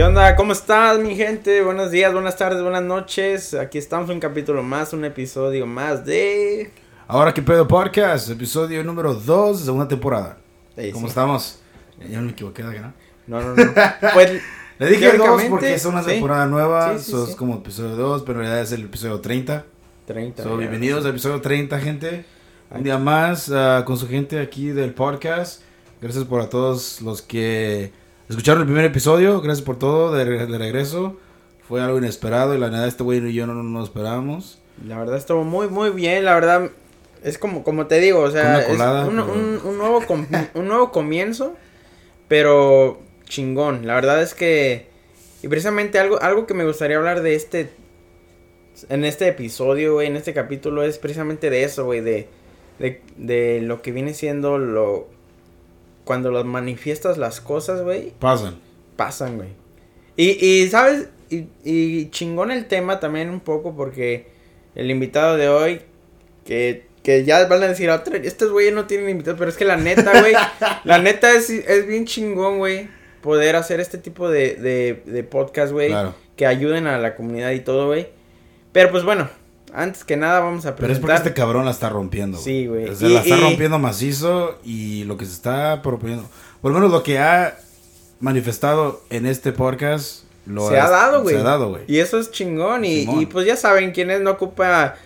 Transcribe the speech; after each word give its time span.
¿Qué 0.00 0.04
onda? 0.04 0.34
¿Cómo 0.34 0.54
estás, 0.54 0.98
mi 0.98 1.14
gente? 1.14 1.60
Buenos 1.60 1.90
días, 1.90 2.10
buenas 2.10 2.34
tardes, 2.34 2.62
buenas 2.62 2.82
noches. 2.82 3.52
Aquí 3.52 3.76
estamos 3.76 4.08
un 4.08 4.18
capítulo 4.18 4.62
más, 4.62 4.94
un 4.94 5.04
episodio 5.04 5.66
más 5.66 6.06
de. 6.06 6.70
Ahora 7.06 7.34
que 7.34 7.42
pedo 7.42 7.68
podcast, 7.68 8.30
episodio 8.30 8.82
número 8.82 9.12
2 9.12 9.58
de 9.58 9.64
segunda 9.66 9.86
temporada. 9.86 10.38
Sí, 10.74 10.90
¿Cómo 10.92 11.06
sí. 11.06 11.10
estamos? 11.10 11.60
Ya 12.08 12.16
no 12.16 12.22
me 12.22 12.30
equivoqué, 12.30 12.62
¿verdad 12.62 12.76
que 12.76 12.80
no? 12.80 13.40
No, 13.42 13.54
no, 13.54 13.62
no. 13.62 13.72
Pues. 14.14 14.40
Le 14.78 14.86
dije 14.86 15.04
2 15.04 15.12
Teóricamente, 15.12 15.50
porque 15.50 15.74
es 15.74 15.84
una 15.84 16.02
temporada 16.02 16.46
nueva, 16.46 16.96
Sí, 16.96 17.04
sí, 17.04 17.10
so 17.10 17.26
sí. 17.26 17.32
es 17.32 17.36
como 17.36 17.56
episodio 17.56 17.94
2, 17.94 18.22
pero 18.22 18.38
en 18.38 18.46
realidad 18.46 18.62
es 18.62 18.72
el 18.72 18.86
episodio 18.86 19.20
30. 19.20 19.66
30. 20.06 20.42
So, 20.42 20.56
bienvenidos 20.56 21.04
al 21.04 21.10
episodio 21.10 21.42
30, 21.42 21.78
gente. 21.78 22.24
Un 22.70 22.82
día 22.84 22.96
más 22.96 23.52
ah, 23.52 23.82
con 23.84 23.98
su 23.98 24.08
gente 24.08 24.40
aquí 24.40 24.68
del 24.68 24.94
podcast. 24.94 25.60
Gracias 26.00 26.24
por 26.24 26.40
a 26.40 26.48
todos 26.48 27.02
los 27.02 27.20
que 27.20 27.99
escucharon 28.30 28.62
el 28.62 28.66
primer 28.66 28.84
episodio. 28.86 29.40
Gracias 29.40 29.64
por 29.64 29.78
todo 29.78 30.12
de, 30.14 30.24
re- 30.24 30.46
de 30.46 30.58
regreso. 30.58 31.18
Fue 31.68 31.80
algo 31.82 31.98
inesperado 31.98 32.54
y 32.54 32.58
la 32.58 32.68
neta 32.70 32.86
este 32.86 33.02
güey 33.04 33.24
y 33.26 33.32
yo 33.34 33.46
no 33.46 33.54
no 33.54 33.62
nos 33.62 33.88
esperábamos. 33.88 34.60
La 34.86 34.98
verdad 34.98 35.16
estuvo 35.18 35.44
muy, 35.44 35.68
muy 35.68 35.90
bien. 35.90 36.24
La 36.24 36.34
verdad, 36.34 36.70
es 37.22 37.36
como, 37.38 37.62
como 37.62 37.86
te 37.86 38.00
digo, 38.00 38.20
o 38.20 38.30
sea, 38.30 38.56
es 38.62 38.78
un, 39.08 39.16
pero- 39.16 39.32
un- 39.32 39.60
un 39.64 39.78
nuevo 39.78 40.04
com- 40.06 40.26
un 40.54 40.66
nuevo 40.68 40.90
comienzo, 40.90 41.54
pero 42.28 43.00
chingón. 43.24 43.86
La 43.86 43.94
verdad 43.94 44.22
es 44.22 44.34
que, 44.34 44.86
y 45.42 45.48
precisamente 45.48 45.98
algo, 45.98 46.20
algo 46.22 46.46
que 46.46 46.54
me 46.54 46.64
gustaría 46.64 46.96
hablar 46.96 47.22
de 47.22 47.34
este, 47.34 47.70
en 48.88 49.04
este 49.04 49.28
episodio, 49.28 49.94
güey, 49.94 50.06
en 50.08 50.16
este 50.16 50.32
capítulo, 50.34 50.82
es 50.82 50.98
precisamente 50.98 51.50
de 51.50 51.64
eso, 51.64 51.84
güey, 51.84 52.00
de, 52.00 52.28
de, 52.78 53.02
de 53.16 53.60
lo 53.62 53.82
que 53.82 53.92
viene 53.92 54.14
siendo 54.14 54.58
lo, 54.58 55.08
cuando 56.10 56.32
las 56.32 56.44
manifiestas 56.44 57.18
las 57.18 57.40
cosas, 57.40 57.82
güey, 57.82 58.12
Pasan. 58.18 58.56
pasan, 58.96 59.36
güey. 59.36 59.50
Y, 60.16 60.44
y 60.44 60.68
¿sabes? 60.68 61.08
Y, 61.28 61.46
y 61.62 62.10
chingón 62.10 62.50
el 62.50 62.66
tema 62.66 62.98
también 62.98 63.30
un 63.30 63.38
poco 63.38 63.76
porque 63.76 64.26
el 64.74 64.90
invitado 64.90 65.36
de 65.36 65.48
hoy, 65.48 65.82
que, 66.44 66.88
que 67.04 67.24
ya 67.24 67.46
van 67.46 67.62
a 67.62 67.68
decir, 67.68 67.88
otra, 67.90 68.16
estos 68.16 68.50
güeyes 68.50 68.74
no 68.74 68.86
tienen 68.88 69.08
invitados, 69.08 69.38
pero 69.38 69.50
es 69.52 69.56
que 69.56 69.64
la 69.64 69.76
neta, 69.76 70.20
güey, 70.20 70.32
la 70.84 70.98
neta 70.98 71.30
es, 71.32 71.48
es 71.48 71.86
bien 71.86 72.06
chingón, 72.06 72.58
güey, 72.58 72.88
poder 73.20 73.54
hacer 73.54 73.78
este 73.78 73.96
tipo 73.96 74.28
de, 74.28 74.56
de, 74.56 75.02
de 75.06 75.22
podcast, 75.22 75.70
güey, 75.72 75.90
Claro. 75.90 76.16
que 76.34 76.44
ayuden 76.46 76.88
a 76.88 76.98
la 76.98 77.14
comunidad 77.14 77.52
y 77.52 77.60
todo, 77.60 77.86
güey. 77.86 78.08
Pero 78.72 78.90
pues 78.90 79.04
bueno, 79.04 79.30
antes 79.74 80.04
que 80.04 80.16
nada 80.16 80.40
vamos 80.40 80.66
a 80.66 80.76
Pero 80.76 80.92
es 80.92 80.98
porque 80.98 81.06
presentar. 81.12 81.26
este 81.28 81.40
cabrón 81.40 81.64
la 81.64 81.70
está 81.70 81.88
rompiendo. 81.88 82.38
Sí, 82.38 82.66
güey. 82.66 82.88
O 82.88 82.94
sea, 82.94 83.08
Y- 83.08 83.14
la 83.14 83.20
está 83.20 83.36
y- 83.36 83.40
rompiendo 83.40 83.78
macizo 83.78 84.58
y 84.64 85.04
lo 85.04 85.16
que 85.16 85.26
se 85.26 85.32
está 85.32 85.82
proponiendo. 85.82 86.24
Por 86.60 86.72
lo 86.72 86.78
menos 86.78 86.92
lo 86.92 87.02
que 87.02 87.18
ha 87.18 87.56
manifestado 88.20 89.00
en 89.10 89.26
este 89.26 89.52
podcast 89.52 90.24
lo 90.46 90.68
se 90.68 90.78
ha 90.78 90.88
dado, 90.90 91.22
güey. 91.22 91.34
Se 91.34 91.40
ha 91.40 91.44
dado, 91.44 91.70
güey. 91.70 91.82
Y 91.86 91.98
eso 91.98 92.18
es 92.18 92.30
chingón. 92.30 92.84
Y, 92.84 93.02
y 93.20 93.26
pues 93.26 93.46
ya 93.46 93.56
saben 93.56 93.92
quién 93.92 94.10
es, 94.10 94.20
no 94.20 94.32
ocupa 94.32 94.96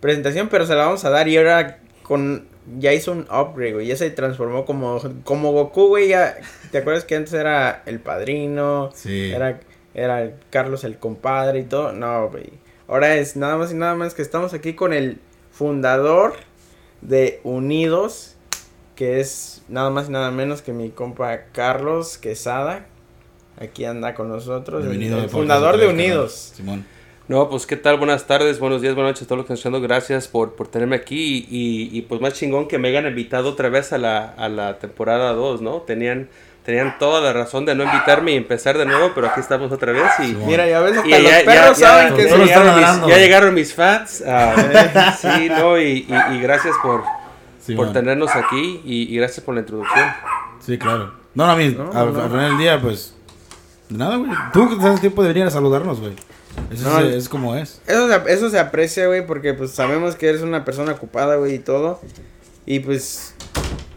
presentación, 0.00 0.48
pero 0.48 0.66
se 0.66 0.74
la 0.74 0.86
vamos 0.86 1.04
a 1.04 1.10
dar. 1.10 1.28
Y 1.28 1.36
ahora 1.36 1.78
con. 2.02 2.50
Ya 2.78 2.92
hizo 2.92 3.10
un 3.10 3.22
upgrade, 3.22 3.72
güey. 3.72 3.86
Ya 3.88 3.96
se 3.96 4.08
transformó 4.10 4.64
como, 4.64 5.00
como 5.24 5.50
Goku, 5.52 5.88
güey. 5.88 6.08
Ya, 6.08 6.36
¿Te 6.70 6.78
acuerdas 6.78 7.04
que 7.04 7.16
antes 7.16 7.32
era 7.32 7.82
el 7.86 7.98
padrino? 7.98 8.90
Sí. 8.94 9.32
Era, 9.32 9.58
era 9.94 10.30
Carlos 10.50 10.84
el 10.84 10.96
compadre 10.98 11.58
y 11.60 11.64
todo. 11.64 11.92
No, 11.92 12.28
güey. 12.30 12.50
Ahora 12.88 13.16
es 13.16 13.36
nada 13.36 13.56
más 13.56 13.72
y 13.72 13.74
nada 13.74 13.94
más 13.94 14.14
que 14.14 14.22
estamos 14.22 14.52
aquí 14.54 14.74
con 14.74 14.92
el 14.92 15.18
fundador 15.52 16.34
de 17.00 17.40
Unidos. 17.44 18.36
Que 18.96 19.20
es 19.20 19.62
nada 19.68 19.90
más 19.90 20.08
y 20.08 20.12
nada 20.12 20.30
menos 20.30 20.60
que 20.62 20.72
mi 20.72 20.90
compa 20.90 21.44
Carlos 21.52 22.18
Quesada. 22.18 22.86
Aquí 23.58 23.84
anda 23.84 24.14
con 24.14 24.28
nosotros. 24.28 24.82
el- 24.84 24.90
Bienvenido 24.90 25.28
fundador 25.28 25.76
de 25.78 25.86
Unidos. 25.88 26.52
Simón. 26.54 26.84
No, 27.28 27.48
pues 27.48 27.66
qué 27.66 27.76
tal, 27.76 27.96
buenas 27.98 28.26
tardes, 28.26 28.58
buenos 28.58 28.82
días, 28.82 28.94
buenas 28.94 29.12
noches 29.12 29.22
a 29.22 29.26
todos 29.26 29.38
los 29.38 29.46
que 29.46 29.54
están 29.54 29.70
escuchando. 29.72 29.80
Gracias 29.80 30.28
por, 30.28 30.54
por 30.54 30.68
tenerme 30.68 30.96
aquí 30.96 31.46
y, 31.48 31.88
y, 31.96 32.02
pues 32.02 32.20
más 32.20 32.34
chingón 32.34 32.68
que 32.68 32.78
me 32.78 32.88
hayan 32.88 33.06
invitado 33.06 33.48
otra 33.50 33.68
vez 33.70 33.92
a 33.92 33.98
la, 33.98 34.24
a 34.28 34.48
la 34.48 34.78
temporada 34.78 35.32
2, 35.32 35.62
¿no? 35.62 35.80
Tenían, 35.82 36.28
tenían 36.64 36.96
toda 36.98 37.20
la 37.20 37.32
razón 37.32 37.64
de 37.66 37.74
no 37.74 37.84
invitarme 37.84 38.32
y 38.32 38.36
empezar 38.36 38.78
de 38.78 38.84
nuevo, 38.86 39.12
pero 39.14 39.26
aquí 39.28 39.40
estamos 39.40 39.72
otra 39.72 39.92
vez 39.92 40.04
y... 40.20 40.32
Mira, 40.34 40.66
ya 40.68 40.80
ves, 40.80 40.96
hasta 40.98 41.08
y 41.08 41.22
los 41.22 41.32
perros 41.42 41.78
saben 41.78 42.14
que 42.14 42.24
Todos 42.26 42.38
sí. 42.44 42.48
están 42.50 42.64
llegaron 42.64 43.00
mis, 43.00 43.08
ya 43.10 43.18
llegaron 43.18 43.54
mis 43.54 43.74
fans. 43.74 44.22
ah, 44.26 45.16
sí, 45.20 45.48
no, 45.48 45.78
y, 45.78 46.06
y- 46.08 46.34
y 46.36 46.40
gracias 46.40 46.74
por, 46.82 47.02
Simón. 47.60 47.86
por 47.86 47.92
tenernos 47.92 48.30
aquí 48.36 48.80
y, 48.84 49.12
y 49.12 49.16
gracias 49.16 49.44
por 49.44 49.54
la 49.54 49.60
introducción. 49.62 50.08
Sí, 50.60 50.78
claro. 50.78 51.12
No, 51.34 51.46
no, 51.46 51.52
a 51.52 51.56
mí, 51.56 51.68
No, 51.76 51.90
al, 51.92 52.12
no. 52.12 52.20
al 52.22 52.28
final 52.30 52.48
del 52.50 52.58
día, 52.58 52.80
pues. 52.80 53.14
Nada, 53.88 54.16
güey. 54.16 54.30
Tú 54.52 54.68
que 54.68 54.76
das 54.84 55.00
tiempo 55.00 55.22
de 55.22 55.28
venir 55.28 55.44
a 55.46 55.50
saludarnos, 55.50 55.98
güey. 56.00 56.12
Eso 56.70 56.88
No, 56.88 57.00
es, 57.00 57.14
es 57.16 57.28
como 57.28 57.56
es. 57.56 57.80
Eso 57.86 58.08
se, 58.08 58.32
eso 58.32 58.50
se 58.50 58.58
aprecia, 58.60 59.06
güey, 59.06 59.26
porque 59.26 59.54
pues 59.54 59.72
sabemos 59.72 60.14
que 60.14 60.28
eres 60.28 60.42
una 60.42 60.64
persona 60.64 60.92
ocupada, 60.92 61.36
güey, 61.36 61.54
y 61.54 61.58
todo. 61.58 62.00
Y 62.66 62.80
pues, 62.80 63.34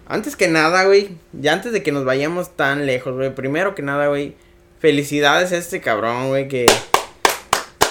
antes 0.08 0.36
que 0.36 0.48
nada, 0.48 0.84
güey, 0.86 1.10
ya 1.34 1.54
antes 1.54 1.72
de 1.72 1.84
que 1.84 1.92
nos 1.92 2.06
vayamos 2.06 2.56
tan 2.56 2.86
lejos, 2.86 3.16
güey, 3.16 3.34
primero 3.34 3.76
que 3.76 3.82
nada, 3.82 4.08
güey, 4.08 4.36
felicidades 4.80 5.52
a 5.52 5.58
este 5.58 5.82
cabrón, 5.82 6.30
güey, 6.30 6.48
que, 6.48 6.66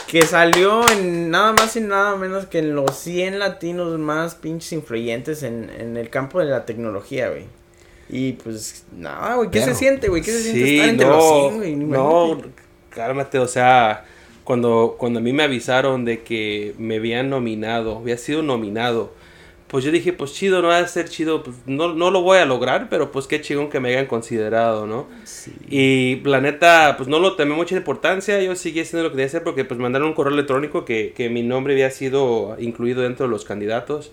que 0.07 0.23
salió 0.23 0.89
en 0.91 1.31
nada 1.31 1.53
más 1.53 1.75
y 1.77 1.81
nada 1.81 2.17
menos 2.17 2.47
que 2.47 2.61
en 2.61 2.75
los 2.77 2.97
100 2.99 3.39
latinos 3.39 3.99
más 3.99 4.35
pinches 4.37 4.73
influyentes 4.73 5.43
en, 5.43 5.71
en 5.79 5.97
el 5.97 6.09
campo 6.11 6.39
de 6.39 6.47
la 6.47 6.65
tecnología, 6.67 7.31
güey. 7.31 7.47
Y 8.09 8.33
pues, 8.35 8.85
nada, 8.97 9.37
güey, 9.37 9.51
¿qué 9.51 9.63
se 9.63 9.75
siente, 9.75 10.09
güey? 10.09 10.23
¿Qué 10.23 10.31
se 10.31 10.43
siente 10.43 10.61
Sí, 10.65 10.75
estar 10.77 10.89
entre 10.91 11.07
no, 11.07 11.17
los 11.17 11.25
100, 11.25 11.57
güey? 11.57 11.77
no, 11.77 12.39
cálmate, 12.91 13.39
o 13.39 13.49
sea, 13.49 14.05
cuando, 14.45 14.97
cuando 14.99 15.19
a 15.19 15.23
mí 15.23 15.33
me 15.33 15.43
avisaron 15.43 16.05
de 16.05 16.23
que 16.23 16.75
me 16.79 16.97
habían 16.97 17.31
nominado, 17.31 17.97
había 17.99 18.19
sido 18.19 18.43
nominado, 18.43 19.13
pues 19.75 19.83
yo 19.83 19.91
dije, 19.91 20.13
pues 20.13 20.33
chido, 20.33 20.63
no 20.63 20.69
va 20.69 20.79
a 20.79 20.87
ser 20.87 21.09
chido, 21.09 21.43
pues 21.43 21.57
no, 21.67 21.95
no 21.95 22.13
lo 22.13 22.23
voy 22.23 22.39
a 22.39 22.45
lograr, 22.45 22.89
pero 22.89 23.11
pues 23.11 23.27
qué 23.27 23.41
chingón 23.41 23.71
que 23.71 23.81
me 23.81 23.89
hayan 23.89 24.07
considerado, 24.07 24.87
¿no? 24.87 25.09
Y 25.69 26.21
la 26.23 26.41
neta, 26.41 26.95
pues 26.97 27.09
no 27.09 27.19
lo 27.19 27.35
tomé 27.35 27.57
mucha 27.57 27.75
importancia, 27.75 28.41
yo 28.41 28.55
seguí 28.55 28.79
haciendo 28.79 29.03
lo 29.03 29.09
que 29.11 29.17
tenía 29.17 29.25
que 29.25 29.31
hacer 29.31 29.43
porque 29.43 29.65
pues 29.65 29.81
mandaron 29.81 30.07
un 30.07 30.15
correo 30.15 30.33
electrónico 30.33 30.85
que, 30.85 31.13
que 31.13 31.29
mi 31.29 31.43
nombre 31.43 31.73
había 31.73 31.91
sido 31.91 32.55
incluido 32.61 33.03
dentro 33.03 33.27
de 33.27 33.33
los 33.33 33.45
candidatos. 33.45 34.13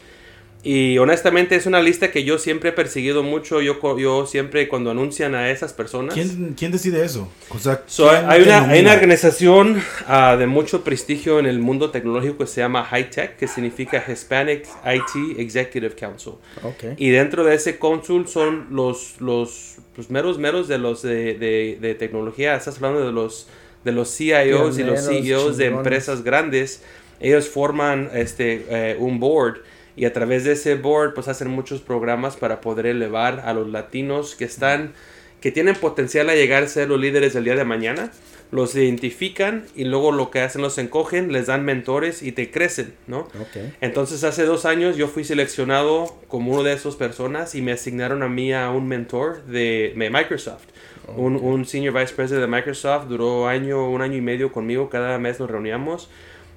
Y 0.63 0.99
honestamente 0.99 1.55
es 1.55 1.65
una 1.65 1.81
lista 1.81 2.11
que 2.11 2.23
yo 2.23 2.37
siempre 2.37 2.69
he 2.69 2.73
perseguido 2.73 3.23
mucho. 3.23 3.61
Yo, 3.61 3.79
yo 3.97 4.27
siempre 4.27 4.67
cuando 4.67 4.91
anuncian 4.91 5.33
a 5.33 5.49
esas 5.49 5.73
personas... 5.73 6.13
¿Quién, 6.13 6.53
¿Quién 6.55 6.71
decide 6.71 7.03
eso? 7.03 7.27
O 7.49 7.57
sea, 7.57 7.81
So, 7.87 8.07
¿quién 8.09 8.29
hay, 8.29 8.43
una, 8.43 8.69
hay 8.69 8.81
una 8.81 8.93
organización 8.93 9.81
ah, 10.07 10.35
de 10.37 10.45
mucho 10.45 10.83
prestigio 10.83 11.39
en 11.39 11.47
el 11.47 11.57
mundo 11.59 11.89
tecnológico 11.89 12.37
que 12.39 12.47
se 12.47 12.61
llama 12.61 12.83
High 12.83 13.09
Tech, 13.09 13.37
que 13.37 13.47
significa 13.47 14.03
Hispanic 14.07 14.67
IT 14.85 15.39
Executive 15.39 15.95
Council. 15.95 16.33
Ok. 16.61 16.93
Y 16.97 17.09
dentro 17.09 17.43
de 17.43 17.55
ese 17.55 17.79
cónsul 17.79 18.27
son 18.27 18.67
los, 18.69 19.15
los 19.19 19.77
pues, 19.95 20.11
meros 20.11 20.37
meros 20.37 20.67
de 20.67 20.77
los 20.77 21.01
de, 21.01 21.33
de- 21.39 21.79
de 21.81 21.95
tecnología. 21.95 22.55
Estás 22.55 22.75
hablando 22.75 23.03
de 23.03 23.11
los, 23.11 23.47
de 23.83 23.93
los 23.93 24.15
CIOs 24.15 24.77
y 24.77 24.83
los 24.83 25.01
Pioneros, 25.01 25.05
CEOs 25.07 25.57
de 25.57 25.63
chingones. 25.65 25.77
empresas 25.79 26.23
grandes. 26.23 26.83
Ellos 27.19 27.47
forman 27.49 28.11
este, 28.13 28.65
eh, 28.69 28.95
un 28.99 29.19
board 29.19 29.57
y 30.01 30.05
a 30.05 30.13
través 30.13 30.45
de 30.45 30.53
ese 30.53 30.73
board 30.73 31.13
pues 31.13 31.27
hacen 31.27 31.47
muchos 31.47 31.79
programas 31.79 32.35
para 32.35 32.59
poder 32.59 32.87
elevar 32.87 33.43
a 33.45 33.53
los 33.53 33.69
latinos 33.69 34.33
que 34.33 34.45
están 34.45 34.93
que 35.41 35.51
tienen 35.51 35.75
potencial 35.75 36.27
a 36.31 36.33
llegar 36.33 36.63
a 36.63 36.67
ser 36.67 36.89
los 36.89 36.99
líderes 36.99 37.33
del 37.33 37.43
día 37.43 37.55
de 37.55 37.65
mañana 37.65 38.11
los 38.49 38.75
identifican 38.75 39.67
y 39.75 39.83
luego 39.83 40.11
lo 40.11 40.31
que 40.31 40.39
hacen 40.39 40.63
los 40.63 40.79
encogen 40.79 41.31
les 41.31 41.45
dan 41.45 41.63
mentores 41.65 42.23
y 42.23 42.31
te 42.31 42.49
crecen 42.49 42.95
no 43.05 43.27
entonces 43.79 44.23
hace 44.23 44.43
dos 44.43 44.65
años 44.65 44.97
yo 44.97 45.07
fui 45.07 45.23
seleccionado 45.23 46.17
como 46.27 46.53
uno 46.53 46.63
de 46.63 46.73
esas 46.73 46.95
personas 46.95 47.53
y 47.53 47.61
me 47.61 47.71
asignaron 47.71 48.23
a 48.23 48.27
mí 48.27 48.51
a 48.53 48.71
un 48.71 48.87
mentor 48.87 49.45
de, 49.45 49.93
de 49.95 50.09
Microsoft. 50.09 50.63
Un, 51.15 51.35
un 51.35 51.65
senior 51.65 51.93
vice 51.93 52.13
president 52.13 52.41
de 52.41 52.47
Microsoft 52.47 53.07
duró 53.07 53.47
año, 53.47 53.89
un 53.89 54.01
año 54.01 54.17
y 54.17 54.21
medio 54.21 54.51
conmigo, 54.51 54.89
cada 54.89 55.17
mes 55.19 55.39
nos 55.39 55.49
reuníamos 55.49 56.09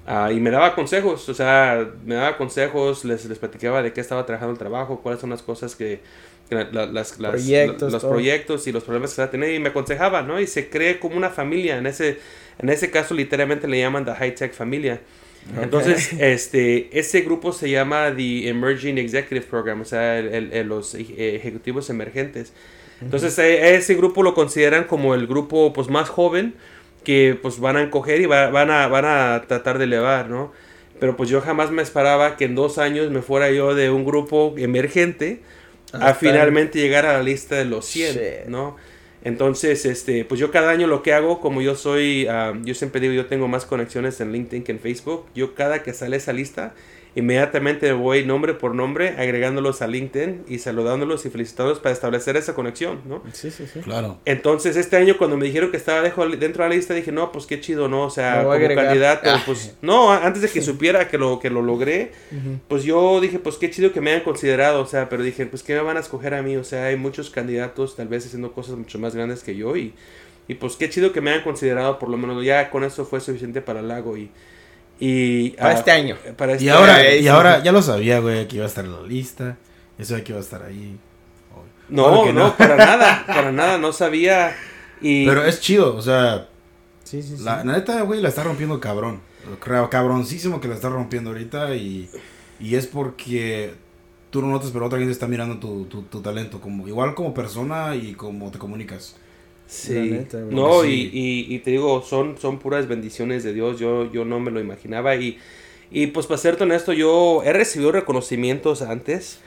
ah, 0.05 0.31
y 0.31 0.39
me 0.39 0.51
daba 0.51 0.75
consejos, 0.75 1.27
o 1.29 1.33
sea, 1.33 1.87
me 2.05 2.15
daba 2.15 2.37
consejos, 2.37 3.05
les, 3.05 3.25
les 3.25 3.37
platicaba 3.39 3.81
de 3.83 3.93
qué 3.93 4.01
estaba 4.01 4.25
trabajando 4.25 4.53
el 4.53 4.59
trabajo, 4.59 5.01
cuáles 5.01 5.21
son 5.21 5.29
las 5.31 5.41
cosas 5.41 5.75
que, 5.75 6.01
que 6.49 6.55
la- 6.55 6.69
la- 6.71 6.85
las, 6.85 7.19
las- 7.19 7.31
Proyectos, 7.31 7.91
los 7.91 8.01
proyectos 8.11 8.67
y 8.67 8.71
los 8.71 8.83
problemas 8.83 9.09
que 9.11 9.15
se 9.15 9.21
va 9.21 9.27
a 9.27 9.31
tener 9.31 9.53
y 9.53 9.59
me 9.59 9.69
aconsejaba, 9.69 10.21
¿no? 10.21 10.39
Y 10.39 10.47
se 10.47 10.69
cree 10.69 10.99
como 10.99 11.17
una 11.17 11.29
familia, 11.29 11.77
en 11.77 11.87
ese, 11.87 12.19
en 12.59 12.69
ese 12.69 12.91
caso 12.91 13.13
literalmente 13.13 13.67
le 13.67 13.79
llaman 13.79 14.05
the 14.05 14.13
high 14.13 14.35
tech 14.35 14.53
familia. 14.53 15.01
Entonces, 15.61 16.11
este, 16.19 16.97
ese 16.97 17.21
grupo 17.21 17.51
se 17.53 17.69
llama 17.69 18.11
The 18.15 18.47
Emerging 18.49 18.97
Executive 18.97 19.45
Program, 19.45 19.81
o 19.81 19.85
sea, 19.85 20.17
el- 20.19 20.33
el- 20.33 20.53
el- 20.53 20.67
los 20.67 20.95
eh, 20.95 21.35
ejecutivos 21.35 21.89
emergentes. 21.91 22.51
Entonces, 23.01 23.37
eh, 23.39 23.75
ese 23.75 23.93
grupo 23.95 24.23
lo 24.23 24.33
consideran 24.33 24.85
como 24.85 25.13
el 25.13 25.27
grupo 25.27 25.71
pues, 25.73 25.89
más 25.89 26.09
joven 26.09 26.55
que 27.05 27.39
pues 27.41 27.59
van 27.61 27.77
a 27.77 27.81
encoger 27.83 28.19
y 28.21 28.25
va- 28.25 28.49
van, 28.49 28.69
a, 28.71 28.87
van 28.87 29.05
a 29.05 29.43
tratar 29.47 29.77
de 29.77 29.85
elevar, 29.85 30.29
¿no? 30.29 30.51
Pero 30.99 31.15
pues 31.15 31.29
yo 31.29 31.41
jamás 31.41 31.71
me 31.71 31.81
esperaba 31.81 32.35
que 32.37 32.45
en 32.45 32.55
dos 32.55 32.77
años 32.77 33.11
me 33.11 33.21
fuera 33.21 33.51
yo 33.51 33.75
de 33.75 33.89
un 33.91 34.03
grupo 34.05 34.53
emergente 34.57 35.41
a 35.93 36.13
finalmente 36.13 36.79
llegar 36.79 37.05
a 37.05 37.13
la 37.13 37.23
lista 37.23 37.55
de 37.55 37.65
los 37.65 37.85
100, 37.85 38.13
Shit. 38.13 38.45
¿no? 38.47 38.75
Entonces, 39.23 39.85
este, 39.85 40.23
pues 40.25 40.39
yo 40.39 40.51
cada 40.51 40.69
año 40.71 40.87
lo 40.87 41.01
que 41.01 41.13
hago, 41.13 41.41
como 41.41 41.61
yo 41.61 41.75
soy, 41.75 42.27
ah, 42.29 42.53
yo 42.63 42.73
siempre 42.75 43.01
digo, 43.01 43.13
yo 43.13 43.25
tengo 43.25 43.47
más 43.47 43.65
conexiones 43.65 44.19
en 44.21 44.31
LinkedIn 44.31 44.63
que 44.63 44.71
en 44.73 44.79
Facebook. 44.79 45.25
Yo 45.33 45.55
cada 45.55 45.81
que 45.83 45.93
sale 45.93 46.17
esa 46.17 46.31
lista, 46.33 46.75
inmediatamente 47.17 47.93
voy 47.93 48.25
nombre 48.25 48.53
por 48.53 48.75
nombre 48.75 49.15
agregándolos 49.17 49.81
a 49.81 49.87
LinkedIn 49.87 50.43
y 50.47 50.59
saludándolos 50.59 51.25
y 51.25 51.29
felicitándolos 51.29 51.79
para 51.79 51.93
establecer 51.93 52.35
esa 52.37 52.53
conexión, 52.53 53.01
¿no? 53.05 53.23
Sí, 53.33 53.51
sí, 53.51 53.65
sí. 53.71 53.79
Claro. 53.79 54.19
Entonces, 54.25 54.75
este 54.75 54.97
año 54.97 55.17
cuando 55.17 55.37
me 55.37 55.45
dijeron 55.45 55.71
que 55.71 55.77
estaba 55.77 56.01
dejo- 56.07 56.27
dentro 56.37 56.63
de 56.63 56.69
la 56.69 56.75
lista, 56.75 56.93
dije, 56.93 57.11
no, 57.11 57.31
pues 57.31 57.45
qué 57.45 57.59
chido, 57.61 57.87
¿no? 57.87 58.03
O 58.03 58.09
sea, 58.09 58.39
como 58.39 58.51
agregar. 58.51 58.85
candidato, 58.85 59.29
Ah. 59.31 59.41
pues, 59.45 59.75
no, 59.81 60.11
antes 60.11 60.41
de 60.41 60.49
que 60.49 60.61
supiera 60.61 61.07
que 61.07 61.17
lo, 61.17 61.39
que 61.39 61.49
lo 61.49 61.61
logré, 61.61 62.11
pues 62.67 62.83
yo 62.83 63.19
dije, 63.21 63.39
pues 63.39 63.55
qué 63.55 63.69
chido 63.71 63.93
que 63.93 64.01
me 64.01 64.11
hayan 64.11 64.23
considerado, 64.23 64.81
o 64.81 64.85
sea, 64.85 65.07
pero 65.09 65.23
dije, 65.23 65.45
pues 65.45 65.63
qué 65.63 65.73
me 65.73 65.81
van 65.81 65.97
a 65.97 66.01
escoger 66.01 66.33
a 66.33 66.41
mí, 66.41 66.57
o 66.57 66.63
sea, 66.63 66.85
hay 66.87 66.97
muchos 66.97 67.29
candidatos 67.29 67.95
tal 67.95 68.07
vez 68.09 68.25
haciendo 68.25 68.51
cosas 68.51 68.75
mucho 68.77 68.99
más 68.99 69.15
grandes 69.15 69.41
que 69.43 69.55
yo 69.55 69.77
y, 69.77 69.93
y 70.47 70.55
pues 70.55 70.75
qué 70.75 70.89
chido 70.89 71.13
que 71.13 71.21
me 71.21 71.31
hayan 71.31 71.43
considerado, 71.43 71.97
por 71.97 72.09
lo 72.09 72.17
menos 72.17 72.43
ya 72.43 72.69
con 72.69 72.83
eso 72.83 73.05
fue 73.05 73.21
suficiente 73.21 73.61
para 73.61 73.79
el 73.79 73.87
lago 73.87 74.17
y... 74.17 74.29
y 74.99 75.51
Para 75.51 75.69
ah, 75.69 75.73
este 75.73 75.91
año. 75.91 76.17
Para 76.37 76.53
este 76.53 76.65
Y 76.65 76.69
ahora, 76.69 77.15
y 77.15 77.27
ahora 77.27 77.63
ya 77.63 77.71
lo 77.71 77.81
sabía, 77.81 78.19
güey, 78.19 78.47
que 78.47 78.57
iba 78.57 78.65
a 78.65 78.67
estar 78.69 78.85
en 78.85 78.93
la 78.93 79.01
lista. 79.01 79.57
Ya 79.97 80.05
sabía 80.05 80.23
que 80.23 80.31
iba 80.31 80.39
a 80.39 80.43
estar 80.43 80.63
ahí. 80.63 80.97
No, 81.89 82.05
Claro 82.21 82.33
no, 82.33 82.33
no. 82.33 82.57
para 82.57 82.75
nada, 82.85 83.25
para 83.27 83.51
nada, 83.51 83.77
no 83.77 83.91
sabía. 83.93 84.55
Y 85.01 85.25
Pero 85.25 85.45
es 85.45 85.59
chido, 85.61 85.95
o 85.95 86.01
sea, 86.01 86.47
Sí, 87.03 87.21
sí, 87.21 87.37
sí. 87.37 87.43
la, 87.43 87.63
la 87.63 87.73
neta, 87.73 88.01
güey, 88.01 88.21
la 88.21 88.29
está 88.29 88.43
rompiendo 88.43 88.79
cabrón. 88.79 89.21
Creo, 89.59 89.89
Cabroncísimo 89.89 90.59
que 90.59 90.67
la 90.67 90.73
está 90.75 90.89
rompiendo 90.89 91.29
ahorita 91.29 91.75
y, 91.75 92.09
y 92.59 92.75
es 92.75 92.87
porque 92.87 93.75
tú 94.31 94.41
no 94.41 94.47
notas, 94.47 94.71
pero 94.71 94.87
otra 94.87 94.97
gente 94.97 95.11
está 95.13 95.27
mirando 95.27 95.59
tu, 95.59 95.85
tu, 95.85 96.01
tu 96.03 96.21
talento, 96.21 96.59
como 96.59 96.87
igual 96.87 97.13
como 97.13 97.33
persona 97.33 97.95
y 97.95 98.13
como 98.13 98.49
te 98.51 98.57
comunicas. 98.57 99.17
Sí. 99.67 99.93
Neta, 100.11 100.37
no, 100.39 100.83
Sí. 100.83 101.09
y, 101.13 101.19
y, 101.51 101.55
y 101.55 101.59
te 101.59 101.71
digo, 101.71 102.01
son, 102.03 102.37
son 102.37 102.59
puras 102.59 102.87
bendiciones 102.87 103.43
de 103.43 103.53
Dios. 103.53 103.79
Yo, 103.79 104.11
yo 104.11 104.25
no 104.25 104.39
me 104.39 104.51
lo 104.51 104.59
imaginaba. 104.59 105.15
Y, 105.15 105.39
y 105.91 106.07
pues 106.07 106.27
para 106.27 106.37
serte 106.37 106.63
honesto, 106.63 106.93
yo 106.93 107.41
he 107.43 107.51
recibido 107.53 107.91
reconocimientos 107.91 108.81
antes. 108.81 109.39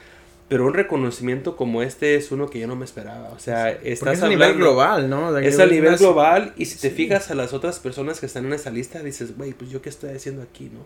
Pero 0.49 0.65
un 0.65 0.73
reconocimiento 0.73 1.56
como 1.56 1.82
este 1.82 2.15
es 2.15 2.32
uno 2.32 2.49
que 2.49 2.59
yo 2.59 2.67
no 2.67 2.75
me 2.75 2.87
esperaba. 2.87 3.29
O 3.37 3.38
sea, 3.38 3.70
estás 3.70 4.15
es 4.17 4.23
a 4.23 4.29
nivel 4.29 4.44
hablando- 4.44 4.65
global, 4.65 5.11
¿no? 5.11 5.31
De 5.35 5.47
Es 5.47 5.59
a 5.59 5.67
nivel 5.67 5.91
más- 5.91 6.00
global. 6.00 6.55
Y 6.56 6.64
si 6.64 6.79
te 6.79 6.88
Sí. 6.88 6.97
fijas 6.97 7.31
a 7.31 7.35
las 7.35 7.53
otras 7.53 7.79
personas 7.81 8.19
que 8.19 8.25
están 8.25 8.47
en 8.47 8.55
esa 8.55 8.71
lista, 8.71 9.03
dices, 9.03 9.37
güey, 9.37 9.53
pues 9.53 9.71
yo 9.71 9.82
qué 9.82 9.91
estoy 9.91 10.09
haciendo 10.17 10.41
aquí, 10.41 10.71
¿no? 10.73 10.81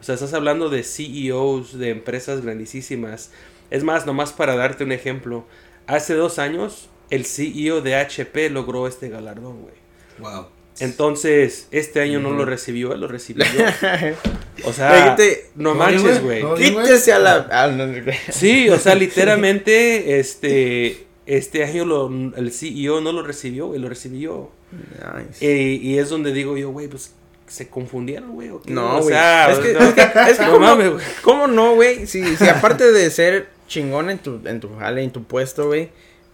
O 0.00 0.04
sea, 0.04 0.14
estás 0.14 0.32
hablando 0.32 0.68
de 0.70 0.84
CEOs 0.84 1.76
de 1.76 1.90
empresas 1.90 2.40
grandísimas. 2.42 3.32
Es 3.72 3.82
más, 3.82 4.06
nomás 4.06 4.32
para 4.32 4.54
darte 4.54 4.84
un 4.84 4.92
ejemplo. 4.92 5.44
Hace 5.88 6.14
dos 6.14 6.38
años, 6.38 6.88
el 7.10 7.24
CEO 7.26 7.80
de 7.80 7.96
HP 7.96 8.50
logró 8.50 8.86
este 8.86 9.08
galardón, 9.08 9.62
güey. 9.62 9.74
Wow. 10.18 10.46
Entonces, 10.78 11.68
este 11.72 12.00
año 12.00 12.20
no 12.20 12.30
lo 12.30 12.44
recibió, 12.44 12.92
él 12.94 13.00
lo 13.00 13.08
recibió 13.08 13.44
yo. 13.56 13.64
O 14.64 14.72
sea, 14.74 15.16
no 15.54 15.74
manches, 15.74 16.22
güey. 16.22 16.42
Quítese 16.56 17.12
a 17.14 17.18
la. 17.18 17.48
ah, 17.50 17.66
no, 17.68 17.86
no, 17.86 17.98
no. 17.98 18.12
Sí, 18.30 18.68
o 18.68 18.78
sea, 18.78 18.94
literalmente, 18.94 20.18
este, 20.20 21.06
este 21.24 21.64
año 21.64 21.86
lo- 21.86 22.10
el 22.36 22.52
CEO 22.52 23.00
no 23.00 23.12
lo 23.12 23.22
recibió, 23.22 23.68
güey, 23.68 23.80
lo 23.80 23.88
recibió. 23.88 24.50
Nice. 24.72 25.38
Eh, 25.46 25.78
y 25.80 25.96
es 25.98 26.10
donde 26.10 26.32
digo 26.34 26.56
yo, 26.58 26.70
güey, 26.70 26.88
pues 26.88 27.14
se 27.46 27.68
confundieron, 27.68 28.32
güey. 28.32 28.50
¿o 28.50 28.60
qué? 28.60 28.70
No, 28.70 28.98
o 28.98 29.02
güey. 29.02 29.08
sea, 29.14 29.50
es 29.50 29.58
que, 29.60 29.72
no, 29.72 29.80
es 29.80 29.94
que- 29.94 30.02
es 30.30 30.38
que 30.38 30.44
no 30.44 30.52
¿cómo, 30.52 30.66
mames, 30.66 30.92
güey. 30.92 31.04
¿cómo 31.22 31.46
no, 31.46 31.74
güey? 31.74 32.06
Si, 32.06 32.36
si 32.36 32.46
aparte 32.48 32.92
de 32.92 33.10
ser 33.10 33.48
chingón 33.66 34.10
en 34.10 34.18
tu, 34.18 34.40
en 34.46 34.60
tu 34.60 34.76
jale, 34.76 35.02
en 35.02 35.10
tu 35.10 35.24
puesto, 35.24 35.68
güey, 35.68 35.88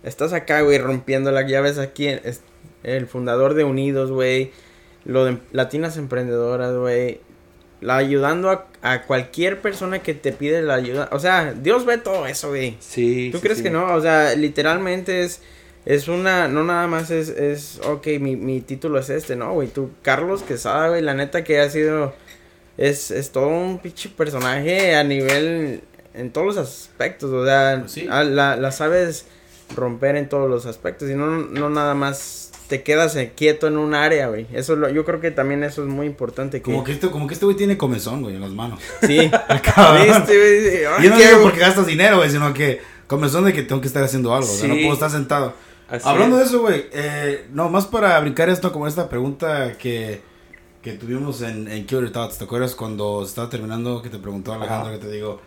estás 0.07 0.33
acá, 0.33 0.63
güey, 0.63 0.79
rompiendo 0.79 1.31
la 1.33 1.43
llaves 1.47 1.79
aquí, 1.79 2.07
es- 2.09 2.41
el 2.83 3.07
fundador 3.07 3.55
de 3.55 3.65
Unidos, 3.65 4.11
güey, 4.11 4.53
lo 5.05 5.25
de 5.25 5.39
Latinas 5.53 5.97
Emprendedoras, 5.97 6.75
güey, 6.75 7.21
la 7.81 7.97
ayudando 7.97 8.51
a, 8.51 8.67
a 8.83 9.03
cualquier 9.03 9.61
persona 9.61 9.99
que 10.03 10.15
te 10.15 10.33
pide 10.33 10.63
la 10.63 10.75
ayuda, 10.75 11.09
o 11.13 11.19
sea, 11.19 11.53
Dios 11.53 11.85
ve 11.85 11.99
todo 11.99 12.27
eso, 12.27 12.49
güey. 12.49 12.77
Sí. 12.81 13.29
¿Tú 13.33 13.39
sí, 13.39 13.43
crees 13.43 13.59
sí. 13.59 13.65
que 13.65 13.71
no? 13.71 13.93
O 13.95 14.01
sea, 14.01 14.35
literalmente 14.35 15.23
es, 15.23 15.43
es 15.85 16.09
una, 16.09 16.49
no 16.49 16.65
nada 16.65 16.87
más 16.87 17.11
es, 17.11 17.29
es, 17.29 17.81
ok, 17.85 18.07
mi, 18.21 18.35
mi 18.37 18.61
título 18.61 18.99
es 18.99 19.11
este, 19.11 19.37
¿no, 19.37 19.53
güey? 19.53 19.69
Tú, 19.69 19.91
Carlos 20.03 20.43
Quesada, 20.43 20.89
güey, 20.89 21.03
la 21.03 21.15
neta 21.15 21.45
que 21.45 21.61
ha 21.61 21.69
sido, 21.69 22.15
es, 22.79 23.11
es 23.11 23.31
todo 23.31 23.49
un 23.49 23.79
pinche 23.79 24.09
personaje 24.09 24.95
a 24.97 25.05
nivel, 25.05 25.83
en 26.15 26.31
todos 26.31 26.47
los 26.47 26.57
aspectos, 26.57 27.31
o 27.31 27.45
sea, 27.45 27.79
Pues 27.81 27.93
sí. 27.93 28.07
ah, 28.11 28.25
la, 28.25 28.57
la 28.57 28.71
sabes 28.73 29.27
romper 29.75 30.17
en 30.17 30.29
todos 30.29 30.49
los 30.49 30.67
aspectos 30.67 31.11
y 31.11 31.15
no, 31.15 31.27
no 31.27 31.71
nada 31.71 31.95
más 31.95 32.53
te 32.69 32.83
quedas 32.83 33.17
quieto 33.37 33.67
en 33.69 33.77
un 33.79 33.95
área, 33.95 34.29
güey. 34.29 34.47
Eso 34.53 34.75
lo, 34.77 34.89
yo 34.89 35.05
creo 35.05 35.21
que 35.21 35.31
también 35.31 35.63
eso 35.63 35.83
es 35.83 35.89
muy 35.89 36.07
importante. 36.07 36.59
Que, 36.59 36.65
Como 36.65 36.83
que 36.85 36.93
este, 36.93 37.11
como 37.11 37.27
que 37.29 37.35
este 37.35 37.45
güey 37.47 37.57
tiene 37.57 37.77
comezón, 37.79 38.23
güey, 38.23 38.35
en 38.35 38.41
las 38.41 38.51
manos. 38.51 38.81
Sí. 39.07 39.31
Yo 41.03 41.11
no 41.11 41.17
digo 41.17 41.43
porque 41.43 41.61
gastas 41.61 41.87
dinero, 41.87 42.17
güey, 42.19 42.31
sino 42.31 42.53
que 42.53 42.81
comezón 43.07 43.45
de 43.45 43.53
que 43.53 43.63
tengo 43.63 43.81
que 43.81 43.87
estar 43.89 44.03
haciendo 44.03 44.35
algo. 44.35 44.49
O 44.51 44.55
sea, 44.55 44.69
no 44.69 44.75
Sí. 44.75 44.81
puedo 44.81 44.95
estar 44.95 45.11
sentado. 45.11 45.55
Así 45.89 46.09
Hablando 46.09 46.37
es. 46.37 46.43
de 46.43 46.49
eso, 46.49 46.61
güey, 46.63 46.87
eh, 46.93 47.47
no, 47.53 47.69
más 47.69 47.87
para 47.87 48.19
brincar 48.19 48.49
esto, 48.49 48.73
como 48.73 48.89
esta 48.89 49.09
pregunta 49.09 49.79
que, 49.79 50.21
que 50.83 50.93
tuvimos 50.95 51.43
en, 51.43 51.69
en 51.69 51.87
Killer 51.87 52.11
Thoughts, 52.11 52.39
¿te 52.39 52.45
acuerdas 52.45 52.75
cuando 52.75 53.23
estaba 53.25 53.49
terminando 53.49 54.03
que 54.03 54.09
te 54.09 54.19
preguntó 54.19 54.53
Alejandro, 54.53 54.89
Ajá. 54.91 54.99
que 54.99 55.07
te 55.07 55.13
digo, 55.13 55.41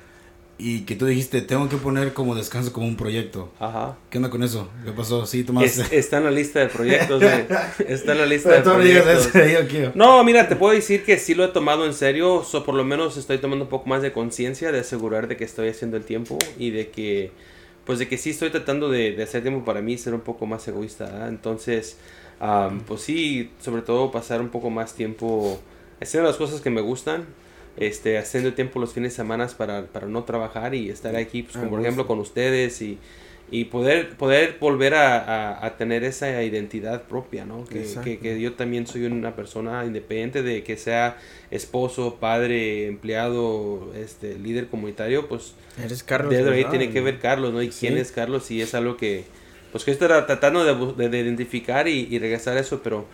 y 0.62 0.82
que 0.82 0.96
tú 0.96 1.06
dijiste, 1.06 1.42
tengo 1.42 1.70
que 1.70 1.78
poner 1.78 2.14
como 2.14 2.36
descanso 2.36 2.74
como 2.74 2.86
un 2.86 2.98
proyecto? 2.98 3.50
Ajá. 3.60 3.98
¿Qué 4.10 4.18
onda 4.18 4.30
con 4.30 4.44
eso? 4.44 4.70
¿Qué 4.86 4.92
pasó? 4.92 5.26
Sí, 5.26 5.40
Es- 5.40 5.46
tomaste. 5.46 5.98
está 5.98 6.18
en 6.18 6.26
la 6.26 6.32
lista 6.32 6.60
de 6.60 6.68
proyectos, 6.68 7.24
güey. 7.24 7.46
Está 7.88 8.12
en 8.12 8.18
la 8.18 8.26
lista 8.26 8.50
de 8.52 8.62
proyectos. 8.62 9.34
eso. 9.34 9.92
No, 9.96 10.22
mira, 10.26 10.48
te 10.50 10.56
puedo 10.58 10.74
decir 10.74 11.06
que 11.06 11.18
sí 11.18 11.34
lo 11.34 11.46
he 11.46 11.48
tomado 11.48 11.86
en 11.86 11.94
serio, 11.94 12.44
o 12.52 12.64
por 12.66 12.76
lo 12.76 12.84
menos 12.84 13.16
estoy 13.18 13.38
tomando 13.38 13.66
un 13.66 13.70
poco 13.70 13.88
más 13.90 14.02
de 14.02 14.12
conciencia 14.12 14.72
de 14.74 14.80
asegurar 14.82 15.28
de 15.30 15.38
que 15.38 15.46
estoy 15.46 15.70
haciendo 15.70 15.96
el 15.96 16.04
tiempo 16.04 16.38
y 16.60 16.72
de 16.72 16.90
que, 16.90 17.32
pues 17.86 17.98
de 17.98 18.10
que 18.10 18.18
sí 18.18 18.32
estoy 18.32 18.50
tratando 18.50 18.90
de, 18.90 19.14
de 19.14 19.24
hacer 19.24 19.42
tiempo 19.42 19.64
para 19.64 19.82
mí, 19.82 19.98
ser 19.98 20.14
un 20.14 20.22
poco 20.22 20.46
más 20.46 20.68
egoísta, 20.68 21.28
entonces, 21.30 21.98
am, 22.42 22.82
pues 22.82 23.02
sí, 23.02 23.52
sobre 23.60 23.82
todo 23.82 24.12
pasar 24.12 24.42
un 24.42 24.50
poco 24.50 24.70
más 24.70 24.94
tiempo 24.94 25.60
haciendo 26.02 26.28
las 26.30 26.38
cosas 26.38 26.60
que 26.62 26.70
me 26.70 26.82
gustan, 26.82 27.26
este, 27.80 28.18
haciendo 28.20 28.54
tiempo 28.54 28.80
los 28.80 28.94
fines 28.94 29.14
de 29.14 29.16
semana 29.18 29.48
para, 29.58 29.86
para 29.88 30.06
no 30.08 30.24
trabajar 30.26 30.76
y 30.76 30.90
estar 30.90 31.16
aquí, 31.16 31.42
pues 31.44 31.56
Ah, 31.56 31.60
como 31.62 31.72
por 31.72 31.80
gusto. 31.80 31.88
ejemplo 31.88 32.06
con 32.08 32.20
ustedes 32.20 32.82
y, 32.84 32.98
y 33.52 33.66
poder, 33.66 34.16
poder 34.18 34.58
volver 34.60 34.94
a, 34.94 35.18
a- 35.18 35.66
a 35.66 35.78
tener 35.78 36.04
esa 36.04 36.44
identidad 36.44 37.04
propia, 37.04 37.46
¿no? 37.46 37.66
Que, 37.66 37.84
que, 38.04 38.20
que 38.20 38.40
yo 38.40 38.54
también 38.54 38.86
soy 38.86 39.06
una 39.06 39.36
persona 39.36 39.84
independiente 39.86 40.44
de 40.44 40.62
que 40.64 40.78
sea 40.78 41.18
esposo, 41.50 42.18
padre, 42.20 42.86
empleado, 42.88 43.92
este, 43.96 44.38
líder 44.38 44.68
comunitario, 44.68 45.28
pues 45.28 45.54
Eres 45.84 46.04
Carlos. 46.04 46.32
desde 46.32 46.52
ahí 46.54 46.66
tiene 46.66 46.92
que 46.92 47.02
ver 47.02 47.18
Carlos, 47.20 47.54
¿no? 47.54 47.62
Y 47.64 47.72
Sí. 47.72 47.88
quién 47.88 47.98
es 47.98 48.12
Carlos 48.12 48.52
y 48.52 48.62
es 48.62 48.76
algo 48.76 48.98
que, 48.98 49.24
pues 49.72 49.84
que 49.84 49.92
estoy 49.92 50.10
tra- 50.10 50.26
tratando 50.28 50.64
de, 50.64 50.94
de- 51.04 51.10
de 51.10 51.20
identificar 51.20 51.88
y, 51.88 52.08
y 52.12 52.20
regresar 52.20 52.58
a 52.58 52.60
eso, 52.60 52.82
pero 52.84 53.06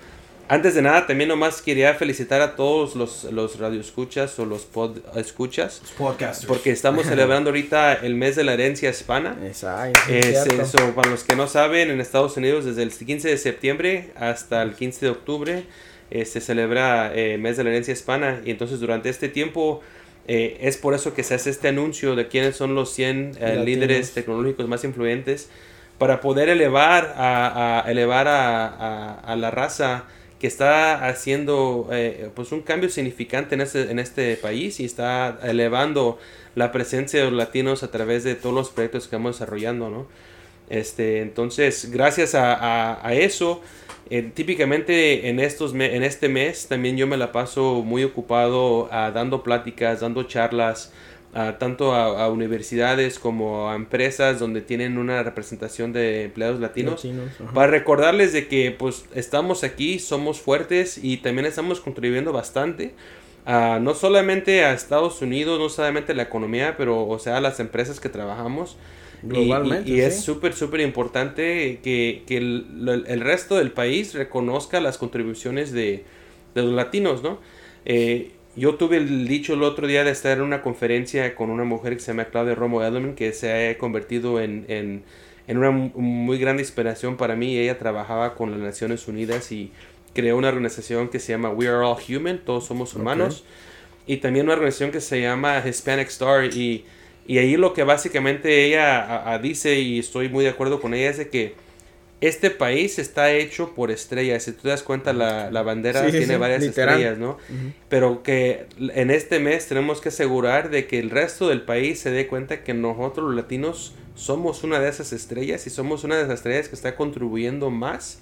antes 0.47 0.75
de 0.75 0.81
nada 0.81 1.07
también 1.07 1.27
nomás 1.29 1.61
quería 1.61 1.93
felicitar 1.95 2.41
a 2.41 2.55
todos 2.55 2.95
los, 2.95 3.23
los 3.25 3.57
radioescuchas 3.59 4.37
o 4.39 4.45
los 4.45 4.63
pod 4.63 4.97
escuchas, 5.15 5.81
Podcasters. 5.97 6.45
porque 6.45 6.71
estamos 6.71 7.05
celebrando 7.07 7.49
ahorita 7.49 7.93
el 7.93 8.15
mes 8.15 8.35
de 8.35 8.43
la 8.43 8.53
herencia 8.53 8.89
hispana. 8.89 9.35
Exacto. 9.45 9.99
Es 10.09 10.45
eso, 10.45 10.93
para 10.95 11.09
los 11.09 11.23
que 11.23 11.35
no 11.35 11.47
saben, 11.47 11.89
en 11.89 11.99
Estados 11.99 12.37
Unidos 12.37 12.65
desde 12.65 12.83
el 12.83 12.91
15 12.91 13.29
de 13.29 13.37
septiembre 13.37 14.11
hasta 14.15 14.61
el 14.61 14.73
15 14.73 15.05
de 15.05 15.11
octubre 15.11 15.63
eh, 16.11 16.25
se 16.25 16.39
celebra 16.41 17.11
eh, 17.15 17.37
mes 17.39 17.57
de 17.57 17.63
la 17.63 17.71
herencia 17.71 17.91
hispana 17.93 18.41
y 18.45 18.51
entonces 18.51 18.79
durante 18.79 19.09
este 19.09 19.29
tiempo 19.29 19.81
eh, 20.27 20.57
es 20.61 20.77
por 20.77 20.93
eso 20.93 21.13
que 21.13 21.23
se 21.23 21.33
hace 21.35 21.49
este 21.49 21.67
anuncio 21.69 22.15
de 22.15 22.27
quiénes 22.27 22.55
son 22.55 22.75
los 22.75 22.93
100 22.93 23.37
eh, 23.39 23.61
líderes 23.65 24.11
tecnológicos 24.13 24.67
más 24.67 24.83
influyentes 24.83 25.49
para 25.97 26.19
poder 26.21 26.49
elevar 26.49 27.13
a, 27.17 27.81
a- 27.85 27.91
elevar 27.91 28.27
a, 28.27 28.67
a- 28.67 29.13
a 29.21 29.35
la 29.35 29.49
raza 29.49 30.03
está 30.45 31.07
haciendo 31.07 31.89
eh, 31.91 32.29
pues 32.35 32.51
un 32.51 32.61
cambio 32.61 32.89
significante 32.89 33.55
en 33.55 33.61
este, 33.61 33.91
en 33.91 33.99
este 33.99 34.37
país 34.37 34.79
y 34.79 34.85
está 34.85 35.39
elevando 35.43 36.17
la 36.55 36.71
presencia 36.71 37.19
de 37.19 37.25
los 37.25 37.35
latinos 37.35 37.83
a 37.83 37.91
través 37.91 38.23
de 38.23 38.35
todos 38.35 38.55
los 38.55 38.69
proyectos 38.69 39.03
que 39.03 39.07
estamos 39.07 39.35
desarrollando, 39.35 39.89
¿no? 39.89 40.07
Este, 40.69 41.21
entonces, 41.21 41.91
gracias 41.91 42.33
a, 42.33 43.13
eso, 43.13 43.61
eh, 44.09 44.31
típicamente 44.33 45.29
en, 45.29 45.39
estos 45.39 45.73
en 45.73 46.03
este 46.03 46.27
mes 46.29 46.67
también 46.67 46.97
yo 46.97 47.07
me 47.07 47.17
la 47.17 47.31
paso 47.31 47.83
muy 47.83 48.03
ocupado 48.03 48.89
ah, 48.91 49.11
dando 49.13 49.43
pláticas, 49.43 49.99
dando 49.99 50.23
charlas, 50.23 50.91
ah, 51.35 51.57
tanto 51.59 51.93
a, 51.93 52.25
a 52.25 52.29
universidades 52.31 53.19
como 53.19 53.69
a 53.69 53.75
empresas 53.75 54.39
donde 54.39 54.61
tienen 54.61 54.97
una 54.97 55.23
representación 55.23 55.93
de 55.93 56.23
empleados 56.25 56.59
latinos 56.61 57.11
para 57.53 57.67
recordarles 57.71 58.33
de 58.33 58.47
que 58.47 58.71
pues 58.71 59.05
estamos 59.15 59.63
aquí, 59.63 59.99
somos 59.99 60.41
fuertes 60.41 60.99
y 61.03 61.17
también 61.17 61.45
estamos 61.47 61.81
contribuyendo 61.81 62.33
bastante. 62.33 62.95
a 63.45 63.79
no 63.81 63.93
solamente 63.93 64.65
a 64.65 64.73
Estados 64.73 65.21
Unidos, 65.21 65.59
no 65.59 65.69
solamente 65.69 66.13
a 66.13 66.15
la 66.15 66.23
economía, 66.23 66.75
pero 66.77 67.07
o 67.07 67.19
sea 67.19 67.37
a 67.37 67.41
las 67.41 67.59
empresas 67.59 67.99
que 67.99 68.09
trabajamos. 68.09 68.77
Y- 69.23 69.29
Globalmente, 69.29 69.89
Y, 69.89 69.95
y 69.95 70.01
es 70.01 70.15
sí. 70.15 70.21
súper, 70.21 70.53
súper 70.53 70.81
importante 70.81 71.79
que, 71.83 72.23
que 72.27 72.37
el, 72.37 73.03
el 73.07 73.21
resto 73.21 73.55
del 73.57 73.71
país 73.71 74.13
reconozca 74.13 74.79
las 74.81 74.97
contribuciones 74.97 75.71
de, 75.71 76.05
de 76.55 76.61
los 76.63 76.73
latinos, 76.73 77.23
¿no? 77.23 77.39
Eh, 77.85 78.34
yo 78.55 78.75
tuve 78.75 78.97
el 78.97 79.27
dicho 79.27 79.53
el 79.53 79.63
otro 79.63 79.87
día 79.87 80.03
de 80.03 80.11
estar 80.11 80.37
en 80.37 80.43
una 80.43 80.61
conferencia 80.61 81.35
con 81.35 81.49
una 81.49 81.63
mujer 81.65 81.93
que 81.93 81.99
se 81.99 82.07
llama 82.11 82.25
Claudia 82.25 82.55
Romo 82.55 82.81
Edelman, 82.81 83.15
que 83.15 83.33
se 83.33 83.69
ha 83.69 83.77
convertido 83.77 84.39
en, 84.41 84.65
en, 84.69 85.03
en 85.47 85.57
una 85.57 85.71
mu- 85.71 85.91
muy 85.99 86.37
grande 86.37 86.61
inspiración 86.63 87.17
para 87.17 87.35
mí. 87.35 87.57
Ella 87.57 87.77
trabajaba 87.77 88.35
con 88.35 88.51
las 88.51 88.59
Naciones 88.59 89.07
Unidas 89.07 89.51
y 89.51 89.71
creó 90.13 90.37
una 90.37 90.47
organización 90.49 91.09
que 91.09 91.19
se 91.19 91.33
llama 91.33 91.49
We 91.49 91.67
Are 91.67 91.85
All 91.85 91.97
Human, 92.07 92.39
todos 92.45 92.65
somos 92.65 92.93
humanos. 92.93 93.43
Y 94.07 94.17
también 94.17 94.45
una 94.45 94.53
organización 94.53 94.91
que 94.91 95.01
se 95.01 95.19
llama 95.21 95.61
Hispanic 95.67 96.07
Star. 96.07 96.45
Y, 96.53 96.85
y 97.27 97.39
ahí 97.39 97.57
lo 97.57 97.73
que 97.73 97.83
básicamente 97.83 98.65
ella 98.65 99.01
a- 99.01 99.33
a 99.33 99.39
dice, 99.39 99.79
y 99.79 99.99
estoy 99.99 100.29
muy 100.29 100.43
de 100.45 100.51
acuerdo 100.51 100.79
con 100.79 100.93
ella, 100.93 101.09
es 101.09 101.17
de 101.17 101.29
que 101.29 101.55
este 102.21 102.49
país 102.49 102.97
está 102.97 103.31
hecho 103.33 103.73
por 103.75 103.91
estrellas. 103.91 104.43
Si 104.43 104.51
tú 104.53 104.63
te 104.63 104.69
das 104.69 104.83
cuenta, 104.83 105.13
la, 105.13 105.51
la 105.51 105.61
bandera 105.63 106.05
Sí, 106.05 106.11
tiene 106.11 106.33
sí, 106.33 106.39
varias 106.39 106.61
literal. 106.63 106.95
estrellas, 106.95 107.17
¿no? 107.19 107.37
Pero 107.89 108.23
que 108.23 108.65
en 108.79 109.11
este 109.11 109.39
mes 109.39 109.67
tenemos 109.67 110.01
que 110.01 110.09
asegurar 110.09 110.69
de 110.69 110.87
que 110.87 110.97
el 110.99 111.09
resto 111.09 111.49
del 111.49 111.61
país 111.63 111.99
se 111.99 112.11
dé 112.11 112.27
cuenta 112.27 112.63
que 112.63 112.73
nosotros 112.73 113.27
los 113.27 113.35
latinos 113.35 113.93
somos 114.15 114.63
una 114.63 114.79
de 114.79 114.89
esas 114.89 115.11
estrellas 115.13 115.67
y 115.67 115.69
somos 115.69 116.03
una 116.05 116.15
de 116.15 116.23
esas 116.23 116.35
estrellas 116.35 116.69
que 116.69 116.75
está 116.75 116.95
contribuyendo 116.95 117.69
más 117.69 118.19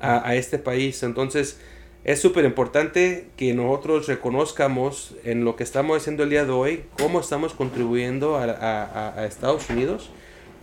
a, 0.00 0.26
a 0.28 0.36
este 0.36 0.58
país. 0.58 1.02
Entonces 1.02 1.58
es 2.04 2.20
súper 2.20 2.44
importante 2.44 3.26
que 3.36 3.52
nosotros 3.54 4.06
reconozcamos 4.06 5.14
en 5.24 5.44
lo 5.44 5.56
que 5.56 5.64
estamos 5.64 5.96
haciendo 6.00 6.22
el 6.22 6.30
día 6.30 6.44
de 6.44 6.52
hoy 6.52 6.84
cómo 6.98 7.20
estamos 7.20 7.54
contribuyendo 7.54 8.36
a, 8.36 8.44
a- 8.44 8.84
a- 8.84 9.20
a 9.20 9.26
Estados 9.26 9.68
Unidos 9.68 10.10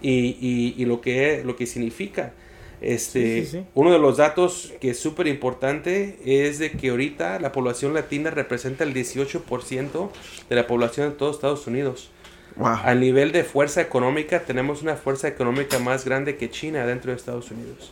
y, 0.01 0.37
y- 0.39 0.75
y 0.77 0.85
lo, 0.85 1.01
que, 1.01 1.43
lo 1.45 1.55
que 1.57 1.65
significa. 1.65 2.31
Este, 2.81 3.41
Sí, 3.41 3.45
sí, 3.45 3.57
sí. 3.59 3.65
Uno 3.75 3.91
de 3.91 3.99
los 3.99 4.17
datos 4.17 4.73
que 4.79 4.91
es 4.91 4.99
súper 4.99 5.27
importante 5.27 6.17
es 6.25 6.59
de 6.59 6.71
que 6.71 6.89
ahorita 6.89 7.39
la 7.39 7.51
población 7.51 7.93
latina 7.93 8.29
representa 8.31 8.83
el 8.83 8.93
18% 8.93 10.09
de 10.49 10.55
la 10.55 10.65
población 10.67 11.09
de 11.09 11.15
todos 11.15 11.35
Estados 11.35 11.67
Unidos. 11.67 12.09
Wow. 12.55 12.67
A 12.83 12.95
nivel 12.95 13.31
de 13.31 13.43
fuerza 13.43 13.81
económica, 13.81 14.41
tenemos 14.41 14.81
una 14.81 14.95
fuerza 14.95 15.27
económica 15.27 15.79
más 15.79 16.03
grande 16.05 16.35
que 16.37 16.49
China 16.49 16.85
dentro 16.85 17.11
de 17.11 17.17
Estados 17.17 17.51
Unidos. 17.51 17.91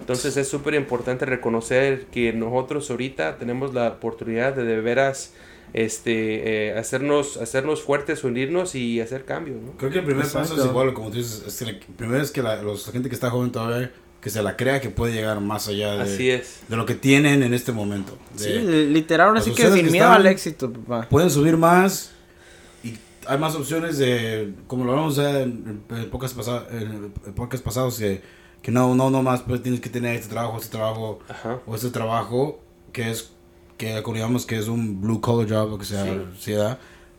Entonces 0.00 0.36
es 0.36 0.48
súper 0.48 0.74
importante 0.74 1.24
reconocer 1.26 2.06
que 2.06 2.32
nosotros 2.32 2.90
ahorita 2.90 3.36
tenemos 3.38 3.74
la 3.74 3.88
oportunidad 3.88 4.54
de 4.54 4.64
de 4.64 4.80
veras 4.80 5.34
este, 5.74 6.68
eh, 6.70 6.78
hacernos, 6.78 7.36
hacernos 7.36 7.82
fuertes, 7.82 8.24
unirnos 8.24 8.74
y 8.74 9.00
hacer 9.00 9.24
cambios. 9.24 9.60
¿no? 9.60 9.72
Creo 9.72 9.90
que 9.90 9.98
el 9.98 10.04
primer 10.04 10.24
paso 10.24 10.40
es 10.42 10.50
Exacto. 10.50 10.70
igual, 10.70 10.94
como 10.94 11.10
tú 11.10 11.16
dices, 11.18 11.44
es 11.46 11.62
que 11.68 11.84
primero 11.96 12.22
es 12.22 12.30
que 12.30 12.42
la, 12.42 12.62
los- 12.62 12.86
la 12.86 12.92
gente 12.92 13.08
que 13.08 13.14
está 13.14 13.30
joven 13.30 13.52
todavía, 13.52 13.92
que 14.28 14.32
se 14.32 14.42
la 14.42 14.58
crea 14.58 14.78
que 14.78 14.90
puede 14.90 15.14
llegar 15.14 15.40
más 15.40 15.68
allá 15.68 15.92
de, 15.96 16.02
Así 16.02 16.28
es. 16.28 16.60
de 16.68 16.76
lo 16.76 16.84
que 16.84 16.94
tienen 16.94 17.42
en 17.42 17.54
este 17.54 17.72
momento. 17.72 18.18
De- 18.36 18.44
Sí, 18.44 18.58
literal, 18.92 19.28
ahora 19.28 19.40
sí 19.40 19.52
que 19.52 19.62
sin 19.68 19.86
que 19.86 19.90
miedo 19.90 20.04
están- 20.04 20.20
al 20.20 20.26
éxito, 20.26 20.70
papá. 20.70 21.08
Pueden 21.08 21.30
subir 21.30 21.56
más 21.56 22.10
y 22.84 22.98
hay 23.26 23.38
más 23.38 23.54
opciones 23.54 23.96
de, 23.96 24.52
como 24.66 24.84
lo 24.84 24.90
hablamos 24.92 25.16
en, 25.16 25.80
en 25.88 26.10
pocas 26.10 26.34
pasa- 26.34 26.66
en 26.70 27.10
el 27.26 27.32
podcast 27.32 27.64
pasados, 27.64 27.98
que, 27.98 28.20
que 28.60 28.70
no, 28.70 28.94
no, 28.94 29.08
no 29.08 29.22
más 29.22 29.40
pues 29.40 29.62
tienes 29.62 29.80
que 29.80 29.88
tener 29.88 30.14
este 30.16 30.28
trabajo, 30.28 30.58
este 30.58 30.72
trabajo 30.76 31.20
Ajá. 31.30 31.60
o 31.66 31.74
este 31.74 31.88
trabajo 31.88 32.60
que 32.92 33.10
es, 33.10 33.30
que 33.78 34.02
como 34.02 34.16
digamos 34.16 34.44
que 34.44 34.58
es 34.58 34.68
un 34.68 35.00
blue 35.00 35.22
collar 35.22 35.48
job 35.48 35.72
o 35.72 35.78
que 35.78 35.86
sea, 35.86 36.04
Sí. 36.38 36.52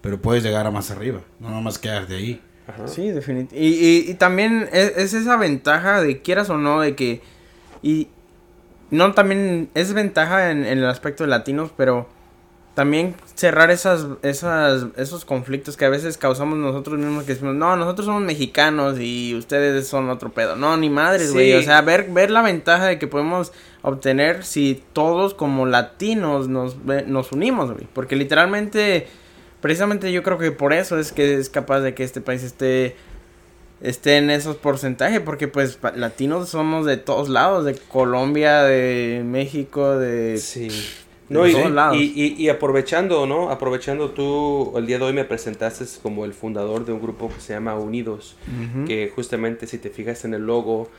pero 0.01 0.21
puedes 0.21 0.43
llegar 0.43 0.67
a 0.67 0.69
más 0.71 0.91
arriba, 0.91 1.21
no 1.39 1.49
nada 1.49 1.61
más 1.61 1.79
quedarte 1.79 2.15
ahí. 2.15 2.39
Ajá. 2.69 2.87
Sí, 2.87 3.11
definitivamente. 3.11 3.57
Y, 3.57 3.67
y, 3.67 4.11
y 4.11 4.13
también 4.15 4.69
es, 4.71 4.97
es 4.97 5.13
esa 5.13 5.37
ventaja 5.37 6.01
de 6.01 6.21
quieras 6.21 6.49
o 6.49 6.57
no, 6.57 6.81
de 6.81 6.95
que. 6.95 7.21
Y. 7.81 8.07
No, 8.91 9.13
también 9.13 9.69
es 9.75 9.93
ventaja 9.93 10.51
en, 10.51 10.65
en 10.65 10.79
el 10.79 10.85
aspecto 10.85 11.23
de 11.23 11.29
latinos, 11.29 11.71
pero 11.75 12.07
también 12.79 13.13
cerrar 13.35 13.71
esas, 13.71 14.05
esas, 14.21 14.85
esos 14.95 15.25
conflictos 15.25 15.75
que 15.75 15.83
a 15.83 15.89
veces 15.89 16.17
causamos 16.17 16.57
nosotros 16.57 16.97
mismos 16.97 17.25
que 17.25 17.33
decimos, 17.33 17.55
no, 17.55 17.75
nosotros 17.75 18.05
somos 18.05 18.21
mexicanos 18.21 18.97
y 19.01 19.35
ustedes 19.35 19.85
son 19.85 20.09
otro 20.09 20.31
pedo. 20.31 20.55
No, 20.55 20.77
ni 20.77 20.89
madres, 20.89 21.33
güey. 21.33 21.51
Sí. 21.51 21.57
O 21.57 21.61
sea, 21.61 21.81
ver, 21.81 22.09
ver 22.09 22.31
la 22.31 22.41
ventaja 22.41 22.85
de 22.85 22.97
que 22.97 23.05
podemos 23.07 23.51
obtener 23.81 24.45
si 24.45 24.81
todos 24.93 25.33
como 25.33 25.65
latinos 25.65 26.47
nos, 26.47 26.77
nos 27.05 27.33
unimos, 27.33 27.69
güey. 27.71 27.85
Porque 27.93 28.15
literalmente, 28.15 29.07
precisamente 29.61 30.11
yo 30.11 30.23
creo 30.23 30.37
que 30.37 30.51
por 30.51 30.73
eso 30.73 30.97
es 30.99 31.11
que 31.11 31.35
es 31.35 31.49
capaz 31.49 31.81
de 31.81 31.93
que 31.93 32.03
este 32.03 32.21
país 32.21 32.43
esté 32.43 32.95
esté 33.81 34.17
en 34.17 34.29
esos 34.29 34.57
porcentajes 34.57 35.21
porque 35.21 35.47
pues 35.47 35.79
latinos 35.95 36.49
somos 36.49 36.85
de 36.85 36.97
todos 36.97 37.29
lados 37.29 37.63
de 37.63 37.75
Colombia 37.75 38.63
de 38.63 39.21
México 39.25 39.97
de 39.97 40.37
Sí. 40.37 40.67
de 40.67 41.35
No, 41.35 41.47
y, 41.47 41.53
todos 41.53 41.71
lados. 41.71 41.95
y, 41.95 42.11
y- 42.15 42.33
y 42.43 42.49
aprovechando, 42.49 43.25
¿no? 43.25 43.51
Aprovechando 43.51 44.09
tú, 44.11 44.73
el 44.75 44.85
día 44.85 44.97
de 44.97 45.05
hoy 45.05 45.13
me 45.13 45.23
presentaste 45.23 45.85
como 46.01 46.25
el 46.25 46.33
fundador 46.33 46.85
de 46.85 46.91
un 46.91 47.01
grupo 47.01 47.29
que 47.29 47.39
se 47.39 47.53
llama 47.53 47.75
Unidos, 47.75 48.35
que 48.85 49.11
justamente 49.15 49.65
si 49.67 49.77
te 49.77 49.89
fijas 49.91 50.25
en 50.25 50.33
el 50.33 50.41
logo, 50.45 50.89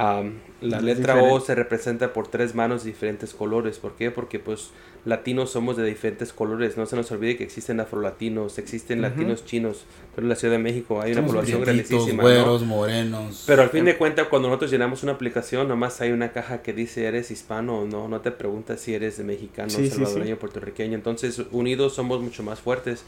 am, 0.00 0.34
la 0.60 0.80
letra 0.80 1.14
O 1.14 1.18
diferente. 1.18 1.46
se 1.46 1.54
representa 1.54 2.12
por 2.12 2.28
tres 2.28 2.54
manos 2.54 2.84
de 2.84 2.90
diferentes 2.90 3.32
colores. 3.34 3.78
¿Por 3.78 3.94
qué? 3.96 4.10
Porque 4.10 4.38
pues 4.38 4.70
latinos 5.06 5.50
somos 5.50 5.76
de 5.78 5.84
diferentes 5.84 6.32
colores. 6.32 6.76
No 6.76 6.84
se 6.86 6.94
nos 6.96 7.10
olvide 7.10 7.36
que 7.36 7.44
existen 7.44 7.80
afrolatinos, 7.80 8.58
existen 8.58 8.98
Ujú. 9.00 9.08
latinos 9.08 9.44
chinos. 9.46 9.84
Pero 10.14 10.26
en 10.26 10.28
la 10.28 10.36
Ciudad 10.36 10.52
de 10.52 10.58
México 10.58 11.00
hay 11.00 11.12
una 11.12 11.20
Somos 11.22 11.32
población 11.36 11.62
prietitos, 11.62 11.90
grandísima. 11.90 12.22
¿no? 12.22 12.28
güeros, 12.28 12.62
morenos. 12.64 13.44
Pero 13.46 13.62
al 13.62 13.70
fin 13.70 13.84
de 13.86 13.96
cuentas, 13.96 14.28
cuando 14.28 14.48
nosotros 14.48 14.70
llenamos 14.70 15.02
una 15.02 15.12
aplicación, 15.12 15.68
nomás 15.68 16.00
hay 16.02 16.12
una 16.12 16.32
caja 16.32 16.60
que 16.62 16.72
dice 16.74 17.06
eres 17.06 17.30
hispano 17.30 17.80
o 17.80 17.86
no. 17.86 18.08
No 18.08 18.20
te 18.20 18.30
preguntas 18.30 18.80
si 18.80 18.92
eres 18.94 19.16
de 19.16 19.24
mexicano, 19.24 19.70
Sí, 19.70 19.84
sí, 19.88 19.90
salvadoreño, 19.96 20.36
puertorriqueño. 20.36 20.94
Entonces, 20.94 21.40
unidos 21.52 21.94
somos 21.94 22.20
mucho 22.20 22.42
más 22.42 22.60
fuertes. 22.60 23.04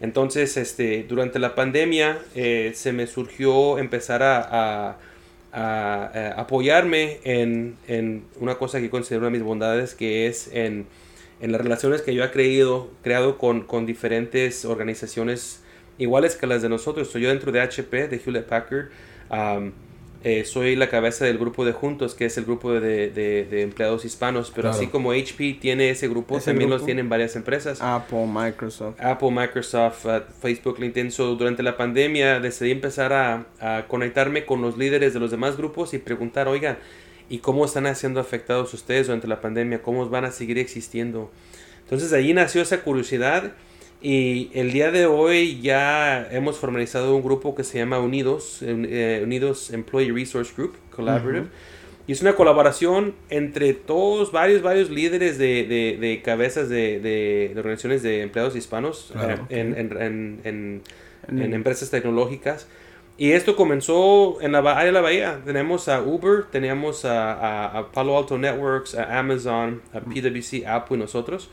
Entonces, 0.00 0.56
este, 0.56 1.04
durante 1.08 1.38
la 1.38 1.54
pandemia 1.54 2.18
eh, 2.34 2.72
se 2.74 2.92
me 2.92 3.06
surgió 3.06 3.78
empezar 3.78 4.22
a, 4.22 4.90
a- 4.90 4.96
a- 5.52 6.10
a 6.36 6.40
apoyarme 6.40 7.20
en, 7.24 7.76
en 7.88 8.24
una 8.40 8.56
cosa 8.56 8.80
que 8.80 8.90
considero 8.90 9.20
una 9.20 9.28
de 9.30 9.38
mis 9.38 9.42
bondades, 9.42 9.94
que 9.94 10.26
es 10.26 10.48
en, 10.52 10.86
en 11.40 11.52
las 11.52 11.60
relaciones 11.60 12.02
que 12.02 12.14
yo 12.14 12.24
he 12.24 12.30
creído, 12.30 12.90
creado 13.02 13.38
con, 13.38 13.62
con 13.62 13.84
diferentes 13.86 14.64
organizaciones 14.64 15.62
iguales 15.98 16.36
que 16.36 16.46
las 16.46 16.62
de 16.62 16.68
nosotros. 16.68 17.08
Estoy 17.08 17.22
yo 17.22 17.28
dentro 17.28 17.52
de 17.52 17.60
HP, 17.60 18.08
de 18.08 18.16
Hewlett 18.24 18.46
Packard. 18.46 18.86
am, 19.30 19.72
eh, 20.24 20.44
soy 20.44 20.76
la 20.76 20.88
cabeza 20.88 21.24
del 21.24 21.36
grupo 21.38 21.64
de 21.64 21.72
Juntos, 21.72 22.14
que 22.14 22.26
es 22.26 22.36
el 22.38 22.44
grupo 22.44 22.72
de, 22.72 23.10
de- 23.10 23.44
de 23.44 23.62
empleados 23.62 24.04
hispanos. 24.04 24.50
Pero 24.50 24.62
Claro. 24.68 24.76
así 24.76 24.86
como 24.86 25.12
HP 25.12 25.54
tiene 25.60 25.90
ese 25.90 26.08
grupo, 26.08 26.36
Ese 26.38 26.50
también 26.52 26.70
los 26.70 26.84
tienen 26.84 27.08
varias 27.08 27.34
empresas. 27.36 27.80
Apple 27.82 28.26
Microsoft 28.26 29.00
Apple, 29.00 29.30
Microsoft, 29.30 30.04
uh, 30.06 30.20
Facebook, 30.40 30.78
LinkedIn. 30.78 31.10
So, 31.10 31.34
durante 31.34 31.62
la 31.62 31.76
pandemia 31.76 32.38
decidí 32.40 32.70
empezar 32.70 33.12
a, 33.12 33.46
a 33.60 33.86
conectarme 33.88 34.44
con 34.46 34.62
los 34.62 34.78
líderes 34.78 35.12
de 35.14 35.20
los 35.20 35.30
demás 35.30 35.56
grupos 35.56 35.92
y 35.94 35.98
preguntar, 35.98 36.46
oigan, 36.48 36.78
¿y 37.28 37.38
cómo 37.38 37.64
están 37.64 37.94
siendo 37.96 38.20
afectados 38.20 38.72
ustedes 38.74 39.06
durante 39.08 39.26
la 39.26 39.40
pandemia? 39.40 39.82
¿Cómo 39.82 40.08
van 40.08 40.24
a 40.24 40.30
seguir 40.30 40.58
existiendo? 40.58 41.30
Entonces 41.84 42.12
ahí 42.12 42.32
nació 42.32 42.62
esa 42.62 42.82
curiosidad 42.82 43.52
y 44.02 44.50
el 44.54 44.72
día 44.72 44.90
de 44.90 45.06
hoy 45.06 45.60
ya 45.60 46.28
hemos 46.32 46.58
formalizado 46.58 47.14
un 47.16 47.22
grupo 47.22 47.54
que 47.54 47.64
se 47.64 47.78
llama 47.78 47.98
Unidos, 48.00 48.58
eh, 48.62 49.20
Unidos 49.24 49.70
Employee 49.72 50.12
Resource 50.12 50.52
Group 50.56 50.74
Collaborative. 50.94 51.46
Y 52.08 52.12
es 52.12 52.20
una 52.20 52.34
colaboración 52.34 53.14
entre 53.30 53.74
todos, 53.74 54.32
varios, 54.32 54.60
varios 54.60 54.90
líderes 54.90 55.38
de, 55.38 55.64
de- 55.64 55.96
de 56.00 56.20
cabezas 56.20 56.68
de, 56.68 56.98
de- 56.98 57.52
organizaciones 57.56 58.02
de 58.02 58.22
empleados 58.22 58.56
hispanos 58.56 59.12
eh, 59.16 59.36
en, 59.50 59.78
en- 59.78 59.92
en- 60.02 60.40
en- 60.44 60.82
En 61.28 61.54
empresas 61.54 61.88
tecnológicas. 61.90 62.66
Y 63.16 63.30
esto 63.32 63.54
comenzó 63.54 64.38
en 64.40 64.50
la 64.50 64.58
área 64.58 64.86
de 64.86 64.90
la 64.92 65.00
bahía. 65.00 65.40
Tenemos 65.44 65.86
a 65.88 66.02
Uber, 66.02 66.46
teníamos 66.50 67.04
a, 67.04 67.32
a- 67.34 67.78
a 67.78 67.92
Palo 67.92 68.18
Alto 68.18 68.36
Networks, 68.36 68.96
a 68.96 69.20
Amazon, 69.20 69.80
a 69.92 70.00
PwC, 70.00 70.66
Apple 70.66 70.96
y 70.96 71.00
nosotros. 71.00 71.48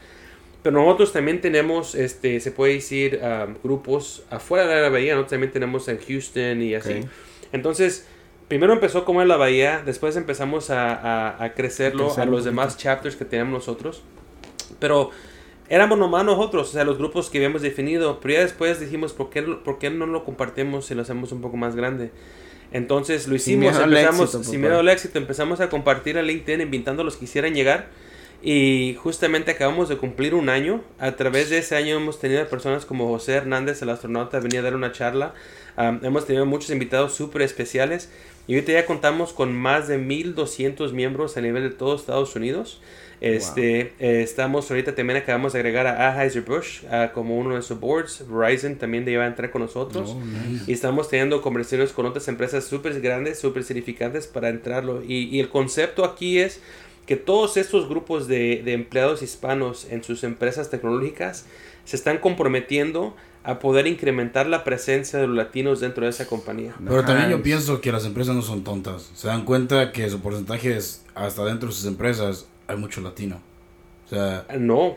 Pero 0.63 0.83
nosotros 0.83 1.13
también 1.13 1.39
tenemos, 1.41 1.95
este, 1.95 2.39
se 2.41 2.51
puede 2.51 2.73
decir, 2.73 3.19
um, 3.23 3.55
grupos 3.63 4.23
afuera 4.29 4.67
de 4.67 4.81
la 4.81 4.89
bahía, 4.89 5.15
¿no? 5.15 5.25
También 5.25 5.51
tenemos 5.53 5.87
en 5.87 5.99
Houston 5.99 6.61
y 6.61 6.75
así. 6.75 7.01
Entonces, 7.53 8.05
primero 8.49 8.73
empezó 8.73 9.05
como 9.05 9.21
en 9.21 9.27
la 9.29 9.37
bahía, 9.37 9.81
después 9.85 10.15
empezamos 10.17 10.69
a, 10.69 10.93
a- 10.93 11.43
a 11.43 11.53
crecerlo 11.53 12.05
Crecer 12.07 12.23
a 12.23 12.25
los 12.25 12.43
demás 12.43 12.77
chapters 12.77 13.15
que 13.15 13.23
tenemos 13.25 13.53
nosotros. 13.53 14.01
Pero 14.79 15.11
éramos 15.69 15.97
nomás 15.97 16.25
nosotros, 16.25 16.69
o 16.69 16.71
sea, 16.73 16.83
los 16.83 16.97
grupos 16.97 17.29
que 17.29 17.37
habíamos 17.37 17.61
definido. 17.61 18.19
Pero 18.19 18.33
ya 18.35 18.41
después 18.41 18.79
dijimos, 18.81 19.13
¿por 19.13 19.29
qué, 19.29 19.41
por 19.41 19.79
qué 19.79 19.89
no 19.89 20.05
lo 20.07 20.25
compartimos 20.25 20.91
y 20.91 20.95
lo 20.95 21.03
hacemos 21.03 21.31
un 21.31 21.39
poco 21.41 21.55
más 21.57 21.75
grande? 21.77 22.11
Entonces 22.71 23.27
lo 23.27 23.37
Sin 23.39 23.63
hicimos, 23.63 23.77
al 23.77 23.91
empezamos, 23.93 24.21
éxito, 24.35 24.43
sin 24.43 24.61
miedo 24.61 24.79
al 24.79 24.89
éxito, 24.89 25.17
empezamos 25.19 25.59
a 25.61 25.69
compartir 25.69 26.17
a 26.17 26.21
LinkedIn 26.21 26.61
invitando 26.61 27.01
a 27.01 27.05
los 27.05 27.15
que 27.15 27.21
quisieran 27.21 27.53
llegar. 27.55 27.87
Y 28.41 28.95
justamente 29.01 29.51
acabamos 29.51 29.89
de 29.89 29.97
cumplir 29.97 30.33
un 30.33 30.49
año. 30.49 30.81
A 30.97 31.11
través 31.13 31.49
de 31.49 31.57
ese 31.57 31.75
año 31.75 31.97
hemos 31.97 32.19
tenido 32.19 32.47
personas 32.47 32.85
como 32.85 33.07
José 33.07 33.33
Hernández, 33.33 33.81
el 33.81 33.89
astronauta, 33.89 34.39
venía 34.39 34.61
a 34.61 34.63
dar 34.63 34.75
una 34.75 34.91
charla. 34.91 35.33
Um, 35.77 35.99
hemos 36.03 36.25
tenido 36.25 36.45
muchos 36.45 36.69
invitados 36.69 37.13
súper 37.13 37.41
especiales. 37.41 38.09
Y 38.47 38.55
ahorita 38.55 38.71
ya 38.71 38.85
contamos 38.85 39.33
con 39.33 39.55
más 39.55 39.87
de 39.87 39.97
1200 39.97 40.93
miembros 40.93 41.37
a 41.37 41.41
nivel 41.41 41.63
de 41.63 41.69
todo 41.69 41.95
Estados 41.95 42.35
Unidos. 42.35 42.81
Este, 43.21 43.93
eh, 43.99 44.21
estamos 44.23 44.71
ahorita 44.71 44.95
también 44.95 45.17
acabamos 45.17 45.51
de 45.51 45.59
agregar 45.59 45.87
a 45.87 46.13
Anheuser-Busch 46.13 46.85
uh, 46.85 47.13
como 47.13 47.37
uno 47.37 47.55
de 47.55 47.61
sus 47.61 47.79
boards. 47.79 48.23
Verizon 48.27 48.77
también 48.77 49.05
ya 49.05 49.17
va 49.17 49.25
a 49.25 49.27
entrar 49.27 49.51
con 49.51 49.61
nosotros. 49.61 50.15
Oh, 50.15 50.21
nice. 50.21 50.63
Y 50.67 50.73
estamos 50.73 51.09
teniendo 51.09 51.41
conversaciones 51.41 51.91
con 51.91 52.05
otras 52.05 52.27
empresas 52.29 52.63
súper 52.63 52.99
grandes, 53.01 53.37
súper 53.37 53.63
significantes 53.65 54.25
para 54.25 54.49
entrarlo. 54.49 55.03
Y, 55.03 55.25
y 55.25 55.41
el 55.41 55.49
concepto 55.49 56.05
aquí 56.05 56.39
es 56.39 56.61
que 57.09 57.15
todos 57.15 57.57
estos 57.57 57.89
grupos 57.89 58.27
de, 58.27 58.61
de 58.63 58.73
empleados 58.73 59.23
hispanos 59.23 59.87
en 59.89 60.03
sus 60.03 60.23
empresas 60.23 60.69
tecnológicas 60.69 61.47
se 61.83 61.95
están 61.95 62.19
comprometiendo 62.19 63.15
a 63.43 63.57
poder 63.57 63.87
incrementar 63.87 64.45
la 64.45 64.63
presencia 64.63 65.17
de 65.17 65.25
los 65.25 65.35
latinos 65.35 65.79
dentro 65.79 66.03
de 66.03 66.11
esa 66.11 66.27
compañía. 66.27 66.75
Pero 66.87 67.03
también 67.03 67.31
yo 67.31 67.41
pienso 67.41 67.81
que 67.81 67.91
las 67.91 68.05
empresas 68.05 68.35
no 68.35 68.43
son 68.43 68.63
tontas. 68.63 69.09
Se 69.15 69.27
dan 69.27 69.43
cuenta 69.43 69.91
que 69.91 70.07
su 70.07 70.19
porcentaje 70.19 70.77
es 70.77 71.03
hasta 71.15 71.43
dentro 71.45 71.69
de 71.69 71.73
sus 71.73 71.85
empresas 71.87 72.45
hay 72.67 72.77
mucho 72.77 73.01
latino. 73.01 73.41
O 74.05 74.09
sea, 74.09 74.45
No, 74.59 74.95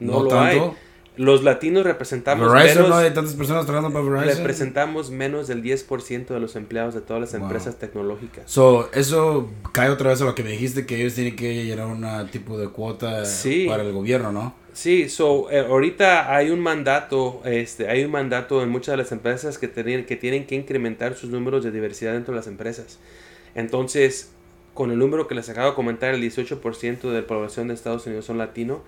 no, 0.00 0.12
no, 0.12 0.22
lo 0.24 0.28
tanto. 0.30 0.64
hay. 0.64 0.72
Los 1.16 1.44
latinos 1.44 1.84
representamos 1.84 2.52
Verizon 2.52 2.76
menos, 2.82 2.88
no 2.90 2.96
hay 2.96 3.10
tantas 3.14 3.34
personas 3.34 3.66
trabajando 3.66 3.96
para 3.96 4.10
Verizon. 4.20 4.38
representamos 4.38 5.10
menos 5.10 5.46
del 5.46 5.62
10% 5.62 6.34
de 6.34 6.40
los 6.40 6.56
empleados 6.56 6.92
de 6.94 7.00
todas 7.02 7.20
las 7.20 7.32
Wow. 7.32 7.42
empresas 7.42 7.78
tecnológicas. 7.78 8.50
So, 8.50 8.90
eso 8.92 9.48
cae 9.72 9.90
otra 9.90 10.10
vez 10.10 10.20
a 10.22 10.24
lo 10.24 10.34
que 10.34 10.42
me 10.42 10.50
dijiste 10.50 10.86
que 10.86 10.96
ellos 11.00 11.14
tienen 11.14 11.36
que 11.36 11.64
llenar 11.64 11.86
un 11.86 12.28
tipo 12.30 12.58
de 12.58 12.68
cuota 12.68 13.24
Sí. 13.24 13.66
para 13.68 13.84
el 13.84 13.92
gobierno, 13.92 14.32
¿no? 14.32 14.54
Sí, 14.72 15.08
so, 15.08 15.48
eh, 15.52 15.60
ahorita 15.60 16.34
hay 16.34 16.50
un 16.50 16.58
mandato, 16.58 17.40
este, 17.44 17.88
hay 17.88 18.04
un 18.04 18.10
mandato 18.10 18.60
en 18.64 18.70
muchas 18.70 18.94
de 18.94 18.96
las 18.96 19.12
empresas 19.12 19.56
que 19.56 19.68
tienen, 19.68 20.04
que 20.06 20.16
tienen 20.16 20.46
que 20.46 20.56
incrementar 20.56 21.14
sus 21.14 21.30
números 21.30 21.62
de 21.62 21.70
diversidad 21.70 22.12
dentro 22.12 22.34
de 22.34 22.40
las 22.40 22.48
empresas. 22.48 22.98
Entonces, 23.54 24.32
con 24.74 24.90
el 24.90 24.98
número 24.98 25.28
que 25.28 25.36
les 25.36 25.48
acabo 25.48 25.70
de 25.70 25.74
comentar, 25.76 26.12
el 26.12 26.20
18% 26.20 27.10
de 27.12 27.20
la 27.20 27.26
población 27.28 27.68
de 27.68 27.74
Estados 27.74 28.04
Unidos 28.06 28.24
son 28.24 28.38
latino, 28.38 28.82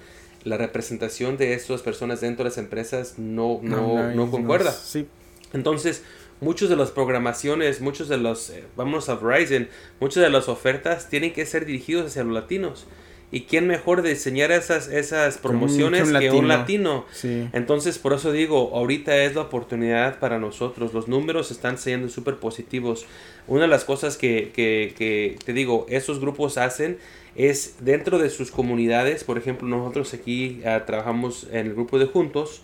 la 0.46 0.56
representación 0.56 1.36
de 1.36 1.52
estas 1.54 1.82
personas 1.82 2.20
dentro 2.20 2.44
de 2.44 2.50
las 2.50 2.58
empresas 2.58 3.14
no, 3.18 3.58
no, 3.62 4.12
no, 4.14 4.30
concuerda. 4.30 4.72
Sí. 4.72 5.06
Entonces, 5.52 6.02
muchas 6.40 6.68
de 6.68 6.76
las 6.76 6.90
programaciones, 6.90 7.80
muchos 7.80 8.08
de 8.08 8.16
los, 8.16 8.50
eh, 8.50 8.64
vamos 8.76 9.08
a 9.08 9.16
Verizon, 9.16 9.68
muchas 10.00 10.22
de 10.22 10.30
las 10.30 10.48
ofertas 10.48 11.08
tienen 11.08 11.32
que 11.32 11.44
ser 11.46 11.66
dirigidos 11.66 12.06
hacia 12.06 12.24
los 12.24 12.32
latinos. 12.34 12.86
¿Y 13.32 13.40
quién 13.42 13.66
mejor 13.66 14.02
de 14.02 14.10
diseñar 14.10 14.52
esas, 14.52 14.86
esas 14.86 15.36
Que 15.38 15.48
un- 15.48 15.50
promociones 15.50 16.02
que 16.12 16.30
un 16.30 16.46
latino. 16.46 16.46
latino? 16.46 17.06
Sí. 17.12 17.48
Entonces, 17.52 17.98
por 17.98 18.12
eso 18.12 18.30
digo, 18.30 18.70
ahorita 18.72 19.16
es 19.24 19.34
la 19.34 19.40
oportunidad 19.42 20.20
para 20.20 20.38
nosotros. 20.38 20.94
Los 20.94 21.08
números 21.08 21.50
están 21.50 21.76
siendo 21.76 22.08
súper 22.08 22.36
positivos. 22.36 23.04
Una 23.48 23.62
de 23.62 23.68
las 23.68 23.82
cosas 23.84 24.16
que, 24.16 24.52
que, 24.54 24.94
que 24.96 25.36
te 25.44 25.52
digo, 25.52 25.86
esos 25.88 26.20
grupos 26.20 26.56
hacen 26.56 26.98
es 27.36 27.76
dentro 27.80 28.18
de 28.18 28.30
sus 28.30 28.50
comunidades. 28.50 29.22
Por 29.22 29.36
ejemplo, 29.36 29.68
nosotros 29.68 30.14
aquí 30.14 30.62
ah, 30.64 30.84
trabajamos 30.86 31.46
en 31.50 31.66
el 31.66 31.74
grupo 31.74 31.98
de 31.98 32.06
Juntos. 32.06 32.62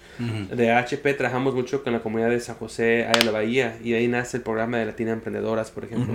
De 0.55 0.71
HP 0.71 1.15
trabajamos 1.15 1.55
mucho 1.55 1.83
con 1.83 1.93
la 1.93 2.01
comunidad 2.01 2.31
de 2.31 2.39
San 2.39 2.55
José, 2.57 3.05
área 3.05 3.21
de 3.21 3.25
la 3.25 3.33
Bahía. 3.33 3.79
Y 3.83 3.95
ahí 3.95 4.09
nace 4.09 4.37
el 4.37 4.43
programa 4.43 4.79
de 4.79 4.87
Latina 4.87 5.13
Emprendedoras, 5.13 5.71
por 5.71 5.85
ejemplo. 5.85 6.15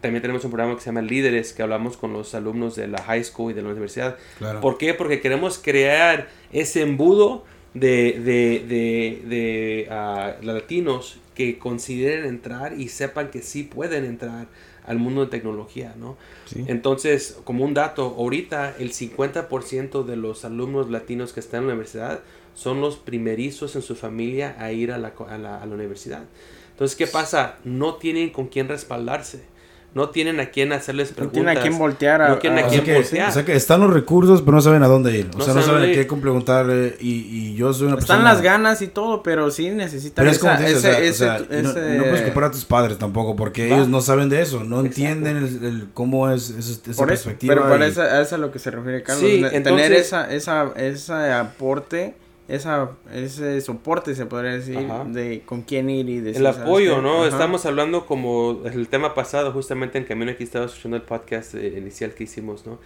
También 0.00 0.22
tenemos 0.22 0.44
un 0.44 0.50
programa 0.50 0.74
que 0.74 0.80
se 0.80 0.86
llama 0.86 1.02
Líderes, 1.02 1.52
que 1.52 1.62
hablamos 1.62 1.96
con 1.96 2.12
los 2.12 2.34
alumnos 2.34 2.76
de 2.76 2.88
la 2.88 3.02
high 3.02 3.24
school 3.24 3.52
y 3.52 3.54
de 3.54 3.62
la 3.62 3.70
universidad. 3.70 4.16
Claro. 4.38 4.60
¿Por 4.60 4.78
qué? 4.78 4.94
Porque 4.94 5.20
queremos 5.20 5.58
crear 5.58 6.28
ese 6.52 6.82
embudo 6.82 7.44
de, 7.74 8.20
de, 8.24 8.64
de, 8.66 9.22
de, 9.28 9.88
ah, 9.90 10.36
latinos 10.42 11.18
que 11.34 11.58
consideren 11.58 12.24
entrar 12.24 12.78
y 12.78 12.88
sepan 12.88 13.30
que 13.30 13.42
sí 13.42 13.62
pueden 13.62 14.04
entrar 14.04 14.46
al 14.86 14.98
mundo 14.98 15.22
de 15.22 15.26
tecnología, 15.28 15.94
¿no? 15.98 16.16
Sí. 16.46 16.64
Entonces, 16.68 17.38
como 17.44 17.64
un 17.64 17.74
dato, 17.74 18.14
ahorita 18.16 18.76
el 18.78 18.92
50% 18.92 20.04
de 20.04 20.16
los 20.16 20.44
alumnos 20.44 20.90
latinos 20.90 21.32
que 21.32 21.40
están 21.40 21.62
en 21.62 21.68
la 21.68 21.74
universidad 21.74 22.20
son 22.54 22.80
los 22.80 22.96
primerizos 22.96 23.76
en 23.76 23.82
su 23.82 23.96
familia 23.96 24.56
a 24.58 24.72
ir 24.72 24.92
a 24.92 24.98
la, 24.98 25.12
a 25.28 25.38
la, 25.38 25.60
a 25.60 25.66
la 25.66 25.74
universidad. 25.74 26.24
Entonces, 26.70 26.96
¿qué 26.96 27.06
pasa? 27.06 27.58
No 27.64 27.94
tienen 27.94 28.30
con 28.30 28.48
quién 28.48 28.68
respaldarse. 28.68 29.44
No 29.96 30.10
tienen 30.10 30.38
a 30.40 30.50
quién 30.50 30.72
hacerles 30.74 31.10
No 31.12 31.16
preguntas. 31.16 31.42
tiene 31.42 31.58
a 31.58 31.62
quién 31.62 31.78
voltear 31.78 32.20
a, 32.20 32.28
No 32.28 32.36
tiene 32.38 32.60
a 32.60 32.64
a- 32.64 32.66
O 32.66 32.68
quién 32.68 32.84
sea, 32.84 32.94
que, 32.94 33.00
voltear. 33.00 33.28
o 33.30 33.32
sea 33.32 33.44
que 33.46 33.56
están 33.56 33.80
los 33.80 33.92
recursos, 33.94 34.42
pero 34.42 34.52
no 34.52 34.60
saben 34.60 34.82
a 34.82 34.88
dónde 34.88 35.16
ir. 35.18 35.30
O 35.34 35.38
No 35.38 35.44
sea, 35.44 35.54
no 35.54 35.62
saben 35.62 35.90
a 35.90 35.92
qué 35.94 36.06
complementarle. 36.06 36.96
Y, 37.00 37.12
y 37.12 37.54
yo 37.54 37.72
soy 37.72 37.86
una 37.86 37.96
Están 37.96 38.18
persona. 38.18 38.32
las 38.34 38.42
ganas 38.42 38.82
y 38.82 38.88
todo, 38.88 39.22
pero 39.22 39.50
sí 39.50 39.70
necesitan 39.70 40.16
Pero 40.24 40.30
es 40.32 40.36
esa- 40.36 40.56
dices, 40.58 40.76
ese, 40.76 40.76
o 40.76 40.80
sea, 40.80 40.98
ese- 41.00 41.10
o 41.10 41.14
sea, 41.14 41.38
no- 41.38 41.70
ese- 41.70 41.96
no, 41.96 42.02
puedes 42.04 42.22
comparar 42.22 42.50
a 42.50 42.52
tus 42.52 42.64
padres 42.66 42.98
tampoco, 42.98 43.34
porque 43.36 43.70
Va. 43.70 43.76
ellos 43.76 43.88
no 43.88 44.02
saben 44.02 44.28
de 44.28 44.42
eso, 44.42 44.62
no 44.64 44.80
Exacto. 44.80 44.86
entienden 44.86 45.36
el, 45.38 45.64
el 45.64 45.86
cómo 45.94 46.30
es 46.30 46.50
esa, 46.50 46.58
esa 46.72 46.78
por 46.82 46.90
eso, 46.90 47.24
perspectiva. 47.24 47.54
pero 47.54 47.66
para 47.68 47.86
eso, 47.86 48.02
a 48.02 48.06
eso 48.06 48.20
es 48.20 48.32
a 48.34 48.38
lo 48.38 48.52
que 48.52 48.58
se 48.58 48.70
refiere 48.70 49.02
Carlos. 49.02 49.24
Sí, 49.26 49.40
ne- 49.40 49.48
entonces- 49.56 49.62
tener 49.86 49.92
esa, 49.94 50.30
esa, 50.30 50.72
ese 50.76 51.12
aporte, 51.32 52.14
esa, 52.48 52.92
ese 53.12 53.60
soporte, 53.60 54.14
se 54.14 54.26
podría 54.26 54.52
decir, 54.52 54.78
Ajá. 54.78 55.04
de 55.04 55.42
con 55.44 55.62
quién 55.62 55.90
ir 55.90 56.08
y 56.08 56.20
decir, 56.20 56.40
el 56.40 56.52
¿sabes 56.52 56.60
apoyo? 56.60 57.02
¿no? 57.02 57.20
Ajá. 57.20 57.28
Estamos 57.28 57.66
hablando 57.66 58.06
como 58.06 58.62
el 58.64 58.88
tema 58.88 59.14
pasado, 59.14 59.52
justamente 59.52 59.98
en 59.98 60.04
camino 60.04 60.30
aquí 60.30 60.44
estaba 60.44 60.66
escuchando 60.66 60.96
el 60.96 61.02
podcast 61.02 61.54
eh, 61.54 61.74
inicial 61.76 62.14
que 62.14 62.24
hicimos, 62.24 62.66
¿no? 62.66 62.78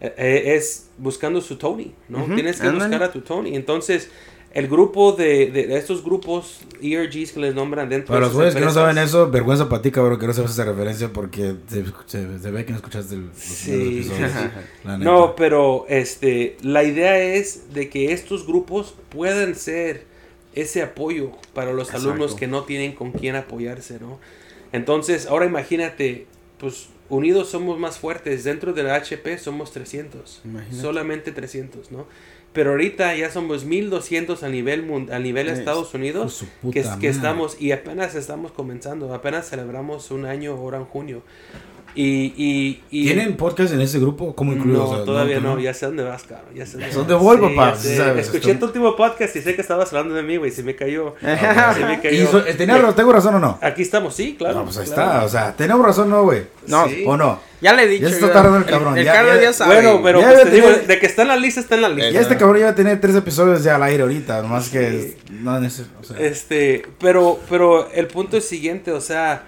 Eh, 0.00 0.14
eh, 0.16 0.54
es 0.54 0.90
buscando 0.98 1.40
su 1.40 1.56
Tony, 1.56 1.92
¿no? 2.08 2.24
Tienes 2.34 2.60
que 2.60 2.68
ándale. 2.68 2.90
buscar 2.90 3.02
a 3.08 3.12
tu 3.12 3.20
Tony. 3.22 3.56
Entonces, 3.56 4.10
el 4.54 4.66
grupo 4.68 5.12
de, 5.12 5.50
de- 5.50 5.66
de 5.66 5.76
estos 5.76 6.02
grupos 6.02 6.60
ERGs 6.82 7.32
que 7.32 7.40
les 7.40 7.54
nombran 7.54 7.88
dentro 7.88 8.08
Para 8.08 8.20
de 8.20 8.26
los 8.26 8.34
güeyes 8.34 8.54
que 8.54 8.60
no 8.62 8.70
saben 8.72 8.96
eso, 8.98 9.30
vergüenza 9.30 9.68
para 9.68 9.82
ti, 9.82 9.90
cabrón, 9.90 10.18
que 10.18 10.26
no 10.26 10.32
sabes 10.32 10.52
esa 10.52 10.64
referencia 10.64 11.12
porque 11.12 11.54
se, 11.68 11.84
se- 12.06 12.38
se 12.38 12.50
ve 12.50 12.64
que 12.64 12.70
no 12.72 12.76
escuchaste 12.76 13.14
el, 13.14 13.26
los 13.26 13.36
Sí. 13.36 13.70
primeros 13.70 13.96
episodios. 14.10 14.32
No, 15.00 15.36
pero 15.36 15.84
este, 15.88 16.56
la 16.62 16.82
idea 16.84 17.18
es 17.18 17.72
de 17.74 17.88
que 17.90 18.12
estos 18.12 18.46
grupos 18.46 18.94
puedan 19.10 19.54
ser 19.54 20.06
ese 20.54 20.82
apoyo 20.82 21.32
para 21.54 21.72
los 21.72 21.88
Exacto. 21.88 22.08
alumnos 22.08 22.34
que 22.34 22.46
no 22.46 22.64
tienen 22.64 22.92
con 22.94 23.12
quién 23.12 23.36
apoyarse, 23.36 24.00
¿no? 24.00 24.18
Entonces, 24.72 25.26
ahora 25.26 25.46
imagínate, 25.46 26.26
pues 26.58 26.88
unidos 27.10 27.48
somos 27.48 27.78
más 27.78 27.98
fuertes, 27.98 28.44
dentro 28.44 28.72
de 28.72 28.82
la 28.82 28.96
HP 28.96 29.38
somos 29.38 29.72
300, 29.72 30.40
Imagínate. 30.44 30.80
solamente 30.82 31.32
300, 31.32 31.90
¿no? 31.92 32.06
Pero 32.52 32.70
ahorita 32.70 33.14
ya 33.14 33.30
somos 33.30 33.64
1200 33.64 34.42
a 34.42 34.48
nivel 34.48 34.84
a 35.12 35.18
nivel 35.18 35.48
Es- 35.48 35.58
Estados 35.58 35.92
Unidos 35.94 36.44
que, 36.72 36.80
que 37.00 37.08
estamos 37.08 37.60
y 37.60 37.72
apenas 37.72 38.14
estamos 38.14 38.52
comenzando, 38.52 39.12
apenas 39.14 39.48
celebramos 39.48 40.10
un 40.10 40.24
año 40.24 40.52
ahora 40.52 40.78
en 40.78 40.84
junio. 40.86 41.22
Y, 41.94 42.32
y, 42.36 42.82
y 42.90 43.04
¿Tienen 43.06 43.36
podcast 43.36 43.72
en 43.72 43.80
ese 43.80 43.98
grupo? 43.98 44.34
¿Cómo 44.36 44.52
incluido? 44.52 44.84
no, 44.84 44.88
O 44.90 44.94
sea, 44.96 45.04
todavía 45.04 45.40
no, 45.40 45.54
no. 45.54 45.60
ya 45.60 45.74
sé 45.74 45.86
dónde 45.86 46.04
vas, 46.04 46.22
caro. 46.22 46.44
Ya 46.54 46.64
sé 46.64 46.72
dónde 46.78 46.92
Son 46.92 47.40
vas. 47.40 47.50
papá, 47.50 47.72
ya 47.74 47.76
sí 47.76 47.96
sabes, 47.96 48.26
Escuché 48.26 48.54
tu 48.54 48.66
último 48.66 48.94
podcast 48.94 49.34
y 49.34 49.40
sé 49.42 49.54
que 49.56 49.62
estabas 49.62 49.88
hablando 49.92 50.14
de 50.14 50.22
mí, 50.22 50.36
güey. 50.36 50.50
Se 50.50 50.62
me 50.62 50.76
cayó. 50.76 51.14
se 51.20 51.84
me 51.84 51.94
Y 51.94 51.98
cayó. 51.98 52.30
so- 52.30 52.42
¿tenía 52.42 52.78
razón- 52.78 52.94
¿Tengo 52.94 53.12
razón 53.12 53.34
o 53.36 53.38
no? 53.40 53.58
Aquí 53.62 53.82
estamos, 53.82 54.14
sí, 54.14 54.36
claro. 54.38 54.60
no, 54.60 54.64
pues 54.66 54.78
ahí 54.78 54.86
claro. 54.86 55.10
está. 55.12 55.24
O 55.24 55.28
sea, 55.28 55.56
¿tenemos 55.56 55.84
razón 55.84 56.12
o 56.12 56.16
no, 56.16 56.22
güey? 56.24 56.42
No, 56.66 56.86
Sí. 56.88 57.02
¿O 57.06 57.16
no? 57.16 57.40
Ya 57.60 57.72
le 57.72 57.82
he 57.82 57.88
dicho. 57.88 58.04
Ya 58.04 58.10
se 58.10 58.14
está 58.16 58.32
tardando 58.32 58.58
el 58.58 58.64
cabrón, 58.66 58.96
El, 58.96 59.04
ya- 59.04 59.12
Carlos 59.14 59.34
ya- 59.36 59.42
ya, 59.42 59.52
sabe. 59.52 59.74
Bueno, 59.74 60.00
pero 60.04 60.20
pues, 60.20 60.52
digo, 60.52 60.68
de 60.68 60.98
que 61.00 61.06
está 61.06 61.22
en 61.22 61.28
la 61.28 61.36
lista, 61.36 61.58
está 61.60 61.74
en 61.74 61.82
la 61.82 61.88
lista. 61.88 62.10
Ya 62.10 62.20
este 62.20 62.36
cabrón 62.36 62.58
ya 62.60 62.66
va 62.66 62.70
a 62.70 62.74
tener 62.76 63.00
tres 63.00 63.16
episodios 63.16 63.64
ya 63.64 63.74
al 63.74 63.82
aire 63.82 64.02
ahorita, 64.04 64.40
nomás 64.42 64.68
que 64.68 65.16
no 65.30 65.56
en 65.56 65.64
ese, 65.64 65.82
o 66.00 66.04
sea, 66.04 66.16
Este, 66.20 66.84
pero, 67.00 67.40
pero 67.48 67.90
el 67.90 68.06
punto 68.06 68.36
es 68.36 68.44
siguiente, 68.46 68.92
o 68.92 69.00
sea, 69.00 69.42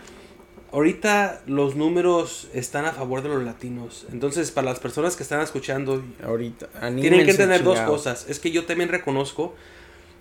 ahorita 0.73 1.43
los 1.47 1.77
números 1.77 2.49
están 2.55 2.85
a 2.85 2.93
favor 2.93 3.23
de 3.23 3.29
los 3.29 3.43
latinos. 3.43 4.07
Entonces, 4.13 4.51
para 4.51 4.67
las 4.71 4.79
personas 4.79 5.17
que 5.17 5.23
están 5.23 5.41
escuchando, 5.41 6.03
Ahorita. 6.23 6.69
tienen 7.01 7.25
que 7.25 7.31
entender 7.31 7.63
dos 7.63 7.81
cosas. 7.81 8.27
Es 8.29 8.39
que 8.39 8.51
yo 8.51 8.65
también 8.65 8.89
reconozco 8.89 9.55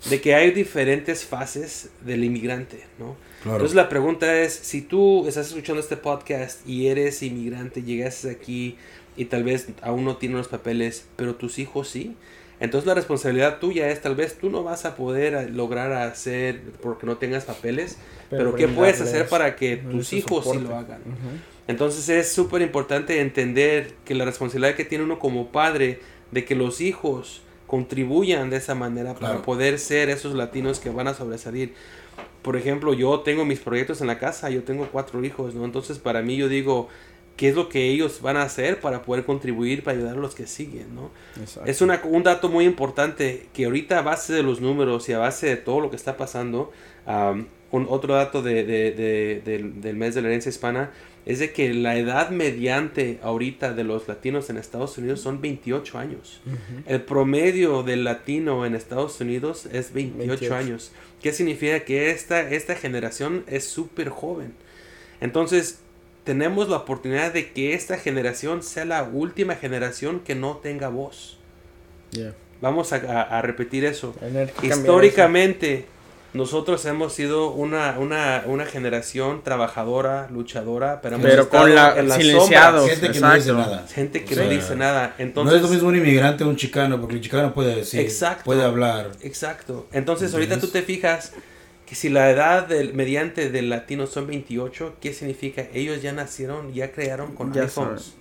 de 0.08 0.20
que 0.20 0.34
hay 0.34 0.50
diferentes 0.52 1.24
fases 1.24 1.90
del 2.04 2.24
inmigrante, 2.24 2.84
¿no? 2.98 3.16
claro. 3.42 3.58
Entonces 3.58 3.76
la 3.76 3.88
pregunta 3.88 4.40
es, 4.40 4.54
si 4.54 4.80
tú 4.80 5.28
estás 5.28 5.48
escuchando 5.48 5.80
este 5.80 5.96
podcast 5.96 6.66
y 6.66 6.86
eres 6.86 7.22
inmigrante, 7.22 7.82
llegaste 7.82 8.30
aquí 8.30 8.76
y 9.16 9.26
tal 9.26 9.44
vez 9.44 9.68
aún 9.82 10.04
no 10.04 10.16
tienes 10.16 10.38
los 10.38 10.48
papeles, 10.48 11.04
pero 11.16 11.34
tus 11.34 11.58
hijos 11.58 11.88
sí, 11.88 12.16
entonces 12.60 12.86
la 12.86 12.94
responsabilidad 12.94 13.58
tuya 13.58 13.88
es 13.88 14.00
tal 14.02 14.14
vez 14.14 14.36
tú 14.38 14.50
no 14.50 14.62
vas 14.62 14.84
a 14.84 14.94
poder 14.94 15.34
a- 15.34 15.42
lograr 15.44 15.92
hacer 15.92 16.60
porque 16.82 17.06
no 17.06 17.16
tengas 17.16 17.44
papeles, 17.44 17.98
pero, 18.28 18.54
¿qué 18.54 18.68
puedes 18.68 19.00
hacer 19.00 19.28
para 19.28 19.56
que 19.56 19.76
tus 19.78 20.12
hijos 20.12 20.44
sí 20.44 20.58
lo 20.68 20.76
hagan? 20.76 21.00
Entonces 21.68 22.08
es 22.08 22.32
súper 22.32 22.62
importante 22.62 23.20
entender 23.20 23.94
que 24.04 24.14
la 24.14 24.24
responsabilidad 24.24 24.74
que 24.74 24.84
tiene 24.84 25.04
uno 25.04 25.18
como 25.18 25.48
padre 25.52 26.00
de 26.30 26.44
que 26.44 26.54
los 26.54 26.80
hijos 26.80 27.42
contribuyan 27.66 28.50
de 28.50 28.56
esa 28.56 28.74
manera 28.74 29.14
para 29.14 29.34
poder 29.42 29.78
ser 29.78 30.10
esos 30.10 30.34
latinos 30.34 30.80
que 30.80 30.90
van 30.90 31.06
a 31.08 31.14
sobresalir. 31.14 31.74
Por 32.42 32.56
ejemplo, 32.56 32.94
yo 32.94 33.20
tengo 33.20 33.44
mis 33.44 33.60
proyectos 33.60 34.00
en 34.00 34.06
la 34.08 34.18
casa, 34.18 34.50
yo 34.50 34.64
tengo 34.64 34.88
cuatro 34.90 35.22
hijos, 35.24 35.54
¿no? 35.54 35.64
Entonces 35.64 35.98
para 35.98 36.22
mí 36.22 36.36
yo 36.36 36.48
digo, 36.48 36.88
qué 37.36 37.48
es 37.48 37.54
lo 37.54 37.68
que 37.68 37.88
ellos 37.90 38.20
van 38.20 38.36
a 38.36 38.42
hacer 38.42 38.80
para 38.80 39.02
poder 39.02 39.24
contribuir, 39.24 39.82
para 39.82 39.96
ayudar 39.96 40.16
a 40.16 40.20
los 40.20 40.34
que 40.34 40.46
siguen, 40.46 40.94
¿no? 40.94 41.10
Exacto. 41.40 41.70
Es 41.70 41.80
una, 41.80 42.00
un 42.04 42.22
dato 42.22 42.48
muy 42.50 42.64
importante 42.66 43.46
que 43.54 43.64
ahorita 43.64 43.98
a 43.98 44.02
base 44.02 44.32
de 44.34 44.42
los 44.42 44.60
números 44.60 45.08
y 45.08 45.12
a 45.14 45.18
base 45.18 45.46
de 45.46 45.56
todo 45.56 45.80
lo 45.80 45.88
que 45.90 45.96
está 45.96 46.16
pasando, 46.18 46.70
am, 47.06 47.46
un, 47.72 47.86
otro 47.88 48.14
dato 48.14 48.42
de, 48.42 48.64
de- 48.64 48.90
de- 48.92 49.42
del, 49.44 49.80
del 49.80 49.96
mes 49.96 50.14
de 50.14 50.22
la 50.22 50.28
herencia 50.28 50.50
hispana 50.50 50.90
es 51.26 51.38
de 51.38 51.52
que 51.52 51.72
la 51.74 51.96
edad 51.96 52.30
mediante 52.30 53.20
ahorita 53.22 53.72
de 53.74 53.84
los 53.84 54.08
latinos 54.08 54.50
en 54.50 54.56
Estados 54.56 54.96
Unidos 54.98 55.20
son 55.20 55.40
28 55.40 55.98
años. 55.98 56.40
El 56.86 57.02
promedio 57.02 57.82
del 57.82 58.04
latino 58.04 58.64
en 58.66 58.74
Estados 58.74 59.20
Unidos 59.20 59.66
es 59.66 59.92
28, 59.92 60.28
28. 60.28 60.54
años. 60.54 60.92
¿Qué 61.22 61.32
significa? 61.32 61.80
Que 61.80 62.10
esta, 62.10 62.40
esta 62.50 62.74
generación 62.74 63.44
es 63.46 63.64
súper 63.64 64.08
joven. 64.08 64.54
Entonces, 65.20 65.80
tenemos 66.24 66.68
la 66.68 66.76
oportunidad 66.76 67.32
de 67.32 67.52
que 67.52 67.74
esta 67.74 67.96
generación 67.98 68.62
sea 68.62 68.84
la 68.84 69.02
última 69.02 69.54
generación 69.56 70.20
que 70.20 70.34
no 70.34 70.56
tenga 70.58 70.88
voz. 70.88 71.38
Yeah. 72.12 72.34
Vamos 72.60 72.92
a, 72.92 72.96
a- 72.96 73.38
a 73.38 73.42
repetir 73.42 73.84
eso. 73.84 74.14
Históricamente, 74.62 75.86
nosotros 76.32 76.84
hemos 76.84 77.12
sido 77.12 77.50
una, 77.52 77.98
una, 77.98 78.44
una 78.46 78.64
generación 78.66 79.42
trabajadora, 79.42 80.28
luchadora, 80.30 81.00
pero, 81.00 81.16
eso. 81.16 81.20
hemos 81.26 81.30
Pero 81.30 81.42
estado 81.44 81.62
con 81.64 81.74
la 81.74 81.98
en 81.98 82.08
las 82.08 82.18
silenciados. 82.18 82.88
Gente 82.90 83.10
que 83.10 83.20
no 83.20 83.34
dice 83.34 83.50
exacto. 83.50 83.70
nada. 83.70 83.86
Gente 83.88 84.24
que 84.24 84.34
O 84.34 84.36
no 84.36 84.42
sea, 84.42 84.50
dice 84.50 84.76
nada. 84.76 85.06
no 85.18 85.24
Entonces, 85.24 85.56
es 85.56 85.62
lo 85.62 85.68
mismo 85.68 85.88
un 85.88 85.96
inmigrante 85.96 86.44
o 86.44 86.48
un 86.48 86.56
chicano, 86.56 87.00
porque 87.00 87.16
el 87.16 87.20
chicano 87.20 87.52
puede 87.54 87.74
decir, 87.76 88.00
Exacto. 88.00 88.44
puede 88.44 88.62
hablar. 88.62 89.10
Exacto. 89.22 89.88
Entonces, 89.92 90.32
ahorita 90.32 90.60
tú 90.60 90.66
¿Entiendes? 90.66 90.86
te 90.86 90.92
fijas 90.92 91.32
que 91.90 91.96
si 91.96 92.08
la 92.08 92.30
edad 92.30 92.68
del 92.68 92.94
mediante 92.94 93.50
del 93.50 93.68
latino 93.68 94.06
son 94.06 94.28
28, 94.28 94.94
¿qué 95.00 95.12
significa? 95.12 95.66
Ellos 95.74 96.00
ya 96.00 96.12
nacieron, 96.12 96.72
ya 96.72 96.92
crearon 96.92 97.34
con 97.34 97.52
Ya 97.52 97.62
iPhones, 97.64 98.14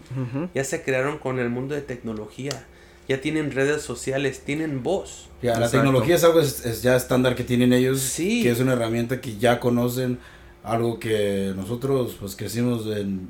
ya 0.56 0.64
se 0.64 0.82
crearon 0.82 1.20
con 1.20 1.38
el 1.38 1.50
mundo 1.52 1.76
de 1.76 1.82
tecnología, 1.82 2.66
ya 3.08 3.22
tienen 3.22 3.52
redes 3.52 3.84
sociales, 3.84 4.42
tienen 4.44 4.82
voz. 4.82 5.30
Ya, 5.44 5.60
la 5.60 5.70
tecnología 5.70 6.16
es 6.16 6.24
algo 6.24 6.40
es, 6.42 6.66
es 6.66 6.82
ya 6.82 6.96
estándar 6.96 7.36
que 7.36 7.44
tienen 7.44 7.72
ellos, 7.72 8.02
Sí. 8.02 8.42
que 8.42 8.50
es 8.50 8.60
una 8.60 8.74
herramienta 8.74 9.22
que 9.22 9.38
ya 9.38 9.60
conocen, 9.60 10.18
algo 10.64 11.00
que 11.00 11.54
nosotros 11.56 12.18
pues 12.20 12.36
crecimos 12.36 12.88
en 12.88 13.30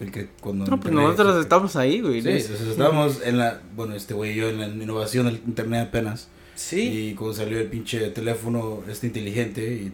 el 0.00 0.10
que 0.10 0.28
cuando 0.40 0.64
No, 0.64 0.80
pues 0.80 0.90
internet- 0.90 1.10
nosotros 1.18 1.40
estamos 1.42 1.76
ahí, 1.76 2.00
güey. 2.00 2.22
Sí, 2.22 2.30
estábamos 2.30 3.20
en 3.24 3.36
la, 3.36 3.60
bueno, 3.76 3.94
este 3.94 4.14
güey 4.14 4.32
y 4.32 4.36
yo 4.36 4.48
en 4.48 4.58
la 4.58 4.66
innovación 4.68 5.26
del 5.26 5.36
internet 5.46 5.88
apenas. 5.88 6.28
Sí. 6.60 7.08
Y 7.10 7.14
cuando 7.14 7.34
salió 7.34 7.58
el 7.58 7.66
pinche 7.68 8.10
teléfono 8.10 8.82
este 8.88 9.06
inteligente 9.06 9.62
y... 9.62 9.92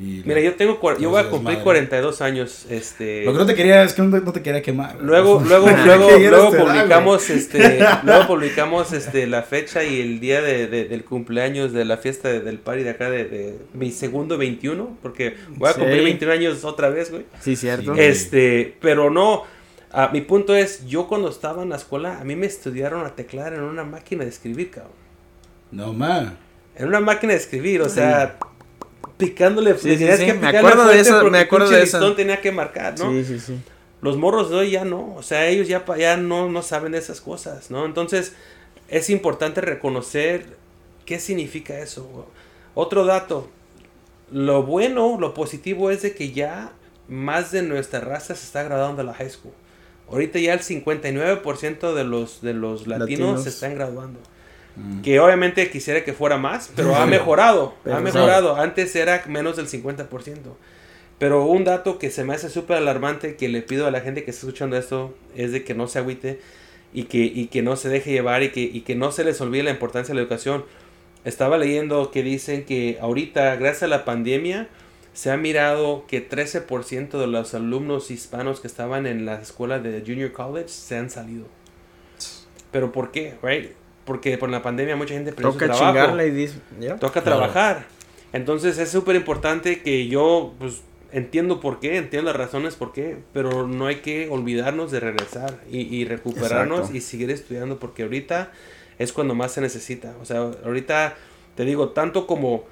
y 0.00 0.22
Mira, 0.26 0.40
yo 0.40 0.54
tengo 0.56 0.78
yo 0.98 1.08
voy 1.10 1.20
a 1.20 1.30
cumplir 1.30 1.54
madre. 1.56 1.64
42 1.64 2.20
años, 2.20 2.66
este 2.68 3.24
Lo 3.24 3.32
que 3.32 3.38
no 3.38 3.46
te 3.46 3.54
quería 3.54 3.82
es 3.82 3.94
que 3.94 4.02
no 4.02 4.10
te, 4.18 4.22
no 4.24 4.30
te 4.32 4.42
quería 4.42 4.60
quemar. 4.60 4.96
Luego, 5.00 5.42
luego, 5.48 5.68
luego, 5.84 6.10
luego 6.18 6.50
publicamos 6.52 7.30
este, 7.30 7.80
luego 8.04 8.26
publicamos 8.26 8.92
este 8.92 9.26
la 9.26 9.42
fecha 9.42 9.84
y 9.84 10.00
el 10.02 10.20
día 10.20 10.42
de, 10.42 10.66
de- 10.66 10.84
del 10.84 11.02
cumpleaños 11.04 11.72
de 11.72 11.84
la 11.86 11.96
fiesta 11.96 12.28
de- 12.28 12.40
del 12.40 12.58
party 12.58 12.82
de 12.82 12.90
acá 12.90 13.08
de, 13.10 13.24
de 13.24 13.58
mi 13.72 13.90
segundo 13.90 14.36
21, 14.36 14.98
porque 15.02 15.34
voy 15.56 15.70
a 15.70 15.72
Sí. 15.72 15.80
cumplir 15.80 16.02
21 16.04 16.32
años 16.34 16.64
otra 16.64 16.90
vez, 16.90 17.10
güey. 17.10 17.24
Sí, 17.40 17.56
cierto. 17.56 17.94
Sí. 17.94 18.00
Este, 18.02 18.76
pero 18.82 19.08
no, 19.10 19.44
ah, 19.92 20.10
mi 20.12 20.20
punto 20.20 20.54
es, 20.54 20.86
yo 20.86 21.08
cuando 21.08 21.30
estaba 21.30 21.62
en 21.62 21.70
la 21.70 21.76
escuela, 21.76 22.20
a 22.20 22.24
mí 22.24 22.36
me 22.36 22.44
estudiaron 22.46 23.06
a 23.06 23.14
teclar 23.16 23.54
en 23.54 23.62
una 23.62 23.84
máquina 23.84 24.24
de 24.24 24.30
escribir, 24.30 24.70
cabrón. 24.70 25.05
No, 25.70 25.92
man. 25.92 26.36
En 26.76 26.88
una 26.88 27.00
máquina 27.00 27.32
de 27.32 27.38
escribir, 27.38 27.80
o 27.82 27.88
sea, 27.88 28.38
picándole, 29.16 29.76
Sí, 29.78 29.88
le 29.88 29.94
sí, 29.94 29.98
tenías 30.00 30.18
sí, 30.20 30.26
que 30.26 30.34
me 30.34 30.38
picarle 30.46 30.58
acuerdo 30.58 30.88
de 30.88 31.00
eso, 31.00 31.30
me 31.30 31.38
acuerdo 31.38 31.70
de 31.70 32.14
tenía 32.16 32.40
que 32.40 32.52
marcar, 32.52 32.98
¿no? 32.98 33.10
Sí, 33.10 33.24
sí, 33.24 33.40
sí. 33.40 33.58
Los 34.02 34.16
morros 34.18 34.50
de 34.50 34.56
hoy 34.56 34.70
ya 34.72 34.84
no, 34.84 35.14
o 35.14 35.22
sea, 35.22 35.46
ellos 35.46 35.68
ya, 35.68 35.84
pa- 35.84 35.96
ya 35.96 36.16
no, 36.18 36.50
no 36.50 36.62
saben 36.62 36.92
de 36.92 36.98
esas 36.98 37.20
cosas, 37.20 37.70
¿no? 37.70 37.86
Entonces, 37.86 38.34
es 38.88 39.08
importante 39.10 39.60
reconocer 39.62 40.46
qué 41.06 41.18
significa 41.18 41.78
eso. 41.78 42.26
Otro 42.74 43.06
dato, 43.06 43.48
lo 44.30 44.62
bueno, 44.64 45.16
lo 45.18 45.32
positivo 45.32 45.90
es 45.90 46.02
de 46.02 46.14
que 46.14 46.32
ya 46.32 46.72
más 47.08 47.52
de 47.52 47.62
nuestra 47.62 48.00
raza 48.00 48.34
se 48.34 48.44
está 48.44 48.62
graduando 48.64 48.98
de 48.98 49.04
la 49.04 49.14
high 49.14 49.30
school. 49.30 49.52
Ahorita 50.10 50.38
ya 50.38 50.52
el 50.52 50.60
59% 50.60 51.94
de 51.94 52.04
los, 52.04 52.42
de 52.42 52.54
los 52.54 52.86
latinos, 52.86 52.98
Latinos. 53.20 53.42
se 53.44 53.48
están 53.48 53.74
graduando. 53.74 54.20
Mm. 54.76 55.00
Que 55.00 55.20
obviamente 55.20 55.70
quisiera 55.70 56.04
que 56.04 56.12
fuera 56.12 56.36
más, 56.36 56.70
pero 56.76 56.94
ha 56.96 57.06
mejorado. 57.06 57.74
Pero 57.82 57.96
ha 57.96 58.00
mejorado. 58.00 58.56
Antes 58.56 58.94
era 58.94 59.22
menos 59.26 59.56
del 59.56 59.68
50%. 59.68 60.08
Pero 61.18 61.46
un 61.46 61.64
dato 61.64 61.98
que 61.98 62.10
se 62.10 62.24
me 62.24 62.34
hace 62.34 62.50
súper 62.50 62.76
alarmante, 62.76 63.36
que 63.36 63.48
le 63.48 63.62
pido 63.62 63.86
a 63.86 63.90
la 63.90 64.00
gente 64.00 64.24
que 64.24 64.30
está 64.30 64.46
escuchando 64.46 64.76
esto, 64.76 65.14
es 65.34 65.50
de 65.50 65.64
que 65.64 65.74
no 65.74 65.88
se 65.88 65.98
agüite 65.98 66.40
y 66.92 67.04
que, 67.04 67.18
y 67.18 67.46
que 67.46 67.62
no 67.62 67.76
se 67.76 67.88
deje 67.88 68.10
llevar 68.10 68.42
y 68.42 68.50
que, 68.50 68.60
y 68.60 68.82
que 68.82 68.94
no 68.94 69.12
se 69.12 69.24
les 69.24 69.40
olvide 69.40 69.62
la 69.62 69.70
importancia 69.70 70.12
de 70.12 70.16
la 70.16 70.22
educación. 70.22 70.64
Estaba 71.24 71.58
leyendo 71.58 72.10
que 72.10 72.22
dicen 72.22 72.64
que 72.64 72.98
ahorita, 73.00 73.56
gracias 73.56 73.84
a 73.84 73.88
la 73.88 74.04
pandemia, 74.04 74.68
se 75.14 75.30
ha 75.30 75.38
mirado 75.38 76.04
que 76.06 76.28
13% 76.28 77.18
de 77.18 77.26
los 77.26 77.54
alumnos 77.54 78.10
hispanos 78.10 78.60
que 78.60 78.66
estaban 78.66 79.06
en 79.06 79.24
la 79.24 79.40
escuela 79.40 79.78
de 79.78 80.02
Junior 80.06 80.32
College 80.32 80.68
se 80.68 80.98
han 80.98 81.08
salido. 81.08 81.46
¿Pero 82.70 82.92
por 82.92 83.10
qué? 83.10 83.34
Right? 83.42 83.70
Porque 84.06 84.38
por 84.38 84.48
la 84.48 84.62
pandemia 84.62 84.96
mucha 84.96 85.12
gente 85.12 85.32
perdió 85.32 85.52
su 85.52 85.58
Toca 85.58 85.66
trabajo 85.72 85.92
chingarle 85.92 86.26
y 86.28 86.30
dice, 86.30 86.58
¿ya? 86.80 86.96
toca 86.96 87.20
Claro. 87.22 87.38
trabajar. 87.38 87.84
Entonces 88.32 88.78
es 88.78 88.88
súper 88.90 89.16
importante 89.16 89.82
que 89.82 90.06
yo 90.08 90.54
pues 90.58 90.80
entiendo 91.12 91.60
por 91.60 91.80
qué, 91.80 91.96
entiendo 91.96 92.30
las 92.30 92.36
razones 92.38 92.74
por 92.76 92.92
qué, 92.92 93.18
pero 93.32 93.66
no 93.66 93.86
hay 93.86 93.96
que 93.96 94.28
olvidarnos 94.28 94.90
de 94.90 95.00
regresar 95.00 95.58
y, 95.70 95.80
y 95.80 96.04
recuperarnos 96.04 96.78
Exacto. 96.80 96.96
y 96.96 97.00
seguir 97.00 97.30
estudiando 97.30 97.78
porque 97.78 98.02
ahorita 98.04 98.52
es 98.98 99.12
cuando 99.12 99.34
más 99.34 99.52
se 99.52 99.60
necesita. 99.60 100.14
O 100.22 100.24
sea, 100.24 100.38
ahorita 100.64 101.14
te 101.54 101.64
digo, 101.64 101.90
tanto 101.90 102.26
como 102.26 102.64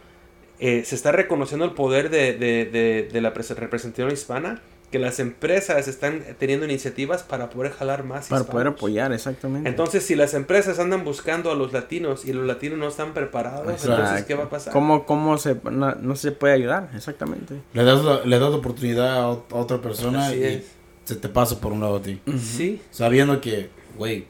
eh, 0.61 0.83
se 0.85 0.94
está 0.94 1.11
reconociendo 1.12 1.64
el 1.64 1.73
poder 1.73 2.11
de, 2.11 2.33
de- 2.35 2.64
de- 2.66 3.09
de 3.12 3.20
la 3.20 3.35
pres- 3.35 3.55
representación 3.57 4.12
hispana, 4.12 4.62
que 4.95 5.01
las 5.01 5.19
empresas 5.19 5.89
están 5.89 6.23
teniendo 6.39 6.67
iniciativas 6.67 7.25
para 7.25 7.51
poder 7.51 7.73
jalar 7.73 8.05
más 8.05 8.29
Para 8.29 8.43
hispanos. 8.43 8.47
poder 8.53 8.67
apoyar, 8.69 9.13
exactamente. 9.13 9.69
Entonces, 9.69 10.07
si 10.07 10.15
las 10.15 10.35
empresas 10.35 10.79
andan 10.79 11.03
buscando 11.03 11.51
a 11.51 11.57
los 11.57 11.73
latinos 11.73 12.25
y 12.25 12.33
los 12.33 12.47
latinos 12.47 12.79
no 12.79 12.87
están 12.87 13.13
preparados, 13.13 13.73
Exacto. 13.73 14.03
entonces, 14.03 14.25
¿qué 14.25 14.35
va 14.37 14.45
a 14.45 14.49
pasar? 14.51 14.73
¿Cómo, 14.73 15.05
cómo 15.05 15.37
se, 15.37 15.57
no, 15.69 15.97
no 15.97 16.15
se 16.15 16.31
puede 16.31 16.55
ayudar? 16.55 16.91
Exactamente. 16.95 17.57
Le 17.73 17.83
das, 17.83 18.05
la- 18.05 18.25
le 18.25 18.39
das 18.39 18.51
la 18.53 18.57
oportunidad 18.57 19.17
a, 19.21 19.29
ot- 19.33 19.51
a 19.51 19.57
otra 19.57 19.79
persona 19.83 20.29
Así 20.29 20.37
y 20.39 20.45
es. 20.45 20.65
se 21.03 21.17
te 21.17 21.29
pasa 21.29 21.61
por 21.61 21.73
un 21.73 21.81
lado 21.81 21.97
a 21.97 22.01
ti. 22.03 22.21
Sí, 22.39 22.81
Sabiendo 22.93 23.41
que, 23.41 23.71
güey, 23.99 24.27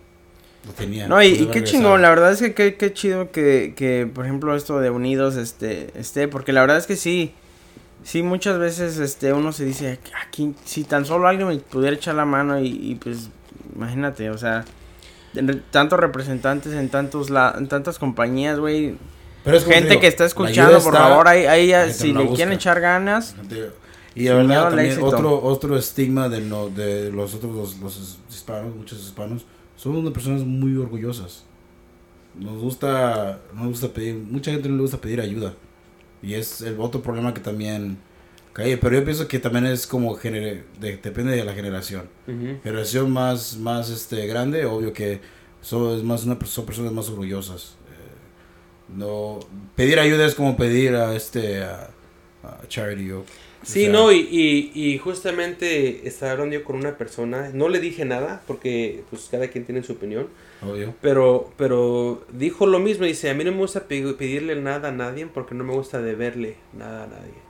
lo 0.66 0.72
tenía. 0.72 1.06
No, 1.08 1.22
y, 1.22 1.44
qué 1.48 1.62
chingón, 1.62 2.00
la 2.00 2.08
verdad 2.08 2.32
es 2.32 2.38
que 2.40 2.54
qué, 2.54 2.76
qué 2.76 2.90
chido 2.94 3.30
que, 3.32 3.74
que, 3.76 4.08
por 4.14 4.24
ejemplo, 4.24 4.56
esto 4.56 4.80
de 4.80 4.88
Unidos 4.88 5.36
este, 5.36 5.90
esté, 5.94 6.26
porque 6.26 6.54
la 6.54 6.62
verdad 6.62 6.78
es 6.78 6.86
que 6.86 6.96
sí, 6.96 7.34
sí, 8.04 8.22
muchas 8.22 8.58
veces 8.58 8.98
este, 8.98 9.32
uno 9.32 9.52
se 9.52 9.64
dice, 9.64 9.98
aquí, 10.24 10.54
si 10.64 10.84
tan 10.84 11.04
solo 11.04 11.26
alguien 11.26 11.48
me 11.48 11.56
pudiera 11.56 11.96
echar 11.96 12.14
la 12.14 12.24
mano 12.24 12.60
y, 12.60 12.68
y, 12.68 12.94
pues, 12.94 13.30
imagínate, 13.74 14.30
o 14.30 14.38
sea, 14.38 14.64
tantos 15.72 15.98
representantes 15.98 16.74
en 16.74 16.88
tantos 16.90 17.30
la, 17.30 17.54
en 17.58 17.66
tantas 17.66 17.98
compañías, 17.98 18.60
güey, 18.60 18.96
Pero 19.42 19.56
es 19.56 19.64
gente 19.64 19.88
digo, 19.88 20.00
que 20.00 20.06
está 20.06 20.24
escuchando, 20.24 20.78
por 20.80 20.94
está, 20.94 21.08
favor, 21.08 21.26
ahí, 21.26 21.46
ahí 21.46 21.92
si 21.92 22.12
le 22.12 22.28
quieren 22.28 22.54
echar 22.54 22.80
ganas, 22.80 23.34
Y 24.14 24.28
la 24.28 24.34
verdad 24.34 24.68
también 24.68 25.02
otro, 25.02 25.42
otro 25.42 25.76
estigma 25.76 26.28
de, 26.28 26.40
no, 26.40 26.68
de 26.68 27.10
los 27.10 27.34
otros, 27.34 27.52
los, 27.54 27.78
los 27.78 28.18
hispanos, 28.30 28.76
muchos 28.76 29.00
hispanos, 29.00 29.44
somos 29.76 30.08
personas 30.12 30.42
muy 30.42 30.76
orgullosas. 30.76 31.44
Nos 32.38 32.60
gusta, 32.60 33.38
nos 33.54 33.68
gusta 33.68 33.88
pedir, 33.88 34.16
mucha 34.16 34.50
gente 34.50 34.68
no 34.68 34.76
le 34.76 34.82
gusta 34.82 34.98
pedir 34.98 35.20
ayuda. 35.20 35.54
Y 36.24 36.34
es 36.34 36.60
el 36.62 36.78
otro 36.80 37.02
problema 37.02 37.34
que 37.34 37.40
también 37.40 37.98
cae. 38.52 38.76
Pero 38.78 38.96
yo 38.98 39.04
pienso 39.04 39.28
que 39.28 39.38
también 39.38 39.66
es 39.66 39.86
como, 39.86 40.16
gener- 40.16 40.64
de- 40.80 40.96
depende 40.96 41.36
de 41.36 41.44
la 41.44 41.52
generación. 41.54 42.08
Generación 42.62 43.10
más, 43.10 43.56
más 43.58 43.90
este, 43.90 44.26
grande, 44.26 44.64
obvio 44.64 44.92
que 44.92 45.20
son, 45.60 45.96
es 45.98 46.02
más 46.02 46.24
una, 46.24 46.38
son 46.46 46.64
personas 46.66 46.92
más 46.92 47.08
orgullosas. 47.08 47.76
Eh, 47.88 48.94
no, 48.96 49.40
pedir 49.76 49.98
ayuda 49.98 50.24
es 50.26 50.34
como 50.34 50.56
pedir 50.56 50.94
a 50.94 51.14
este, 51.14 51.62
a, 51.62 51.90
a 52.42 52.60
charity 52.68 53.10
o... 53.12 53.24
Sí, 53.64 53.82
o 53.82 53.90
sea, 53.90 53.92
no, 53.92 54.12
y, 54.12 54.18
y, 54.30 54.72
y 54.74 54.98
justamente 54.98 56.06
estaba 56.06 56.32
hablando 56.32 56.54
yo 56.54 56.64
con 56.64 56.76
una 56.76 56.96
persona, 56.96 57.50
no 57.52 57.68
le 57.68 57.80
dije 57.80 58.04
nada, 58.04 58.42
porque 58.46 59.02
pues 59.10 59.28
cada 59.30 59.48
quien 59.48 59.64
tiene 59.64 59.82
su 59.82 59.92
opinión, 59.92 60.28
Obvio. 60.62 60.94
pero, 61.00 61.50
pero 61.56 62.24
dijo 62.32 62.66
lo 62.66 62.78
mismo, 62.78 63.04
dice, 63.06 63.30
a 63.30 63.34
mí 63.34 63.42
no 63.44 63.52
me 63.52 63.58
gusta 63.58 63.84
pe- 63.84 64.14
pedirle 64.14 64.56
nada 64.56 64.88
a 64.88 64.92
nadie 64.92 65.26
porque 65.26 65.54
no 65.54 65.64
me 65.64 65.72
gusta 65.72 66.00
deberle 66.00 66.56
nada 66.76 67.04
a 67.04 67.06
nadie. 67.06 67.44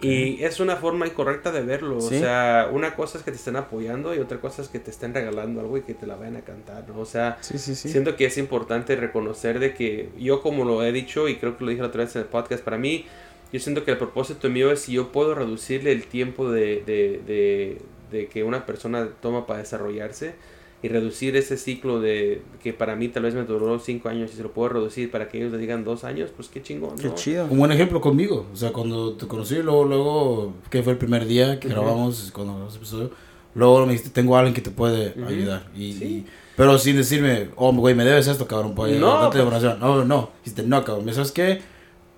Y 0.00 0.44
es 0.44 0.60
una 0.60 0.76
forma 0.76 1.08
incorrecta 1.08 1.50
de 1.50 1.62
verlo. 1.62 2.00
Sí. 2.00 2.14
O 2.14 2.18
sea, 2.20 2.68
una 2.72 2.94
cosa 2.94 3.18
es 3.18 3.24
que 3.24 3.32
te 3.32 3.36
estén 3.36 3.56
apoyando 3.56 4.14
y 4.14 4.18
otra 4.18 4.40
cosa 4.40 4.62
es 4.62 4.68
que 4.68 4.78
te 4.78 4.92
estén 4.92 5.12
regalando 5.12 5.60
algo 5.60 5.76
y 5.76 5.82
que 5.82 5.92
te 5.92 6.06
la 6.06 6.14
vayan 6.14 6.36
a 6.36 6.42
cantar, 6.42 6.88
¿no? 6.88 7.00
O 7.00 7.04
sea, 7.04 7.38
sí, 7.40 7.58
sí, 7.58 7.74
sí. 7.74 7.88
Siento 7.88 8.14
que 8.14 8.26
es 8.26 8.38
importante 8.38 8.94
reconocer 8.94 9.58
de 9.58 9.74
que 9.74 10.10
yo 10.16 10.40
como 10.40 10.64
lo 10.64 10.84
he 10.84 10.92
dicho 10.92 11.26
y 11.28 11.34
creo 11.34 11.56
que 11.58 11.64
lo 11.64 11.70
dije 11.70 11.82
la 11.82 11.88
otra 11.88 12.04
vez 12.04 12.14
en 12.14 12.22
el 12.22 12.28
podcast, 12.28 12.62
para 12.62 12.78
mí, 12.78 13.06
yo 13.52 13.60
siento 13.60 13.84
que 13.84 13.90
el 13.92 13.98
propósito 13.98 14.48
mío 14.50 14.70
es 14.72 14.80
si 14.80 14.92
yo 14.92 15.10
puedo 15.12 15.34
reducirle 15.34 15.92
el 15.92 16.04
tiempo 16.04 16.50
de, 16.50 16.82
de, 16.86 17.20
de, 17.26 17.78
de 18.10 18.26
que 18.28 18.44
una 18.44 18.66
persona 18.66 19.08
toma 19.22 19.46
para 19.46 19.60
desarrollarse 19.60 20.34
y 20.80 20.88
reducir 20.88 21.34
ese 21.36 21.56
ciclo 21.56 22.00
de 22.00 22.40
que 22.62 22.72
para 22.72 22.94
mí 22.94 23.08
tal 23.08 23.24
vez 23.24 23.34
me 23.34 23.42
duró 23.44 23.80
cinco 23.80 24.08
años 24.10 24.30
y 24.32 24.36
se 24.36 24.42
lo 24.44 24.52
puedo 24.52 24.68
reducir 24.68 25.10
para 25.10 25.28
que 25.28 25.38
ellos 25.38 25.50
le 25.50 25.58
digan 25.58 25.82
dos 25.82 26.04
años, 26.04 26.30
pues 26.36 26.48
qué 26.48 26.62
chingón. 26.62 26.96
Qué 26.96 27.08
¿no? 27.08 27.14
chido. 27.16 27.46
Un 27.50 27.58
buen 27.58 27.72
ejemplo 27.72 28.00
conmigo. 28.00 28.46
O 28.52 28.56
sea, 28.56 28.72
cuando 28.72 29.14
te 29.14 29.26
conocí, 29.26 29.56
luego, 29.56 29.84
luego, 29.84 30.54
que 30.70 30.82
fue 30.84 30.92
el 30.92 30.98
primer 30.98 31.26
día 31.26 31.58
que 31.58 31.66
Ujú. 31.66 31.76
grabamos, 31.76 32.30
cuando 32.32 32.70
se 32.70 32.76
episodio, 32.76 33.10
luego 33.56 33.86
me 33.86 33.92
dijiste, 33.92 34.10
tengo 34.10 34.36
a 34.36 34.40
alguien 34.40 34.54
que 34.54 34.60
te 34.60 34.70
puede 34.70 35.14
Ujú. 35.20 35.26
ayudar. 35.26 35.66
Y, 35.74 35.92
Sí. 35.94 36.04
y- 36.04 36.26
pero 36.56 36.78
sin 36.78 36.96
decirme, 36.96 37.48
oh, 37.56 37.72
güey, 37.72 37.94
me 37.96 38.04
debes 38.04 38.28
esto, 38.28 38.46
cabrón, 38.46 38.74
pues, 38.76 38.98
No, 39.00 39.22
date 39.22 39.38
de 39.38 39.44
pues- 39.44 39.54
oración. 39.56 39.80
No, 39.80 40.04
no, 40.04 40.30
dijiste, 40.44 40.62
no, 40.62 40.84
cabrón, 40.84 41.04
¿me 41.06 41.12
¿sabes 41.12 41.32
qué? 41.32 41.60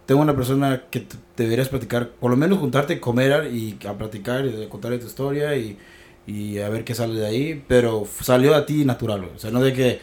Tengo 0.06 0.22
una 0.22 0.34
persona 0.34 0.84
que 0.90 1.00
te 1.00 1.16
deberías 1.44 1.68
platicar, 1.68 2.08
por 2.10 2.30
lo 2.30 2.36
menos 2.36 2.58
juntarte, 2.58 2.98
comer 2.98 3.52
y 3.52 3.78
a 3.86 3.94
platicar 3.96 4.44
y 4.46 4.66
contarle 4.68 4.98
tu 4.98 5.06
historia 5.06 5.56
y, 5.56 5.78
y 6.26 6.58
a 6.58 6.68
ver 6.68 6.82
qué 6.84 6.94
sale 6.94 7.14
de 7.20 7.26
ahí. 7.26 7.64
Pero 7.68 8.06
salió 8.20 8.54
a 8.54 8.66
ti 8.66 8.84
natural, 8.84 9.20
güey. 9.22 9.34
O 9.36 9.38
sea, 9.38 9.50
no 9.52 9.60
de 9.62 9.72
que, 9.72 10.00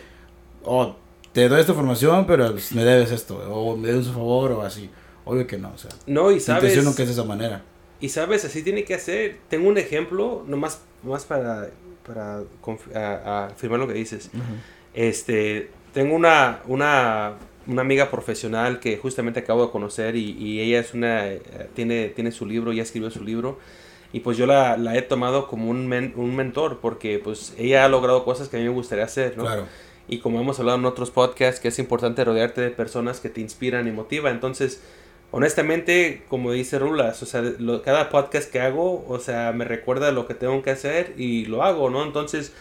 oh, 0.63 0.95
te 1.33 1.49
doy 1.49 1.59
esta 1.59 1.73
información, 1.73 2.25
pero 2.25 2.51
pues, 2.53 2.71
me 2.71 2.83
debes 2.85 3.11
esto, 3.11 3.37
o 3.53 3.75
me 3.75 3.89
debes 3.89 4.07
un 4.07 4.13
favor, 4.13 4.51
o 4.53 4.61
así. 4.61 4.89
Obvio 5.25 5.45
que 5.45 5.57
no, 5.57 5.71
o 5.75 5.77
sea. 5.77 5.91
No, 6.05 6.31
y 6.31 6.39
sabes, 6.39 6.63
intención 6.63 6.85
nunca 6.85 7.03
es 7.03 7.09
de 7.09 7.13
esa 7.13 7.23
manera. 7.25 7.61
y 7.99 8.07
sabes, 8.09 8.45
así 8.45 8.63
tiene 8.63 8.85
que 8.85 8.93
hacer. 8.95 9.37
Tengo 9.49 9.67
un 9.67 9.77
ejemplo, 9.77 10.45
nomás, 10.47 10.79
nomás 11.03 11.25
para, 11.25 11.69
para 12.05 12.43
conf- 12.63 12.95
a- 12.95 13.43
a 13.43 13.45
afirmar 13.47 13.79
lo 13.79 13.87
que 13.89 13.93
dices. 13.95 14.29
Este, 14.93 15.69
tengo 15.93 16.15
una, 16.15 16.61
una, 16.67 17.33
una 17.67 17.81
amiga 17.81 18.09
profesional 18.11 18.79
que 18.79 18.97
justamente 18.97 19.39
acabo 19.41 19.65
de 19.65 19.71
conocer 19.71 20.15
y, 20.15 20.31
y 20.39 20.61
ella 20.61 20.79
es 20.79 20.93
una, 20.93 21.27
eh, 21.27 21.41
tiene, 21.75 22.09
tiene 22.09 22.31
su 22.31 22.45
libro, 22.45 22.71
ya 22.73 22.83
escribió 22.83 23.09
su 23.11 23.23
libro. 23.23 23.59
Y 24.13 24.21
pues 24.21 24.37
yo 24.37 24.45
la, 24.45 24.77
la 24.77 24.95
he 24.95 25.01
tomado 25.01 25.47
como 25.47 25.69
un, 25.69 25.85
men- 25.87 26.13
un 26.15 26.35
mentor 26.35 26.79
porque 26.81 27.19
pues 27.19 27.53
ella 27.57 27.83
ha 27.83 27.89
logrado 27.89 28.23
cosas 28.23 28.47
que 28.47 28.55
a 28.55 28.59
mí 28.59 28.65
me 28.65 28.71
gustaría 28.71 29.03
hacer, 29.03 29.35
¿no? 29.37 29.43
Claro. 29.43 29.65
Y 30.07 30.19
como 30.19 30.39
hemos 30.39 30.57
hablado 30.59 30.77
en 30.77 30.85
otros 30.85 31.11
podcasts, 31.11 31.59
que 31.59 31.67
es 31.67 31.77
importante 31.79 32.23
rodearte 32.23 32.61
de 32.61 32.69
personas 32.69 33.19
que 33.19 33.27
te 33.29 33.41
inspiran 33.41 33.85
y 33.87 33.91
motivan. 33.91 34.33
Entonces, 34.35 34.81
honestamente, 35.31 36.23
como 36.29 36.51
dice 36.53 36.79
Rulas, 36.79 37.21
o 37.21 37.25
sea, 37.25 37.41
lo- 37.41 37.81
cada 37.81 38.09
podcast 38.09 38.49
que 38.51 38.61
hago, 38.61 39.05
o 39.07 39.19
sea, 39.19 39.51
me 39.51 39.65
recuerda 39.65 40.11
lo 40.11 40.25
que 40.25 40.33
tengo 40.33 40.61
que 40.63 40.71
hacer 40.71 41.13
y 41.17 41.45
lo 41.45 41.63
hago, 41.63 41.89
¿no? 41.89 42.03
Entonces, 42.03 42.53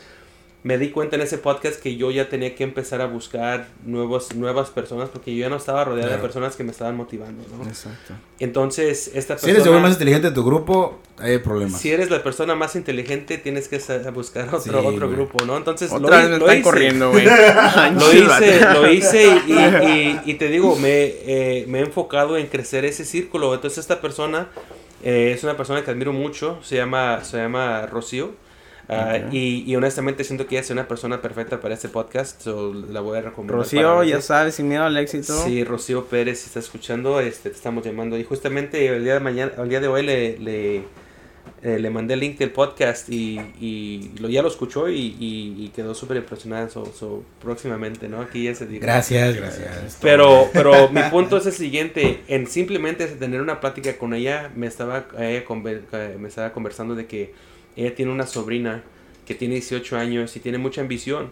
me 0.67 0.79
di 0.79 0.91
cuenta 0.91 1.15
en 1.15 1.23
ese 1.23 1.39
podcast 1.39 1.81
que 1.81 1.95
yo 1.97 2.11
ya 2.11 2.29
tenía 2.29 2.57
que 2.57 2.65
empezar 2.65 3.01
a 3.01 3.07
buscar 3.07 3.69
nuevos, 3.85 4.35
nuevas 4.35 4.69
personas 4.71 5.09
porque 5.11 5.33
yo 5.33 5.43
ya 5.43 5.49
no 5.49 5.55
estaba 5.59 5.85
rodeado 5.85 6.11
de 6.11 6.19
personas 6.19 6.57
que 6.57 6.65
me 6.65 6.73
estaban 6.73 6.97
motivando, 6.97 7.45
¿no? 7.57 7.63
Exacto. 7.69 8.15
Entonces, 8.41 9.13
esta 9.15 9.39
Si 9.39 9.47
eres 9.47 9.59
el 9.59 9.63
persona... 9.63 9.81
más 9.83 9.93
inteligente 9.93 10.29
de 10.31 10.35
tu 10.35 10.43
grupo, 10.45 10.99
hay 11.19 11.39
problemas. 11.39 11.81
Si 11.81 11.93
eres 11.93 12.11
la 12.11 12.21
persona 12.21 12.57
más 12.57 12.75
inteligente, 12.75 13.39
tienes 13.39 13.69
que 13.69 13.79
buscar 14.13 14.49
otro, 14.49 14.61
Sí, 14.61 14.71
otro 14.71 15.07
güey. 15.07 15.11
grupo, 15.17 15.45
¿no? 15.45 15.57
Entonces, 15.57 15.89
lo 15.93 15.99
Otra 15.99 16.19
vez 16.23 16.31
lo 16.31 16.37
están 16.39 16.55
hice. 16.57 16.63
corriendo, 16.65 17.11
güey. 17.13 17.25
Lo 17.95 18.13
hice, 18.13 18.61
lo 18.75 18.91
hice 18.93 19.27
y, 19.47 19.53
y- 19.53 20.21
y 20.25 20.35
te 20.35 20.49
digo, 20.49 20.75
me, 20.77 21.05
eh, 21.05 21.65
me 21.69 21.79
he 21.79 21.83
enfocado 21.83 22.37
en 22.37 22.49
crecer 22.49 22.85
ese 22.85 23.05
círculo. 23.05 23.55
Entonces 23.55 23.79
esta 23.79 24.01
persona 24.01 24.49
eh, 25.05 25.33
es 25.33 25.45
una 25.45 25.57
persona 25.57 25.85
que 25.85 25.93
admiro 25.93 26.13
mucho, 26.13 26.59
se 26.63 26.75
llama, 26.77 27.23
se 27.25 27.37
llama 27.37 27.87
Rocío. 27.87 28.33
Ah, 28.89 29.19
Ok. 29.27 29.33
y, 29.33 29.65
y 29.67 29.75
honestamente 29.75 30.23
siento 30.23 30.47
que 30.47 30.55
ella 30.55 30.61
es 30.63 30.71
una 30.71 30.87
persona 30.87 31.21
perfecta 31.21 31.61
para 31.61 31.75
este 31.75 31.89
podcast, 31.89 32.41
so 32.41 32.73
la 32.73 33.01
voy 33.01 33.19
a 33.19 33.23
recomendar. 33.23 33.57
Rocío, 33.59 33.83
para 33.97 34.05
ya 34.07 34.21
sabes, 34.21 34.55
sin 34.55 34.69
miedo 34.69 34.85
al 34.85 34.97
éxito. 34.97 35.33
Sí, 35.45 35.65
Rocío 35.65 36.05
Pérez, 36.05 36.39
si 36.41 36.47
está 36.47 36.61
escuchando, 36.61 37.19
este, 37.21 37.51
te 37.51 37.57
estamos 37.57 37.85
llamando. 37.85 38.17
Y 38.17 38.23
justamente 38.23 38.87
el 38.87 39.03
día 39.03 39.15
de 39.15 39.21
mañana, 39.21 39.53
el 39.59 39.69
día 39.69 39.81
de 39.81 39.89
hoy 39.89 40.05
le, 40.07 40.39
le, 40.39 40.77
eh, 41.63 41.79
le 41.81 41.91
mandé 41.91 42.15
el 42.15 42.21
link 42.21 42.39
del 42.39 42.51
podcast 42.53 43.09
y, 43.09 43.41
y 43.61 44.13
lo, 44.21 44.29
ya 44.29 44.43
lo 44.43 44.47
escuchó 44.49 44.89
y, 44.89 45.17
y- 45.19 45.65
y 45.65 45.73
quedó 45.75 45.93
súper 45.93 46.19
impresionada. 46.19 46.69
So, 46.69 46.87
so, 46.97 47.25
próximamente, 47.43 48.09
¿no? 48.09 48.21
Aquí 48.21 48.45
ya 48.45 48.55
se 48.55 48.67
dirá. 48.69 48.87
Gracias, 48.87 49.35
gracias. 49.35 49.99
Pero, 50.01 50.49
pero 50.53 50.91
mi 50.91 51.03
punto 51.11 51.39
es 51.39 51.47
el 51.47 51.53
siguiente, 51.53 52.21
en 52.29 52.47
simplemente 52.47 53.07
tener 53.09 53.41
una 53.41 53.59
plática 53.61 53.97
con 53.99 54.15
ella, 54.15 54.53
me 54.55 54.69
estaba, 54.69 55.07
ella 55.19 55.45
conver- 55.45 55.83
eh, 55.93 56.17
me 56.21 56.29
estaba 56.29 56.53
conversando 56.53 56.95
de 56.95 57.07
que 57.07 57.33
ella 57.77 57.95
tiene 57.95 58.13
una 58.13 58.27
sobrina 58.27 58.83
que 59.27 59.35
tiene 59.35 59.55
18 59.57 59.97
años 59.97 60.37
y 60.37 60.41
tiene 60.41 60.59
mucha 60.59 60.81
ambición 60.81 61.31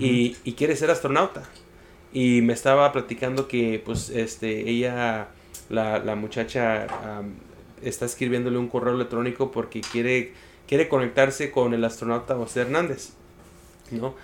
y, 0.00 0.36
y 0.44 0.52
quiere 0.54 0.74
ser 0.76 0.90
astronauta. 0.90 1.44
Y 2.12 2.40
me 2.42 2.52
estaba 2.54 2.90
platicando 2.92 3.46
que 3.48 3.80
pues 3.84 4.10
este 4.10 4.68
ella, 4.70 5.28
la, 5.68 5.98
la 5.98 6.14
muchacha 6.16 6.86
am, 7.18 7.34
está 7.82 8.06
escribiéndole 8.06 8.58
un 8.58 8.68
correo 8.68 8.94
electrónico 8.94 9.50
porque 9.50 9.80
quiere, 9.82 10.32
quiere 10.66 10.88
conectarse 10.88 11.50
con 11.50 11.74
el 11.74 11.84
astronauta 11.84 12.34
José 12.36 12.62
Hernández. 12.62 13.10
¿no? 13.90 14.14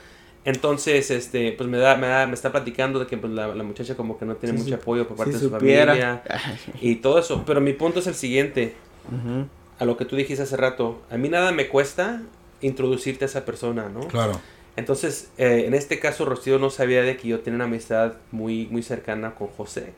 Entonces, 0.44 1.10
este, 1.10 1.52
pues 1.52 1.68
me 1.68 1.78
da, 1.78 1.96
me 1.96 2.08
da, 2.08 2.26
me 2.26 2.34
está 2.34 2.50
platicando 2.50 2.98
de 2.98 3.06
que 3.06 3.16
pues, 3.16 3.32
la, 3.32 3.54
la 3.54 3.62
muchacha 3.62 3.96
como 3.96 4.18
que 4.18 4.24
no 4.24 4.34
tiene 4.36 4.58
mucho 4.58 4.74
apoyo 4.74 5.06
por 5.06 5.16
parte 5.16 5.34
de 5.34 5.38
su 5.38 5.50
supiera. 5.50 5.92
familia 5.92 6.22
y 6.80 6.96
todo 6.96 7.18
eso. 7.20 7.44
Pero 7.46 7.60
mi 7.60 7.72
punto 7.74 8.00
es 8.00 8.06
el 8.08 8.14
siguiente, 8.14 8.74
Ujú. 9.08 9.46
A 9.78 9.84
lo 9.84 9.96
que 9.96 10.04
tú 10.04 10.16
dijiste 10.16 10.42
hace 10.44 10.56
rato, 10.56 11.02
a 11.10 11.16
mí 11.16 11.28
nada 11.28 11.52
me 11.52 11.68
cuesta 11.68 12.22
introducirte 12.60 13.24
a 13.24 13.28
esa 13.28 13.44
persona, 13.44 13.88
¿no? 13.88 14.06
Claro. 14.08 14.40
Entonces, 14.76 15.30
eh, 15.38 15.64
en 15.66 15.74
este 15.74 15.98
caso, 15.98 16.24
Rocío 16.24 16.58
no 16.58 16.70
sabía 16.70 17.02
de 17.02 17.16
que 17.16 17.28
yo 17.28 17.40
tenía 17.40 17.56
una 17.56 17.64
amistad 17.64 18.14
muy, 18.30 18.66
muy 18.70 18.82
cercana 18.82 19.34
con 19.34 19.48
José. 19.48 19.92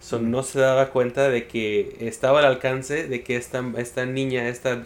So, 0.00 0.18
no 0.18 0.42
se 0.42 0.60
daba 0.60 0.90
cuenta 0.90 1.28
de 1.28 1.46
que 1.46 1.96
estaba 2.00 2.38
al 2.38 2.44
alcance 2.46 3.06
de 3.08 3.22
que 3.22 3.36
esta, 3.36 3.62
esta 3.76 4.06
niña, 4.06 4.48
esta 4.48 4.84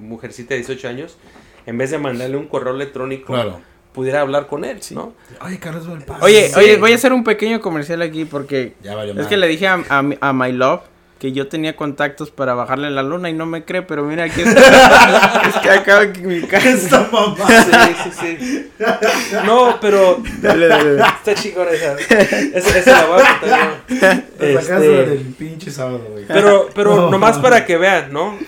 mujercita 0.00 0.50
de 0.54 0.56
18 0.60 0.88
años, 0.88 1.18
en 1.66 1.78
vez 1.78 1.90
de 1.90 1.98
mandarle 1.98 2.36
un 2.36 2.46
correo 2.46 2.74
electrónico, 2.74 3.32
Claro. 3.32 3.60
pudiera 3.92 4.20
hablar 4.22 4.46
con 4.46 4.64
él, 4.64 4.78
¿no? 4.92 5.12
Oye, 5.44 5.58
Carlos, 5.58 5.86
paso. 6.06 6.24
Oye, 6.24 6.48
Sí. 6.48 6.54
oye, 6.58 6.76
voy 6.78 6.92
a 6.92 6.94
hacer 6.96 7.12
un 7.12 7.22
pequeño 7.24 7.60
comercial 7.60 8.02
aquí 8.02 8.24
porque 8.24 8.74
Ya 8.82 9.00
es 9.04 9.26
que 9.26 9.36
le 9.36 9.46
dije 9.46 9.66
a, 9.68 9.84
a, 9.88 10.02
mi- 10.02 10.18
a 10.20 10.32
My 10.32 10.52
Love 10.52 10.80
que 11.18 11.32
yo 11.32 11.48
tenía 11.48 11.76
contactos 11.76 12.30
para 12.30 12.52
bajarle 12.54 12.90
la 12.90 13.02
luna 13.02 13.30
y 13.30 13.32
no 13.32 13.46
me 13.46 13.64
cree, 13.64 13.80
pero 13.82 14.04
mira 14.04 14.24
aquí 14.24 14.40
está. 14.44 15.42
es 15.48 15.54
que 15.62 15.70
acaba 15.70 16.12
que 16.12 16.20
mi 16.20 16.40
casa. 16.46 16.68
Esta 16.68 17.08
mamá. 17.10 17.36
Sí, 17.46 18.10
sí, 18.10 18.38
sí. 18.38 18.70
No, 19.46 19.78
pero 19.80 20.22
Dale, 20.42 20.68
dale, 20.68 20.94
dale. 20.96 21.12
está 21.16 21.34
chingona 21.34 21.70
esa. 21.70 21.94
Esa, 21.98 22.78
esa 22.78 22.92
la 22.92 23.06
voy 23.06 23.22
a 23.22 23.40
contar 23.40 23.84
yo. 23.88 24.52
La 24.54 24.60
casa 24.60 24.76
Este, 24.76 25.06
del 25.06 25.18
pinche 25.38 25.70
sábado, 25.70 26.06
güey. 26.10 26.24
pero, 26.26 26.68
pero 26.74 26.96
No. 26.96 27.10
nomás 27.10 27.38
para 27.38 27.64
que 27.64 27.76
vean, 27.78 28.12
¿no? 28.12 28.38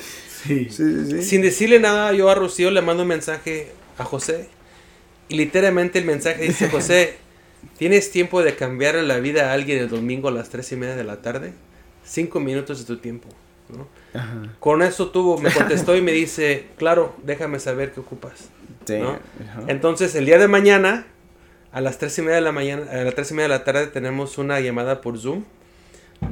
Sí. 0.47 0.69
Sí, 0.71 0.77
sí, 0.77 1.11
sí. 1.11 1.23
Sin 1.23 1.43
decirle 1.43 1.81
nada, 1.81 2.13
yo 2.13 2.29
a 2.31 2.35
Rocío 2.35 2.71
le 2.71 2.81
mando 2.83 3.03
un 3.03 3.09
mensaje 3.09 3.73
a 3.99 4.05
José. 4.05 4.49
Y 5.31 5.37
literalmente 5.37 5.99
el 5.99 6.05
mensaje 6.05 6.43
dice, 6.43 6.69
José, 6.71 7.17
¿tienes 7.79 8.11
tiempo 8.11 8.43
de 8.43 8.55
cambiar 8.57 8.95
la 8.97 9.19
vida 9.21 9.51
a 9.51 9.53
alguien 9.55 9.79
el 9.79 9.89
domingo 9.89 10.29
a 10.29 10.33
las 10.33 10.49
tres 10.51 10.71
y 10.73 10.77
media 10.77 10.97
de 10.97 11.05
la 11.05 11.17
tarde? 11.23 11.53
Cinco 12.09 12.41
minutos 12.41 12.79
de 12.81 12.85
tu 12.85 12.97
tiempo. 13.01 13.29
¿no? 13.69 13.87
Ajá. 14.19 14.35
Con 14.61 14.83
eso 14.83 15.09
tuvo, 15.11 15.37
me 15.39 15.51
contestó 15.53 15.95
y 15.97 16.01
me 16.01 16.13
dice, 16.23 16.67
claro, 16.79 17.15
déjame 17.23 17.61
saber 17.61 17.93
qué 17.93 18.01
ocupas. 18.01 18.49
Sí. 18.87 18.97
¿no? 18.99 19.19
Entonces, 19.67 20.15
el 20.15 20.25
día 20.25 20.39
de 20.39 20.49
mañana, 20.49 21.07
a 21.73 21.81
las 21.83 21.99
tres 21.99 22.17
y 22.19 22.23
media 22.23 22.37
de 22.37 22.41
la 22.43 22.53
mañana, 22.53 22.91
a 22.91 22.97
las 23.05 23.15
tres 23.15 23.31
y 23.31 23.35
media 23.35 23.49
de 23.49 23.59
la 23.59 23.65
tarde, 23.65 23.87
tenemos 23.89 24.39
una 24.39 24.59
llamada 24.61 25.03
por 25.03 25.19
Zoom, 25.19 25.45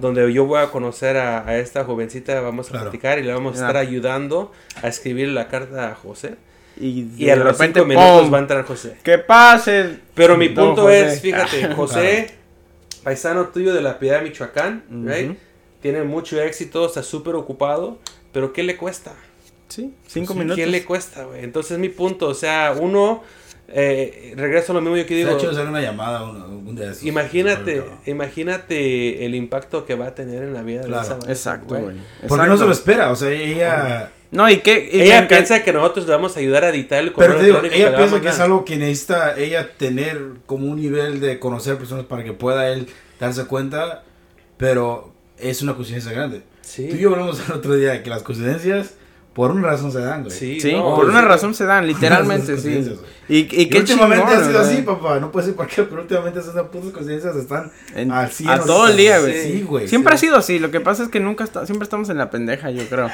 donde 0.00 0.32
yo 0.32 0.46
voy 0.46 0.60
a 0.60 0.68
conocer 0.70 1.16
a, 1.18 1.46
a 1.46 1.58
esta 1.58 1.84
jovencita, 1.84 2.40
vamos 2.40 2.68
a 2.68 2.70
Claro. 2.70 2.84
platicar 2.86 3.18
y 3.18 3.22
le 3.24 3.32
vamos 3.34 3.52
a 3.52 3.66
estar 3.66 3.74
Ya. 3.74 3.80
ayudando 3.88 4.52
a 4.82 4.88
escribir 4.88 5.28
la 5.28 5.48
carta 5.48 5.90
a 5.90 5.94
José. 5.94 6.36
Y, 6.80 7.06
Y 7.16 7.28
a 7.30 7.36
de 7.36 7.44
los 7.44 7.52
repente, 7.52 7.80
cinco 7.80 7.86
minutos 7.88 8.22
¡pum! 8.22 8.32
va 8.34 8.38
a 8.38 8.40
entrar 8.40 8.64
José. 8.64 8.96
¡Que 9.02 9.18
pase! 9.18 9.98
Pero 10.14 10.36
mi 10.36 10.48
punto 10.48 10.82
José. 10.82 11.06
es, 11.06 11.20
fíjate, 11.20 11.72
José, 11.76 12.30
paisano 13.04 13.46
tuyo 13.48 13.72
de 13.74 13.80
la 13.82 13.98
Piedad, 13.98 14.22
Michoacán, 14.22 14.82
Ujú. 14.90 15.08
right? 15.08 15.38
Tiene 15.92 16.02
mucho 16.04 16.40
éxito, 16.42 16.84
está 16.86 17.02
súper 17.04 17.36
ocupado, 17.36 17.98
pero 18.32 18.52
¿qué 18.52 18.62
le 18.64 18.76
cuesta? 18.76 19.12
Sí, 19.68 19.92
cinco 20.08 20.32
Sí, 20.32 20.38
minutos. 20.40 20.56
¿Qué 20.56 20.66
le 20.66 20.84
cuesta, 20.84 21.24
güey? 21.24 21.44
Entonces 21.44 21.78
mi 21.78 21.88
punto, 21.88 22.26
o 22.28 22.34
sea, 22.34 22.74
uno, 22.78 23.22
eh, 23.68 24.32
regreso 24.36 24.72
a 24.72 24.74
lo 24.74 24.80
mismo 24.80 24.96
yo 24.96 25.06
que 25.06 25.14
De 25.14 25.20
digo, 25.24 25.36
hecho, 25.36 25.50
hacer 25.50 25.66
una 25.66 25.80
llamada 25.80 26.24
un, 26.24 26.36
un 26.66 26.74
día 26.76 26.86
de 26.86 26.92
esos. 26.92 27.04
imagínate, 27.04 27.84
imagínate 28.06 29.24
el 29.26 29.34
impacto 29.34 29.84
que 29.86 29.94
va 29.94 30.06
a 30.08 30.14
tener 30.14 30.42
en 30.42 30.54
la 30.54 30.62
vida 30.62 30.80
de 30.82 30.86
Claro. 30.88 31.02
esa 31.02 31.12
banda, 31.14 31.32
Exacto, 31.32 31.74
güey. 31.76 31.96
Porque 32.28 32.46
no 32.46 32.56
se 32.56 32.64
lo 32.64 32.72
espera, 32.72 33.10
o 33.12 33.16
sea, 33.16 33.30
ella... 33.30 34.10
No, 34.32 34.50
y 34.50 34.58
qué. 34.58 34.90
y 34.92 35.02
Ella 35.02 35.20
encan- 35.22 35.28
piensa 35.28 35.62
que 35.62 35.72
nosotros 35.72 36.04
le 36.06 36.12
vamos 36.12 36.36
a 36.36 36.40
ayudar 36.40 36.64
a 36.64 36.70
editar 36.70 36.98
el 36.98 37.12
correo 37.12 37.28
Pero 37.28 37.38
te 37.40 37.44
digo, 37.46 37.58
electrónico 37.58 37.88
ella 37.88 37.96
a 37.96 37.98
piensa 38.00 38.20
que 38.20 38.28
es 38.28 38.40
algo 38.40 38.64
que 38.64 38.76
necesita 38.76 39.38
ella 39.38 39.70
tener 39.78 40.20
como 40.46 40.66
un 40.66 40.76
nivel 40.80 41.20
de 41.20 41.38
conocer 41.38 41.76
personas 41.78 42.06
para 42.06 42.24
que 42.24 42.32
pueda 42.32 42.68
él 42.72 42.88
darse 43.20 43.44
cuenta, 43.46 44.02
pero 44.56 45.12
es 45.38 45.62
una 45.62 45.74
coincidencia 45.74 46.12
grande. 46.12 46.42
Sí. 46.62 46.88
Tú 46.88 46.96
y 46.96 46.98
yo 46.98 47.10
hablamos 47.12 47.40
el 47.48 47.52
otro 47.54 47.74
día 47.74 48.02
que 48.02 48.10
las 48.10 48.22
coincidencias 48.22 48.94
por 49.32 49.50
una 49.50 49.68
razón 49.68 49.92
se 49.92 50.00
dan, 50.00 50.22
güey. 50.24 50.34
Sí, 50.34 50.60
Sí, 50.62 50.72
no, 50.72 50.94
por 50.96 51.04
una 51.10 51.20
razón 51.20 51.54
se 51.54 51.64
dan, 51.66 51.86
literalmente, 51.92 52.56
sí. 52.56 52.82
güey. 52.82 52.98
Y, 53.28 53.36
y, 53.36 53.62
Y 53.62 53.68
qué 53.68 53.78
últimamente 53.80 54.24
chingón, 54.26 54.40
ha 54.42 54.46
sido 54.46 54.60
güey. 54.62 54.72
así, 54.72 54.82
papá. 54.82 55.20
No 55.20 55.30
puede 55.30 55.46
ser 55.46 55.56
por 55.56 55.66
qué, 55.66 55.82
pero 55.82 56.00
últimamente 56.02 56.40
esas 56.40 56.54
putas 56.68 56.90
coincidencias 56.92 57.36
están 57.36 57.70
En- 57.94 58.12
al 58.12 58.30
100 58.30 58.48
a 58.48 58.58
todo 58.60 58.88
el 58.88 58.96
día, 58.96 59.20
güey. 59.20 59.42
Sí, 59.42 59.62
güey. 59.62 59.88
Siempre 59.88 60.14
ha 60.14 60.16
sido 60.16 60.36
así, 60.36 60.58
lo 60.58 60.70
que 60.70 60.80
pasa 60.80 61.02
es 61.02 61.10
que 61.10 61.20
nunca 61.20 61.44
está, 61.44 61.66
siempre 61.66 61.84
estamos 61.84 62.08
en 62.08 62.16
la 62.16 62.30
pendeja, 62.30 62.70
yo 62.70 62.88
creo. 62.88 63.10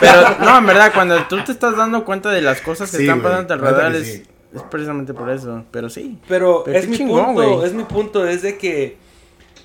Pero 0.00 0.36
no, 0.40 0.58
en 0.58 0.66
verdad, 0.66 0.92
cuando 0.94 1.20
tú 1.28 1.42
te 1.44 1.50
estás 1.52 1.76
dando 1.76 2.04
cuenta 2.04 2.30
de 2.30 2.40
las 2.40 2.60
cosas 2.60 2.90
que 2.90 2.98
Sí, 2.98 3.02
están 3.02 3.20
pasando 3.20 3.54
alrededor, 3.54 3.94
es, 3.96 4.06
sí. 4.06 4.22
es 4.54 4.62
precisamente 4.70 5.12
por 5.12 5.28
eso, 5.28 5.64
pero 5.72 5.90
sí. 5.90 6.18
Pero, 6.28 6.62
Pero 6.64 6.78
es 6.78 6.88
mi 6.88 6.96
chingón, 6.98 7.34
punto, 7.34 7.54
güey. 7.56 7.66
es 7.66 7.74
mi 7.74 7.82
punto, 7.82 8.26
es 8.28 8.42
de 8.42 8.58
que 8.58 8.96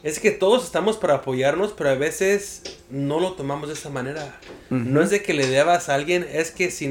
es 0.04 0.20
que 0.20 0.32
todos 0.32 0.64
estamos 0.66 0.98
para 0.98 1.16
apoyarnos, 1.16 1.72
pero 1.72 1.90
a 1.90 1.96
veces 1.96 2.62
no 2.90 3.20
lo 3.20 3.34
tomamos 3.34 3.70
de 3.70 3.74
esa 3.76 3.90
manera. 3.90 4.38
No 4.70 5.02
es 5.02 5.10
de 5.10 5.24
que 5.24 5.34
le 5.34 5.48
debas 5.48 5.90
a 5.90 5.96
alguien, 5.96 6.28
es 6.32 6.52
que 6.52 6.70
si, 6.72 6.88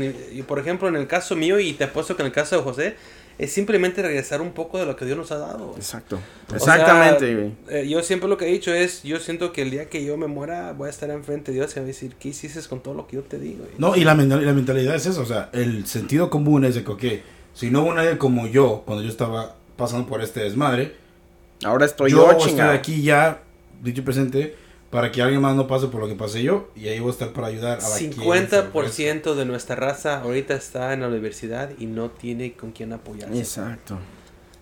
por 0.48 0.58
ejemplo, 0.58 0.88
en 0.88 0.96
el 0.96 1.06
caso 1.06 1.36
mío 1.36 1.60
y 1.60 1.72
te 1.74 1.84
apuesto 1.84 2.16
que 2.16 2.22
en 2.22 2.26
el 2.26 2.32
caso 2.32 2.56
de 2.56 2.62
José, 2.62 2.94
es 3.38 3.50
simplemente 3.52 4.02
regresar 4.02 4.40
un 4.40 4.52
poco 4.52 4.78
de 4.78 4.86
lo 4.86 4.94
que 4.94 5.04
Dios 5.04 5.16
nos 5.16 5.32
ha 5.32 5.38
dado. 5.38 5.74
Exacto. 5.76 6.20
O 6.50 6.54
Exactamente, 6.54 7.52
sea, 7.66 7.80
eh, 7.80 7.88
yo 7.88 8.02
siempre 8.02 8.28
lo 8.28 8.36
que 8.36 8.46
he 8.46 8.52
dicho 8.52 8.72
es, 8.72 9.02
yo 9.02 9.18
siento 9.18 9.52
que 9.52 9.62
el 9.62 9.70
día 9.70 9.88
que 9.88 10.04
yo 10.04 10.16
me 10.16 10.26
muera 10.26 10.72
voy 10.74 10.86
a 10.86 10.90
estar 10.90 11.10
enfrente 11.10 11.50
de 11.50 11.58
Dios 11.58 11.72
y 11.74 11.80
va 11.80 11.84
a 11.84 11.86
decir, 11.86 12.14
¿qué 12.20 12.28
hiciste 12.28 12.60
con 12.68 12.82
todo 12.82 12.94
lo 12.94 13.06
que 13.06 13.16
yo 13.16 13.22
te 13.22 13.38
digo? 13.38 13.66
No, 13.78 13.96
y 13.96 14.04
la, 14.04 14.14
mental- 14.14 14.44
la 14.46 14.52
mentalidad 14.52 14.94
es 14.94 15.06
eso, 15.06 15.22
o 15.22 15.26
sea, 15.26 15.48
el 15.52 15.86
sentido 15.86 16.30
común 16.30 16.64
es 16.64 16.74
de 16.76 16.84
que, 16.84 16.90
ok, 16.90 17.04
si 17.54 17.70
no 17.70 17.82
hubo 17.82 17.94
nadie 17.94 18.16
como 18.18 18.46
yo, 18.46 18.82
cuando 18.86 19.02
yo 19.02 19.10
estaba 19.10 19.56
pasando 19.76 20.06
por 20.06 20.22
este 20.22 20.40
desmadre, 20.40 20.94
Ahora 21.64 21.86
estoy 21.86 22.10
yo 22.10 22.32
yo, 22.32 22.38
chingado. 22.38 22.72
aquí 22.72 23.02
ya, 23.02 23.42
dicho 23.82 24.00
y 24.00 24.04
presente, 24.04 24.56
para 24.90 25.10
que 25.10 25.22
alguien 25.22 25.40
más 25.40 25.56
no 25.56 25.66
pase 25.66 25.86
por 25.88 26.00
lo 26.02 26.08
que 26.08 26.14
pasé 26.14 26.42
yo, 26.42 26.68
y 26.76 26.88
ahí 26.88 27.00
voy 27.00 27.08
a 27.08 27.12
estar 27.12 27.32
para 27.32 27.46
ayudar 27.46 27.78
a 27.80 27.88
la 27.88 27.96
quien 27.96 28.12
se 28.12 28.20
ofrezca. 28.20 28.72
50% 28.72 29.34
de 29.34 29.44
nuestra 29.46 29.74
raza 29.76 30.20
ahorita 30.20 30.54
está 30.54 30.92
en 30.92 31.00
la 31.00 31.08
universidad 31.08 31.70
y 31.78 31.86
no 31.86 32.10
tiene 32.10 32.52
con 32.52 32.72
quién 32.72 32.92
apoyarse. 32.92 33.38
Exacto. 33.38 33.98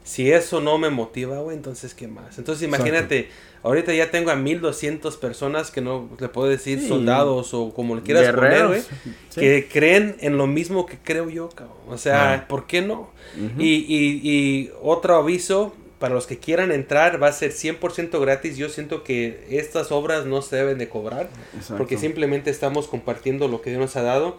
Si 0.04 0.30
eso 0.32 0.60
no 0.60 0.78
me 0.78 0.88
motiva, 0.90 1.38
güey, 1.40 1.56
entonces 1.56 1.94
¿qué 1.94 2.08
más? 2.08 2.38
Entonces 2.38 2.66
imagínate, 2.66 3.28
ahorita 3.62 3.92
ya 3.92 4.10
tengo 4.10 4.30
a 4.30 4.36
1200 4.36 5.16
personas 5.18 5.70
que 5.70 5.80
no 5.82 6.08
le 6.18 6.28
puedo 6.28 6.48
decir 6.48 6.80
Sí. 6.80 6.88
soldados 6.88 7.52
o 7.52 7.72
como 7.74 7.94
le 7.94 8.02
quieras 8.02 8.32
poner, 8.34 8.66
güey, 8.68 8.80
Sí. 9.28 9.40
que 9.40 9.68
creen 9.70 10.16
en 10.20 10.36
lo 10.36 10.46
mismo 10.46 10.86
que 10.86 10.96
creo 10.96 11.28
yo, 11.28 11.48
cabrón. 11.50 11.76
O 11.88 11.98
sea, 11.98 12.32
Ah. 12.34 12.48
¿por 12.48 12.66
qué 12.66 12.82
no? 12.82 13.10
Ujú. 13.36 13.60
y, 13.60 13.66
y, 13.86 14.20
y 14.24 14.70
otro 14.82 15.16
aviso, 15.16 15.74
para 16.00 16.14
los 16.14 16.26
que 16.26 16.38
quieran 16.38 16.72
entrar, 16.72 17.22
va 17.22 17.28
a 17.28 17.32
ser 17.32 17.52
100% 17.52 18.18
gratis. 18.20 18.56
Yo 18.56 18.70
siento 18.70 19.04
que 19.04 19.46
estas 19.50 19.92
obras 19.92 20.24
no 20.24 20.40
se 20.40 20.56
deben 20.56 20.78
de 20.78 20.88
cobrar. 20.88 21.28
Exacto. 21.54 21.76
Porque 21.76 21.98
simplemente 21.98 22.50
estamos 22.50 22.88
compartiendo 22.88 23.46
lo 23.46 23.60
que 23.60 23.70
Dios 23.70 23.82
nos 23.82 23.94
ha 23.96 24.02
dado. 24.02 24.38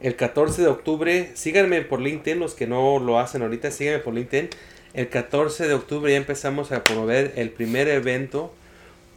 El 0.00 0.16
14 0.16 0.62
de 0.62 0.68
octubre, 0.68 1.30
síganme 1.34 1.82
por 1.82 2.00
LinkedIn, 2.00 2.40
los 2.40 2.54
que 2.54 2.66
no 2.66 2.98
lo 2.98 3.20
hacen 3.20 3.42
ahorita, 3.42 3.70
síganme 3.70 4.00
por 4.00 4.14
LinkedIn. 4.14 4.48
El 4.94 5.08
14 5.10 5.68
de 5.68 5.74
octubre 5.74 6.10
ya 6.10 6.16
empezamos 6.16 6.72
a 6.72 6.82
promover 6.82 7.34
el 7.36 7.50
primer 7.50 7.88
evento 7.88 8.52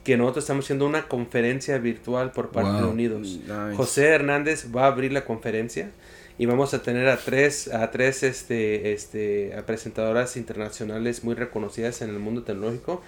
que 0.04 0.18
nosotros 0.18 0.44
estamos 0.44 0.66
haciendo 0.66 0.86
una 0.86 1.08
conferencia 1.08 1.78
virtual 1.78 2.32
por 2.32 2.50
parte 2.50 2.74
de 2.74 2.84
Wow. 2.84 2.92
Unidos. 2.92 3.40
Nice. 3.48 3.76
José 3.76 4.08
Hernández 4.10 4.68
va 4.76 4.84
a 4.84 4.88
abrir 4.88 5.12
la 5.14 5.26
conferencia 5.26 5.90
y 6.38 6.46
vamos 6.48 6.74
a 6.74 6.82
tener 6.84 7.08
a 7.08 7.18
tres, 7.18 7.68
a 7.74 7.92
tres 7.92 8.24
este, 8.24 8.94
este, 8.94 9.56
a 9.58 9.66
presentadoras 9.66 10.38
internacionales 10.38 11.24
muy 11.24 11.36
reconocidas 11.36 12.02
en 12.02 12.10
el 12.10 12.20
mundo 12.20 12.44
tecnológico. 12.44 13.02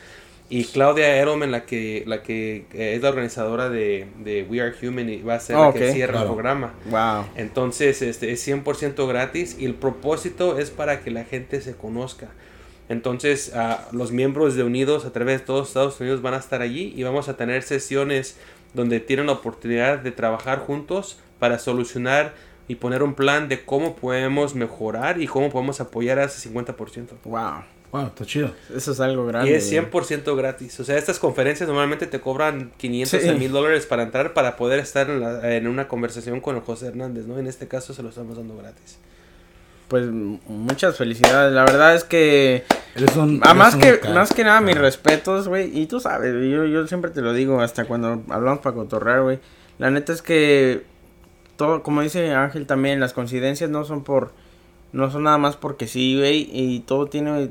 Y 0.50 0.64
Claudia 0.66 1.18
Edelman, 1.18 1.52
la 1.52 1.66
que, 1.66 2.04
la 2.08 2.24
que 2.24 2.68
eh, 2.74 2.94
es 2.96 3.02
la 3.02 3.10
organizadora 3.10 3.70
de, 3.70 4.08
de 4.20 4.44
We 4.44 4.62
Are 4.62 4.74
Human, 4.82 5.10
y 5.10 5.22
va 5.22 5.36
a 5.36 5.40
ser 5.42 5.58
Oh, 5.58 5.66
la 5.66 5.74
que 5.74 5.82
ok. 5.82 5.94
cierra 5.94 6.14
Claro. 6.14 6.20
el 6.20 6.26
programa. 6.26 6.74
Wow. 6.86 7.26
Entonces, 7.36 8.02
este 8.02 8.32
es 8.32 8.42
100% 8.48 9.08
gratis 9.08 9.58
y 9.60 9.66
el 9.66 9.76
propósito 9.76 10.58
es 10.58 10.70
para 10.72 11.02
que 11.02 11.12
la 11.12 11.26
gente 11.26 11.60
se 11.62 11.76
conozca. 11.76 12.30
Entonces, 12.90 13.52
ah, 13.54 13.90
los 13.92 14.12
miembros 14.14 14.56
de 14.56 14.64
Unidos 14.64 15.06
a 15.06 15.12
través 15.12 15.42
de 15.42 15.46
todos 15.46 15.68
Estados 15.68 16.00
Unidos 16.00 16.22
van 16.22 16.36
a 16.36 16.38
estar 16.38 16.62
allí 16.62 16.94
y 16.96 17.04
vamos 17.04 17.28
a 17.28 17.36
tener 17.36 17.64
sesiones 17.64 18.38
donde 18.74 19.02
tienen 19.02 19.26
la 19.28 19.34
oportunidad 19.34 20.00
de 20.00 20.12
trabajar 20.12 20.60
juntos 20.60 21.20
para 21.40 21.60
solucionar 21.60 22.34
y 22.68 22.76
poner 22.76 23.04
un 23.04 23.14
plan 23.14 23.48
de 23.50 23.64
cómo 23.64 23.96
podemos 23.96 24.56
mejorar 24.56 25.22
y 25.22 25.28
cómo 25.28 25.50
podemos 25.50 25.80
apoyar 25.82 26.20
a 26.20 26.26
ese 26.26 26.50
50%. 26.50 26.76
Wow. 27.24 27.64
Wow, 27.92 28.08
está 28.08 28.26
chido. 28.26 28.52
Eso 28.76 28.92
es 28.92 29.00
algo 29.00 29.26
grande. 29.26 29.50
Y 29.50 29.54
es 29.54 29.72
güey. 29.72 29.80
100% 29.90 30.36
gratis. 30.36 30.78
O 30.82 30.84
sea, 30.84 30.98
estas 30.98 31.20
conferencias 31.20 31.70
normalmente 31.70 32.06
te 32.06 32.20
cobran 32.20 32.72
500 32.78 33.22
Sí. 33.22 33.30
a 33.30 33.34
1000 33.34 33.52
dólares 33.52 33.86
para 33.86 34.04
entrar 34.04 34.34
para 34.34 34.58
poder 34.58 34.80
estar 34.80 35.10
en, 35.10 35.22
la- 35.22 35.56
en 35.56 35.68
una 35.68 35.88
conversación 35.88 36.42
con 36.42 36.58
el 36.58 36.62
José 36.64 36.88
Hernández, 36.88 37.26
¿no? 37.28 37.40
En 37.40 37.48
este 37.48 37.70
caso 37.70 37.94
se 37.94 38.04
lo 38.04 38.10
estamos 38.10 38.36
dando 38.36 38.58
gratis. 38.58 38.98
Pues 39.88 40.06
muchas 40.08 40.98
felicidades. 40.98 41.54
La 41.54 41.64
verdad 41.64 41.96
es 41.96 42.04
que 42.04 42.66
Eres 42.94 43.16
un, 43.16 43.40
Ah, 43.44 43.52
eres 43.52 43.58
más 43.58 43.74
un 43.76 43.80
que, 43.80 44.00
más 44.14 44.34
que 44.34 44.44
nada, 44.44 44.60
mis 44.60 44.78
respetos, 44.78 45.48
güey. 45.48 45.80
Y 45.80 45.86
tú 45.86 46.02
sabes, 46.02 46.34
yo, 46.34 46.66
yo 46.66 46.86
siempre 46.88 47.12
te 47.12 47.22
lo 47.22 47.32
digo, 47.32 47.62
hasta 47.62 47.86
cuando 47.86 48.22
hablamos 48.30 48.60
para 48.60 48.76
cotorrear, 48.76 49.22
güey. 49.22 49.40
La 49.78 49.92
neta 49.92 50.12
es 50.12 50.22
que 50.22 50.84
todo, 51.58 51.84
como 51.84 52.02
dice 52.02 52.32
Ángel 52.34 52.66
también, 52.66 53.00
las 53.00 53.14
coincidencias 53.14 53.70
no 53.70 53.84
son 53.84 54.04
por, 54.04 54.32
no 54.94 55.12
son 55.12 55.24
nada 55.24 55.38
más 55.38 55.56
porque 55.58 55.88
sí, 55.88 56.16
güey. 56.18 56.50
Y 56.54 56.80
todo 56.82 57.08
tiene, 57.08 57.50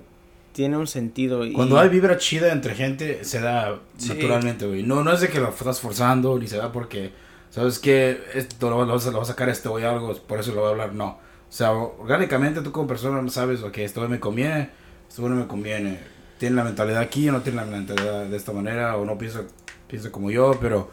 tiene 0.52 0.76
un 0.78 0.86
sentido. 0.86 1.44
y- 1.44 1.52
Cuando 1.52 1.78
hay 1.78 1.88
vibra 1.90 2.16
chida 2.16 2.52
entre 2.52 2.74
gente, 2.74 3.24
se 3.24 3.40
da 3.40 3.78
Sí. 3.98 4.08
naturalmente, 4.10 4.66
güey. 4.66 4.82
No, 4.82 5.04
no 5.04 5.12
es 5.12 5.20
de 5.20 5.28
que 5.28 5.40
lo 5.40 5.50
estás 5.50 5.80
forzando, 5.80 6.38
ni 6.38 6.46
se 6.48 6.56
da 6.56 6.72
porque, 6.72 7.10
¿sabes 7.50 7.78
que 7.78 8.18
Esto 8.34 8.70
lo, 8.70 8.78
lo 8.84 8.86
lo 8.86 8.92
vas 8.94 9.06
a 9.06 9.24
sacar 9.32 9.48
este 9.50 9.68
güey 9.68 9.84
algo, 9.84 10.14
por 10.26 10.40
eso 10.40 10.52
lo 10.52 10.60
voy 10.62 10.68
a 10.68 10.70
hablar. 10.70 10.92
No. 10.94 11.18
O 11.48 11.52
sea, 11.52 11.72
orgánicamente 11.72 12.60
tú 12.62 12.72
como 12.72 12.86
persona 12.88 13.20
no 13.22 13.28
sabes, 13.30 13.62
ok, 13.62 13.78
esto 13.78 14.08
me 14.08 14.18
conviene, 14.20 14.70
esto 15.08 15.28
no 15.28 15.36
me 15.36 15.46
conviene. 15.46 15.98
Tiene 16.38 16.56
la 16.56 16.64
mentalidad 16.64 17.00
aquí 17.00 17.28
o 17.28 17.32
no 17.32 17.40
tiene 17.40 17.56
la 17.58 17.64
mentalidad 17.66 18.26
de 18.26 18.36
esta 18.36 18.52
manera, 18.52 18.96
o 18.96 19.04
no 19.04 19.16
piensa, 19.16 19.42
piensa 19.88 20.10
como 20.10 20.30
yo, 20.30 20.58
pero 20.60 20.90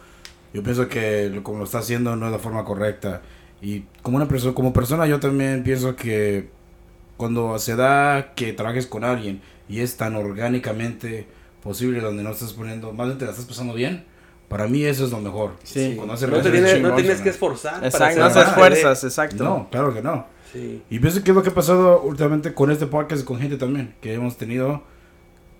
yo 0.54 0.62
pienso 0.62 0.88
que 0.88 1.28
lo, 1.28 1.42
como 1.42 1.58
lo 1.58 1.64
está 1.64 1.78
haciendo 1.78 2.16
no 2.16 2.26
es 2.26 2.32
la 2.32 2.38
forma 2.38 2.64
correcta. 2.64 3.20
Y 3.60 3.84
como 4.02 4.16
una 4.16 4.28
persona, 4.28 4.54
como 4.54 4.72
persona 4.72 5.06
yo 5.06 5.18
también 5.20 5.64
pienso 5.64 5.96
que 5.96 6.48
cuando 7.16 7.58
se 7.58 7.76
da 7.76 8.34
que 8.34 8.52
trabajes 8.52 8.86
con 8.86 9.04
alguien 9.04 9.42
y 9.68 9.80
es 9.80 9.96
tan 9.96 10.14
orgánicamente 10.14 11.26
posible 11.62 12.00
donde 12.00 12.22
no 12.22 12.30
estás 12.30 12.52
poniendo, 12.52 12.92
más 12.92 13.06
bien 13.08 13.18
te 13.18 13.24
la 13.24 13.32
estás 13.32 13.46
pasando 13.46 13.74
bien, 13.74 14.04
para 14.48 14.68
mí 14.68 14.84
eso 14.84 15.04
es 15.04 15.10
lo 15.10 15.18
mejor. 15.18 15.56
Sí. 15.64 15.94
Cuando 15.96 16.14
hace 16.14 16.28
No 16.28 16.36
te 16.40 16.50
tienes, 16.50 16.70
no 16.70 16.76
chingonas, 16.76 16.96
tienes 16.98 17.20
que 17.20 17.30
esforzar. 17.30 17.74
para 17.74 17.86
Exacto, 17.88 18.24
hacer 18.24 18.38
no 18.38 18.44
te 18.44 18.50
esfuerzas, 18.50 19.04
exacto. 19.04 19.44
No, 19.44 19.68
claro 19.70 19.92
que 19.92 20.02
no. 20.02 20.26
Sí. 20.52 20.82
Y 20.88 20.98
pienso 21.00 21.24
que 21.24 21.30
es 21.32 21.34
lo 21.34 21.42
que 21.42 21.48
ha 21.48 21.54
pasado 21.54 22.02
últimamente 22.02 22.54
con 22.54 22.70
este 22.70 22.86
podcast 22.86 23.22
y 23.22 23.24
con 23.24 23.40
gente 23.40 23.56
también, 23.56 23.96
que 24.00 24.14
hemos 24.14 24.36
tenido 24.36 24.84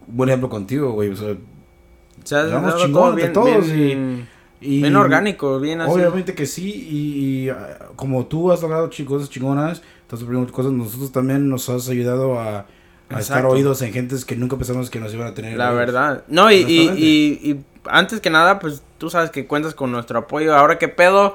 un 0.07 0.17
buen 0.17 0.29
ejemplo 0.29 0.49
contigo, 0.49 0.93
güey. 0.93 1.09
O 1.09 1.17
sea, 1.17 1.31
O 1.31 2.27
sea, 2.27 2.77
chingón 2.77 3.17
bien, 3.17 3.33
todos 3.33 3.73
bien, 3.73 4.29
y, 4.31 4.34
bien 4.61 4.97
orgánico, 4.97 5.61
bien 5.61 5.81
así. 5.81 5.93
Obviamente 5.93 6.35
que 6.35 6.47
sí, 6.47 6.71
y, 6.71 7.45
y, 7.45 7.49
ah, 7.51 7.91
como 7.97 8.27
tú 8.27 8.51
has 8.53 8.63
logrado 8.63 8.91
cosas 9.07 9.31
chingonas, 9.31 9.83
estás 10.03 10.21
aprendiendo 10.23 10.53
cosas, 10.53 10.73
nosotros 10.73 11.13
también 11.13 11.49
nos 11.49 11.69
has 11.69 11.89
ayudado 11.89 12.39
a, 12.39 12.67
a 13.11 13.21
estar 13.21 13.45
oídos 13.47 13.83
en 13.83 13.93
gentes 13.93 14.25
que 14.25 14.37
nunca 14.37 14.57
pensamos 14.57 14.91
que 14.91 15.01
nos 15.01 15.13
iban 15.13 15.29
a 15.29 15.35
tener. 15.35 15.57
La 15.57 15.71
oídos. 15.71 15.79
verdad. 15.79 16.25
No, 16.29 16.51
y, 16.51 16.57
y, 16.57 16.91
y, 16.97 17.51
y 17.51 17.65
antes 17.85 18.21
que 18.21 18.31
nada, 18.31 18.59
pues 18.59 18.83
tú 18.99 19.11
sabes 19.11 19.31
que 19.31 19.47
cuentas 19.47 19.75
con 19.75 19.93
nuestro 19.93 20.19
apoyo. 20.19 20.57
Ahora 20.57 20.79
qué 20.79 20.89
pedo. 20.89 21.35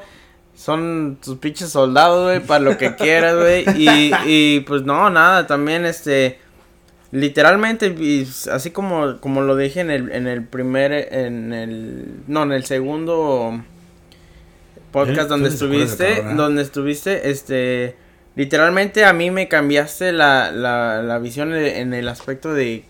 Son 0.56 1.18
tus 1.24 1.38
pinches 1.38 1.70
soldados, 1.70 2.26
güey, 2.26 2.46
para 2.46 2.60
lo 2.60 2.78
que 2.78 2.94
quieras, 2.96 3.38
güey. 3.38 3.64
Y, 3.78 4.12
y 4.26 4.60
pues 4.62 4.82
no, 4.84 5.10
nada, 5.10 5.48
también 5.48 5.86
este. 5.86 6.40
Literalmente, 7.12 7.96
así 8.52 8.72
como, 8.72 9.20
como 9.20 9.42
lo 9.42 9.56
dije 9.56 9.80
en 9.82 9.90
el, 9.90 10.12
en 10.12 10.28
el 10.28 10.44
primer, 10.44 10.92
en 11.12 11.54
el, 11.54 12.06
no, 12.28 12.44
en 12.44 12.52
el 12.52 12.66
segundo 12.66 13.54
Eh, 13.56 14.82
podcast 14.92 15.28
tú 15.28 15.34
donde 15.34 15.50
estuviste, 15.50 16.20
¿eh? 16.20 16.24
donde 16.36 16.62
estuviste, 16.62 17.30
este, 17.32 17.96
literalmente 18.36 19.06
a 19.06 19.14
mí 19.14 19.32
me 19.32 19.48
cambiaste 19.48 20.12
la, 20.12 20.52
la, 20.52 21.02
la 21.02 21.20
visión 21.20 21.54
en 21.54 21.66
en 21.66 21.94
el 21.94 22.08
aspecto 22.08 22.54
de, 22.54 22.84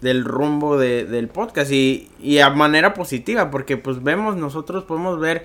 del 0.00 0.24
rumbo 0.24 0.76
de, 0.78 1.04
del 1.04 1.28
podcast 1.28 1.70
y, 1.70 2.10
y 2.20 2.38
a 2.38 2.50
manera 2.50 2.94
positiva, 2.94 3.50
porque 3.50 3.76
pues 3.76 4.02
vemos, 4.02 4.36
nosotros 4.36 4.84
podemos 4.84 5.20
ver 5.20 5.44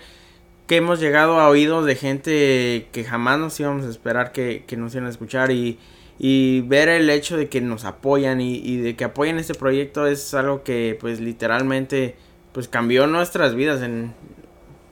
que 0.68 0.78
hemos 0.78 1.00
llegado 1.00 1.40
a 1.40 1.48
oídos 1.50 1.86
de 1.86 1.96
gente 1.96 2.88
que 2.92 3.04
jamás 3.04 3.38
nos 3.38 3.60
íbamos 3.60 3.86
a 3.86 3.90
esperar 3.90 4.32
que, 4.32 4.64
que 4.66 4.78
nos 4.78 4.96
iban 4.96 5.06
a 5.06 5.10
escuchar 5.12 5.52
y, 5.52 5.78
y 6.18 6.62
ver 6.62 6.88
el 6.90 7.10
hecho 7.10 7.36
de 7.38 7.50
que 7.50 7.60
nos 7.62 7.84
apoyan 7.86 8.40
y, 8.42 8.56
y 8.58 8.78
de 8.78 8.96
que 8.96 9.04
apoyen 9.04 9.38
este 9.38 9.54
proyecto 9.54 10.08
es 10.08 10.34
algo 10.34 10.64
que 10.64 10.98
pues 11.00 11.20
literalmente 11.20 12.16
pues 12.54 12.68
cambió 12.68 13.06
nuestras 13.08 13.54
vidas 13.56 13.82
en 13.82 14.14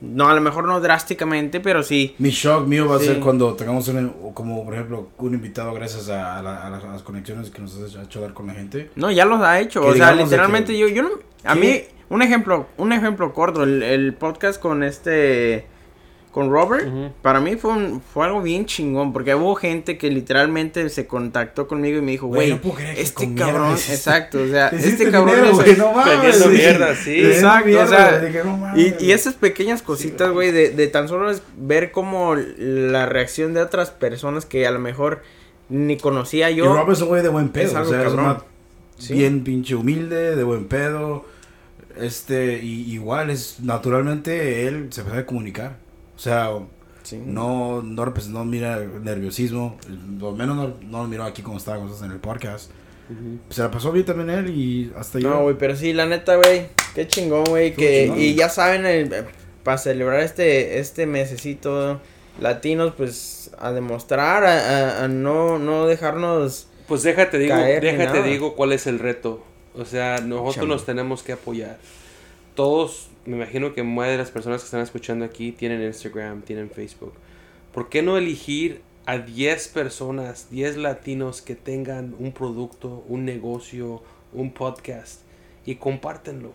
no 0.01 0.27
a 0.27 0.35
lo 0.35 0.41
mejor 0.41 0.65
no 0.65 0.81
drásticamente 0.81 1.61
pero 1.61 1.81
sí. 1.81 2.13
Mi 2.19 2.29
shock 2.31 2.67
mío 2.67 2.89
va 2.89 2.97
a 2.97 2.99
ser 2.99 3.21
cuando 3.21 3.53
tengamos 3.53 3.87
un, 3.87 4.09
como 4.33 4.65
por 4.65 4.73
ejemplo 4.73 5.07
un 5.17 5.33
invitado 5.33 5.73
gracias 5.73 6.09
a, 6.09 6.39
a 6.39 6.43
la- 6.43 6.67
a 6.67 6.69
las, 6.69 6.83
a 6.83 6.87
las 6.87 7.03
conexiones 7.03 7.49
que 7.49 7.61
nos 7.61 7.77
has 7.77 7.95
hecho 8.05 8.19
dar 8.19 8.33
con 8.33 8.47
la 8.47 8.53
gente. 8.53 8.89
no 8.95 9.09
ya 9.11 9.23
los 9.23 9.41
ha 9.41 9.61
hecho 9.61 9.81
Que 9.81 9.87
o 9.87 9.93
sea 9.95 10.13
literalmente 10.13 10.73
que- 10.73 10.79
yo 10.79 10.87
yo 10.89 11.03
no 11.03 11.09
a 11.45 11.55
mí 11.55 11.79
un 12.09 12.21
ejemplo 12.21 12.67
un 12.77 12.91
ejemplo 12.91 13.31
corto 13.33 13.63
el, 13.63 13.81
el 13.81 14.13
podcast 14.13 14.59
con 14.61 14.83
este 14.83 15.67
con 16.33 16.49
Robert, 16.49 16.85
para 17.21 17.39
mí 17.39 17.55
fue, 17.55 17.71
un- 17.71 18.01
fue 18.01 18.25
algo 18.25 18.41
bien 18.41 18.65
chingón, 18.65 19.13
porque 19.13 19.33
hubo 19.35 19.53
gente 19.55 19.97
que 19.97 20.09
literalmente 20.09 20.89
se 20.89 21.05
contactó 21.07 21.67
conmigo 21.67 21.99
y 21.99 22.01
me 22.01 22.11
dijo, 22.11 22.27
Güey, 22.27 22.49
no 22.49 22.59
este 22.97 23.13
con 23.25 23.35
cabrón, 23.35 23.67
mierda 23.73 23.75
exacto, 23.93 24.41
o 24.41 24.47
sea, 24.47 24.67
este 24.69 25.11
cabrón 25.11 25.35
dinero, 25.35 25.51
es- 25.51 25.55
güey, 25.65 25.77
no 25.77 25.93
mames, 25.93 26.13
Vendiendo 26.21 26.45
sí. 26.45 26.49
mierda, 26.49 26.95
sí. 26.95 27.09
Vendiendo 27.11 27.35
Exacto, 27.37 27.65
mierda, 27.67 27.83
o 27.83 27.87
sea, 27.87 28.19
dije, 28.19 28.41
no 28.43 28.57
mames. 28.57 28.95
y, 28.99 29.05
y 29.05 29.11
esas 29.11 29.35
pequeñas 29.35 29.81
cositas, 29.83 30.31
güey, 30.31 30.51
de, 30.51 30.71
de 30.71 30.87
tan 30.87 31.07
solo 31.07 31.29
es 31.29 31.41
ver 31.55 31.91
como 31.91 32.35
la 32.35 33.05
reacción 33.05 33.53
de 33.53 33.61
otras 33.61 33.91
personas 33.91 34.45
que 34.45 34.65
a 34.65 34.71
lo 34.71 34.79
mejor 34.79 35.21
ni 35.69 35.97
conocía 35.97 36.49
Y 36.51 36.55
yo. 36.55 36.73
Rob 36.73 36.91
es 36.91 37.01
un 37.01 37.09
güey 37.09 37.21
de 37.21 37.29
buen 37.29 37.49
pedo. 37.49 37.67
Es 37.67 37.75
algo 37.75 37.89
o 37.89 37.91
sea, 37.93 38.01
es 38.01 38.07
cabrón. 38.07 38.25
una- 38.25 38.43
Sí. 38.97 39.13
bien 39.13 39.43
pinche 39.43 39.75
humilde, 39.75 40.35
de 40.35 40.43
buen 40.43 40.65
pedo. 40.65 41.25
Este, 41.99 42.59
y 42.63 42.91
igual 42.91 43.29
es 43.29 43.57
naturalmente 43.61 44.67
él 44.67 44.87
se 44.91 45.03
sabe 45.03 45.25
comunicar. 45.25 45.77
O 46.15 46.19
sea, 46.19 46.49
Sí. 47.03 47.21
no, 47.25 47.81
no, 47.81 48.05
repres- 48.05 48.27
no 48.29 48.45
mira 48.45 48.79
nerviosismo. 48.79 49.77
Lo 50.19 50.31
menos 50.31 50.55
no, 50.55 50.73
no 50.89 51.01
lo 51.03 51.07
miró 51.07 51.23
aquí 51.25 51.41
como 51.41 51.57
estaba 51.57 51.77
con 51.77 51.91
en 52.05 52.11
el 52.11 52.19
podcast. 52.19 52.71
Se 53.49 53.61
la 53.61 53.69
pasó 53.69 53.91
bien 53.91 54.05
también 54.05 54.29
él 54.29 54.49
y 54.49 54.91
hasta 54.97 55.19
yo. 55.19 55.29
No, 55.29 55.41
güey, 55.43 55.57
pero 55.57 55.75
sí, 55.75 55.91
la 55.93 56.05
neta, 56.05 56.37
güey, 56.37 56.67
qué 56.95 57.05
chingón, 57.07 57.43
güey, 57.43 57.73
que 57.75 58.03
chingón. 58.05 58.19
y 58.19 58.33
ya 58.35 58.47
saben 58.49 59.13
para 59.63 59.77
celebrar 59.77 60.21
este 60.21 60.79
este 60.79 61.05
mesecito 61.05 61.99
latinos, 62.39 62.93
pues 62.95 63.51
a 63.59 63.71
demostrar 63.71 64.45
a, 64.45 64.99
a- 65.01 65.03
a 65.03 65.07
no 65.09 65.59
no 65.59 65.85
dejarnos 65.85 66.67
Pues 66.87 67.03
déjate 67.03 67.37
digo, 67.37 67.55
déjate 67.55 68.23
digo 68.23 68.55
cuál 68.55 68.71
es 68.71 68.87
el 68.87 68.99
reto. 68.99 69.43
O 69.75 69.83
sea, 69.85 70.19
nosotros 70.19 70.67
nos 70.67 70.85
tenemos 70.85 71.21
que 71.23 71.33
apoyar. 71.33 71.77
Todos, 72.55 73.09
me 73.25 73.37
imagino 73.37 73.73
que 73.73 73.83
muchas 73.83 74.11
de 74.11 74.17
las 74.17 74.31
personas 74.31 74.61
que 74.61 74.65
están 74.65 74.81
escuchando 74.81 75.25
aquí 75.25 75.51
tienen 75.51 75.81
Instagram, 75.81 76.41
tienen 76.41 76.69
Facebook. 76.69 77.13
¿Por 77.73 77.89
qué 77.89 78.01
no 78.01 78.17
elegir 78.17 78.81
a 79.05 79.17
10 79.17 79.67
personas, 79.69 80.49
10 80.49 80.77
latinos 80.77 81.41
que 81.41 81.55
tengan 81.55 82.15
un 82.19 82.31
producto, 82.31 83.03
un 83.07 83.25
negocio, 83.25 84.01
un 84.33 84.51
podcast 84.53 85.21
y 85.65 85.75
compártenlo? 85.75 86.51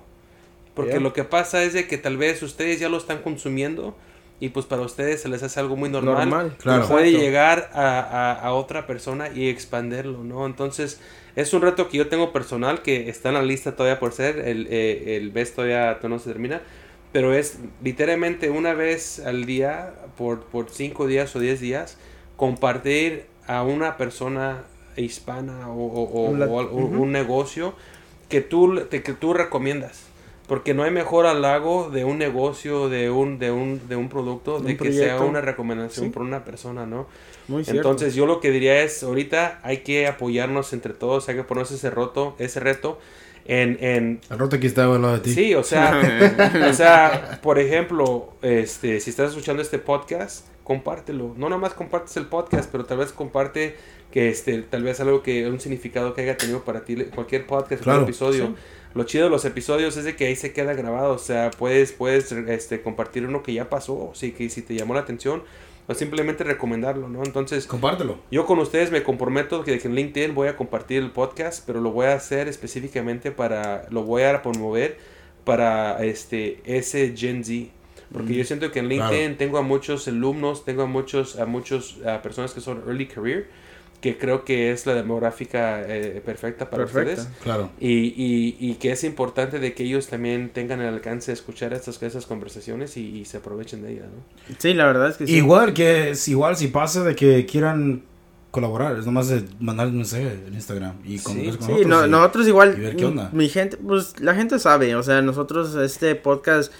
Porque 0.75 0.93
Yeah. 0.93 1.01
lo 1.01 1.12
que 1.12 1.25
pasa 1.25 1.64
es 1.64 1.73
de 1.73 1.89
que 1.89 1.99
tal 1.99 2.16
vez 2.16 2.43
ustedes 2.43 2.79
ya 2.79 2.89
lo 2.89 2.99
están 2.99 3.23
consumiendo 3.23 3.97
y 4.41 4.51
pues 4.51 4.66
para 4.66 4.82
ustedes 4.82 5.22
se 5.22 5.28
les 5.28 5.43
hace 5.43 5.59
algo 5.61 5.74
muy 5.76 5.89
normal 5.91 6.28
normal. 6.30 6.57
Claro. 6.59 6.86
puede 6.89 7.07
Exacto. 7.09 7.24
llegar 7.24 7.70
a, 7.74 7.99
a- 8.01 8.32
a 8.34 8.53
otra 8.53 8.86
persona 8.86 9.28
y 9.34 9.49
expanderlo, 9.49 10.22
¿no? 10.24 10.47
Entonces, 10.47 11.01
es 11.36 11.53
un 11.55 11.62
reto 11.62 11.89
que 11.89 11.99
yo 11.99 12.09
tengo 12.09 12.32
personal 12.32 12.82
que 12.82 13.09
está 13.09 13.28
en 13.30 13.34
la 13.36 13.43
lista 13.43 13.74
todavía 13.74 13.99
por 13.99 14.12
ser, 14.12 14.39
el, 14.41 14.66
eh, 14.70 15.16
el 15.16 15.32
mes 15.32 15.55
todavía, 15.55 15.99
no 16.03 16.18
se 16.20 16.30
termina, 16.30 16.61
pero 17.12 17.32
es 17.34 17.59
literalmente 17.82 18.51
una 18.51 18.74
vez 18.74 19.18
al 19.20 19.45
día, 19.45 19.95
por, 20.16 20.45
por 20.45 20.70
cinco 20.70 21.07
días 21.07 21.34
o 21.34 21.41
diez 21.41 21.59
días, 21.61 21.97
compartir 22.36 23.26
a 23.47 23.62
una 23.62 23.97
persona 23.97 24.62
hispana 24.97 25.68
o, 25.68 25.74
o- 25.74 26.30
un 26.74 27.12
negocio 27.12 27.74
que 28.28 28.41
tú, 28.41 28.80
te- 28.91 29.03
que 29.03 29.14
tú 29.14 29.32
recomiendas. 29.34 30.05
Porque 30.49 30.75
no 30.75 30.83
hay 30.83 30.91
mejor 30.91 31.27
halago 31.27 31.91
de 31.91 32.05
un 32.05 32.19
negocio, 32.19 32.89
de 32.89 33.11
un, 33.11 33.39
de 33.39 33.51
un, 33.53 33.87
de 33.89 33.95
un 33.97 34.09
producto, 34.09 34.57
Un 34.57 34.65
de 34.65 34.77
que 34.79 34.93
sea 34.93 35.21
una 35.21 35.41
recomendación 35.43 36.07
Sí. 36.07 36.11
por 36.11 36.23
una 36.23 36.43
persona, 36.45 36.87
¿no? 36.87 37.07
Muy 37.49 37.63
cierto. 37.65 37.83
Entonces 37.83 38.15
yo 38.15 38.27
lo 38.27 38.41
que 38.41 38.51
diría 38.51 38.83
es, 38.83 39.03
ahorita 39.03 39.61
hay 39.63 39.79
que 39.79 40.07
apoyarnos 40.07 40.73
entre 40.73 40.95
todos, 40.95 41.29
hay 41.29 41.37
que 41.37 41.45
ponerse 41.45 41.75
ese 41.75 41.91
reto, 41.91 42.35
ese 42.39 42.61
reto 42.61 42.99
en, 43.45 43.79
en 43.81 44.21
El 44.31 44.39
roto 44.39 44.57
aquí 44.57 44.67
está 44.67 44.85
al 44.85 45.01
lado 45.01 45.15
de 45.15 45.21
ti. 45.21 45.33
sí, 45.35 45.55
o 45.55 45.63
sea, 45.63 46.01
o 46.69 46.73
sea, 46.73 47.39
por 47.43 47.59
ejemplo, 47.59 48.33
este, 48.43 49.01
si 49.01 49.11
estás 49.11 49.31
escuchando 49.31 49.63
este 49.63 49.79
podcast, 49.79 50.47
compártelo. 50.65 51.35
No 51.37 51.49
nada 51.49 51.61
más 51.61 51.75
compartes 51.75 52.17
el 52.17 52.27
podcast, 52.27 52.71
pero 52.71 52.85
tal 52.85 52.99
vez 52.99 53.13
comparte 53.13 53.77
que 54.11 54.29
este, 54.31 54.63
tal 54.63 54.83
vez 54.83 55.01
algo 55.01 55.23
que 55.23 55.47
un 55.47 55.61
significado 55.61 56.13
que 56.15 56.23
haya 56.23 56.37
tenido 56.37 56.61
para 56.65 56.85
ti 56.85 56.97
cualquier 57.15 57.47
podcast, 57.47 57.83
Claro. 57.83 58.01
cualquier 58.07 58.15
episodio. 58.33 58.55
Lo 58.95 59.05
chido 59.05 59.24
de 59.24 59.30
los 59.30 59.45
episodios 59.45 59.97
es 59.97 60.05
de 60.05 60.16
que 60.16 60.26
ahí 60.26 60.36
se 60.36 60.53
queda 60.53 60.74
grabado, 60.74 61.14
o 61.14 61.18
sea, 61.18 61.51
puedes 61.51 61.93
puedes 61.93 62.32
este 62.32 62.80
compartir 62.82 63.26
uno 63.26 63.43
que 63.43 63.53
ya 63.53 63.68
pasó, 63.68 64.11
sí 64.14 64.32
que 64.32 64.49
si 64.51 64.62
te 64.62 64.74
llamó 64.74 64.95
la 64.95 65.01
atención 65.01 65.43
o 65.86 65.95
simplemente 65.95 66.45
recomendarlo, 66.45 67.09
¿no? 67.09 67.22
Entonces, 67.24 67.66
Compártelo. 67.66 68.18
yo 68.30 68.45
con 68.45 68.59
ustedes 68.59 68.91
me 68.91 69.03
comprometo 69.03 69.64
que, 69.64 69.78
que 69.78 69.89
en 69.89 69.95
LinkedIn 69.95 70.34
voy 70.34 70.49
a 70.49 70.57
compartir 70.57 71.03
el 71.03 71.11
podcast, 71.12 71.64
pero 71.66 71.80
lo 71.80 71.93
voy 71.93 72.07
a 72.07 72.14
hacer 72.14 72.47
específicamente 72.49 73.30
para, 73.30 73.86
lo 73.91 74.03
voy 74.03 74.22
a 74.22 74.43
promover 74.43 74.99
para 75.45 76.05
este 76.05 76.61
ese 76.64 77.14
Gen 77.16 77.43
Z. 77.45 77.70
Porque 78.12 78.34
yo 78.34 78.45
siento 78.45 78.70
que 78.70 78.78
en 78.80 78.89
Claro. 78.89 79.11
LinkedIn 79.12 79.36
tengo 79.36 79.59
a 79.59 79.62
muchos 79.62 80.09
alumnos, 80.09 80.64
tengo 80.64 80.82
a 80.82 80.86
muchos, 80.86 81.39
a 81.39 81.45
muchos 81.47 81.99
a 82.07 82.20
personas 82.22 82.53
que 82.53 82.61
son 82.62 82.82
early 82.86 83.07
career, 83.07 83.49
que 84.01 84.17
creo 84.17 84.45
que 84.45 84.71
es 84.71 84.87
la 84.87 84.95
demográfica 84.95 85.83
eh, 85.83 86.23
perfecta 86.25 86.71
para 86.71 86.85
Perfecta. 86.85 87.23
ustedes. 87.23 87.37
Claro. 87.43 87.71
Y, 87.81 87.89
y, 88.17 88.57
y 88.61 88.75
que 88.75 88.93
es 88.93 89.03
importante 89.03 89.59
de 89.59 89.75
que 89.75 89.83
ellos 89.83 90.07
también 90.07 90.51
tengan 90.51 90.81
el 90.81 90.87
alcance 90.95 91.33
de 91.33 91.35
escuchar 91.35 91.73
estas, 91.73 92.01
esas 92.03 92.25
conversaciones 92.27 92.97
y, 92.97 93.19
y 93.19 93.25
se 93.25 93.39
aprovechen 93.39 93.83
de 93.83 93.95
ellas, 93.95 94.07
¿no? 94.07 94.55
Sí, 94.59 94.73
la 94.75 94.87
verdad 94.87 95.11
es 95.11 95.17
que 95.17 95.27
sí. 95.27 95.35
Igual 95.35 95.75
que 95.75 96.11
es 96.11 96.29
igual 96.29 96.57
si 96.57 96.69
pasa 96.69 97.03
de 97.03 97.17
que 97.17 97.45
quieran 97.47 98.05
colaborar, 98.53 98.97
es 98.99 99.05
nomás 99.05 99.29
de 99.29 99.45
mandar 99.61 99.89
un 99.89 99.97
mensaje 99.97 100.33
en 100.47 100.55
Instagram 100.55 100.95
y 101.05 101.19
con, 101.19 101.35
Sí, 101.35 101.45
con 101.51 101.53
Sí, 101.53 101.59
nosotros 101.59 101.87
no- 101.89 102.07
y- 102.07 102.11
nosotros 102.11 102.49
igual, 102.49 102.75
y 102.79 102.81
ver 102.81 102.97
qué 102.97 103.05
onda. 103.05 103.31
mi 103.33 103.49
gente, 103.49 103.77
pues 103.79 104.19
la 104.21 104.35
gente 104.35 104.59
sabe, 104.61 104.95
o 104.95 105.03
sea, 105.03 105.21
nosotros 105.23 105.75
este 105.75 106.15
podcast 106.15 106.73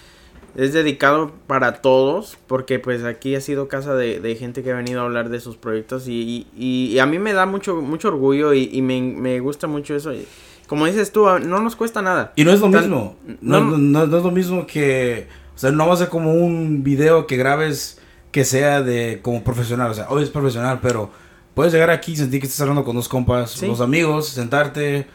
es 0.61 0.73
dedicado 0.73 1.31
para 1.47 1.81
todos, 1.81 2.37
porque 2.47 2.79
pues 2.79 3.03
aquí 3.03 3.35
ha 3.35 3.41
sido 3.41 3.67
casa 3.67 3.95
de, 3.95 4.19
de 4.19 4.35
gente 4.35 4.61
que 4.63 4.71
ha 4.71 4.75
venido 4.75 5.01
a 5.01 5.03
hablar 5.05 5.29
de 5.29 5.39
sus 5.39 5.57
proyectos 5.57 6.07
y, 6.07 6.47
y- 6.57 6.87
y 6.93 6.99
a 6.99 7.05
mí 7.05 7.17
me 7.19 7.33
da 7.33 7.45
mucho 7.45 7.75
mucho 7.81 8.09
orgullo 8.09 8.53
y, 8.53 8.69
y 8.71 8.81
me, 8.81 8.99
me 9.01 9.39
gusta 9.39 9.67
mucho 9.67 9.95
eso. 9.95 10.13
Y 10.13 10.25
Como 10.67 10.85
dices 10.85 11.11
tú, 11.11 11.25
no 11.39 11.59
nos 11.61 11.75
cuesta 11.75 12.01
nada. 12.01 12.33
Y 12.35 12.43
no 12.43 12.51
es 12.51 12.59
lo 12.59 12.69
Tan- 12.69 12.81
mismo. 12.81 13.15
No, 13.41 13.61
no- 13.61 13.77
no- 13.77 14.05
no 14.07 14.17
es 14.17 14.23
lo 14.23 14.31
mismo 14.31 14.67
que. 14.67 15.27
O 15.55 15.57
sea, 15.59 15.71
no 15.71 15.87
va 15.87 15.93
a 15.93 15.97
ser 15.97 16.09
como 16.09 16.33
un 16.33 16.83
video 16.83 17.25
que 17.27 17.35
grabes 17.37 17.99
que 18.31 18.45
sea 18.45 18.81
de 18.81 19.19
como 19.21 19.43
profesional. 19.43 19.89
O 19.91 19.93
sea, 19.93 20.07
hoy 20.09 20.23
es 20.23 20.29
profesional, 20.29 20.79
pero 20.81 21.09
puedes 21.53 21.73
llegar 21.73 21.89
aquí 21.89 22.11
y 22.13 22.15
sentir 22.15 22.39
que 22.39 22.45
estás 22.47 22.61
hablando 22.61 22.83
con 22.83 22.95
dos 22.95 23.09
compas, 23.09 23.51
Sí. 23.51 23.65
dos 23.67 23.81
amigos, 23.81 24.27
sentarte, 24.29 25.07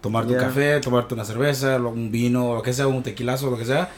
tomarte 0.00 0.32
un 0.32 0.38
café, 0.40 0.80
tomarte 0.80 1.14
una 1.14 1.24
cerveza, 1.24 1.76
un 1.78 2.10
vino, 2.10 2.54
lo 2.56 2.62
que 2.62 2.72
sea, 2.72 2.86
un 2.88 3.02
tequilazo, 3.02 3.50
lo 3.50 3.56
que 3.58 3.64
sea. 3.66 3.90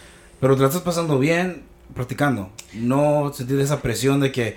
Pero 0.45 0.57
te 0.57 0.61
la 0.61 0.69
estás 0.69 0.83
pasando 0.83 1.19
bien 1.19 1.63
practicando. 1.95 2.51
No 2.75 3.33
sentir 3.33 3.59
esa 3.61 3.81
presión 3.81 4.21
de 4.21 4.31
que, 4.31 4.57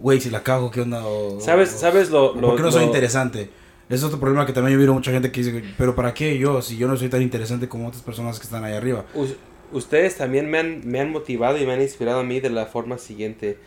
güey, 0.00 0.20
si 0.20 0.30
la 0.30 0.42
cago, 0.42 0.72
¿qué 0.72 0.80
onda? 0.80 1.06
O- 1.06 1.38
¿Sabes, 1.40 1.72
o- 1.74 1.78
sabes 1.78 2.10
lo, 2.10 2.34
lo- 2.34 2.48
¿Por 2.48 2.56
qué 2.56 2.62
no 2.62 2.72
soy 2.72 2.80
lo- 2.80 2.86
interesante? 2.88 3.48
Es 3.88 4.02
otro 4.02 4.18
problema 4.18 4.46
que 4.46 4.52
también 4.52 4.72
yo 4.74 4.80
miro 4.80 4.94
mucha 4.94 5.12
gente 5.12 5.30
que 5.30 5.44
dice, 5.44 5.62
pero 5.78 5.94
¿para 5.94 6.12
qué 6.12 6.36
yo 6.38 6.60
si 6.60 6.76
yo 6.76 6.88
no 6.88 6.96
soy 6.96 7.08
tan 7.08 7.22
interesante 7.22 7.68
como 7.68 7.86
otras 7.86 8.02
personas 8.02 8.40
que 8.40 8.44
están 8.46 8.64
ahí 8.64 8.72
arriba? 8.72 9.04
Us- 9.14 9.36
ustedes 9.70 10.16
también 10.16 10.50
me 10.50 10.58
han, 10.58 10.80
me 10.88 10.98
han 10.98 11.12
motivado 11.12 11.56
y 11.56 11.66
me 11.66 11.72
han 11.74 11.80
inspirado 11.82 12.18
a 12.18 12.24
mí 12.24 12.40
de 12.40 12.50
la 12.50 12.66
forma 12.66 12.98
siguiente. 12.98 13.58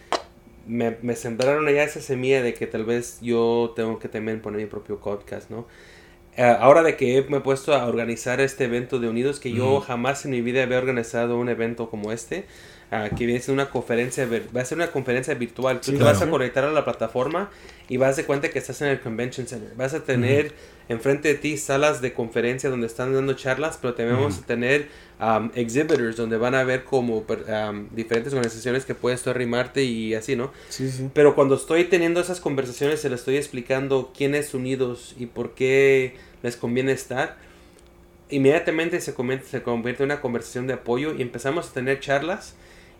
Me, 0.68 0.98
me 1.04 1.16
sembraron 1.16 1.70
allá 1.70 1.84
esa 1.86 2.02
semilla 2.02 2.42
de 2.44 2.54
que 2.54 2.68
tal 2.68 2.84
vez 2.84 3.20
yo 3.22 3.72
tengo 3.78 3.98
que 3.98 4.10
también 4.10 4.42
poner 4.42 4.60
mi 4.60 4.68
propio 4.68 5.00
podcast, 5.00 5.50
¿no? 5.50 5.68
Eh, 6.38 6.44
ahora 6.44 6.84
de 6.84 6.98
que 6.98 7.26
me 7.30 7.38
he 7.38 7.42
puesto 7.42 7.74
a 7.74 7.86
organizar 7.88 8.42
este 8.42 8.66
evento 8.66 9.00
de 9.00 9.08
Unidos, 9.08 9.40
que 9.40 9.54
yo 9.54 9.80
jamás 9.80 10.26
en 10.26 10.32
mi 10.32 10.42
vida 10.42 10.64
había 10.64 10.78
organizado 10.78 11.38
un 11.38 11.48
evento 11.48 11.90
como 11.90 12.12
este, 12.12 12.46
ah, 12.92 13.10
que 13.10 13.26
viene 13.26 13.42
siendo 13.42 13.62
una 13.64 13.72
conferencia, 13.72 14.28
va 14.56 14.62
a 14.62 14.66
ser 14.66 14.78
una 14.78 14.88
conferencia 14.92 15.34
virtual. 15.34 15.80
Tú 15.80 15.86
Sí, 15.86 15.92
te 15.94 15.98
claro. 15.98 16.14
vas 16.14 16.22
a 16.28 16.30
conectar 16.30 16.64
a 16.64 16.72
la 16.72 16.84
plataforma 16.86 17.50
y 17.90 17.98
vas 17.98 18.16
de 18.16 18.26
cuenta 18.26 18.50
que 18.50 18.60
estás 18.60 18.82
en 18.82 18.88
el 18.90 19.00
Convention 19.00 19.48
Center. 19.48 19.72
Vas 19.76 19.94
a 19.94 20.04
tener 20.04 20.54
enfrente 20.88 21.30
de 21.30 21.36
ti 21.36 21.58
salas 21.58 22.00
de 22.02 22.14
conferencia 22.14 22.70
donde 22.70 22.86
están 22.88 23.14
dando 23.14 23.34
charlas, 23.34 23.78
pero 23.82 23.94
también 23.96 24.18
vamos 24.18 24.38
a 24.40 24.46
tener 24.46 24.88
um, 25.20 25.50
exhibitors 25.56 26.16
donde 26.16 26.38
van 26.38 26.54
a 26.54 26.64
ver 26.64 26.84
como 26.84 27.20
um, 27.20 27.88
diferentes 27.92 28.34
organizaciones 28.34 28.86
que 28.86 28.94
puedes 28.94 29.22
tú 29.24 29.32
arrimarte 29.32 29.84
y 29.84 30.14
así, 30.14 30.36
¿no? 30.36 30.52
Sí, 30.70 30.90
sí. 30.92 31.10
Pero 31.14 31.34
cuando 31.34 31.56
estoy 31.56 31.86
teniendo 31.86 32.20
esas 32.20 32.40
conversaciones, 32.40 33.02
se 33.02 33.10
les 33.10 33.20
estoy 33.22 33.38
explicando 33.38 34.12
quién 34.16 34.36
es 34.36 34.54
Unidos 34.54 35.16
y 35.18 35.26
por 35.26 35.56
qué 35.56 36.16
les 36.44 36.56
conviene 36.56 36.92
estar. 36.92 37.38
Inmediatamente 38.30 39.02
se, 39.02 39.16
comen- 39.16 39.44
se 39.44 39.62
convierte 39.62 40.04
en 40.04 40.10
una 40.12 40.22
conversación 40.22 40.66
de 40.68 40.74
apoyo 40.74 41.14
y 41.16 41.22
empezamos 41.22 41.70
a 41.70 41.74
tener 41.74 42.00
charlas. 42.00 42.56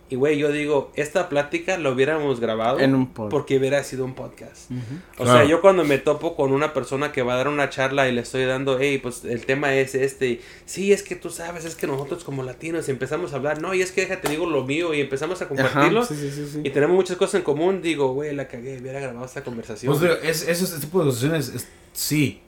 Y 0.08 0.18
güey, 0.18 0.38
yo 0.38 0.52
digo, 0.52 0.92
esta 0.96 1.30
plática 1.30 1.80
la 1.80 1.90
hubiéramos 1.90 2.40
grabado 2.40 2.78
En 2.80 2.94
un 2.94 3.08
podcast. 3.08 3.32
porque 3.32 3.58
hubiera 3.58 3.84
sido 3.84 4.06
un 4.06 4.14
podcast. 4.14 4.70
O 5.18 5.24
Claro. 5.24 5.32
sea, 5.40 5.44
yo 5.46 5.62
cuando 5.62 5.84
me 5.84 5.98
topo 5.98 6.36
con 6.36 6.52
una 6.52 6.74
persona 6.74 7.12
que 7.12 7.24
va 7.24 7.34
a 7.34 7.38
dar 7.38 7.48
una 7.48 7.72
charla 7.72 8.08
y 8.08 8.12
le 8.12 8.22
estoy 8.22 8.46
dando, 8.46 8.78
hey, 8.80 9.00
pues 9.02 9.26
el 9.26 9.48
tema 9.48 9.74
es 9.74 9.96
este, 9.96 10.42
sí, 10.66 10.94
es 10.94 11.02
que 11.02 11.16
tú 11.16 11.32
sabes, 11.32 11.66
es 11.66 11.74
que 11.74 11.88
nosotros 11.88 12.24
como 12.24 12.44
latinos 12.44 12.88
empezamos 12.88 13.34
a 13.34 13.38
hablar, 13.38 13.60
no, 13.62 13.74
y 13.74 13.82
es 13.82 13.92
que 13.92 14.02
déjate 14.02 14.30
digo 14.30 14.46
lo 14.48 14.64
mío 14.64 14.94
y 14.94 15.02
empezamos 15.02 15.42
a 15.42 15.48
compartirlo 15.48 16.02
Ajá, 16.02 16.14
sí, 16.14 16.16
sí, 16.22 16.30
sí, 16.32 16.48
sí. 16.54 16.62
y 16.64 16.70
tenemos 16.70 16.96
muchas 16.96 17.18
cosas 17.18 17.36
en 17.36 17.42
común, 17.42 17.82
digo, 17.82 18.14
güey, 18.14 18.36
la 18.36 18.48
cagué, 18.48 18.78
hubiera 18.80 19.00
grabado 19.00 19.26
esta 19.26 19.44
conversación. 19.44 19.92
Pues, 19.92 20.02
digo, 20.04 20.14
es, 20.22 20.48
esos 20.48 20.70
este 20.72 20.86
tipo 20.86 21.04
de 21.04 21.12
situaciones, 21.12 21.50
es- 21.50 21.68
sí. 21.94 22.42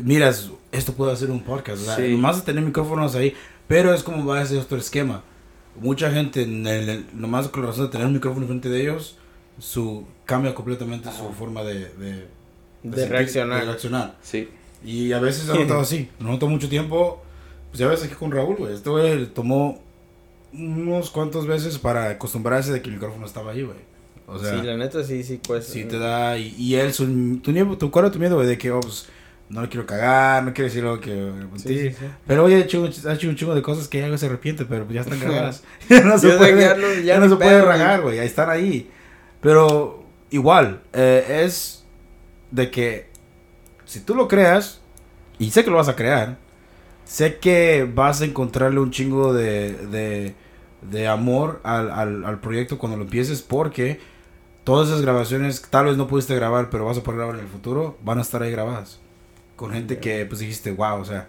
Miras, 0.00 0.50
esto 0.70 0.92
puede 0.92 1.12
hacer 1.12 1.28
un 1.30 1.42
podcast. 1.42 1.82
O 1.82 1.84
sea, 1.86 1.96
Sí. 1.96 2.16
Más 2.16 2.36
de 2.36 2.42
tener 2.42 2.62
micrófonos 2.62 3.16
ahí, 3.16 3.34
pero 3.66 3.92
es 3.92 4.04
como 4.04 4.24
va 4.24 4.40
a 4.40 4.46
ser 4.46 4.58
otro 4.58 4.78
esquema. 4.78 5.24
Mucha 5.80 6.10
gente, 6.10 6.42
en 6.42 6.66
el- 6.66 7.06
nomás 7.14 7.48
con 7.48 7.62
la 7.62 7.68
razón 7.68 7.86
de 7.86 7.90
tener 7.92 8.06
un 8.06 8.12
micrófono 8.14 8.42
enfrente 8.44 8.68
de 8.68 8.80
ellos, 8.82 9.16
su 9.58 10.04
cambia 10.24 10.54
completamente 10.54 11.08
su 11.12 11.32
forma 11.32 11.62
de, 11.64 11.88
de, 11.94 12.28
De 12.82 12.96
sentir- 12.96 13.08
reaccionar. 13.08 13.64
reaccionar. 13.64 14.16
Sí. 14.22 14.48
Y 14.84 15.12
a 15.12 15.18
veces 15.18 15.48
ha 15.50 15.54
notado 15.54 15.80
así. 15.80 16.08
Lo 16.20 16.28
noto 16.28 16.46
mucho 16.48 16.68
tiempo. 16.68 17.22
Pues 17.70 17.80
ya 17.80 17.88
ves 17.88 18.02
aquí 18.04 18.14
con 18.14 18.30
Raúl, 18.30 18.56
güey. 18.56 18.74
Este 18.74 18.88
güey 18.88 19.26
tomó 19.26 19.80
unos 20.52 21.10
cuantos 21.10 21.46
veces 21.46 21.78
para 21.78 22.10
acostumbrarse 22.10 22.72
de 22.72 22.80
que 22.80 22.88
el 22.88 22.94
micrófono 22.94 23.26
estaba 23.26 23.52
ahí, 23.52 23.62
güey. 23.62 23.76
O 24.26 24.38
sea, 24.38 24.58
sí, 24.60 24.66
la 24.66 24.76
neta 24.76 25.02
sí, 25.04 25.22
sí 25.22 25.40
cuesta. 25.46 25.72
sí 25.72 25.84
te 25.84 25.98
da. 25.98 26.38
Y, 26.38 26.54
y 26.58 26.74
él, 26.76 26.92
su, 26.92 27.38
tu, 27.42 27.76
tu, 27.76 27.90
¿cuál 27.90 28.06
era 28.06 28.12
tu 28.12 28.18
miedo, 28.18 28.36
güey? 28.36 28.46
De 28.46 28.58
que, 28.58 28.70
oh, 28.70 28.80
pues, 28.80 29.06
no 29.48 29.62
le 29.62 29.68
quiero 29.68 29.86
cagar, 29.86 30.44
no 30.44 30.52
quiero 30.52 30.68
decir 30.68 30.84
algo 30.84 31.00
que. 31.00 31.32
Sí, 31.56 31.68
sí, 31.78 31.90
sí. 31.90 32.06
Pero 32.26 32.44
oye, 32.44 32.56
ha 32.56 32.58
hecho, 32.60 32.88
ha 33.06 33.12
hecho 33.14 33.28
un 33.28 33.36
chingo 33.36 33.54
de 33.54 33.62
cosas 33.62 33.88
que 33.88 34.00
ya 34.00 34.18
se 34.18 34.26
arrepiente, 34.26 34.64
pero 34.64 34.88
ya 34.90 35.00
están 35.02 35.20
grabadas. 35.20 35.62
ya 35.88 36.02
no 36.02 36.18
se 36.18 36.30
puede, 36.30 36.60
ya 36.60 36.76
ya 36.76 37.00
ya 37.02 37.18
no 37.18 37.28
se 37.28 37.36
puede 37.36 37.50
pedo, 37.50 37.64
güey. 37.66 37.78
ragar, 37.78 38.02
güey. 38.02 38.18
Ahí 38.18 38.26
están 38.26 38.50
ahí. 38.50 38.90
Pero 39.40 40.04
igual, 40.30 40.82
eh, 40.92 41.42
es 41.44 41.84
de 42.50 42.70
que 42.70 43.08
si 43.84 44.00
tú 44.00 44.14
lo 44.14 44.28
creas, 44.28 44.80
y 45.38 45.50
sé 45.50 45.64
que 45.64 45.70
lo 45.70 45.76
vas 45.76 45.88
a 45.88 45.96
crear, 45.96 46.36
sé 47.04 47.38
que 47.38 47.88
vas 47.92 48.20
a 48.20 48.26
encontrarle 48.26 48.80
un 48.80 48.90
chingo 48.90 49.32
de, 49.32 49.72
de, 49.86 50.34
de 50.82 51.08
amor 51.08 51.60
al, 51.64 51.90
al, 51.90 52.24
al 52.24 52.40
proyecto 52.40 52.78
cuando 52.78 52.98
lo 52.98 53.04
empieces, 53.04 53.40
porque 53.42 54.00
todas 54.64 54.88
esas 54.88 55.00
grabaciones, 55.00 55.62
tal 55.70 55.86
vez 55.86 55.96
no 55.96 56.06
pudiste 56.08 56.34
grabar, 56.34 56.68
pero 56.70 56.84
vas 56.84 56.98
a 56.98 57.02
poder 57.02 57.18
grabar 57.18 57.36
en 57.36 57.42
el 57.42 57.48
futuro, 57.48 57.96
van 58.02 58.18
a 58.18 58.22
estar 58.22 58.42
ahí 58.42 58.50
grabadas. 58.50 59.00
Con 59.58 59.72
gente 59.72 60.00
que 60.00 60.26
pues 60.26 60.40
dijiste, 60.40 60.72
wow, 60.72 61.00
o 61.00 61.06
sea, 61.06 61.28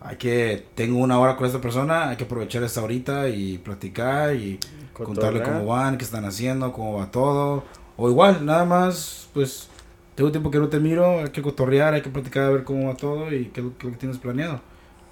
hay 0.00 0.16
que, 0.16 0.64
tengo 0.74 0.98
una 0.98 1.20
hora 1.20 1.36
con 1.36 1.46
esta 1.46 1.60
persona, 1.60 2.10
hay 2.10 2.16
que 2.16 2.24
aprovechar 2.24 2.64
esta 2.64 2.82
horita 2.82 3.28
y 3.28 3.58
platicar 3.58 4.34
y 4.36 4.60
contarle 5.02 5.42
cómo 5.42 5.66
van, 5.66 5.98
qué 5.98 6.04
están 6.04 6.24
haciendo, 6.26 6.72
cómo 6.72 6.98
va 6.98 7.10
todo. 7.10 7.64
O 7.96 8.10
igual, 8.10 8.46
nada 8.46 8.64
más, 8.66 9.28
pues, 9.34 9.68
tengo 10.16 10.32
tiempo 10.32 10.50
que 10.50 10.58
no 10.58 10.68
te 10.68 10.80
miro, 10.80 11.20
hay 11.20 11.30
que 11.30 11.42
cotorrear, 11.42 11.94
hay 11.94 12.02
que 12.02 12.10
platicar 12.10 12.44
a 12.44 12.50
ver 12.50 12.64
cómo 12.64 12.88
va 12.88 12.96
todo 12.96 13.32
y 13.32 13.46
qué, 13.46 13.60
es 13.60 13.66
lo- 13.66 13.78
que 13.78 13.88
tienes 13.98 14.18
planeado. 14.18 14.60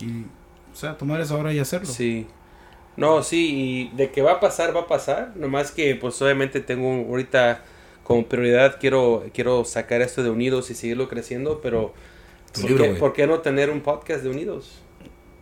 Y, 0.00 0.22
o 0.72 0.76
sea, 0.76 0.96
tomar 0.98 1.20
esa 1.20 1.36
hora 1.36 1.52
y 1.52 1.58
hacerlo. 1.60 1.88
Sí. 1.92 2.26
No, 2.96 3.22
sí, 3.24 3.90
y 3.92 3.96
de 3.96 4.10
que 4.12 4.22
va 4.22 4.32
a 4.34 4.40
pasar, 4.40 4.74
va 4.76 4.82
a 4.82 4.86
pasar. 4.88 5.32
Nomás 5.36 5.72
que, 5.72 5.96
pues, 5.96 6.20
obviamente 6.22 6.60
tengo 6.60 6.88
ahorita 7.08 7.62
como 8.04 8.26
prioridad, 8.26 8.78
quiero, 8.80 9.24
quiero 9.34 9.64
sacar 9.64 10.02
esto 10.02 10.22
de 10.22 10.30
Unidos 10.30 10.70
y 10.70 10.74
seguirlo 10.74 11.08
creciendo, 11.08 11.60
pero 11.62 11.94
Tu 12.54 12.60
¿por, 12.62 12.70
libro, 12.70 12.84
qué, 12.84 12.88
güey. 12.90 13.00
por 13.00 13.12
qué 13.12 13.26
no 13.26 13.40
tener 13.40 13.68
un 13.70 13.80
podcast 13.80 14.22
de 14.22 14.30
Unidos? 14.30 14.80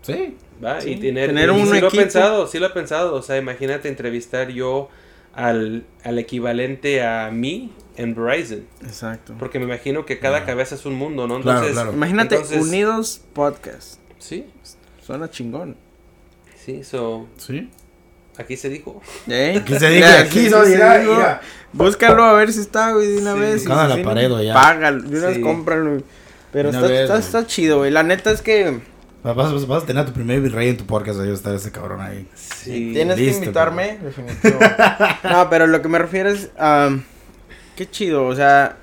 Sí. 0.02 0.36
¿Va? 0.64 0.80
Sí, 0.80 0.90
y 0.92 0.96
tener, 0.96 1.28
tener 1.28 1.48
y 1.48 1.52
un 1.52 1.66
sí 1.72 1.80
lo 1.80 1.88
he 1.88 1.90
pensado, 1.90 2.46
sí 2.48 2.58
lo 2.58 2.66
he 2.66 2.70
pensado. 2.70 3.14
O 3.14 3.22
sea, 3.22 3.36
imagínate 3.36 3.88
entrevistar 3.88 4.48
yo 4.48 4.88
al, 5.34 5.84
al 6.04 6.18
equivalente 6.18 7.02
a 7.04 7.30
mí 7.30 7.72
en 7.96 8.14
Verizon. 8.14 8.64
Exacto. 8.82 9.34
Porque 9.38 9.58
me 9.58 9.64
imagino 9.66 10.04
que 10.06 10.18
cada 10.18 10.44
cabeza 10.44 10.74
es 10.74 10.86
un 10.86 10.94
mundo, 10.94 11.26
¿no? 11.28 11.40
Claro, 11.40 11.58
Entonces, 11.58 11.74
claro. 11.74 11.92
Imagínate, 11.92 12.34
entonces- 12.36 12.62
Unidos 12.62 13.22
Podcast. 13.32 14.00
Sí, 14.18 14.46
Suena 15.04 15.28
chingón. 15.30 15.76
sí, 16.56 16.84
so, 16.84 17.26
Sí. 17.36 17.68
aquí 18.38 18.56
se 18.56 18.68
dijo. 18.68 19.02
¿Eh? 19.28 19.56
Aquí 19.60 19.76
se 19.78 19.88
dijo, 19.90 20.06
aquí 20.18 20.48
se 20.48 20.64
dijo. 20.64 21.14
mira. 21.14 21.40
Búscalo 21.72 22.22
a 22.22 22.32
ver 22.34 22.52
si 22.52 22.60
está, 22.60 22.92
güey, 22.92 23.08
de 23.08 23.18
una 23.18 23.34
Sí. 23.34 23.40
vez. 23.40 23.64
la 23.66 24.00
pared, 24.02 24.30
ya. 24.42 24.54
Págalo, 24.54 25.02
de 25.02 25.18
una 25.18 25.26
vez 25.28 25.36
Sí. 25.36 25.42
cómpralo. 25.42 26.02
Pero 26.52 26.68
está, 26.68 26.82
vez, 26.82 26.90
está, 27.00 27.14
güey. 27.14 27.24
está 27.24 27.46
chido, 27.46 27.78
güey. 27.78 27.90
La 27.90 28.02
neta 28.02 28.30
es 28.30 28.42
que 28.42 28.80
Vas, 29.22 29.36
vas- 29.36 29.66
vas 29.68 29.82
a 29.84 29.86
tener 29.86 30.02
a 30.02 30.06
tu 30.06 30.12
primer 30.12 30.40
virrey 30.40 30.68
en 30.68 30.76
tu 30.76 30.84
podcast, 30.84 31.20
ahí 31.20 31.26
va 31.26 31.32
a 31.32 31.36
estar 31.36 31.54
ese 31.54 31.70
cabrón 31.70 32.00
ahí. 32.00 32.28
Sí. 32.34 32.90
tienes 32.92 33.16
listo, 33.16 33.38
que 33.40 33.44
invitarme, 33.46 33.98
definitivo. 34.02 34.58
no, 35.30 35.48
pero 35.48 35.68
lo 35.68 35.80
que 35.80 35.88
me 35.88 35.98
refiero 36.00 36.28
es, 36.28 36.50
qué 37.76 37.88
chido, 37.88 38.26
o 38.26 38.34
sea, 38.34 38.76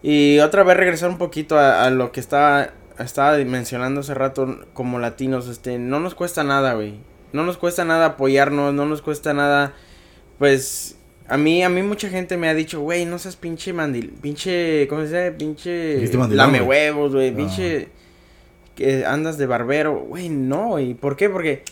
y 0.00 0.38
otra 0.38 0.62
vez 0.62 0.76
regresar 0.76 1.10
un 1.10 1.18
poquito 1.18 1.58
a, 1.58 1.84
a 1.84 1.90
lo 1.90 2.12
que 2.12 2.20
estaba, 2.20 2.70
estaba 3.00 3.36
mencionando 3.38 4.00
hace 4.00 4.14
rato 4.14 4.60
como 4.74 5.00
latinos, 5.00 5.48
este, 5.48 5.76
no 5.78 5.98
nos 5.98 6.14
cuesta 6.14 6.44
nada, 6.44 6.74
güey, 6.74 7.00
no 7.32 7.42
nos 7.44 7.56
cuesta 7.58 7.84
nada 7.84 8.06
apoyarnos, 8.06 8.72
no 8.74 8.86
nos 8.86 9.02
cuesta 9.02 9.34
nada, 9.34 9.72
pues, 10.38 10.96
a 11.28 11.36
mí, 11.36 11.62
a 11.62 11.68
mí 11.68 11.82
mucha 11.82 12.08
gente 12.08 12.36
me 12.36 12.48
ha 12.48 12.54
dicho, 12.54 12.80
güey, 12.80 13.04
no 13.06 13.18
seas 13.18 13.36
pinche 13.36 13.72
mandil, 13.72 14.10
pinche, 14.20 14.86
¿cómo 14.88 15.02
se 15.02 15.06
dice? 15.08 15.32
Pinche 15.32 16.06
lame 16.30 16.60
güey. 16.60 16.68
huevos, 16.68 17.12
güey, 17.14 17.30
No. 17.30 17.36
pinche, 17.36 17.88
que 18.74 19.04
andas 19.06 19.38
de 19.38 19.46
barbero, 19.46 19.94
güey, 20.00 20.28
no, 20.28 20.78
¿y 20.78 20.94
por 20.94 21.16
qué? 21.16 21.28
Porque... 21.30 21.62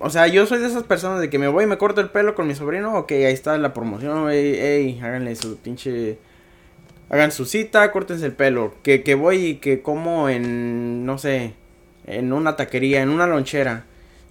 O 0.00 0.10
sea, 0.10 0.26
yo 0.26 0.44
soy 0.44 0.58
de 0.58 0.66
esas 0.66 0.82
personas 0.82 1.22
de 1.22 1.30
que 1.30 1.38
me 1.38 1.48
voy 1.48 1.64
y 1.64 1.66
me 1.66 1.78
corto 1.78 2.02
el 2.02 2.10
pelo 2.10 2.34
con 2.34 2.46
mi 2.46 2.54
sobrino, 2.54 2.98
ok, 2.98 3.12
ahí 3.12 3.24
está 3.32 3.56
la 3.56 3.72
promoción, 3.72 4.30
ey, 4.30 4.54
ey, 4.56 5.00
háganle 5.02 5.34
su 5.36 5.56
pinche... 5.56 6.18
Hagan 7.10 7.32
su 7.32 7.44
cita, 7.44 7.90
córtense 7.92 8.26
el 8.26 8.32
pelo. 8.32 8.74
Que, 8.82 9.02
que 9.02 9.14
voy 9.14 9.36
y 9.36 9.54
que 9.56 9.82
como 9.82 10.28
en, 10.28 11.04
no 11.06 11.18
sé, 11.18 11.52
en 12.06 12.32
una 12.32 12.56
taquería, 12.56 13.02
en 13.02 13.10
una 13.10 13.26
lonchera. 13.26 13.84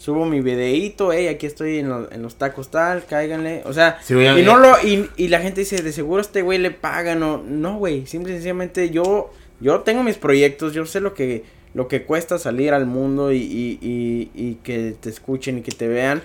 Subo 0.03 0.25
mi 0.25 0.41
videíto, 0.41 1.13
ey, 1.13 1.27
aquí 1.29 1.45
estoy 1.45 1.77
en, 1.79 1.87
lo- 1.87 2.11
en 2.11 2.21
los 2.21 2.35
tacos 2.35 2.69
tal, 2.69 3.05
cáiganle. 3.05 3.61
O 3.63 3.71
sea, 3.71 3.99
Sí, 4.03 4.15
y 4.15 4.41
no 4.43 4.57
lo, 4.57 4.75
y, 4.83 5.09
y 5.15 5.29
la 5.29 5.39
gente 5.39 5.61
dice, 5.61 5.81
de 5.81 5.93
seguro 5.93 6.19
este 6.21 6.41
güey 6.41 6.59
le 6.59 6.71
pagan 6.71 7.23
o... 7.23 7.37
No, 7.37 7.77
güey, 7.77 8.05
simple 8.05 8.31
y 8.33 8.35
sencillamente 8.35 8.89
yo, 8.89 9.31
yo 9.61 9.79
tengo 9.79 10.03
mis 10.03 10.17
proyectos, 10.17 10.73
yo 10.73 10.85
sé 10.85 10.99
lo 10.99 11.13
que, 11.13 11.45
lo 11.73 11.87
que 11.87 12.03
cuesta 12.03 12.37
salir 12.37 12.73
al 12.73 12.85
mundo 12.85 13.31
y, 13.31 13.37
y, 13.37 13.79
y, 13.81 14.31
y 14.35 14.55
que 14.55 14.93
te 14.99 15.09
escuchen 15.09 15.59
y 15.59 15.61
que 15.61 15.71
te 15.71 15.87
vean. 15.87 16.21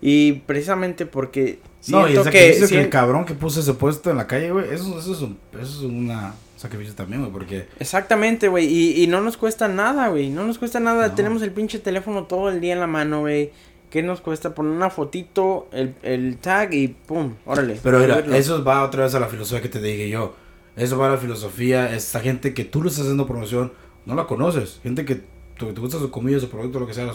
Y 0.00 0.32
precisamente 0.46 1.04
porque 1.04 1.58
No, 1.88 2.08
y 2.08 2.16
el 2.16 2.22
que... 2.24 2.30
que, 2.30 2.48
el 2.56 2.66
sien- 2.66 2.88
cabrón 2.88 3.26
que 3.26 3.34
puso 3.34 3.60
ese 3.60 3.74
puesto 3.74 4.10
en 4.10 4.16
la 4.16 4.26
calle, 4.26 4.52
güey, 4.52 4.72
eso, 4.72 4.98
eso 4.98 5.12
es 5.12 5.20
un, 5.20 5.36
eso 5.52 5.62
es 5.80 5.82
una 5.82 6.32
sacrificio 6.58 6.94
también, 6.94 7.20
güey, 7.22 7.32
porque... 7.32 7.68
Exactamente, 7.78 8.48
güey, 8.48 8.66
y, 8.66 9.02
y 9.02 9.06
no 9.06 9.20
nos 9.20 9.36
cuesta 9.36 9.68
nada, 9.68 10.08
güey, 10.08 10.28
no 10.30 10.44
nos 10.44 10.58
cuesta 10.58 10.80
nada, 10.80 11.08
No. 11.08 11.14
tenemos 11.14 11.42
el 11.42 11.52
pinche 11.52 11.78
teléfono 11.78 12.24
todo 12.24 12.48
el 12.50 12.60
día 12.60 12.72
en 12.74 12.80
la 12.80 12.86
mano, 12.86 13.20
güey. 13.20 13.52
¿Qué 13.90 14.02
nos 14.02 14.20
cuesta 14.20 14.54
poner 14.54 14.72
una 14.72 14.90
fotito, 14.90 15.68
el, 15.72 15.94
el 16.02 16.36
tag 16.36 16.74
y 16.74 16.88
pum, 16.88 17.34
órale. 17.46 17.78
Pero 17.82 18.00
mira, 18.00 18.18
eso 18.36 18.62
va 18.62 18.82
otra 18.84 19.04
vez 19.04 19.14
a 19.14 19.20
la 19.20 19.28
filosofía 19.28 19.62
que 19.62 19.70
te 19.70 19.80
dije 19.80 20.10
yo. 20.10 20.34
Eso 20.76 20.98
va 20.98 21.06
a 21.08 21.12
la 21.12 21.16
filosofía, 21.16 21.94
esa 21.94 22.20
gente 22.20 22.52
que 22.52 22.64
tú 22.64 22.82
le 22.82 22.88
estás 22.90 23.04
haciendo 23.04 23.26
promoción, 23.26 23.72
no 24.04 24.14
la 24.14 24.26
conoces. 24.26 24.78
Gente 24.82 25.04
que 25.06 25.14
te, 25.14 25.72
te 25.72 25.80
gusta 25.80 25.98
su 25.98 26.10
comida, 26.10 26.38
su 26.38 26.50
producto, 26.50 26.78
lo 26.80 26.86
que 26.86 26.92
sea, 26.92 27.10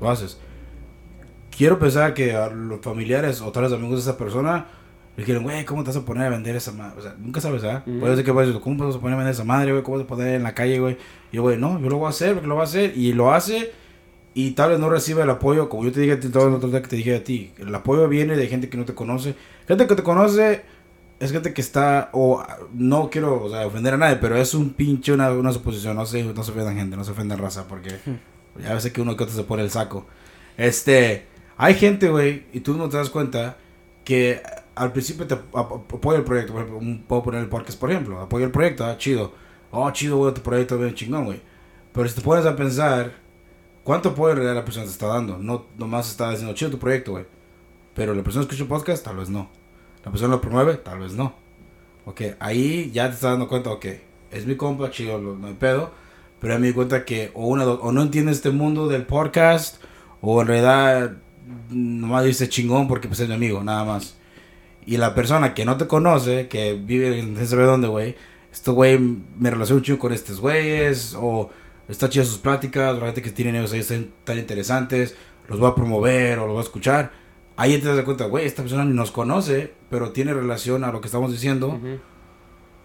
lo 0.00 0.10
haces. 0.10 0.38
Quiero 1.56 1.78
pensar 1.78 2.14
que 2.14 2.34
a 2.34 2.48
los 2.50 2.80
familiares 2.80 3.40
o 3.40 3.50
tal 3.50 3.64
vez 3.64 3.72
amigos 3.72 4.04
de 4.04 4.10
esa 4.10 4.18
persona 4.18 4.66
le 5.18 5.24
dijeron, 5.24 5.42
güey, 5.42 5.64
¿cómo 5.64 5.82
te 5.82 5.88
vas 5.88 5.96
a 5.96 6.04
poner 6.04 6.28
a 6.28 6.30
vender 6.30 6.54
esa 6.54 6.70
madre? 6.70 6.94
O 6.96 7.02
sea, 7.02 7.16
nunca 7.18 7.40
sabes, 7.40 7.64
¿ah? 7.64 7.82
Puede 7.84 8.14
ser 8.14 8.24
que 8.24 8.30
vayas, 8.30 8.54
¿cómo 8.58 8.76
te 8.76 8.84
vas 8.84 8.94
a 8.94 9.00
poner 9.00 9.14
a 9.14 9.16
vender 9.16 9.34
esa 9.34 9.42
madre, 9.42 9.72
güey? 9.72 9.82
¿Cómo 9.82 9.96
te 9.96 10.04
vas 10.04 10.12
a 10.12 10.14
poner 10.14 10.34
en 10.36 10.44
la 10.44 10.54
calle, 10.54 10.78
güey? 10.78 10.96
Y 11.32 11.36
yo, 11.36 11.42
güey, 11.42 11.58
no, 11.58 11.80
yo 11.80 11.88
lo 11.88 11.98
voy 11.98 12.06
a 12.06 12.10
hacer, 12.10 12.34
porque 12.34 12.46
lo 12.46 12.54
voy 12.54 12.60
a 12.60 12.64
hacer. 12.66 12.96
Y 12.96 13.12
lo 13.14 13.32
hace 13.32 13.72
y 14.32 14.52
tal 14.52 14.70
vez 14.70 14.78
no 14.78 14.88
reciba 14.88 15.24
el 15.24 15.30
apoyo, 15.30 15.68
como 15.68 15.82
yo 15.82 15.90
te 15.90 15.98
dije 15.98 16.12
a 16.12 16.20
ti, 16.20 16.28
todo 16.28 16.46
el 16.46 16.54
otro 16.54 16.68
día 16.68 16.80
que 16.80 16.86
te 16.86 16.94
dije 16.94 17.16
a 17.16 17.24
ti. 17.24 17.50
El 17.58 17.74
apoyo 17.74 18.08
viene 18.08 18.36
de 18.36 18.46
gente 18.46 18.68
que 18.68 18.76
no 18.76 18.84
te 18.84 18.94
conoce. 18.94 19.34
Gente 19.66 19.88
que 19.88 19.96
te 19.96 20.04
conoce 20.04 20.62
es 21.18 21.32
gente 21.32 21.52
que 21.52 21.60
está, 21.60 22.10
o 22.12 22.40
no 22.72 23.10
quiero 23.10 23.42
o 23.42 23.50
sea, 23.50 23.66
ofender 23.66 23.94
a 23.94 23.96
nadie, 23.96 24.18
pero 24.20 24.36
es 24.36 24.54
un 24.54 24.74
pinche, 24.74 25.12
una, 25.12 25.32
una 25.32 25.52
suposición. 25.52 25.96
No 25.96 26.06
se, 26.06 26.22
no 26.22 26.44
se 26.44 26.52
ofendan 26.52 26.76
gente, 26.76 26.96
no 26.96 27.02
se 27.02 27.10
ofendan 27.10 27.38
raza, 27.38 27.66
porque 27.66 27.96
ya 28.62 28.72
veces 28.72 28.92
que 28.92 29.00
uno 29.00 29.16
que 29.16 29.24
otro 29.24 29.34
se 29.34 29.42
pone 29.42 29.64
el 29.64 29.70
saco. 29.70 30.06
Este, 30.56 31.26
hay 31.56 31.74
gente, 31.74 32.08
güey, 32.08 32.44
y 32.52 32.60
tú 32.60 32.76
no 32.76 32.88
te 32.88 32.96
das 32.96 33.10
cuenta 33.10 33.56
que 34.04 34.40
al 34.78 34.92
principio 34.92 35.26
te 35.26 35.34
ap- 35.34 35.56
ap- 35.56 35.72
apoya 35.94 36.18
el 36.18 36.24
proyecto. 36.24 36.54
Puedo 37.06 37.22
poner 37.22 37.40
el 37.42 37.48
podcast, 37.48 37.78
por 37.78 37.90
ejemplo. 37.90 38.20
Apoya 38.20 38.46
el 38.46 38.50
proyecto, 38.52 38.84
ah, 38.84 38.96
chido. 38.96 39.32
Oh, 39.70 39.90
chido, 39.90 40.16
güey, 40.16 40.32
tu 40.34 40.40
proyecto 40.42 40.78
bien 40.78 40.94
chingón, 40.94 41.26
güey. 41.26 41.40
Pero 41.92 42.08
si 42.08 42.14
te 42.14 42.20
pones 42.22 42.46
a 42.46 42.56
pensar, 42.56 43.12
¿cuánto 43.84 44.10
apoyo 44.10 44.30
en 44.30 44.36
realidad 44.36 44.54
la 44.56 44.64
persona 44.64 44.84
te 44.86 44.92
está 44.92 45.08
dando? 45.08 45.38
No 45.38 45.66
nomás 45.76 46.10
está 46.10 46.30
diciendo, 46.30 46.54
chido 46.54 46.70
tu 46.70 46.78
proyecto, 46.78 47.12
güey. 47.12 47.26
Pero 47.94 48.14
la 48.14 48.22
persona 48.22 48.42
escucha 48.44 48.62
el 48.62 48.68
podcast, 48.68 49.04
tal 49.04 49.16
vez 49.16 49.28
no. 49.28 49.50
La 50.04 50.10
persona 50.10 50.34
lo 50.34 50.40
promueve, 50.40 50.74
tal 50.76 51.00
vez 51.00 51.12
no. 51.14 51.34
Ok, 52.04 52.22
ahí 52.40 52.90
ya 52.92 53.08
te 53.08 53.14
estás 53.14 53.32
dando 53.32 53.48
cuenta, 53.48 53.70
ok, 53.70 53.84
es 54.30 54.46
mi 54.46 54.56
compa, 54.56 54.90
chido, 54.90 55.18
no 55.18 55.46
hay 55.46 55.54
pedo. 55.54 55.90
Pero 56.40 56.54
ya 56.54 56.60
me 56.60 56.68
di 56.68 56.72
cuenta 56.72 57.04
que 57.04 57.30
o, 57.34 57.46
una, 57.46 57.66
o 57.66 57.90
no 57.92 58.00
entiende 58.02 58.30
este 58.32 58.50
mundo 58.50 58.86
del 58.88 59.04
podcast, 59.04 59.82
o 60.20 60.40
en 60.40 60.46
realidad 60.48 61.12
nomás 61.70 62.24
dice 62.24 62.48
chingón 62.48 62.86
porque 62.88 63.08
pues 63.08 63.20
es 63.20 63.28
mi 63.28 63.34
amigo, 63.34 63.62
nada 63.64 63.84
más. 63.84 64.16
Y 64.88 64.96
la 64.96 65.14
persona 65.14 65.52
que 65.52 65.66
no 65.66 65.76
te 65.76 65.86
conoce, 65.86 66.48
que 66.48 66.72
vive 66.72 67.18
en 67.18 67.34
no 67.34 67.44
sabe 67.44 67.64
dónde, 67.64 67.88
güey, 67.88 68.16
este 68.50 68.70
güey 68.70 68.98
me 68.98 69.50
relaciona 69.50 69.80
un 69.80 69.84
chingo 69.84 69.98
con 69.98 70.14
estos 70.14 70.40
güeyes, 70.40 71.14
o 71.14 71.50
está 71.88 72.08
chida 72.08 72.24
sus 72.24 72.38
pláticas, 72.38 72.98
la 72.98 73.04
gente 73.04 73.20
que 73.20 73.30
tienen 73.30 73.54
ellos 73.56 73.70
ahí 73.74 73.80
están 73.80 74.08
tan 74.24 74.38
interesantes, 74.38 75.14
los 75.46 75.58
voy 75.60 75.70
a 75.70 75.74
promover 75.74 76.38
o 76.38 76.46
los 76.46 76.52
voy 76.54 76.60
a 76.60 76.62
escuchar. 76.62 77.10
Ahí 77.56 77.76
te 77.76 77.86
das 77.94 78.02
cuenta, 78.02 78.24
güey, 78.24 78.46
esta 78.46 78.62
persona 78.62 78.84
ni 78.86 78.94
nos 78.94 79.10
conoce, 79.10 79.74
pero 79.90 80.12
tiene 80.12 80.32
relación 80.32 80.84
a 80.84 80.90
lo 80.90 81.02
que 81.02 81.08
estamos 81.08 81.32
diciendo 81.32 81.68
Ujú. 81.68 81.98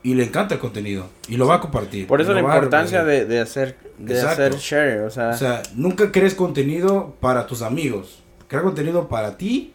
y 0.04 0.16
le 0.16 0.26
encanta 0.26 0.56
el 0.56 0.60
contenido 0.60 1.06
y 1.30 1.38
lo 1.38 1.48
va 1.48 1.56
a 1.56 1.62
compartir. 1.62 2.08
Por 2.08 2.20
eso 2.20 2.34
la 2.34 2.42
va 2.42 2.54
importancia 2.56 3.06
de, 3.06 3.26
de 3.26 3.40
hacer, 3.40 3.78
de 3.98 4.14
Exacto. 4.16 4.44
hacer 4.44 4.56
share, 4.60 5.00
o 5.04 5.10
sea, 5.10 5.30
O 5.30 5.38
sea, 5.38 5.64
nunca 5.76 6.12
crees 6.12 6.36
contenido 6.36 7.16
para 7.22 7.48
tus 7.48 7.62
amigos. 7.62 8.24
crea 8.50 8.62
contenido 8.62 9.08
para 9.08 9.38
ti 9.38 9.73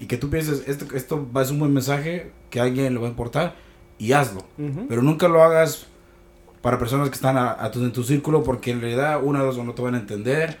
y 0.00 0.06
que 0.06 0.16
tú 0.16 0.28
pienses, 0.30 0.64
esto, 0.68 0.86
esto 0.94 1.26
va 1.34 1.40
a 1.40 1.44
ser 1.44 1.54
un 1.54 1.60
buen 1.60 1.72
mensaje 1.72 2.30
que 2.50 2.60
a 2.60 2.64
alguien 2.64 2.92
le 2.94 3.00
va 3.00 3.06
a 3.06 3.10
importar 3.10 3.54
y 3.98 4.12
hazlo. 4.12 4.44
Ujú. 4.58 4.86
Pero 4.88 5.02
nunca 5.02 5.28
lo 5.28 5.42
hagas 5.42 5.86
para 6.60 6.78
personas 6.78 7.08
que 7.08 7.14
están 7.14 7.36
a, 7.38 7.52
a 7.62 7.70
tu, 7.70 7.82
en 7.82 7.92
tu 7.92 8.02
círculo 8.02 8.42
porque 8.42 8.72
en 8.72 8.80
realidad 8.80 9.20
una 9.22 9.42
o 9.42 9.46
dos 9.46 9.58
no 9.58 9.72
te 9.72 9.82
van 9.82 9.94
a 9.94 9.98
entender 9.98 10.56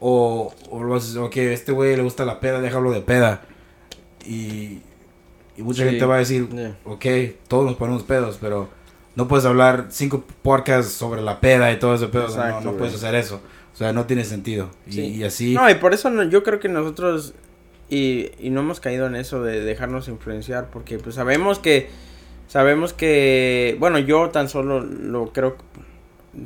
o, 0.00 0.52
o 0.70 0.78
vas 0.88 1.04
a 1.04 1.06
decir, 1.06 1.20
ok, 1.20 1.36
a 1.36 1.52
este 1.52 1.72
güey 1.72 1.94
le 1.96 2.02
gusta 2.02 2.24
la 2.24 2.40
peda, 2.40 2.60
déjalo 2.60 2.90
de 2.90 3.02
peda. 3.02 3.42
Y, 4.26 4.80
y 5.56 5.62
mucha 5.62 5.82
Sí. 5.84 5.90
gente 5.90 6.04
va 6.04 6.16
a 6.16 6.18
decir, 6.18 6.48
Yeah. 6.48 6.76
ok, 6.84 7.04
todos 7.48 7.64
nos 7.66 7.74
ponemos 7.76 8.02
pedos, 8.02 8.38
pero 8.40 8.68
no 9.14 9.28
puedes 9.28 9.44
hablar 9.44 9.86
cinco 9.90 10.24
podcasts 10.42 10.92
sobre 10.92 11.20
la 11.22 11.40
peda 11.40 11.70
y 11.72 11.78
todo 11.78 11.94
ese 11.94 12.08
pedo. 12.08 12.24
Exacto, 12.24 12.64
no, 12.64 12.72
no 12.72 12.78
puedes 12.78 12.94
hacer 12.94 13.14
eso. 13.14 13.40
O 13.72 13.76
sea, 13.76 13.92
no 13.92 14.06
tiene 14.06 14.24
sentido. 14.24 14.70
Y, 14.86 14.92
Sí. 14.92 15.00
y 15.02 15.24
así... 15.24 15.54
No, 15.54 15.68
y 15.70 15.74
por 15.76 15.94
eso 15.94 16.10
no- 16.10 16.24
yo 16.24 16.42
creo 16.42 16.60
que 16.60 16.68
nosotros 16.68 17.34
y, 17.94 18.30
y 18.38 18.50
no 18.50 18.60
hemos 18.60 18.80
caído 18.80 19.06
en 19.06 19.16
eso 19.16 19.42
de 19.42 19.60
dejarnos 19.60 20.08
influenciar 20.08 20.68
porque 20.72 20.98
pues 20.98 21.14
sabemos 21.16 21.58
que 21.58 21.88
sabemos 22.48 22.92
que 22.92 23.76
bueno, 23.78 23.98
yo 23.98 24.30
tan 24.30 24.48
solo 24.48 24.80
lo 24.80 25.32
creo 25.32 25.56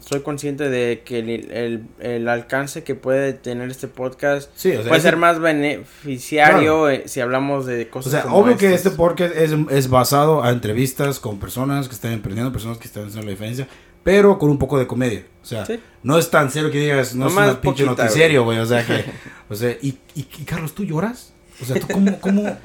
soy 0.05 0.23
consciente 0.23 0.69
de 0.69 1.03
que 1.05 1.21
el, 1.21 1.31
el, 1.53 1.83
el 2.01 2.29
alcance 2.29 2.83
que 2.83 2.97
puede 2.97 3.33
tener 3.35 3.71
este 3.71 3.87
podcast 3.87 4.51
sí, 4.57 4.71
o 4.71 4.83
sea, 4.83 4.83
puede 4.89 4.97
ese- 4.97 5.09
ser 5.11 5.17
más 5.17 5.39
beneficiario 5.39 6.89
eh, 6.91 7.05
si 7.07 7.21
hablamos 7.21 7.67
de 7.67 7.83
O 7.85 7.91
cosas 7.91 8.13
sea, 8.13 8.23
como 8.23 8.37
obvio 8.39 8.57
que 8.57 8.75
este 8.75 8.91
podcast 8.91 9.35
es, 9.37 9.53
es 9.71 9.89
basado 9.89 10.43
a 10.43 10.51
entrevistas 10.51 11.21
con 11.21 11.39
personas 11.39 11.89
que 11.89 11.95
están 11.95 12.13
emprendiendo, 12.13 12.53
personas 12.53 12.79
que 12.79 12.87
están 12.89 13.05
haciendo 13.05 13.27
la 13.27 13.31
diferencia, 13.31 13.69
pero 14.03 14.39
con 14.39 14.51
un 14.51 14.59
poco 14.59 14.79
de 14.79 14.87
comedia. 14.87 15.25
O 15.43 15.47
sea, 15.47 15.65
Sí. 15.65 15.79
no 16.03 16.19
es 16.19 16.31
tan 16.31 16.51
serio 16.51 16.71
que 16.73 16.81
digas, 16.81 17.15
no, 17.15 17.27
es 17.29 17.33
Nomás 17.35 17.51
una 17.53 17.61
pinche 17.61 17.85
noticiero, 17.85 18.43
güey. 18.45 18.59
O 18.59 18.67
sea, 18.67 18.85
que, 18.85 19.05
o 19.49 19.55
sea, 19.55 19.71
y, 19.81 19.99
y, 20.17 20.27
y, 20.39 20.45
Carlos, 20.45 20.75
¿tú 20.75 20.85
lloras? 20.85 21.33
O 21.61 21.65
sea, 21.65 21.81
¿tú 21.81 21.87
cómo, 21.93 22.21
cómo, 22.21 22.57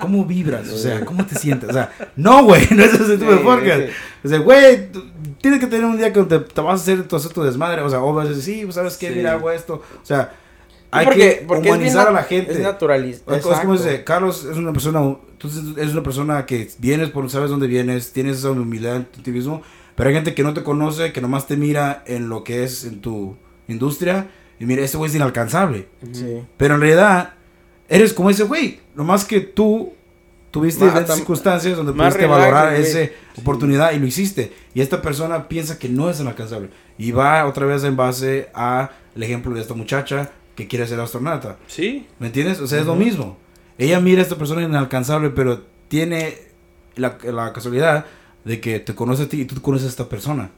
cómo 0.00 0.24
vibras? 0.24 0.68
O 0.70 0.78
sea, 0.78 1.04
¿cómo 1.04 1.24
te 1.26 1.34
sientes? 1.36 1.68
O 1.70 1.72
sea, 1.72 1.92
no, 2.16 2.44
güey, 2.44 2.66
no 2.70 2.82
es 2.84 2.94
ese 2.94 3.18
tipo 3.18 3.30
de 3.32 3.38
podcast. 3.38 3.82
O 4.24 4.28
sea, 4.28 4.38
güey, 4.38 4.88
tienes 5.40 5.60
que 5.60 5.66
tener 5.66 5.84
un 5.84 5.96
día 5.96 6.12
que 6.12 6.22
te, 6.24 6.38
te 6.40 6.60
vas 6.60 6.80
a 6.80 6.82
hacer, 6.82 7.02
tu- 7.08 7.16
hacer 7.16 7.32
tu 7.32 7.42
desmadre. 7.42 7.82
O 7.82 7.90
sea, 7.90 8.02
o 8.02 8.12
vas 8.14 8.26
a 8.26 8.28
decir, 8.30 8.42
sí, 8.56 8.60
pues, 8.64 8.74
¿sabes 8.76 8.96
qué? 8.96 9.10
Mira, 9.10 9.32
hago 9.32 9.50
esto. 9.50 9.74
O 10.02 10.06
sea, 10.06 10.32
hay 10.90 11.04
porque- 11.06 11.38
que 11.40 11.44
porque 11.46 11.68
humanizar 11.68 12.06
a 12.08 12.12
la 12.12 12.22
gente. 12.22 12.52
Es 12.52 12.60
naturalista. 12.60 13.36
Es 13.36 13.42
como 13.44 13.72
dice, 13.72 14.04
Carlos 14.04 14.44
es 14.44 14.56
una 14.56 14.72
persona, 14.72 15.16
tú 15.38 15.48
es 15.76 15.92
una 15.92 16.02
persona 16.02 16.46
que 16.46 16.68
vienes 16.78 17.10
por 17.10 17.28
sabes 17.30 17.50
dónde 17.50 17.66
vienes, 17.66 18.12
tienes 18.12 18.38
esa 18.38 18.50
humildad 18.52 18.96
en 18.96 19.04
ti 19.06 19.32
mismo, 19.32 19.62
pero 19.96 20.08
hay 20.08 20.14
gente 20.14 20.34
que 20.34 20.42
no 20.44 20.54
te 20.54 20.62
conoce, 20.62 21.12
que 21.12 21.20
nomás 21.20 21.46
te 21.48 21.56
mira 21.56 22.02
en 22.06 22.28
lo 22.28 22.44
que 22.44 22.62
es 22.64 22.84
en 22.84 23.00
tu 23.00 23.36
industria 23.66 24.28
y 24.60 24.64
mira, 24.66 24.82
ese 24.82 24.96
güey 24.96 25.10
es 25.10 25.16
inalcanzable. 25.16 25.88
Sí. 26.12 26.42
Pero 26.56 26.74
en 26.76 26.80
realidad 26.80 27.34
eres 27.88 28.12
como 28.12 28.30
ese 28.30 28.44
güey, 28.44 28.80
nomás 28.94 29.24
que 29.24 29.40
tú 29.40 29.92
tuviste 30.50 30.84
Más- 30.84 30.92
diferentes 30.94 31.16
circunstancias 31.16 31.76
donde 31.76 31.92
pudiste 31.92 32.20
relax, 32.20 32.38
valorar 32.38 32.70
güey. 32.70 32.82
esa 32.82 33.10
oportunidad 33.38 33.92
y 33.92 33.98
lo 33.98 34.06
hiciste. 34.06 34.52
Y 34.74 34.80
esta 34.80 35.02
persona 35.02 35.48
piensa 35.48 35.78
que 35.78 35.88
no 35.88 36.08
es 36.10 36.20
inalcanzable 36.20 36.70
y 36.98 37.10
va 37.12 37.44
otra 37.46 37.66
vez 37.66 37.84
en 37.84 37.96
base 37.96 38.48
a 38.54 38.90
el 39.14 39.22
ejemplo 39.22 39.52
de 39.54 39.60
esta 39.60 39.74
muchacha 39.74 40.30
que 40.54 40.66
quiere 40.66 40.86
ser 40.86 40.98
astronauta. 41.00 41.56
Sí, 41.66 42.06
¿Me 42.18 42.28
entiendes? 42.28 42.60
O 42.60 42.66
sea, 42.66 42.80
es 42.80 42.86
lo 42.86 42.94
mismo. 42.94 43.36
Ella 43.78 44.00
mira 44.00 44.20
a 44.20 44.22
esta 44.22 44.36
persona 44.36 44.62
inalcanzable, 44.62 45.28
pero 45.30 45.62
tiene 45.88 46.38
la, 46.94 47.18
la 47.24 47.52
casualidad 47.52 48.06
de 48.44 48.60
que 48.60 48.80
te 48.80 48.94
conoce 48.94 49.24
a 49.24 49.28
ti 49.28 49.42
y 49.42 49.44
tú 49.44 49.60
conoces 49.60 49.86
a 49.88 49.90
esta 49.90 50.08
persona. 50.08 50.50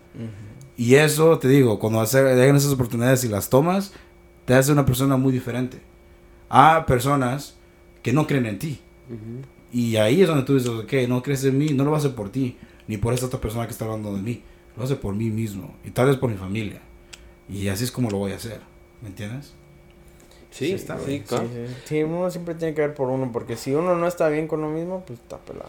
Y 0.77 0.95
eso, 0.95 1.39
te 1.41 1.49
digo, 1.49 1.81
cuando 1.81 2.05
llegan 2.05 2.55
esas 2.55 2.71
oportunidades 2.73 3.25
y 3.25 3.29
las 3.29 3.49
tomas, 3.51 3.93
te 4.45 4.55
hace 4.55 4.71
una 4.71 4.85
persona 4.87 5.17
muy 5.17 5.33
diferente. 5.33 5.81
A 6.51 6.87
personas 6.87 7.57
que 8.03 8.13
no 8.13 8.27
creen 8.27 8.47
en 8.47 8.59
ti. 8.59 8.81
Y 9.73 9.97
ahí 9.97 10.23
es 10.23 10.29
donde 10.29 10.45
tú 10.45 10.55
dices, 10.55 10.69
ok, 10.71 10.93
no 11.09 11.23
crees 11.23 11.45
en 11.45 11.59
mí, 11.59 11.69
no 11.71 11.85
lo 11.85 11.91
vas 11.91 12.05
a 12.05 12.07
hacer 12.07 12.17
por 12.17 12.31
ti, 12.31 12.57
ni 12.87 12.97
por 12.97 13.13
esta 13.13 13.27
otra 13.27 13.41
persona 13.41 13.67
que 13.67 13.73
está 13.73 13.85
hablando 13.85 14.15
de 14.15 14.23
mí. 14.23 14.43
Lo 14.77 14.85
hace 14.85 14.97
por 14.97 15.15
mí 15.15 15.29
mismo 15.31 15.75
y 15.85 15.91
tal 15.91 16.07
vez 16.07 16.17
por 16.17 16.31
mi 16.31 16.37
familia. 16.37 16.81
Y 17.49 17.69
así 17.69 17.85
es 17.85 17.91
como 17.93 18.11
lo 18.11 18.19
voy 18.19 18.33
a 18.33 18.37
hacer. 18.37 18.61
¿Me 19.03 19.09
entiendes? 19.09 19.53
sí, 20.51 20.67
Sí, 20.69 20.73
está 20.73 20.99
sí, 20.99 21.07
bien. 21.07 21.23
claro. 21.25 21.49
Sí, 21.53 21.67
sí. 21.67 21.75
Sí, 21.85 22.03
uno 22.03 22.31
siempre 22.31 22.55
tiene 22.55 22.75
que 22.75 22.81
ver 22.83 22.95
por 22.95 23.09
uno, 23.09 23.31
porque 23.33 23.57
si 23.57 23.75
uno 23.75 23.95
no 23.97 24.07
está 24.07 24.29
bien 24.29 24.47
con 24.49 24.65
uno 24.65 24.75
mismo, 24.75 25.05
pues 25.07 25.19
está 25.19 25.37
pelado. 25.39 25.69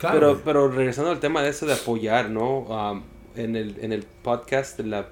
pero, 0.00 0.30
güey. 0.32 0.42
pero 0.44 0.68
regresando 0.68 1.10
al 1.10 1.20
tema 1.20 1.42
de 1.42 1.50
eso 1.50 1.66
de 1.66 1.74
apoyar, 1.74 2.30
¿no? 2.30 2.60
Um, 2.60 3.02
en, 3.36 3.56
el, 3.56 3.76
en 3.80 3.92
el 3.92 4.02
podcast, 4.22 4.78
la, 4.80 5.08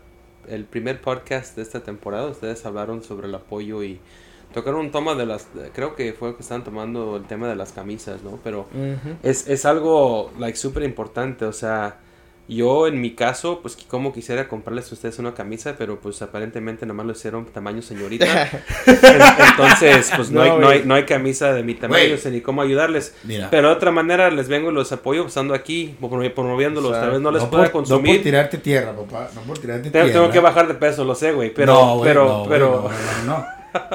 el 0.48 0.64
primer 0.64 1.00
podcast 1.00 1.56
de 1.56 1.62
esta 1.62 1.80
temporada, 1.82 2.26
ustedes 2.26 2.64
hablaron 2.66 3.02
sobre 3.02 3.28
el 3.28 3.34
apoyo 3.34 3.82
y 3.82 4.00
tocaron 4.56 4.80
un 4.80 4.90
toma 4.90 5.14
de 5.14 5.26
las, 5.26 5.46
creo 5.74 5.94
que 5.94 6.12
fue 6.12 6.34
que 6.34 6.42
estaban 6.42 6.64
tomando 6.64 7.16
el 7.16 7.24
tema 7.24 7.46
de 7.48 7.54
las 7.56 7.72
camisas, 7.72 8.22
¿no? 8.22 8.40
Pero 8.42 8.66
es, 9.22 9.46
es 9.48 9.64
algo, 9.66 10.32
like, 10.38 10.56
súper 10.58 10.82
importante, 10.82 11.44
o 11.44 11.52
sea, 11.52 11.98
yo 12.48 12.86
en 12.86 13.00
mi 13.00 13.14
caso, 13.16 13.58
pues 13.60 13.76
como 13.88 14.12
quisiera 14.12 14.48
comprarles 14.48 14.88
a 14.92 14.94
ustedes 14.94 15.18
una 15.18 15.34
camisa, 15.34 15.74
pero 15.76 15.98
pues 15.98 16.22
aparentemente 16.22 16.86
nomás 16.86 17.04
lo 17.04 17.10
hicieron 17.12 17.44
tamaño 17.46 17.82
señorita. 17.82 18.24
En- 18.86 19.22
Entonces, 19.50 20.12
pues 20.16 20.30
no, 20.30 20.44
No, 20.44 20.52
hay, 20.54 20.60
no, 20.60 20.68
hay, 20.68 20.82
no 20.84 20.94
hay 20.94 21.02
camisa 21.06 21.52
de 21.52 21.64
mi 21.64 21.74
tamaño, 21.74 22.14
o 22.14 22.18
sea, 22.18 22.30
ni 22.30 22.40
cómo 22.40 22.62
ayudarles. 22.62 23.14
Mira. 23.24 23.48
Pero 23.50 23.68
de 23.68 23.74
otra 23.74 23.90
manera 23.90 24.30
les 24.30 24.46
vengo 24.48 24.70
y 24.70 24.74
los 24.74 24.92
apoyo 24.92 25.26
estando 25.26 25.54
aquí, 25.54 25.96
promo- 26.00 26.32
promoviéndolos. 26.32 26.92
Tal 26.92 27.10
vez 27.10 27.20
no 27.20 27.32
les 27.32 27.42
pueda 27.44 27.64
por, 27.64 27.82
No 27.82 27.88
consumir. 27.88 28.16
por 28.18 28.22
tirarte 28.24 28.58
tierra, 28.58 28.92
papá. 28.92 29.28
No 29.34 29.40
por 29.42 29.58
tirarte 29.58 29.90
Tengo, 29.90 30.04
tierra. 30.06 30.20
tengo 30.20 30.32
que 30.32 30.40
bajar 30.40 30.68
de 30.68 30.74
peso, 30.74 31.04
lo 31.04 31.14
sé, 31.16 31.32
güey. 31.32 31.52
Pero, 31.52 32.00
pero, 32.02 32.44
pero. 32.48 32.88
no, 33.26 33.44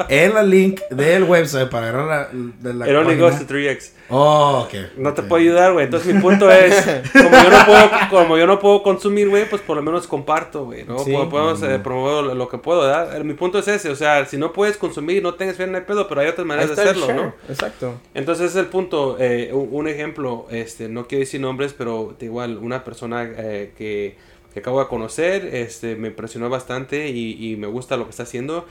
el 0.10 0.50
link 0.50 0.82
del 0.90 1.24
website 1.24 1.70
para 1.70 1.90
agarrar 1.90 2.08
la, 2.34 2.44
de 2.60 2.74
la 2.74 2.90
It 2.90 2.96
only 2.96 3.16
página. 3.16 3.30
goes 3.30 3.40
to 3.40 3.54
3x. 3.54 3.92
Oh, 4.10 4.66
ok. 4.66 4.98
No 4.98 5.14
te 5.14 5.22
puedo 5.24 5.42
ayudar, 5.42 5.74
güey. 5.74 5.86
Entonces 5.86 6.14
mi 6.14 6.22
punto 6.22 6.52
es, 6.52 6.76
como 7.14 7.30
yo 7.32 7.50
no 7.50 7.66
puedo, 7.66 7.90
como 8.10 8.38
yo 8.38 8.48
no 8.48 8.60
puedo 8.60 8.84
consumir, 8.84 9.30
güey, 9.30 9.50
pues 9.50 9.62
por 9.62 9.78
lo 9.78 9.82
menos 9.82 10.06
comparto, 10.08 10.66
güey, 10.66 10.84
¿no? 10.84 11.00
Sí. 11.00 11.12
Podemos 11.12 11.62
eh, 11.64 11.80
promover 11.80 12.26
lo, 12.26 12.36
lo 12.36 12.50
que 12.50 12.58
puedo, 12.58 12.82
¿verdad? 12.82 13.20
Mi 13.24 13.34
punto 13.34 13.60
es 13.60 13.68
ese, 13.68 13.90
o 13.90 13.96
sea, 13.96 14.26
si 14.26 14.38
no 14.38 14.52
puedes 14.52 14.78
consumir, 14.78 15.24
no 15.24 15.36
tengas 15.36 15.56
fe 15.56 15.64
en 15.64 15.76
el 15.76 15.84
pedo, 15.84 16.08
pero 16.08 16.22
hay 16.22 16.28
otras 16.28 16.46
maneras 16.46 16.76
de 16.76 16.82
hacerlo. 16.82 17.14
¿no? 17.14 17.34
Exacto. 17.48 17.94
Entonces 18.14 18.48
ese 18.50 18.60
es 18.60 18.66
el 18.66 18.70
punto, 18.70 19.18
eh, 19.20 19.52
un, 19.54 19.70
un 19.72 19.88
ejemplo, 19.88 20.46
este, 20.52 20.90
no 20.90 21.08
quiero 21.08 21.22
decir 21.22 21.40
nombres, 21.40 21.74
pero 21.74 22.16
de 22.20 22.26
igual, 22.26 22.58
una 22.58 22.84
persona 22.84 23.24
eh, 23.24 23.72
que, 23.78 24.18
que 24.54 24.60
acabo 24.60 24.82
de 24.82 24.88
conocer, 24.88 25.46
este, 25.56 25.96
me 25.96 26.10
impresionó 26.10 26.50
bastante 26.50 27.08
y, 27.08 27.52
y 27.52 27.56
me 27.56 27.68
gusta 27.68 27.96
lo 27.96 28.04
que 28.04 28.10
está 28.10 28.24
haciendo. 28.24 28.66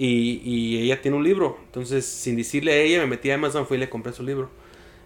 Y, 0.00 0.40
y 0.44 0.80
ella 0.84 1.02
tiene 1.02 1.16
un 1.16 1.24
libro, 1.24 1.58
entonces 1.66 2.06
sin 2.06 2.36
decirle 2.36 2.72
a 2.72 2.76
ella, 2.76 3.00
me 3.00 3.08
metí 3.08 3.30
a 3.30 3.34
Amazon, 3.34 3.66
fui 3.66 3.76
y 3.76 3.80
le 3.80 3.90
compré 3.90 4.12
su 4.12 4.22
libro. 4.22 4.48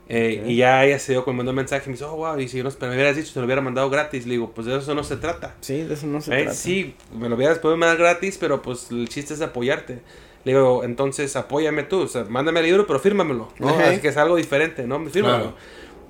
Eh. 0.09 0.45
Y 0.47 0.57
ya 0.57 0.85
ella 0.85 0.99
se 0.99 1.13
dio 1.13 1.25
cuando 1.25 1.43
me 1.43 1.47
mandó 1.47 1.51
un 1.53 1.57
mensaje 1.57 1.85
y 1.87 1.89
me 1.89 1.93
dice, 1.95 2.05
oh, 2.05 2.17
wow, 2.17 2.39
y 2.39 2.47
si 2.47 2.59
yo 2.59 2.65
no, 2.65 2.71
me 2.83 2.89
hubieras 2.95 3.17
dicho, 3.17 3.33
te 3.33 3.41
lo 3.41 3.47
hubiera 3.47 3.63
mandado 3.63 3.89
gratis. 3.89 4.27
Le 4.27 4.33
digo, 4.33 4.51
pues 4.53 4.67
de 4.67 4.77
eso 4.77 4.95
no 4.95 5.03
se 5.03 5.17
trata. 5.17 5.55
Sí, 5.61 5.81
de 5.81 5.95
eso 5.95 6.07
no 6.07 6.21
se 6.21 6.35
Eh, 6.35 6.43
trata. 6.43 6.55
Sí, 6.55 6.95
me 7.19 7.31
lo 7.31 7.37
hubieras 7.37 7.59
podido 7.59 7.79
mandar 7.79 7.97
gratis, 7.97 8.37
pero 8.39 8.61
pues 8.61 8.91
el 8.91 9.09
chiste 9.09 9.33
es 9.33 9.41
apoyarte. 9.41 10.01
Le 10.45 10.53
digo, 10.53 10.85
entonces 10.85 11.35
apóyame 11.37 11.85
tú, 11.85 12.01
o 12.01 12.09
sea, 12.09 12.25
mándame 12.25 12.61
el 12.61 12.67
libro, 12.67 12.87
pero 12.87 12.99
fírmamelo, 12.99 13.49
¿no? 13.59 13.69
Así 13.79 14.01
que 14.01 14.09
es 14.09 14.17
algo 14.19 14.37
diferente, 14.37 14.87
¿no? 14.87 14.99
Fírmamelo. 15.09 15.53
Claro. 15.53 15.57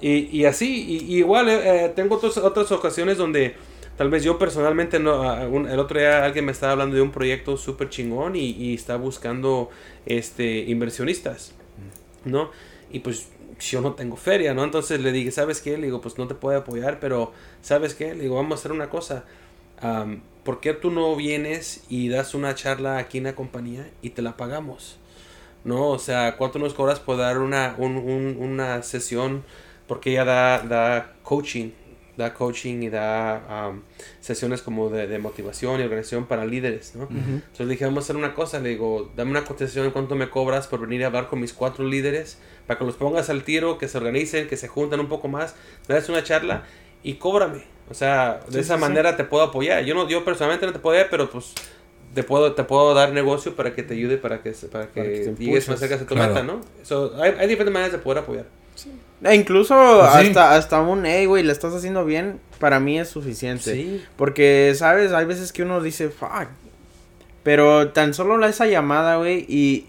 Y, 0.00 0.36
y 0.36 0.46
así, 0.46 0.84
y, 0.88 1.14
y 1.14 1.18
igual 1.18 1.48
eh, 1.48 1.84
eh, 1.84 1.92
tengo 1.94 2.16
otros, 2.16 2.36
otras 2.38 2.72
ocasiones 2.72 3.18
donde 3.18 3.54
tal 3.96 4.10
vez 4.10 4.24
yo 4.24 4.38
personalmente, 4.38 4.98
no, 4.98 5.22
ah, 5.22 5.46
un- 5.48 5.68
el 5.68 5.78
otro 5.78 5.98
día 5.98 6.24
alguien 6.24 6.44
me 6.46 6.52
estaba 6.52 6.72
hablando 6.72 6.96
de 6.96 7.02
un 7.02 7.10
proyecto 7.12 7.56
súper 7.56 7.88
chingón 7.90 8.36
y, 8.36 8.50
y 8.50 8.74
está 8.74 8.96
buscando 8.96 9.70
este 10.06 10.58
inversionistas, 10.60 11.54
¿no? 12.24 12.50
Y 12.90 13.00
pues 13.00 13.28
yo 13.60 13.80
no 13.80 13.94
tengo 13.94 14.16
feria, 14.16 14.54
¿no? 14.54 14.64
Entonces 14.64 15.00
le 15.00 15.12
dije, 15.12 15.30
¿sabes 15.30 15.60
qué? 15.60 15.76
Le 15.78 15.86
digo, 15.86 16.00
pues 16.00 16.18
no 16.18 16.26
te 16.28 16.34
puedo 16.34 16.58
apoyar, 16.58 17.00
pero 17.00 17.32
¿sabes 17.62 17.94
qué? 17.94 18.14
Le 18.14 18.24
digo, 18.24 18.36
vamos 18.36 18.52
a 18.52 18.60
hacer 18.60 18.72
una 18.72 18.90
cosa. 18.90 19.24
Am, 19.80 20.22
¿Por 20.44 20.60
qué 20.60 20.74
tú 20.74 20.90
no 20.90 21.14
vienes 21.16 21.84
y 21.88 22.08
das 22.08 22.34
una 22.34 22.54
charla 22.54 22.98
aquí 22.98 23.18
en 23.18 23.24
la 23.24 23.34
compañía 23.34 23.88
y 24.02 24.10
te 24.10 24.22
la 24.22 24.36
pagamos? 24.36 24.98
¿No? 25.64 25.88
O 25.90 25.98
sea, 25.98 26.36
¿cuánto 26.36 26.58
nos 26.58 26.74
cobras 26.74 27.00
por 27.00 27.16
dar 27.18 27.38
una, 27.38 27.74
un- 27.78 27.96
un- 27.98 28.36
una 28.40 28.82
sesión? 28.82 29.44
Porque 29.86 30.10
ella 30.12 30.24
da, 30.24 30.58
da 30.60 31.14
coaching, 31.22 31.70
da 32.16 32.34
coaching 32.34 32.82
y 32.82 32.90
da 32.90 33.66
am, 33.68 33.82
sesiones 34.20 34.60
como 34.62 34.90
de, 34.90 35.06
de 35.06 35.18
motivación 35.18 35.80
y 35.80 35.84
organización 35.84 36.26
para 36.26 36.44
líderes, 36.44 36.94
¿no? 36.94 37.04
Entonces 37.10 37.66
le 37.66 37.72
dije, 37.72 37.84
vamos 37.86 38.04
a 38.04 38.06
hacer 38.06 38.16
una 38.16 38.34
cosa, 38.34 38.60
le 38.60 38.68
digo, 38.70 39.10
dame 39.16 39.30
una 39.30 39.44
cotización 39.44 39.86
en 39.86 39.92
cuánto 39.92 40.14
me 40.14 40.28
cobras 40.28 40.66
por 40.66 40.80
venir 40.80 41.04
a 41.04 41.06
hablar 41.06 41.28
con 41.28 41.40
mis 41.40 41.52
cuatro 41.52 41.84
líderes, 41.86 42.38
para 42.66 42.78
que 42.78 42.84
los 42.84 42.96
pongas 42.96 43.30
al 43.30 43.44
tiro, 43.44 43.78
que 43.78 43.88
se 43.88 43.96
organicen, 43.98 44.46
que 44.48 44.56
se 44.56 44.68
junten 44.68 45.00
un 45.00 45.08
poco 45.08 45.28
más, 45.28 45.54
das 45.88 46.08
una 46.08 46.22
charla 46.22 46.64
y 47.02 47.14
cóbrame. 47.14 47.64
O 47.90 47.94
sea, 47.94 48.40
de 48.46 48.52
Sí, 48.52 48.58
esa 48.60 48.74
sí, 48.74 48.80
sí. 48.82 48.88
manera 48.88 49.16
te 49.16 49.24
puedo 49.24 49.42
apoyar. 49.44 49.84
Yo 49.84 49.94
no, 49.94 50.08
yo 50.08 50.24
personalmente 50.24 50.66
no 50.66 50.72
te 50.72 50.78
puedo 50.78 51.02
pero 51.10 51.28
pues 51.30 51.54
te 52.14 52.22
puedo, 52.22 52.52
te 52.52 52.64
puedo 52.64 52.94
dar 52.94 53.12
negocio 53.12 53.56
para 53.56 53.74
que 53.74 53.82
te 53.82 53.94
ayude, 53.94 54.18
para 54.18 54.42
que, 54.42 54.50
para 54.70 54.86
que, 54.88 55.00
Para 55.00 55.08
que 55.08 55.34
llegues 55.38 55.68
más 55.68 55.80
cerca 55.80 55.96
de 55.96 56.04
tu 56.04 56.14
Claro. 56.14 56.34
meta, 56.34 56.44
¿no? 56.44 56.60
So, 56.82 57.12
hay, 57.20 57.32
hay 57.38 57.48
diferentes 57.48 57.72
maneras 57.72 57.92
de 57.92 57.98
poder 57.98 58.18
apoyar. 58.18 58.46
E 59.24 59.34
incluso 59.36 59.74
Pues 60.00 60.12
sí. 60.22 60.28
hasta, 60.28 60.56
hasta 60.56 60.80
un, 60.80 61.06
hey, 61.06 61.26
güey, 61.26 61.42
le 61.44 61.52
estás 61.52 61.72
haciendo 61.74 62.04
bien, 62.04 62.40
para 62.58 62.80
mí 62.80 62.98
es 62.98 63.08
suficiente. 63.08 63.74
Sí. 63.74 64.04
Porque, 64.16 64.72
¿sabes? 64.76 65.12
Hay 65.12 65.24
veces 65.26 65.52
que 65.52 65.62
uno 65.62 65.80
dice, 65.80 66.08
fuck. 66.08 66.48
Pero 67.42 67.88
tan 67.90 68.14
solo 68.14 68.36
la- 68.38 68.48
esa 68.48 68.66
llamada, 68.66 69.16
güey, 69.16 69.44
y, 69.48 69.86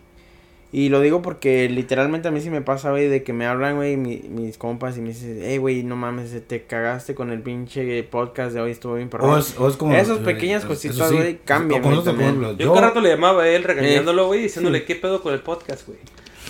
Y 0.75 0.89
lo 0.89 1.01
digo 1.01 1.21
porque 1.21 1.69
literalmente 1.69 2.27
a 2.27 2.31
mí 2.31 2.41
sí 2.41 2.49
me 2.49 2.61
pasa, 2.61 2.89
güey, 2.89 3.07
de 3.07 3.21
que 3.21 3.31
me 3.31 3.45
hablan, 3.45 3.75
güey, 3.75 3.95
mi- 3.95 4.23
mis 4.27 4.57
compas 4.57 4.97
y 4.97 5.01
me 5.01 5.09
dicen, 5.09 5.39
hey, 5.43 5.59
güey, 5.59 5.83
no 5.83 5.95
mames, 5.95 6.31
te 6.47 6.63
cagaste 6.63 7.13
con 7.13 7.29
el 7.29 7.41
pinche 7.43 8.01
podcast 8.01 8.55
de 8.55 8.61
hoy, 8.61 8.71
estuvo 8.71 8.95
bien 8.95 9.05
O 9.07 9.11
perrón. 9.11 9.37
es, 9.39 9.53
o 9.59 9.67
es 9.69 9.75
como... 9.77 9.93
Esas 9.93 10.17
pequeñas 10.17 10.65
cositas, 10.65 11.09
sí. 11.09 11.15
güey, 11.15 11.37
cambian, 11.45 11.79
O 11.81 11.83
con 11.83 11.91
güey, 11.91 11.97
nosotros, 11.99 12.15
por 12.15 12.23
también. 12.25 12.43
ejemplo, 12.43 12.65
Yo 12.65 12.73
cada 12.73 12.87
rato 12.87 13.01
le 13.01 13.09
llamaba 13.09 13.43
a 13.43 13.49
él 13.49 13.63
regañándolo, 13.63 14.25
güey, 14.25 14.41
diciéndole 14.41 14.83
qué 14.83 14.95
pedo 14.95 15.21
con 15.21 15.35
el 15.35 15.41
podcast, 15.41 15.85
güey. 15.85 15.99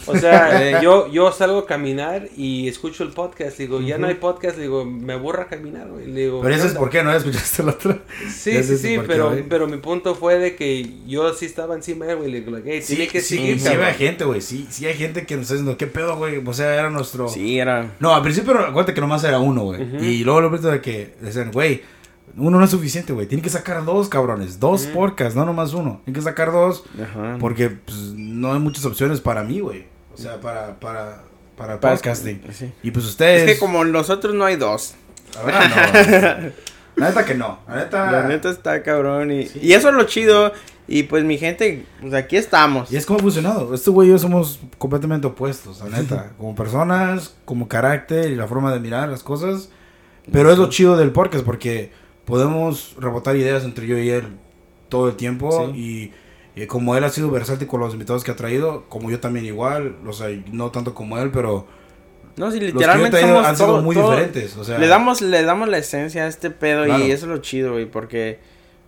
O 0.05 0.17
sea, 0.17 0.61
eh, 0.79 0.79
yo, 0.81 1.11
yo 1.11 1.31
salgo 1.31 1.59
a 1.59 1.65
caminar 1.65 2.27
y 2.35 2.67
escucho 2.67 3.03
el 3.03 3.09
podcast. 3.09 3.57
Digo, 3.57 3.81
ya 3.81 3.97
no 3.97 4.07
hay 4.07 4.15
podcast. 4.15 4.57
Digo, 4.57 4.85
me 4.85 5.13
aburra 5.13 5.47
caminar, 5.47 5.87
güey. 5.89 6.11
Digo, 6.11 6.41
Pero 6.41 6.55
¿qué 6.55 6.67
es 6.67 6.73
por 6.73 6.89
qué, 6.89 7.03
¿no? 7.03 7.13
¿Escuchaste 7.13 7.61
el 7.61 7.69
otro? 7.69 7.99
Sí, 8.29 8.63
sí, 8.63 8.77
sí, 8.77 8.89
qué, 8.89 9.03
pero, 9.05 9.35
pero 9.49 9.67
mi 9.67 9.77
punto 9.77 10.15
fue 10.15 10.37
de 10.37 10.55
que 10.55 10.89
yo 11.07 11.33
sí 11.33 11.45
estaba 11.45 11.75
encima 11.75 12.05
de 12.05 12.13
él, 12.13 12.17
güey. 12.17 12.31
Le 12.31 12.39
digo, 12.39 12.51
like, 12.51 12.69
hey, 12.71 12.83
tiene 12.85 13.07
que 13.07 13.21
sí, 13.21 13.37
seguir, 13.37 13.59
sí 13.59 13.65
cabrón. 13.65 13.85
hay 13.85 13.93
gente, 13.93 14.23
güey. 14.25 14.41
Sí, 14.41 14.67
sí 14.69 14.85
hay 14.85 14.95
gente 14.95 15.25
que 15.25 15.35
nos 15.35 15.43
está 15.43 15.55
diciendo, 15.55 15.77
¿qué 15.77 15.87
pedo, 15.87 16.17
güey? 16.17 16.41
O 16.45 16.53
sea, 16.53 16.73
era 16.73 16.89
nuestro... 16.89 17.27
Sí, 17.29 17.59
era... 17.59 17.91
No, 17.99 18.13
al 18.13 18.21
principio, 18.21 18.57
acuérdate 18.57 18.93
que 18.93 19.01
nomás 19.01 19.23
era 19.23 19.39
uno, 19.39 19.63
güey. 19.63 19.81
Y 20.01 20.23
luego 20.23 20.41
lo 20.41 20.57
de 20.57 20.81
que 20.81 21.13
decían, 21.21 21.51
güey, 21.51 21.81
uno 22.35 22.57
no 22.57 22.63
es 22.65 22.71
suficiente, 22.71 23.13
güey. 23.13 23.27
Tiene 23.27 23.41
que 23.43 23.49
sacar 23.49 23.83
dos, 23.85 24.09
cabrones. 24.09 24.59
Dos 24.59 24.85
Ujú. 24.85 24.93
podcasts, 24.93 25.35
no 25.35 25.45
nomás 25.45 25.73
uno. 25.73 26.01
Tiene 26.05 26.17
que 26.19 26.23
sacar 26.23 26.51
dos 26.51 26.83
Ajá. 27.01 27.37
porque 27.39 27.69
pues, 27.69 27.97
no 28.15 28.53
hay 28.53 28.59
muchas 28.59 28.85
opciones 28.85 29.21
para 29.21 29.43
mí, 29.43 29.59
güey. 29.59 29.85
O 30.13 30.17
sea, 30.17 30.39
para, 30.41 30.79
para, 30.79 31.23
para 31.57 31.79
Para- 31.79 31.95
podcasting. 31.95 32.41
Sí. 32.51 32.71
Y 32.83 32.91
pues 32.91 33.05
ustedes... 33.05 33.47
Es 33.47 33.53
que 33.53 33.59
como 33.59 33.83
nosotros 33.85 34.33
no 34.33 34.45
hay 34.45 34.55
dos. 34.55 34.95
La 35.35 35.43
verdad, 35.43 36.39
no. 36.41 36.51
La 36.95 37.07
neta 37.09 37.25
que 37.25 37.33
no. 37.33 37.59
La 37.67 37.75
neta... 37.77 38.11
La 38.11 38.27
neta 38.27 38.49
está 38.51 38.83
cabrón 38.83 39.31
y, 39.31 39.47
y 39.61 39.73
eso 39.73 39.89
es 39.89 39.95
lo 39.95 40.03
chido. 40.03 40.51
Y 40.87 41.03
pues 41.03 41.23
mi 41.23 41.37
gente, 41.37 41.85
pues 42.01 42.13
aquí 42.13 42.35
estamos. 42.37 42.91
Y 42.91 42.97
es 42.97 43.05
como 43.05 43.17
ha 43.17 43.21
funcionado. 43.21 43.73
Este 43.73 43.89
güey 43.89 44.09
y 44.09 44.11
yo 44.11 44.19
somos 44.19 44.59
completamente 44.77 45.25
opuestos, 45.25 45.81
la 45.81 45.97
neta. 45.97 46.33
Como 46.37 46.53
personas, 46.55 47.35
como 47.45 47.67
carácter 47.69 48.31
y 48.31 48.35
la 48.35 48.47
forma 48.47 48.71
de 48.73 48.79
mirar 48.79 49.07
las 49.09 49.23
cosas. 49.23 49.69
Pero 50.31 50.51
es 50.51 50.57
lo 50.57 50.69
chido 50.69 50.95
del 50.97 51.11
podcast 51.11 51.43
porque 51.45 51.91
podemos 52.25 52.95
rebotar 52.99 53.35
ideas 53.35 53.63
entre 53.63 53.87
yo 53.87 53.97
y 53.97 54.09
él 54.09 54.25
todo 54.89 55.09
el 55.09 55.15
tiempo. 55.15 55.71
Y, 55.75 56.11
y 56.55 56.65
como 56.67 56.95
él 56.95 57.03
ha 57.03 57.09
sido 57.09 57.31
versátil 57.31 57.67
con 57.67 57.79
los 57.79 57.93
invitados 57.93 58.23
que 58.23 58.31
ha 58.31 58.35
traído, 58.35 58.83
como 58.89 59.09
yo 59.09 59.19
también 59.19 59.45
igual. 59.45 59.95
O 60.07 60.13
sea, 60.13 60.27
no 60.51 60.71
tanto 60.71 60.93
como 60.93 61.17
él, 61.17 61.31
pero 61.31 61.65
No, 62.37 62.51
si 62.51 62.59
los 62.59 62.59
que 62.59 62.59
yo 62.59 62.65
he 62.69 62.73
literalmente 62.73 63.21
somos 63.21 63.45
han 63.45 63.55
sido 63.55 63.67
todo- 63.67 63.81
muy 63.81 63.95
todo- 63.95 64.11
diferentes. 64.11 64.55
O 64.57 64.63
sea, 64.63 64.77
le 64.77 64.87
damos 64.87 65.21
le 65.21 65.43
damos 65.43 65.67
la 65.69 65.77
esencia 65.77 66.23
a 66.23 66.27
este 66.27 66.49
pedo 66.51 66.85
Claro. 66.85 67.03
y 67.05 67.11
eso 67.11 67.25
es 67.25 67.31
lo 67.31 67.37
chido, 67.39 67.73
güey, 67.73 67.85
porque 67.85 68.39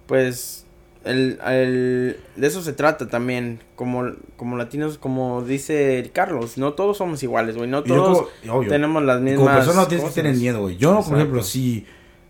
pues 0.07 0.65
el, 1.03 1.39
el- 1.47 2.17
de 2.35 2.47
eso 2.47 2.61
se 2.63 2.73
trata 2.73 3.07
también, 3.07 3.59
como 3.75 4.11
como 4.37 4.57
latinos, 4.57 4.97
como 4.97 5.43
dice 5.43 5.99
el 5.99 6.11
Carlos, 6.11 6.57
no 6.57 6.73
todos 6.73 6.97
somos 6.97 7.21
iguales, 7.23 7.55
güey, 7.57 7.69
no 7.69 7.83
todos 7.83 8.27
como- 8.45 8.61
tenemos 8.67 9.03
las 9.03 9.21
mismas 9.21 9.43
como 9.43 9.55
persona 9.55 9.81
no 9.81 9.87
tienes 9.87 10.07
que 10.07 10.13
tener 10.15 10.35
miedo, 10.35 10.61
güey. 10.61 10.77
Yo, 10.77 11.01
por 11.03 11.15
ejemplo, 11.17 11.43
si, 11.43 11.85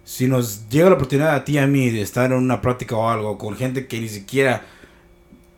si 0.05 0.27
nos 0.27 0.69
llega 0.69 0.89
la 0.89 0.95
oportunidad 0.95 1.35
a 1.35 1.43
ti 1.43 1.53
y 1.53 1.57
a 1.57 1.67
mí 1.67 1.89
de 1.89 2.01
estar 2.01 2.31
en 2.31 2.37
una 2.37 2.61
práctica 2.61 2.95
o 2.95 3.09
algo 3.09 3.37
con 3.37 3.57
gente 3.57 3.87
que 3.87 3.99
ni 3.99 4.07
siquiera 4.07 4.65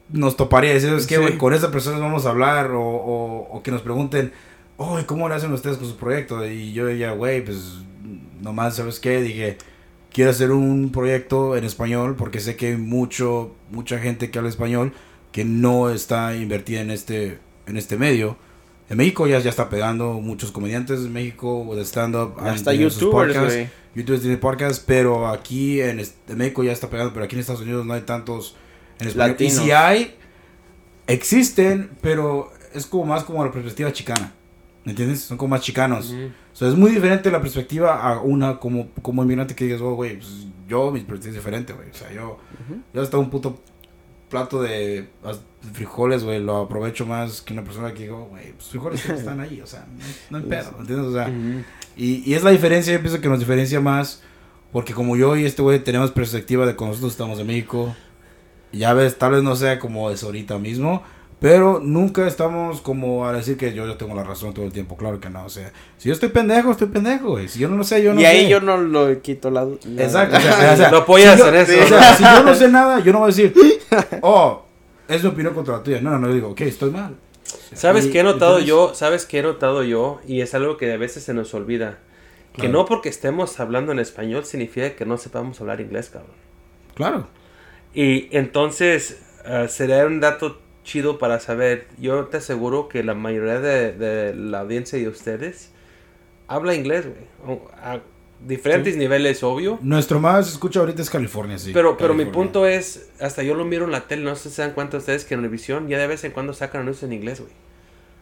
nos 0.10 0.38
toparía, 0.38 0.74
decir, 0.74 0.92
es 0.94 1.06
que, 1.06 1.38
con 1.38 1.54
esa 1.54 1.70
persona 1.70 2.00
vamos 2.00 2.26
a 2.26 2.30
hablar 2.30 2.72
o, 2.72 2.82
o, 2.82 3.50
o 3.52 3.62
que 3.62 3.72
nos 3.72 3.82
pregunten, 3.82 4.32
oh, 4.78 5.00
¿cómo 5.06 5.28
le 5.28 5.36
hacen 5.36 5.52
ustedes 5.52 5.78
con 5.78 5.88
su 5.88 5.98
proyecto? 5.98 6.46
Y 6.46 6.72
yo 6.72 6.90
ya, 6.90 7.12
güey, 7.12 7.44
pues, 7.44 7.80
nomás, 8.42 8.78
¿sabes 8.78 9.00
qué? 9.00 9.22
Dije, 9.22 9.58
quiero 10.14 10.32
hacer 10.32 10.52
un 10.52 10.92
proyecto 10.92 11.58
en 11.58 11.66
español 11.66 12.16
porque 12.16 12.40
sé 12.40 12.56
que 12.56 12.68
hay 12.68 12.78
mucho, 12.78 13.54
mucha 13.70 14.00
gente 14.00 14.32
que 14.32 14.38
habla 14.38 14.50
español 14.50 14.94
que 15.32 15.44
no 15.44 15.90
está 15.90 16.36
invertida 16.36 16.82
en 16.82 16.92
este, 16.92 17.40
en 17.66 17.78
este 17.78 17.98
medio. 17.98 18.38
En 18.90 18.98
México 18.98 19.28
ya, 19.28 19.40
ya 19.40 19.50
está 19.50 19.70
pegando 19.70 20.14
muchos 20.14 20.52
comediantes 20.52 21.02
en 21.02 21.12
México 21.12 21.74
de 21.76 21.84
stand-up. 21.84 22.36
hasta 22.40 22.74
youtubers, 22.74 23.12
podcasts. 23.12 23.54
güey. 23.54 23.70
YouTubers 23.96 24.22
tienen 24.22 24.40
podcast, 24.40 24.84
pero 24.86 25.28
aquí 25.28 25.82
en, 25.82 26.02
México 26.36 26.64
ya 26.64 26.72
está 26.72 26.90
pegando, 26.90 27.14
pero 27.14 27.26
aquí 27.26 27.36
en 27.36 27.42
Estados 27.42 27.62
Unidos 27.62 27.86
no 27.86 27.94
hay 27.94 28.02
tantos 28.02 28.56
en 29.00 29.08
español. 29.08 29.32
Latinos. 29.32 29.54
Y 29.54 29.58
si 29.58 29.72
hay, 29.72 30.16
existen, 31.08 31.90
pero 32.02 32.52
es 32.74 32.86
como 32.86 33.06
más 33.06 33.24
como 33.24 33.44
la 33.44 33.52
perspectiva 33.52 33.92
chicana. 33.92 34.34
¿Me 34.86 34.92
entiendes? 34.92 35.22
Son 35.22 35.38
como 35.38 35.50
más 35.50 35.62
chicanos. 35.62 36.12
Ujú. 36.12 36.28
O 36.54 36.56
sea, 36.56 36.70
es 36.70 36.76
muy 36.76 36.92
diferente 36.92 37.30
la 37.30 37.42
perspectiva 37.42 38.02
a 38.02 38.22
una 38.22 38.58
como, 38.58 38.90
como 39.02 39.22
inmigrante 39.22 39.54
que 39.54 39.66
digas, 39.66 39.82
oh, 39.82 39.96
güey, 39.96 40.18
pues 40.18 40.48
yo, 40.68 40.92
mi 40.92 41.02
perspectiva 41.02 41.32
es 41.32 41.36
diferente, 41.36 41.74
güey. 41.74 41.90
O 41.90 41.94
sea, 41.94 42.12
yo, 42.14 42.40
yo 42.94 43.02
hasta 43.02 43.18
un 43.18 43.30
puto 43.30 43.62
plato 44.30 44.62
de 44.62 45.08
frijoles, 45.74 46.24
güey, 46.24 46.40
lo 46.40 46.58
aprovecho 46.58 47.06
más 47.06 47.42
que 47.42 47.54
una 47.54 47.64
persona 47.64 47.94
que 47.94 48.04
digo, 48.04 48.26
güey, 48.26 48.54
pues 48.54 48.68
frijoles 48.70 49.02
siempre 49.02 49.20
están 49.20 49.40
ahí, 49.40 49.62
o 49.62 49.68
sea, 49.68 49.86
no, 49.98 50.06
no 50.30 50.38
hay 50.38 50.44
pedo, 50.50 50.72
¿me 50.74 50.80
¿entiendes? 50.80 51.08
O 51.08 51.14
sea, 51.14 51.30
y, 51.96 52.30
y 52.30 52.34
es 52.34 52.44
la 52.44 52.52
diferencia, 52.52 52.94
yo 52.94 53.02
pienso 53.02 53.22
que 53.22 53.30
nos 53.30 53.40
diferencia 53.40 53.80
más, 53.80 54.22
porque 54.72 54.94
como 54.94 55.16
yo 55.16 55.36
y 55.36 55.46
este 55.46 55.62
güey 55.62 55.80
tenemos 55.80 56.12
perspectiva 56.12 56.66
de 56.66 56.76
cuando 56.76 56.94
nosotros 56.94 57.14
estamos 57.14 57.40
en 57.40 57.48
México, 57.48 57.96
ya 58.72 58.94
ves, 58.94 59.18
tal 59.18 59.32
vez 59.32 59.44
no 59.44 59.56
sea 59.56 59.80
como 59.80 60.12
es 60.12 60.24
ahorita 60.24 60.58
mismo, 60.58 61.04
pero 61.40 61.80
nunca 61.80 62.26
estamos 62.28 62.82
como 62.82 63.28
a 63.28 63.34
decir 63.34 63.58
que 63.58 63.74
yo, 63.74 63.86
yo 63.86 63.96
tengo 63.98 64.16
la 64.16 64.24
razón 64.24 64.54
todo 64.54 64.66
el 64.66 64.72
tiempo, 64.72 64.98
claro 64.98 65.20
que 65.20 65.30
no, 65.30 65.46
o 65.46 65.50
sea, 65.50 65.72
si 65.98 66.08
yo 66.10 66.14
estoy 66.14 66.30
pendejo, 66.30 66.72
estoy 66.72 66.88
pendejo, 66.88 67.30
güey, 67.32 67.48
si 67.48 67.60
yo 67.60 67.70
no 67.70 67.78
lo 67.78 67.84
sé, 67.84 68.02
yo 68.02 68.14
no 68.14 68.20
y 68.20 68.24
sé. 68.24 68.28
ahí 68.30 68.50
yo 68.50 68.60
no 68.60 68.78
lo 68.78 69.22
quito 69.22 69.52
la, 69.52 69.66
la- 69.66 70.04
Exacto, 70.04 70.38
o 70.38 70.40
sea, 70.42 70.74
o 70.74 70.78
sea, 70.78 70.92
No 70.92 70.98
apoyas 70.98 71.36
si 71.36 71.40
yo- 71.42 71.48
en 71.50 71.56
eso. 71.56 71.74
O 71.84 71.88
sea, 71.88 72.16
si 72.16 72.24
yo 72.24 72.44
no 72.44 72.56
sé 72.56 72.68
nada, 72.72 73.00
yo 73.02 73.14
no 73.14 73.20
voy 73.20 73.26
a 73.26 73.34
decir, 73.36 73.54
oh, 74.22 74.64
es 75.08 75.22
mi 75.24 75.30
opinión 75.30 75.54
contra 75.54 75.78
la 75.78 75.84
tuya. 75.84 76.02
No, 76.02 76.10
no, 76.12 76.20
no, 76.20 76.28
yo 76.30 76.34
digo, 76.34 76.50
ok, 76.50 76.62
estoy 76.62 76.90
mal. 76.92 77.16
¿Sabes 77.74 78.08
Y- 78.08 78.12
qué 78.12 78.20
he 78.22 78.24
notado 78.24 78.60
entonces- 78.60 78.68
yo? 78.68 78.92
¿Sabes 78.96 79.26
qué 79.26 79.40
he 79.40 79.44
notado 79.44 79.84
yo? 79.84 80.20
Y 80.28 80.42
es 80.42 80.54
algo 80.56 80.76
que 80.78 80.92
a 80.92 80.98
veces 80.98 81.24
se 81.24 81.34
nos 81.34 81.54
olvida. 81.54 82.00
Que 82.54 82.62
Claro. 82.64 82.74
no 82.80 82.86
porque 82.86 83.10
estemos 83.10 83.60
hablando 83.60 83.92
en 83.92 84.00
español 84.00 84.44
significa 84.44 84.96
que 84.96 85.06
no 85.06 85.18
sepamos 85.18 85.62
hablar 85.62 85.80
inglés, 85.80 86.10
cabrón. 86.10 86.32
Claro. 86.96 87.28
Y 87.94 88.36
entonces 88.36 89.20
ah, 89.46 89.68
sería 89.68 90.06
un 90.08 90.20
dato 90.20 90.60
chido 90.88 91.20
para 91.20 91.40
saber. 91.40 91.88
Yo 92.00 92.26
te 92.26 92.38
aseguro 92.38 92.88
que 92.90 93.04
la 93.04 93.14
mayoría 93.14 93.60
de, 93.60 93.92
de 93.92 94.34
la 94.34 94.62
audiencia 94.62 94.98
de 94.98 95.08
ustedes 95.08 95.72
habla 96.48 96.74
inglés, 96.74 97.06
güey. 97.06 97.60
A 97.84 98.00
diferentes 98.46 98.96
niveles, 98.96 99.44
obvio. 99.44 99.80
Nuestro 99.82 100.20
más 100.20 100.48
escucha 100.50 100.80
ahorita 100.80 101.02
es 101.02 101.10
California, 101.10 101.58
sí. 101.58 101.72
Pero, 101.74 101.98
pero 101.98 102.14
mi 102.14 102.26
punto 102.26 102.66
es, 102.66 103.10
hasta 103.20 103.44
yo 103.44 103.54
lo 103.56 103.66
miro 103.66 103.86
en 103.86 103.92
la 103.92 104.08
tele, 104.08 104.24
no 104.24 104.36
sé 104.36 104.50
si 104.50 104.56
se 104.56 104.62
dan 104.62 104.72
cuenta 104.72 104.98
ustedes 104.98 105.26
que 105.26 105.34
en 105.34 105.42
televisión 105.42 105.88
ya 105.90 105.98
de 105.98 106.08
vez 106.08 106.24
en 106.24 106.32
cuando 106.32 106.54
sacan 106.54 106.82
anuncios 106.82 107.04
en 107.10 107.14
inglés, 107.14 107.42
güey. 107.42 107.52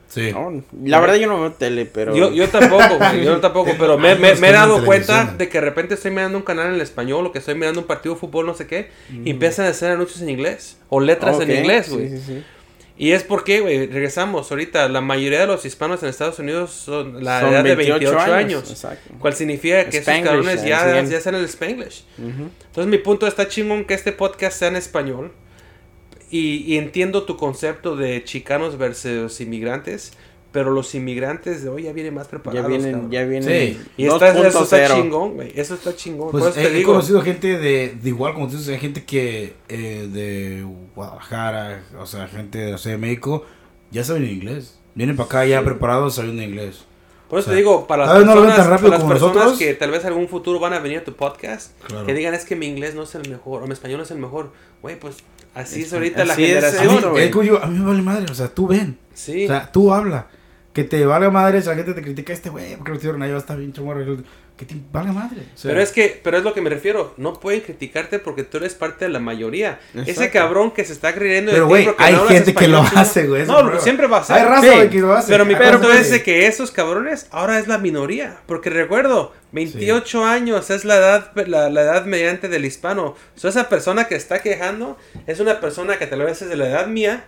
Sí. 0.08 0.32
No, 0.32 0.64
la 0.84 1.00
verdad 1.00 1.16
yo 1.16 1.28
no 1.28 1.42
veo 1.42 1.52
tele, 1.54 1.86
pero 1.88 2.16
Yo, 2.16 2.32
yo 2.32 2.48
tampoco, 2.48 2.98
güey, 3.00 3.26
yo 3.26 3.40
tampoco, 3.42 3.72
pero 3.78 3.98
me, 3.98 4.16
me- 4.16 4.28
Años 4.30 4.40
me 4.40 4.50
he 4.50 4.52
dado 4.54 4.86
cuenta 4.86 5.26
de 5.36 5.50
que 5.50 5.58
de 5.60 5.66
repente 5.66 5.96
estoy 5.96 6.12
mirando 6.12 6.38
un 6.38 6.44
canal 6.44 6.74
en 6.76 6.80
español 6.80 7.26
o 7.26 7.32
que 7.32 7.40
estoy 7.40 7.56
mirando 7.56 7.82
un 7.82 7.88
partido 7.88 8.14
de 8.14 8.22
fútbol, 8.22 8.46
no 8.46 8.54
sé 8.54 8.68
qué, 8.68 8.92
y 9.12 9.32
empiezan 9.32 9.66
a 9.66 9.70
hacer 9.70 9.92
anuncios 9.92 10.22
en 10.22 10.30
inglés 10.30 10.80
o 10.90 11.00
letras 11.00 11.40
en 11.42 11.50
Ok, 11.50 11.58
inglés, 11.58 11.86
sí, 11.88 11.92
güey. 11.94 12.10
sí, 12.10 12.18
sí. 12.20 12.44
Y 12.98 13.12
es 13.12 13.24
porque, 13.24 13.60
güey, 13.60 13.88
regresamos 13.88 14.50
ahorita, 14.52 14.88
la 14.88 15.02
mayoría 15.02 15.42
de 15.42 15.48
los 15.48 15.66
hispanos 15.66 16.02
en 16.02 16.10
Estados 16.10 16.40
Unidos 16.40 16.72
son 16.72 17.24
la 17.24 17.42
Son 17.42 17.52
edad 17.52 17.64
de 17.64 17.76
28 17.76 18.20
años. 18.34 18.70
Exacto. 18.70 19.14
Cual 19.20 19.34
significa 19.34 19.84
que 19.90 19.98
esos 19.98 20.08
Spanglish, 20.08 20.26
cabrones 20.26 20.64
eh, 20.64 20.70
ya, 20.70 21.04
ya 21.04 21.18
están 21.18 21.36
en 21.36 21.42
el 21.42 21.48
Spanglish. 21.48 22.06
Entonces 22.18 22.88
mi 22.88 22.98
punto 22.98 23.28
está 23.28 23.50
chingón 23.50 23.84
que 23.84 23.94
este 23.94 24.14
podcast 24.14 24.60
sea 24.60 24.70
en 24.70 24.78
español. 24.78 25.34
Y, 26.32 26.64
y 26.74 26.78
entiendo 26.78 27.24
tu 27.24 27.38
concepto 27.38 27.96
de 27.96 28.24
chicanos 28.24 28.78
versus 28.78 29.42
inmigrantes. 29.42 30.14
Pero 30.56 30.72
los 30.72 30.96
inmigrantes 30.96 31.64
de 31.64 31.70
hoy 31.70 31.84
ya 31.84 31.92
vienen 31.94 32.14
más 32.16 32.26
Ya 32.26 32.32
preparados. 32.32 32.68
vienen, 32.68 32.92
cabrón. 32.94 33.12
ya 33.12 33.24
vienen. 33.26 33.50
Sí. 33.76 33.82
Y 33.98 34.06
está, 34.08 34.30
eso 34.30 34.64
está 34.64 34.88
2.0. 34.88 34.96
chingón, 34.96 35.34
güey. 35.36 35.52
Eso 35.56 35.74
está 35.76 35.96
chingón. 35.96 36.32
Pues 36.32 36.44
Por 36.46 36.52
eso 36.54 36.60
he, 36.62 36.64
te 36.64 36.70
he 36.70 36.74
digo. 36.78 36.92
conocido 36.94 37.22
gente 37.22 37.60
de, 37.60 37.96
de 38.02 38.10
igual 38.10 38.34
como 38.34 38.48
tú 38.48 38.54
dices, 38.58 38.70
hay 38.74 38.80
gente 38.80 39.04
que 39.04 39.54
eh, 39.70 40.08
de 40.12 40.66
Guadalajara, 40.96 41.84
o 42.00 42.06
sea, 42.06 42.28
gente 42.28 42.58
de, 42.58 42.74
o 42.74 42.78
sea, 42.78 42.94
de 42.94 42.98
México, 42.98 43.46
ya 43.92 44.04
saben 44.04 44.26
inglés. 44.28 44.80
Vienen 44.96 45.16
para 45.16 45.28
acá 45.28 45.46
ya 45.46 45.64
preparados 45.64 46.16
sabiendo 46.16 46.42
inglés. 46.42 46.86
Por 47.30 47.40
eso 47.40 47.50
O 47.50 47.52
sea, 47.52 47.54
te 47.54 47.58
digo, 47.58 47.88
para 47.88 48.06
las 48.06 48.24
no 48.26 48.34
personas, 48.34 48.58
para 48.58 48.70
las 48.70 48.82
como 48.82 49.10
personas 49.10 49.36
nosotros. 49.36 49.60
que 49.60 49.74
tal 49.74 49.92
vez 49.92 50.06
algún 50.06 50.28
futuro 50.30 50.60
van 50.60 50.74
a 50.74 50.80
venir 50.80 51.00
a 51.00 51.04
tu 51.04 51.14
podcast, 51.16 51.72
Claro. 51.88 52.06
que 52.06 52.14
digan 52.14 52.34
es 52.34 52.46
que 52.46 52.56
mi 52.56 52.68
inglés 52.68 52.96
no 52.96 53.04
es 53.04 53.14
el 53.16 53.28
mejor 53.30 53.64
o 53.64 53.68
mi 53.68 53.74
español 53.74 53.98
no 53.98 54.04
es 54.04 54.12
el 54.12 54.20
mejor. 54.20 54.52
Güey, 54.82 54.98
pues 55.00 55.18
así 55.54 55.82
es 55.82 55.88
Es- 55.88 55.94
ahorita 55.94 56.24
la 56.24 56.34
es 56.34 56.40
generación. 56.40 57.04
a, 57.04 57.10
mí, 57.10 57.50
a 57.62 57.66
mí 57.68 57.80
me 57.80 57.86
vale 57.86 58.02
madre, 58.04 58.26
o 58.32 58.36
sea, 58.36 58.48
tú 58.48 58.68
ven. 58.68 58.98
Sí. 59.14 59.46
O 59.46 59.48
sea, 59.48 59.72
tú 59.72 59.92
habla. 59.94 60.28
Que 60.76 60.84
te 60.84 61.06
valga 61.06 61.30
madre 61.32 61.62
si 61.62 61.70
la 61.70 61.76
gente 61.76 61.94
te 61.94 62.02
critica 62.02 62.34
este 62.34 62.50
güey, 62.50 62.76
porque 62.76 62.92
lo 62.92 63.00
tiraron 63.00 63.22
ahí, 63.24 63.30
va 63.32 63.38
a 63.38 63.40
estar 63.40 63.58
bien 63.58 63.72
chumorro. 63.72 64.18
Que 64.58 64.66
te 64.66 64.76
valga 64.92 65.14
madre. 65.14 65.42
O 65.54 65.58
sea, 65.58 65.70
Pero 65.72 65.82
es 65.82 65.92
que, 65.92 66.20
pero 66.22 66.38
es 66.38 66.44
lo 66.44 66.54
que 66.54 66.60
me 66.62 66.70
refiero. 66.70 67.14
No 67.16 67.40
pueden 67.40 67.62
criticarte 67.62 68.20
porque 68.20 68.44
tú 68.44 68.58
eres 68.58 68.74
parte 68.74 69.06
de 69.06 69.12
la 69.12 69.20
mayoría. 69.20 69.80
Ese 70.06 70.30
cabrón 70.32 70.72
que 70.72 70.84
se 70.84 70.92
está 70.92 71.14
creyendo 71.14 71.52
de 71.52 71.58
Pero, 71.58 71.68
ti 71.70 71.84
porque 71.86 72.04
hay 72.04 72.14
no 72.14 72.26
gente 72.26 72.54
que 72.54 72.68
lo 72.68 72.80
hace, 72.82 73.26
güey, 73.26 73.46
No, 73.46 73.80
siempre 73.80 74.08
va 74.08 74.18
a 74.18 74.24
ser. 74.26 74.36
Hay 74.36 74.44
raza, 74.44 74.82
Sí. 74.84 74.90
que 74.90 75.00
lo 75.00 75.14
hace. 75.14 75.32
Pero 75.32 75.46
mi 75.46 75.56
punto 75.56 75.92
es 75.94 76.10
de 76.12 76.22
que 76.24 76.46
esos 76.48 76.72
cabrones 76.72 77.28
ahora 77.32 77.58
es 77.58 77.68
la 77.70 77.78
minoría. 77.78 78.38
Porque 78.46 78.70
recuerdo, 78.70 79.34
28 79.54 80.26
años 80.26 80.70
es 80.70 80.84
la 80.84 80.98
edad, 80.98 81.32
la, 81.48 81.70
la 81.70 81.82
edad 81.82 82.06
mediante 82.06 82.50
del 82.50 82.66
hispano. 82.66 83.16
O 83.36 83.40
sea, 83.40 83.50
esa 83.50 83.70
persona 83.70 84.10
que 84.10 84.16
está 84.16 84.40
quejando 84.40 84.98
es 85.26 85.40
una 85.40 85.62
persona 85.62 85.98
que 85.98 86.08
tal 86.08 86.20
vez 86.20 86.42
es 86.42 86.50
de 86.50 86.58
la 86.58 86.68
edad 86.68 86.88
mía 86.88 87.26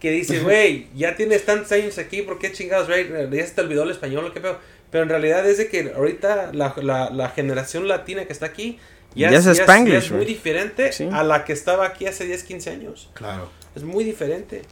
que 0.00 0.10
dice, 0.10 0.40
güey, 0.40 0.86
ya 0.94 1.16
tienes 1.16 1.44
tantos 1.44 1.72
años 1.72 1.98
aquí, 1.98 2.22
¿por 2.22 2.38
qué 2.38 2.52
chingados, 2.52 2.86
güey? 2.88 3.08
Ya 3.30 3.46
se 3.46 3.54
te 3.54 3.60
olvidó 3.60 3.82
el 3.82 3.90
español, 3.90 4.24
¿o 4.26 4.32
qué 4.32 4.40
pedo? 4.40 4.58
Pero 4.90 5.02
en 5.04 5.10
realidad 5.10 5.48
es 5.48 5.58
de 5.58 5.68
que 5.68 5.92
ahorita 5.94 6.50
la, 6.52 6.74
la, 6.82 7.10
la 7.10 7.28
generación 7.30 7.88
latina 7.88 8.24
que 8.24 8.32
está 8.32 8.46
aquí 8.46 8.78
ya, 9.14 9.30
Ya 9.30 9.38
es, 9.38 9.46
es 9.46 9.58
Spanglish, 9.60 9.92
ya 9.92 9.98
es 9.98 10.10
muy 10.12 10.24
diferente 10.24 10.92
Sí. 10.92 11.08
a 11.12 11.22
la 11.24 11.44
que 11.44 11.52
estaba 11.52 11.86
aquí 11.86 12.06
hace 12.06 12.26
10, 12.26 12.42
15 12.44 12.70
años. 12.70 13.10
Claro. 13.14 13.50
Es 13.74 13.82
muy 13.82 14.04
diferente. 14.04 14.62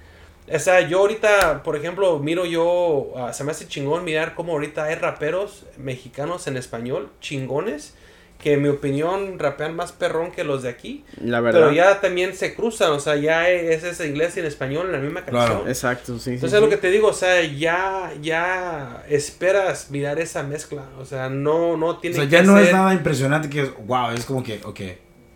O 0.52 0.58
sea, 0.60 0.80
yo 0.82 0.98
ahorita, 1.00 1.62
por 1.64 1.74
ejemplo, 1.74 2.18
miro 2.20 2.44
yo, 2.46 3.12
ah, 3.16 3.32
se 3.32 3.42
me 3.44 3.50
hace 3.50 3.66
chingón 3.66 4.04
mirar 4.04 4.34
cómo 4.34 4.52
ahorita 4.52 4.84
hay 4.84 4.94
raperos 4.94 5.64
mexicanos 5.76 6.46
en 6.46 6.56
español, 6.56 7.10
chingones, 7.20 7.94
que 8.46 8.52
en 8.52 8.62
mi 8.62 8.68
opinión 8.68 9.40
rapean 9.40 9.74
más 9.74 9.90
perrón 9.90 10.30
que 10.30 10.44
los 10.44 10.62
de 10.62 10.68
aquí. 10.68 11.04
La 11.20 11.40
verdad. 11.40 11.62
Pero 11.62 11.72
ya 11.72 12.00
también 12.00 12.32
se 12.36 12.54
cruzan, 12.54 12.92
o 12.92 13.00
sea, 13.00 13.16
ya 13.16 13.50
es 13.50 13.82
ese 13.82 14.06
inglés 14.06 14.36
y 14.36 14.38
en 14.40 14.46
español 14.46 14.86
en 14.86 14.92
la 14.92 14.98
misma 14.98 15.24
canción. 15.24 15.46
Claro. 15.46 15.64
Exacto, 15.68 16.16
sí. 16.18 16.20
sí, 16.20 16.30
Entonces 16.34 16.50
sí. 16.52 16.56
es 16.56 16.62
lo 16.62 16.68
que 16.68 16.76
te 16.76 16.90
digo, 16.92 17.08
o 17.08 17.12
sea, 17.12 17.42
ya, 17.42 18.12
ya 18.22 19.04
esperas 19.08 19.90
mirar 19.90 20.20
esa 20.20 20.44
mezcla, 20.44 20.84
o 20.96 21.04
sea, 21.04 21.28
no, 21.28 21.76
no 21.76 21.86
O 21.88 21.98
tiene 21.98 22.14
sea, 22.14 22.24
que 22.26 22.30
ya 22.30 22.42
no 22.44 22.56
es 22.56 22.66
ser- 22.66 22.74
nada 22.74 22.94
impresionante 22.94 23.50
que 23.50 23.62
es, 23.62 23.70
wow, 23.84 24.12
es 24.12 24.24
como 24.24 24.44
que, 24.44 24.60
ok, 24.62 24.78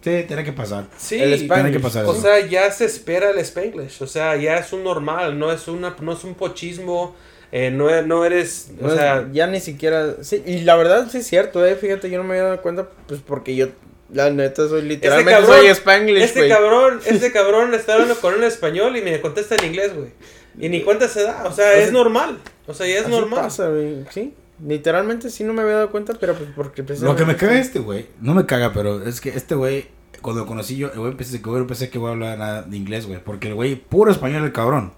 sí, 0.02 0.24
tiene 0.28 0.44
que 0.44 0.52
pasar. 0.52 0.84
Sí, 0.96 1.20
El 1.20 1.48
Tiene 1.48 1.72
que 1.72 1.80
pasar 1.80 2.04
o 2.04 2.12
eso. 2.12 2.20
sea, 2.22 2.46
ya 2.46 2.70
se 2.70 2.84
espera 2.84 3.30
el 3.30 3.38
Spanglish, 3.40 4.02
o 4.02 4.06
sea, 4.06 4.36
ya 4.36 4.56
es 4.58 4.72
un 4.72 4.84
normal, 4.84 5.36
no 5.36 5.50
es 5.50 5.66
una, 5.66 5.96
no 6.00 6.12
es 6.12 6.22
un 6.22 6.34
pochismo, 6.36 7.16
eh, 7.53 7.70
no, 7.70 8.03
no 8.03 8.24
eres, 8.24 8.70
o 8.80 8.90
sea, 8.90 9.28
ya 9.32 9.46
ni 9.46 9.61
siquiera. 9.61 10.14
Sí, 10.22 10.42
y 10.46 10.61
la 10.61 10.76
verdad 10.76 11.09
sí 11.11 11.18
es 11.18 11.26
cierto, 11.26 11.64
eh. 11.66 11.74
Fíjate, 11.76 12.09
yo 12.11 12.18
no 12.18 12.24
me 12.24 12.34
había 12.34 12.44
dado 12.44 12.62
cuenta, 12.62 12.88
pues 13.07 13.20
porque 13.26 13.57
yo, 13.57 13.68
la 14.12 14.30
neta, 14.30 14.68
soy 14.68 14.82
literalmente 14.82 15.32
cabrón- 15.32 15.57
soy 15.59 15.66
Spanglish, 15.68 16.22
este 16.22 16.48
cabrón, 16.48 17.01
este 17.07 17.32
cabrón 17.32 17.74
está 17.74 17.94
hablando 17.94 18.16
con 18.16 18.34
él 18.34 18.40
en 18.40 18.46
español 18.48 18.96
y 18.96 19.03
me 19.03 19.20
contesta 19.20 19.57
en 19.57 19.64
inglés, 19.66 19.92
güey. 19.94 20.11
Y 20.59 20.68
ni 20.68 20.82
cuenta 20.82 21.09
se 21.09 21.22
da, 21.22 21.42
o 21.44 21.53
sea, 21.53 21.70
O 21.70 21.72
sea, 21.72 21.78
es 21.78 21.92
normal, 21.92 22.38
o 22.66 22.74
sea, 22.74 22.86
ya 22.86 22.94
es 22.98 23.03
Así 23.03 23.11
normal. 23.11 23.40
pasa, 23.42 23.68
güey. 23.68 24.05
Sí. 24.11 24.34
Literalmente 24.66 25.30
sí 25.30 25.42
no 25.44 25.53
me 25.55 25.62
había 25.62 25.76
dado 25.76 25.90
cuenta, 25.90 26.12
pero 26.20 26.34
pues 26.34 26.51
porque 26.55 26.84
Lo 27.01 27.16
que 27.16 27.24
me 27.24 27.34
caga 27.36 27.59
este 27.59 27.78
güey, 27.78 28.07
no 28.20 28.34
me 28.34 28.44
caga, 28.46 28.72
pero 28.74 29.03
es 29.07 29.20
que 29.20 29.30
este 29.30 29.55
güey, 29.55 29.86
cuando 30.20 30.42
lo 30.42 30.46
conocí 30.46 30.76
yo, 30.76 30.92
el 30.92 30.98
güey 30.98 31.14
pensé 31.14 31.40
que, 31.40 31.48
güey, 31.48 31.66
pensé 31.66 31.88
que 31.88 31.98
voy 31.98 32.09
a 32.11 32.12
hablar 32.12 32.38
nada 32.38 32.62
de 32.62 32.76
inglés, 32.76 33.07
güey, 33.07 33.20
porque 33.24 33.48
el 33.48 33.55
güey, 33.55 33.74
puro 33.76 34.11
español 34.11 34.44
el 34.44 34.53
cabrón, 34.53 34.92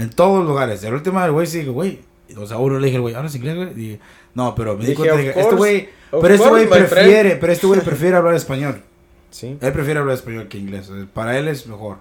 en 0.00 0.10
todos 0.10 0.38
los 0.40 0.48
lugares. 0.48 0.82
El 0.84 0.94
último 0.94 1.22
el 1.24 1.32
güey 1.32 1.46
sí 1.46 1.64
güey, 1.64 2.00
o 2.36 2.46
sea, 2.46 2.58
uno 2.58 2.78
le 2.78 2.86
dije, 2.86 2.98
güey, 2.98 3.14
¿hablas 3.14 3.34
inglés, 3.34 3.56
güey? 3.56 4.00
No, 4.34 4.54
pero 4.54 4.76
me 4.76 4.84
di 4.86 4.94
cuenta, 4.94 5.14
of 5.14 5.20
dije, 5.20 5.32
course, 5.32 5.48
este 5.48 5.56
güey, 5.56 5.88
pero 6.10 6.34
este 6.34 6.48
güey 6.48 6.66
friend. 6.66 6.88
prefiere, 6.88 7.36
pero 7.36 7.52
este 7.52 7.66
güey 7.66 7.80
prefiere 7.80 8.16
hablar 8.16 8.34
español. 8.34 8.82
Sí. 9.30 9.56
Él 9.60 9.72
prefiere 9.72 10.00
hablar 10.00 10.14
español 10.16 10.48
que 10.48 10.58
inglés, 10.58 10.90
eh, 10.92 11.06
para 11.12 11.38
él 11.38 11.48
es 11.48 11.66
mejor. 11.66 11.98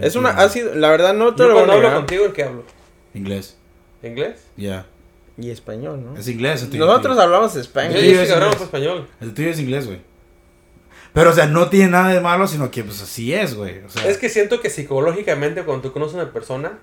Es 0.00 0.16
una, 0.16 0.30
ha 0.30 0.48
sido, 0.48 0.74
la 0.74 0.88
verdad 0.90 1.14
no 1.14 1.34
te 1.34 1.42
Yo 1.42 1.48
lo 1.48 1.54
cuando 1.56 1.74
hablo 1.74 1.92
contigo, 1.94 2.24
¿en 2.24 2.32
qué 2.32 2.42
hablo? 2.44 2.64
Inglés, 3.14 3.56
¿Inglés? 4.02 4.42
ya. 4.56 4.86
Y 5.36 5.50
español, 5.50 6.00
¿no? 6.04 6.16
Es 6.16 6.28
inglés. 6.28 6.62
el 6.62 6.70
tuyo, 6.70 6.86
Nosotros 6.86 7.16
tío. 7.16 7.22
hablamos 7.24 7.54
Yo 7.54 7.60
Spanglish. 7.60 8.00
Sí, 8.00 8.10
es 8.12 8.26
que 8.28 8.32
hablamos 8.32 8.54
inglés. 8.54 8.62
español. 8.66 9.08
El 9.20 9.34
tuyo 9.34 9.50
es 9.50 9.58
inglés, 9.58 9.86
güey. 9.86 9.98
Pero, 11.12 11.30
o 11.30 11.32
sea, 11.32 11.46
no 11.46 11.68
tiene 11.68 11.90
nada 11.90 12.10
de 12.14 12.20
malo, 12.20 12.46
sino 12.46 12.70
que, 12.70 12.84
pues, 12.84 13.02
así 13.02 13.34
es, 13.34 13.54
güey. 13.56 13.80
O 13.84 13.88
sea, 13.88 14.08
Es 14.08 14.16
que 14.18 14.28
siento 14.28 14.60
que 14.60 14.70
psicológicamente 14.70 15.64
cuando 15.64 15.82
tú 15.88 15.92
conoces 15.92 16.14
a 16.14 16.22
una 16.22 16.32
persona, 16.32 16.78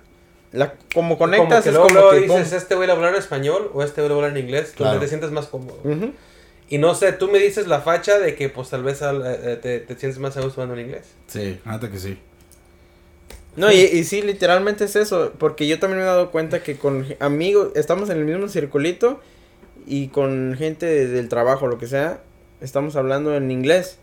La, 0.54 0.74
como 0.94 1.18
como 1.18 1.18
conectas 1.18 1.64
que 1.64 1.70
es 1.70 1.76
luego, 1.76 1.88
como 1.88 2.00
luego 2.00 2.12
que 2.16 2.20
dices, 2.28 2.50
pum. 2.50 2.58
este 2.58 2.76
güey 2.76 2.88
va 2.88 2.94
a 2.94 2.98
hablar 2.98 3.14
en 3.14 3.20
español 3.20 3.72
o 3.74 3.84
este 3.84 4.02
güey 4.02 4.10
va 4.10 4.16
a 4.16 4.18
hablar 4.26 4.38
en 4.38 4.44
inglés, 4.46 4.74
Claro. 4.76 4.92
donde 4.94 5.06
te 5.06 5.10
sientes 5.10 5.32
más 5.32 5.48
cómodo. 5.48 5.78
Y 6.70 6.78
no 6.78 6.94
sé, 6.96 7.12
tú 7.14 7.28
me 7.30 7.38
dices 7.40 7.68
la 7.68 7.82
facha 7.82 8.18
de 8.20 8.36
que 8.36 8.50
pues 8.50 8.70
tal 8.70 8.84
vez 8.84 9.02
al- 9.02 9.24
eh, 9.26 9.58
te, 9.62 9.80
te 9.80 9.96
sientes 9.96 10.20
más 10.20 10.36
a 10.38 10.42
gusto 10.42 10.62
hablando 10.62 10.80
en 10.82 10.88
inglés. 10.88 11.08
Sí, 11.28 11.60
nada 11.66 11.90
que 11.90 11.98
sí. 12.00 12.18
No, 13.58 13.70
y, 13.72 13.80
y 13.82 14.04
sí, 14.06 14.22
literalmente 14.22 14.86
es 14.86 14.96
eso, 14.96 15.34
porque 15.38 15.68
yo 15.68 15.78
también 15.80 15.98
me 16.00 16.04
he 16.04 16.08
dado 16.08 16.32
cuenta 16.32 16.64
que 16.64 16.78
con 16.78 17.06
amigos, 17.20 17.70
estamos 17.76 18.10
en 18.10 18.18
el 18.20 18.24
mismo 18.26 18.48
circulito 18.48 19.20
y 19.86 20.08
con 20.08 20.56
gente 20.58 20.86
de- 20.86 21.08
del 21.08 21.28
trabajo, 21.28 21.68
lo 21.68 21.78
que 21.78 21.88
sea, 21.88 22.22
estamos 22.62 22.96
hablando 22.96 23.36
en 23.36 23.52
inglés. 23.52 23.98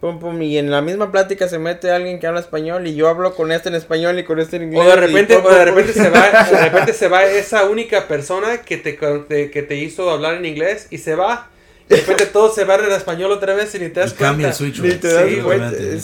Pum, 0.00 0.20
pum, 0.20 0.40
y 0.42 0.58
en 0.58 0.70
la 0.70 0.80
misma 0.80 1.10
plática 1.10 1.48
se 1.48 1.58
mete 1.58 1.90
alguien 1.90 2.20
que 2.20 2.28
habla 2.28 2.38
español 2.38 2.86
y 2.86 2.94
yo 2.94 3.08
hablo 3.08 3.34
con 3.34 3.50
este 3.50 3.68
en 3.68 3.74
español 3.74 4.16
y 4.18 4.24
con 4.24 4.38
este 4.38 4.56
en 4.56 4.64
inglés. 4.64 4.80
O 4.80 4.84
de 4.84 4.92
y 4.92 5.00
repente, 5.08 5.36
pum, 5.38 5.46
o 5.46 5.50
de 5.54 5.64
repente 5.64 5.92
se 5.92 6.08
va, 6.08 6.44
de 6.52 6.64
repente 6.70 6.92
se 6.92 7.08
va 7.08 7.24
esa 7.24 7.64
única 7.64 8.06
persona 8.06 8.58
que 8.62 8.76
te, 8.76 8.96
con- 8.96 9.26
te- 9.26 9.50
que 9.50 9.62
te 9.62 9.74
hizo 9.74 10.08
hablar 10.10 10.34
en 10.34 10.44
inglés 10.44 10.86
y 10.90 10.98
se 10.98 11.16
va. 11.16 11.50
Y 11.90 11.94
de 11.94 12.00
repente 12.02 12.26
todo 12.26 12.52
se 12.54 12.64
va 12.64 12.76
en 12.76 12.92
español 12.92 13.32
otra 13.32 13.54
vez 13.54 13.74
y 13.74 13.80
ni 13.80 13.88
te 13.88 13.98
das 14.00 14.12
Y 14.12 14.16
cambia 14.16 14.48
el 14.50 14.54
cuenta. 14.54 14.56
switch, 14.58 14.74
Ni 14.82 14.88
güey. 14.88 15.00
te 15.00 15.08
das 15.12 15.28
Sí, 15.28 15.36
cuenta, 15.40 15.66
es 15.66 15.72
algo 15.74 15.90
bien 15.90 15.94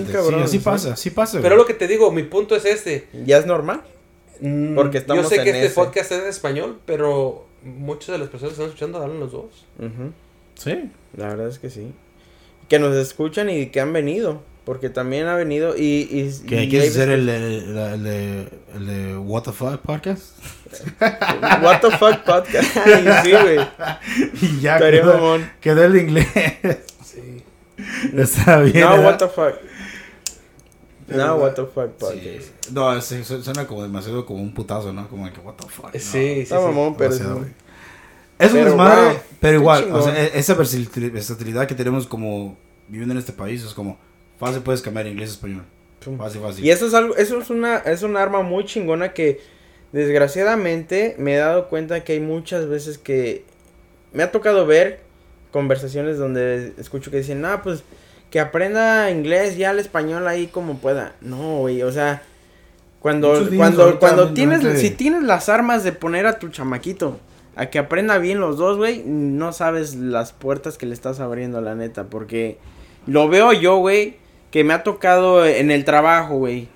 literalmente. 0.00 0.12
cabrón, 0.12 0.40
Sí, 0.40 0.44
así 0.44 0.58
¿sí? 0.58 0.64
pasa, 0.64 0.94
pasa, 1.14 1.38
Pero 1.40 1.56
lo 1.56 1.64
que 1.66 1.74
te 1.74 1.86
digo, 1.86 2.10
mi 2.10 2.22
punto 2.24 2.56
es 2.56 2.64
este. 2.64 3.06
¿Ya 3.24 3.38
es 3.38 3.46
normal? 3.46 3.82
Mm, 4.40 4.74
Porque 4.74 4.98
estamos 4.98 5.22
Yo 5.22 5.28
sé 5.28 5.36
que 5.44 5.50
este 5.50 5.66
ese. 5.66 5.74
podcast 5.76 6.10
es 6.10 6.22
en 6.22 6.26
español, 6.28 6.80
pero 6.86 7.46
muchas 7.62 8.08
de 8.08 8.18
las 8.18 8.28
personas 8.30 8.54
que 8.54 8.62
están 8.62 8.66
escuchando 8.66 8.98
hablan 9.00 9.20
los 9.20 9.30
dos. 9.30 9.64
Sí. 10.56 10.90
La 11.16 11.28
verdad 11.28 11.48
es 11.48 11.58
que 11.60 11.70
sí. 11.70 11.92
Que 12.68 12.78
nos 12.78 12.94
escuchan 12.96 13.50
y 13.50 13.66
que 13.66 13.80
han 13.80 13.92
venido. 13.92 14.42
Porque 14.64 14.88
también 14.88 15.26
ha 15.26 15.34
venido 15.34 15.76
y... 15.76 16.08
y 16.10 16.32
¿Qué, 16.48 16.62
y 16.64 16.70
¿Quieres 16.70 16.92
hacer 16.92 17.10
el, 17.10 17.28
el, 17.28 17.76
el 17.76 18.02
de, 18.02 18.48
el 18.74 18.86
de 18.86 19.16
What 19.18 19.42
the 19.42 19.52
Fuck 19.52 19.82
podcast? 19.82 20.22
What 21.62 21.80
the 21.82 21.90
fuck 21.98 22.24
podcast. 22.24 22.74
Sí, 23.24 23.30
güey. 23.32 23.58
y 24.40 24.60
ya 24.60 24.76
Estaría 24.76 25.02
quedó, 25.02 25.38
quedó 25.60 25.84
el 25.84 25.96
inglés. 25.96 26.26
Sí. 27.04 27.42
Está 28.16 28.60
bien. 28.60 28.80
No, 28.80 28.90
¿verdad? 28.92 29.04
what 29.04 29.16
the 29.18 29.28
fuck. 29.28 29.54
Pero, 31.08 31.26
No, 31.26 31.34
what 31.36 31.52
the 31.52 31.64
fuck 31.66 31.90
Sí. 31.90 31.98
podcast. 31.98 32.70
No, 32.72 33.00
sí, 33.02 33.22
su- 33.22 33.42
suena 33.42 33.66
como 33.66 33.82
demasiado 33.82 34.24
como 34.24 34.42
un 34.42 34.54
putazo, 34.54 34.94
¿no? 34.94 35.06
Como 35.08 35.30
que, 35.30 35.40
what 35.40 35.56
the 35.56 35.68
fuck. 35.68 35.92
no. 35.92 36.00
Sí, 36.00 36.00
sí, 36.00 36.40
Está 36.40 36.56
sí. 36.58 36.64
mamón, 36.64 36.96
pero... 36.96 37.44
Es 38.38 38.52
un 38.52 38.64
desmadre, 38.64 39.04
wow, 39.12 39.20
pero 39.40 39.58
igual, 39.58 39.92
o 39.92 40.02
sea, 40.02 40.20
e- 40.22 40.38
esa 40.38 40.56
versatil- 40.56 41.12
versatilidad 41.12 41.66
que 41.66 41.74
tenemos 41.74 42.06
como 42.06 42.56
viviendo 42.88 43.12
en 43.12 43.18
este 43.18 43.32
país 43.32 43.62
es 43.64 43.72
como 43.74 43.98
fácil 44.38 44.62
puedes 44.62 44.82
cambiar 44.82 45.06
inglés 45.06 45.30
a 45.30 45.32
español. 45.34 45.64
Fácil, 46.18 46.40
fácil. 46.42 46.64
Y 46.64 46.70
eso 46.70 46.86
es 46.86 46.94
algo, 46.94 47.16
eso 47.16 47.38
es 47.40 47.48
una, 47.50 47.78
es 47.78 48.02
un 48.02 48.16
arma 48.16 48.42
muy 48.42 48.64
chingona 48.64 49.12
que 49.14 49.40
desgraciadamente 49.92 51.14
me 51.18 51.34
he 51.34 51.38
dado 51.38 51.68
cuenta 51.68 52.04
que 52.04 52.12
hay 52.14 52.20
muchas 52.20 52.68
veces 52.68 52.98
que 52.98 53.44
me 54.12 54.22
ha 54.22 54.30
tocado 54.30 54.66
ver 54.66 55.00
conversaciones 55.50 56.18
donde 56.18 56.72
escucho 56.78 57.10
que 57.10 57.18
dicen, 57.18 57.44
ah, 57.44 57.62
pues 57.62 57.82
que 58.30 58.40
aprenda 58.40 59.10
inglés 59.10 59.56
ya 59.56 59.70
el 59.70 59.78
español 59.78 60.26
ahí 60.26 60.48
como 60.48 60.78
pueda. 60.78 61.14
No, 61.20 61.58
güey, 61.60 61.82
o 61.82 61.92
sea, 61.92 62.22
cuando, 63.00 63.32
Muchos 63.34 63.54
cuando, 63.56 63.98
cuando 64.00 64.32
tienes, 64.34 64.80
si 64.80 64.90
tienes 64.90 65.22
las 65.22 65.48
armas 65.48 65.84
de 65.84 65.92
poner 65.92 66.26
a 66.26 66.38
tu 66.38 66.48
chamaquito 66.48 67.18
a 67.56 67.66
que 67.66 67.78
aprenda 67.78 68.18
bien 68.18 68.40
los 68.40 68.56
dos, 68.56 68.76
güey, 68.76 69.02
no 69.04 69.52
sabes 69.52 69.94
las 69.94 70.32
puertas 70.32 70.78
que 70.78 70.86
le 70.86 70.94
estás 70.94 71.20
abriendo, 71.20 71.60
la 71.60 71.74
neta, 71.74 72.04
porque 72.04 72.58
lo 73.06 73.28
veo 73.28 73.52
yo, 73.52 73.76
güey, 73.76 74.16
que 74.50 74.64
me 74.64 74.74
ha 74.74 74.82
tocado 74.82 75.46
en 75.46 75.70
el 75.70 75.84
trabajo, 75.84 76.36
güey, 76.36 76.68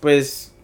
pues 0.00 0.54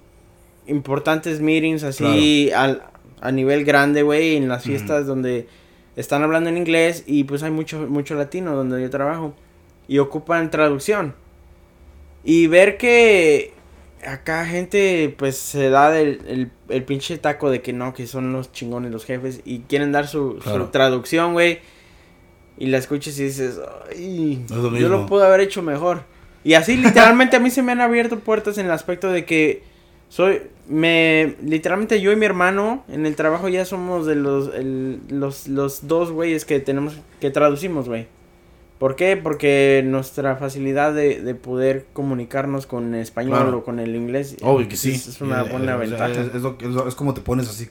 importantes 0.66 1.40
meetings 1.40 1.84
así 1.84 2.50
al, 2.52 2.82
a 3.20 3.32
nivel 3.32 3.64
grande, 3.64 4.02
güey, 4.02 4.36
en 4.36 4.48
las 4.48 4.64
fiestas 4.64 5.06
donde 5.06 5.48
están 5.96 6.22
hablando 6.22 6.50
en 6.50 6.56
inglés 6.56 7.04
y 7.06 7.24
pues 7.24 7.42
hay 7.42 7.50
mucho 7.50 7.86
mucho 7.88 8.14
latino 8.14 8.54
donde 8.54 8.80
yo 8.82 8.90
trabajo 8.90 9.34
y 9.88 9.98
ocupan 9.98 10.50
traducción. 10.50 11.14
Y 12.24 12.48
ver 12.48 12.76
que 12.76 13.54
acá 14.06 14.44
gente 14.46 15.14
pues 15.18 15.36
se 15.36 15.68
da 15.70 15.98
el, 15.98 16.50
el 16.68 16.84
pinche 16.84 17.18
taco 17.18 17.50
de 17.50 17.60
que 17.62 17.72
no, 17.72 17.92
que 17.94 18.06
son 18.06 18.32
los 18.32 18.52
chingones 18.52 18.92
los 18.92 19.04
jefes 19.04 19.40
y 19.44 19.60
quieren 19.60 19.92
dar 19.92 20.06
su, 20.08 20.38
traducción, 20.70 21.32
güey. 21.32 21.58
Y 22.58 22.66
la 22.66 22.78
escuchas 22.78 23.18
y 23.18 23.24
dices, 23.24 23.60
ay, 23.90 24.44
lo 24.48 24.76
yo 24.78 24.88
lo 24.88 25.06
pude 25.06 25.26
haber 25.26 25.40
hecho 25.40 25.62
mejor. 25.62 26.04
Y 26.42 26.54
así 26.54 26.76
literalmente 26.76 27.36
a 27.36 27.40
mí 27.40 27.50
se 27.50 27.62
me 27.62 27.72
han 27.72 27.80
abierto 27.80 28.18
puertas 28.20 28.56
en 28.58 28.66
el 28.66 28.72
aspecto 28.72 29.10
de 29.10 29.24
que 29.24 29.62
soy, 30.08 30.42
me, 30.68 31.34
literalmente 31.42 32.00
yo 32.00 32.12
y 32.12 32.16
mi 32.16 32.24
hermano 32.24 32.84
en 32.88 33.04
el 33.04 33.16
trabajo 33.16 33.48
ya 33.48 33.64
somos 33.64 34.06
de 34.06 34.14
los, 34.14 34.54
el- 34.54 35.00
los, 35.10 35.48
los 35.48 35.88
dos 35.88 36.12
güeyes 36.12 36.44
que 36.44 36.60
tenemos, 36.60 36.94
que 37.20 37.30
traducimos, 37.30 37.88
güey. 37.88 38.06
¿Por 38.78 38.94
qué? 38.94 39.16
Porque 39.16 39.82
nuestra 39.86 40.36
facilidad 40.36 40.92
de, 40.94 41.22
de 41.22 41.34
poder 41.34 41.86
comunicarnos 41.94 42.66
con 42.66 42.94
español 42.94 43.38
Claro. 43.42 43.58
o 43.58 43.64
con 43.64 43.78
el 43.78 43.96
inglés 43.96 44.36
Obvio 44.42 44.68
que 44.68 44.76
sí. 44.76 44.92
es, 44.92 45.06
es 45.08 45.20
una 45.22 45.42
Eh, 45.42 45.48
buena 45.50 45.72
eh, 45.72 45.76
o 45.76 45.86
sea, 45.88 46.06
ventaja. 46.06 46.10
Es, 46.28 46.34
es 46.34 46.42
lo, 46.42 46.56
es, 46.60 46.66
lo- 46.68 46.86
es 46.88 46.94
como 46.94 47.14
te 47.14 47.22
pones 47.22 47.48
así. 47.48 47.70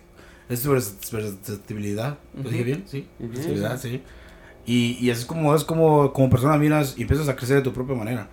Es 0.49 0.64
tu 0.64 0.72
vers- 0.74 1.12
versatilidad. 1.12 2.18
¿Lo 2.41 2.49
dije 2.49 2.64
bien? 2.64 2.84
Sí. 2.88 3.08
Ujú. 3.20 3.30
Versatilidad, 3.30 3.80
sí. 3.80 4.01
Y, 4.66 4.97
y 4.99 5.10
es 5.12 5.26
como, 5.26 5.56
es 5.56 5.64
como, 5.64 6.12
como 6.12 6.30
persona 6.30 6.58
miras 6.58 6.95
y 6.97 7.03
empiezas 7.03 7.30
a 7.30 7.36
crecer 7.36 7.58
de 7.58 7.62
tu 7.62 7.72
propia 7.74 7.95
manera. 7.95 8.28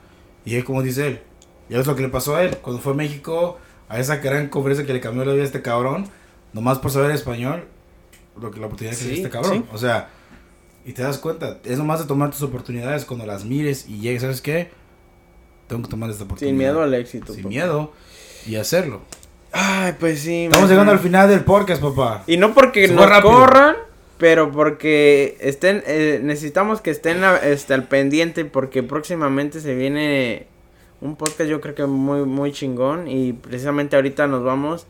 Y 0.47 0.57
es 0.57 0.65
como 0.65 0.83
dice 0.83 1.07
él. 1.07 1.21
Ya 1.69 1.77
ves 1.79 1.87
lo 1.87 1.95
que 1.95 2.03
le 2.03 2.09
pasó 2.09 2.37
a 2.37 2.43
él. 2.43 2.57
Cuando 2.63 2.81
fue 2.81 2.93
a 2.93 2.97
México, 2.97 3.59
a 3.89 3.99
esa 4.01 4.17
gran 4.17 4.49
conferencia 4.49 4.87
que 4.87 4.95
le 4.95 5.01
cambió 5.01 5.25
la 5.27 5.33
vida 5.33 5.43
a 5.43 5.47
este 5.47 5.61
cabrón, 5.63 6.07
nomás 6.55 6.79
por 6.79 6.91
saber 6.91 7.11
español, 7.11 7.65
lo 8.41 8.51
que 8.51 8.61
la 8.61 8.67
oportunidad 8.67 8.93
que 8.97 8.99
Sí, 9.03 9.05
tiene 9.09 9.19
este 9.19 9.31
cabrón. 9.31 9.53
sí. 9.59 9.65
O 9.75 9.79
sea, 9.79 10.09
y 10.85 10.93
te 10.93 11.03
das 11.03 11.19
cuenta, 11.19 11.59
es 11.65 11.79
nomás 11.79 12.01
de 12.01 12.07
tomar 12.07 12.31
tus 12.31 12.43
oportunidades 12.43 13.05
cuando 13.05 13.25
las 13.27 13.45
mires 13.45 13.89
y 13.89 14.01
llegues, 14.01 14.23
¿sabes 14.23 14.41
qué? 14.41 14.71
Tengo 15.69 15.83
que 15.83 15.89
tomar 15.89 16.11
esta 16.11 16.25
oportunidad. 16.25 16.51
Sin 16.51 16.59
miedo 16.59 16.83
al 16.83 16.95
éxito. 16.95 17.33
Sin 17.33 17.43
papá. 17.45 17.49
miedo. 17.49 17.93
y 18.47 18.57
hacerlo. 18.57 19.01
Ay, 19.53 19.95
pues 20.01 20.21
sí. 20.21 20.45
Estamos 20.47 20.63
man. 20.63 20.71
llegando 20.71 20.93
al 20.93 20.99
final 20.99 21.29
del 21.29 21.45
podcast, 21.45 21.81
papá. 21.81 22.25
Y 22.27 22.37
no 22.37 22.53
porque 22.55 22.87
rápido. 22.89 23.33
corran, 23.33 23.77
pero 24.19 24.51
porque 24.51 25.37
estén, 25.41 25.83
eh, 25.87 26.19
necesitamos 26.23 26.81
que 26.81 26.91
estén 26.91 27.23
a- 27.23 27.37
este, 27.37 27.75
al 27.75 27.85
pendiente 27.85 28.45
porque 28.45 28.83
próximamente 28.83 29.61
se 29.61 29.75
viene 29.75 30.47
un 31.01 31.17
podcast 31.17 31.49
yo 31.51 31.61
creo 31.61 31.75
que 31.75 31.87
muy, 31.87 32.25
muy 32.25 32.53
chingón 32.53 33.09
y 33.09 33.33
precisamente 33.33 33.95
ahorita 33.97 34.27
nos 34.27 34.43
vamos 34.45 34.87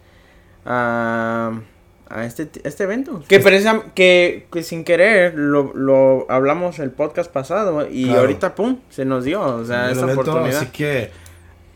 a, 0.64 1.52
a 2.14 2.24
este, 2.26 2.48
este 2.64 2.84
evento. 2.84 3.22
Que, 3.28 3.40
precisa- 3.40 3.82
que, 3.94 4.46
que 4.52 4.62
sin 4.62 4.84
querer 4.84 5.34
lo, 5.34 5.72
lo 5.74 6.26
hablamos 6.30 6.78
el 6.78 6.90
podcast 6.90 7.30
pasado 7.32 7.88
y 7.90 8.04
Claro. 8.04 8.20
ahorita, 8.20 8.54
pum, 8.54 8.78
se 8.90 9.04
nos 9.04 9.24
dio, 9.24 9.40
o 9.42 9.64
sea, 9.64 9.90
esa 9.90 10.02
evento, 10.02 10.20
oportunidad. 10.22 10.60
Así 10.62 10.66
que 10.72 11.10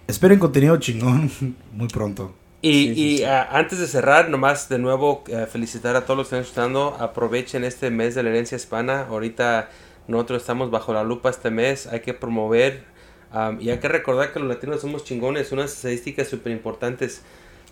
esperen 0.07 0.39
contenido 0.39 0.77
chingón 0.79 1.31
muy 1.73 1.89
pronto. 1.89 2.35
Y, 2.63 2.73
Sí, 2.73 2.93
y, 3.15 3.19
sí. 3.19 3.25
antes 3.25 3.79
de 3.79 3.87
cerrar, 3.87 4.29
nomás 4.29 4.69
de 4.69 4.79
nuevo 4.79 5.23
eh, 5.29 5.47
felicitar 5.51 5.95
a 5.95 6.01
todos 6.05 6.17
los 6.19 6.29
que 6.29 6.37
están 6.37 6.43
escuchando. 6.43 6.97
Aprovechen 6.99 7.65
este 7.65 7.91
mes 7.91 8.15
de 8.15 8.23
la 8.23 8.31
herencia 8.31 8.57
hispana. 8.57 9.03
Ahorita 9.09 9.69
nosotros 10.09 10.43
estamos 10.43 10.71
bajo 10.71 10.93
la 10.93 11.05
lupa 11.05 11.31
este 11.31 11.51
mes. 11.51 11.87
Hay 11.87 12.01
que 12.01 12.13
promover 12.15 12.83
am, 13.31 13.61
y 13.61 13.71
hay 13.71 13.79
que 13.79 13.89
recordar 13.89 14.33
que 14.33 14.41
los 14.41 14.49
latinos 14.49 14.81
somos 14.81 15.05
chingones. 15.05 15.53
Unas 15.53 15.73
estadísticas 15.75 16.29
súper 16.29 16.51
importantes. 16.53 17.23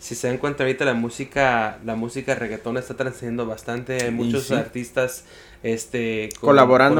Si 0.04 0.14
se 0.14 0.28
dan 0.28 0.36
cuenta 0.36 0.64
ahorita 0.64 0.84
la 0.84 0.92
música, 0.92 1.78
la 1.82 1.94
música 1.94 2.34
reggaetón 2.34 2.76
está 2.76 2.94
trascendiendo 2.94 3.46
bastante. 3.46 4.04
Hay 4.04 4.10
muchos 4.10 4.44
sí. 4.44 4.54
artistas 4.54 5.24
este, 5.62 6.28
con- 6.40 6.48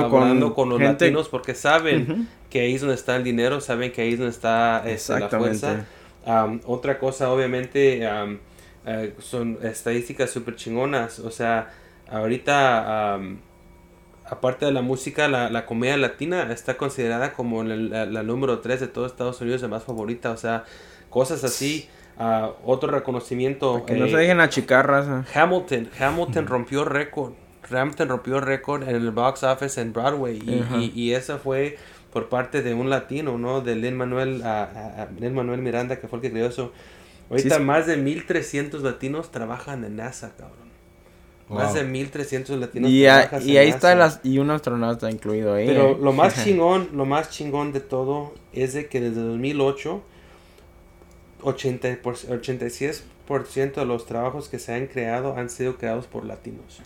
Colaborando 0.09 0.55
con 0.55 0.69
los 0.71 0.79
gente- 0.79 1.05
latinos 1.05 1.29
porque 1.29 1.55
saben 1.55 2.29
que 2.49 2.61
ahí 2.63 2.75
es 2.77 2.81
donde 2.81 2.95
está 2.95 3.15
el 3.17 3.23
dinero, 3.25 3.61
saben 3.61 3.93
que 3.93 4.01
ahí 4.01 4.13
es 4.15 4.19
donde 4.19 4.31
está 4.33 4.83
este, 4.87 5.21
la 5.21 5.29
fuerza. 5.29 5.85
Am, 6.25 6.61
otra 6.65 6.99
cosa, 6.99 7.31
obviamente, 7.31 8.07
am, 8.07 8.39
eh, 8.87 9.13
son 9.19 9.59
estadísticas 9.63 10.31
súper 10.31 10.57
chingonas. 10.57 11.19
O 11.19 11.31
sea, 11.31 11.75
ahorita, 12.11 13.19
aparte 14.27 14.65
de 14.65 14.73
la 14.73 14.81
música, 14.83 15.29
la, 15.29 15.51
la 15.51 15.67
comedia 15.67 15.99
latina 15.99 16.51
está 16.51 16.79
considerada 16.79 17.35
como 17.35 17.63
la, 17.65 17.77
la- 17.77 18.07
la 18.07 18.23
número 18.23 18.61
3 18.61 18.81
de 18.81 18.89
todo 18.89 19.05
Estados 19.05 19.41
Unidos, 19.43 19.61
la 19.61 19.69
más 19.69 19.85
favorita. 19.85 20.31
O 20.31 20.37
sea, 20.39 20.65
cosas 21.11 21.45
así. 21.45 21.87
Ah, 22.19 22.53
otro 22.65 22.91
reconocimiento. 22.91 23.85
Que 23.87 23.95
no 23.95 24.07
eh, 24.07 24.11
se 24.11 24.17
dejen 24.17 24.41
achicar, 24.41 24.87
raza. 24.87 25.25
Hamilton, 25.35 25.89
Hamilton 25.99 26.47
rompió 26.47 26.85
récord. 26.85 27.33
Hamilton 27.71 28.09
rompió 28.09 28.41
récord 28.41 28.83
en 28.89 28.95
el 28.95 29.11
box 29.11 29.43
office 29.43 29.81
en 29.81 29.93
Broadway 29.93 30.37
y, 30.39 30.77
y, 30.79 30.93
y 30.95 31.13
esa 31.15 31.39
fue 31.39 31.77
por 32.13 32.29
parte 32.29 32.63
de 32.63 32.75
un 32.75 32.91
latino, 32.91 33.39
¿no? 33.39 33.61
De 33.63 33.75
Lin 33.75 33.97
Manuel, 33.97 34.43
Manuel 35.33 35.61
Miranda, 35.63 35.99
que 35.99 36.07
fue 36.09 36.19
el 36.19 36.23
que 36.23 36.31
creó 36.31 36.47
eso. 36.47 36.73
Ahorita 37.31 37.55
Sí, 37.57 37.61
sí. 37.61 37.63
más 37.63 37.87
de 37.87 37.97
1300 37.97 38.83
latinos 38.83 39.31
trabajan 39.31 39.85
en 39.85 39.97
NASA, 39.97 40.33
cabrón. 40.37 40.65
Más 41.49 41.75
de 41.75 41.85
1300 41.85 42.59
latinos 42.59 42.91
Y, 42.91 43.07
a- 43.07 43.29
trabajan 43.29 43.49
y 43.49 43.57
en 43.57 43.63
ahí 43.63 43.69
está 43.69 43.93
el 43.93 43.99
NASA. 43.99 44.19
as- 44.19 44.25
y 44.27 44.39
un 44.39 44.51
astronauta 44.51 45.11
incluido 45.11 45.55
ahí. 45.55 45.67
Pero 45.67 45.91
¿eh? 45.93 45.97
lo 46.01 46.13
más 46.13 46.35
chingón, 46.45 46.89
lo 46.93 47.05
más 47.07 47.31
chingón 47.31 47.73
de 47.73 47.81
todo 47.81 48.35
es 48.53 48.73
de 48.75 48.87
que 48.87 49.01
desde 49.01 49.21
2008 49.23 50.03
80 51.45 51.99
por- 52.03 52.17
86% 52.17 53.75
de 53.81 53.85
los 53.87 54.07
trabajos 54.07 54.49
que 54.49 54.59
se 54.59 54.73
han 54.75 54.87
creado 54.87 55.37
han 55.37 55.51
sido 55.51 55.77
creados 55.77 56.07
por 56.07 56.25
latinos. 56.25 56.81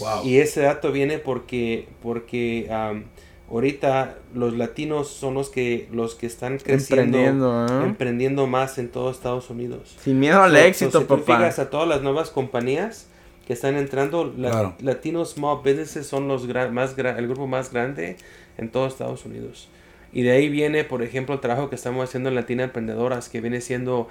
Wow. 0.00 0.24
Y 0.24 0.38
ese 0.38 0.62
dato 0.62 0.90
viene 0.92 1.18
porque 1.18 1.88
porque 2.02 2.68
am, 2.70 3.04
ahorita 3.50 4.18
los 4.34 4.54
latinos 4.54 5.08
son 5.08 5.34
los 5.34 5.50
que 5.50 5.88
los 5.92 6.14
que 6.14 6.26
están 6.26 6.58
creciendo 6.58 7.18
Emprendiendo, 7.18 7.66
¿eh? 7.66 7.84
emprendiendo 7.86 8.46
más 8.46 8.78
en 8.78 8.88
todo 8.88 9.10
Estados 9.10 9.50
Unidos. 9.50 9.96
Sin 10.02 10.18
miedo 10.20 10.42
al 10.42 10.50
So- 10.52 10.56
so, 10.58 10.64
éxito, 10.64 11.00
si 11.00 11.06
tú 11.06 11.20
papá. 11.20 11.36
fijas 11.38 11.58
a 11.58 11.70
todas 11.70 11.88
las 11.88 12.02
nuevas 12.02 12.30
compañías 12.30 13.06
que 13.46 13.52
están 13.54 13.76
entrando, 13.76 14.32
la- 14.36 14.50
Claro. 14.50 14.74
latinos 14.80 15.30
small 15.30 15.58
businesses 15.58 16.06
son 16.06 16.28
los 16.28 16.46
más 16.72 16.94
el 16.98 17.26
grupo 17.28 17.46
más 17.46 17.72
grande 17.72 18.16
en 18.58 18.68
todo 18.70 18.86
Estados 18.86 19.24
Unidos. 19.24 19.68
Y 20.18 20.22
de 20.22 20.32
ahí 20.32 20.48
viene, 20.48 20.82
por 20.82 21.04
ejemplo, 21.04 21.32
el 21.36 21.40
trabajo 21.40 21.70
que 21.70 21.76
estamos 21.76 22.02
haciendo 22.02 22.28
en 22.28 22.34
Latina 22.34 22.64
Emprendedoras, 22.64 23.28
que 23.28 23.40
viene 23.40 23.60
siendo 23.60 24.08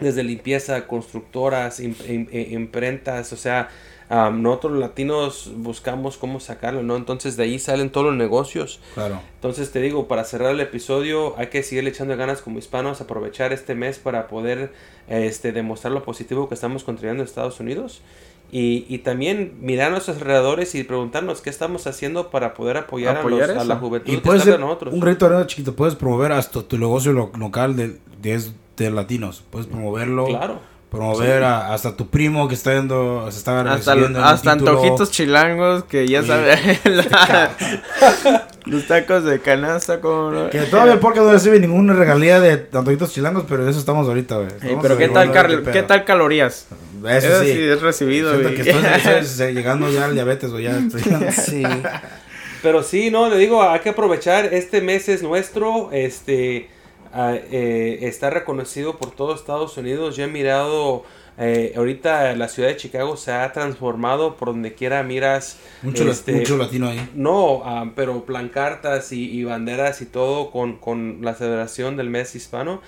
desde 0.00 0.24
limpieza, 0.24 0.88
constructoras, 0.88 1.78
eh, 1.78 2.48
imprentas, 2.50 3.32
o 3.32 3.36
sea, 3.36 3.68
am, 4.08 4.42
nosotros 4.42 4.76
latinos 4.76 5.52
buscamos 5.54 6.16
cómo 6.16 6.40
sacarlo, 6.40 6.82
¿no? 6.82 6.96
Entonces 6.96 7.36
de 7.36 7.44
ahí 7.44 7.60
salen 7.60 7.90
todos 7.90 8.08
los 8.08 8.16
negocios. 8.16 8.80
Claro. 8.94 9.20
Entonces 9.36 9.70
te 9.70 9.80
digo, 9.80 10.08
para 10.08 10.24
cerrar 10.24 10.50
el 10.50 10.58
episodio 10.58 11.38
hay 11.38 11.46
que 11.46 11.62
seguir 11.62 11.86
echando 11.86 12.16
ganas 12.16 12.42
como 12.42 12.58
hispanos, 12.58 13.00
aprovechar 13.00 13.52
este 13.52 13.76
mes 13.76 14.00
para 14.00 14.26
poder 14.26 14.72
este, 15.06 15.52
demostrar 15.52 15.92
lo 15.92 16.02
positivo 16.02 16.48
que 16.48 16.56
estamos 16.56 16.82
contribuyendo 16.82 17.22
en 17.22 17.28
Estados 17.28 17.60
Unidos. 17.60 18.02
Y, 18.50 18.86
y 18.88 18.98
también 18.98 19.58
mirar 19.60 19.88
a 19.88 19.90
nuestros 19.90 20.16
alrededores 20.16 20.74
y 20.74 20.82
preguntarnos 20.82 21.42
qué 21.42 21.50
estamos 21.50 21.86
haciendo 21.86 22.30
para 22.30 22.54
poder 22.54 22.78
apoyar, 22.78 23.18
a, 23.18 23.22
los- 23.22 23.48
a 23.50 23.64
la 23.64 23.76
juventud 23.76 24.10
Y 24.10 24.16
que 24.16 24.22
puedes 24.22 24.40
está 24.40 24.52
ser 24.52 24.60
de 24.60 24.64
nosotros. 24.66 24.94
un 24.94 25.00
granito 25.00 25.26
de 25.28 25.34
arena 25.34 25.46
chiquito, 25.46 25.74
puedes 25.76 25.94
promover 25.94 26.32
hasta 26.32 26.62
tu 26.62 26.78
negocio 26.78 27.12
lo- 27.12 27.30
local 27.38 27.76
de, 27.76 27.98
de, 28.22 28.42
de 28.78 28.90
latinos. 28.90 29.44
Puedes 29.50 29.66
promoverlo. 29.66 30.24
Claro. 30.26 30.60
Promover 30.90 31.44
a- 31.44 31.74
hasta 31.74 31.94
tu 31.94 32.08
primo 32.08 32.48
que 32.48 32.54
está 32.54 32.72
yendo, 32.74 33.30
se 33.30 33.36
está 33.36 33.60
Hasta, 33.70 33.92
hasta 34.24 34.52
antojitos 34.52 35.10
chilangos 35.10 35.84
que 35.84 36.08
ya 36.08 36.22
Sí. 36.22 36.28
saben. 36.28 36.58
la- 36.84 37.50
los 38.64 38.86
tacos 38.88 39.24
de 39.24 39.40
canasta 39.40 40.00
como 40.00 40.30
no? 40.30 40.48
Que 40.50 40.60
todavía 40.60 40.94
el 40.94 40.98
podcast 40.98 41.26
no 41.26 41.32
recibe 41.32 41.60
ninguna 41.60 41.92
regalía 41.92 42.40
de 42.40 42.66
antojitos 42.72 43.12
chilangos, 43.12 43.44
pero 43.46 43.64
en 43.64 43.68
eso 43.68 43.78
estamos 43.78 44.08
ahorita, 44.08 44.36
güey. 44.36 44.48
Pero 44.80 44.96
qué 44.96 45.08
tal, 45.08 45.30
qué 45.30 45.70
qué 45.72 45.82
tal 45.82 46.04
calorías? 46.06 46.66
Eso, 47.06 47.28
Eso 47.28 47.40
sí. 47.42 47.52
sí 47.52 47.58
es 47.60 47.80
recibido. 47.80 48.30
Siento 48.38 48.54
que 48.54 48.70
estoy, 48.70 49.12
estoy 49.20 49.54
llegando 49.54 49.90
ya 49.90 50.06
al 50.06 50.14
diabetes, 50.14 50.50
güey. 50.50 50.64
Ya 50.64 50.78
estoy... 50.78 51.02
Sí. 51.32 51.62
Pero 52.62 52.82
sí, 52.82 53.10
no, 53.10 53.28
le 53.28 53.38
digo, 53.38 53.62
hay 53.62 53.80
que 53.80 53.90
aprovechar, 53.90 54.52
este 54.52 54.80
mes 54.80 55.08
es 55.08 55.22
nuestro, 55.22 55.90
este, 55.92 56.68
ah, 57.12 57.34
eh, 57.34 58.00
está 58.02 58.30
reconocido 58.30 58.98
por 58.98 59.12
todo 59.12 59.34
Estados 59.34 59.76
Unidos, 59.76 60.16
yo 60.16 60.24
he 60.24 60.26
mirado, 60.26 61.04
eh, 61.40 61.72
ahorita 61.76 62.34
la 62.34 62.48
ciudad 62.48 62.68
de 62.68 62.76
Chicago 62.76 63.16
se 63.16 63.30
ha 63.32 63.52
transformado 63.52 64.36
por 64.36 64.48
donde 64.48 64.74
quiera 64.74 65.02
miras, 65.04 65.58
mucho, 65.82 66.10
este, 66.10 66.32
mucho 66.32 66.56
latino 66.56 66.88
ahí. 66.88 67.08
no, 67.14 67.62
ah, 67.64 67.90
pero 67.94 68.24
plancartas 68.24 69.12
y, 69.12 69.30
y 69.30 69.44
banderas 69.44 70.00
y 70.02 70.06
todo 70.06 70.50
con, 70.50 70.76
con 70.78 71.18
la 71.22 71.34
celebración 71.34 71.96
del 71.96 72.10
mes 72.10 72.34
hispano. 72.34 72.82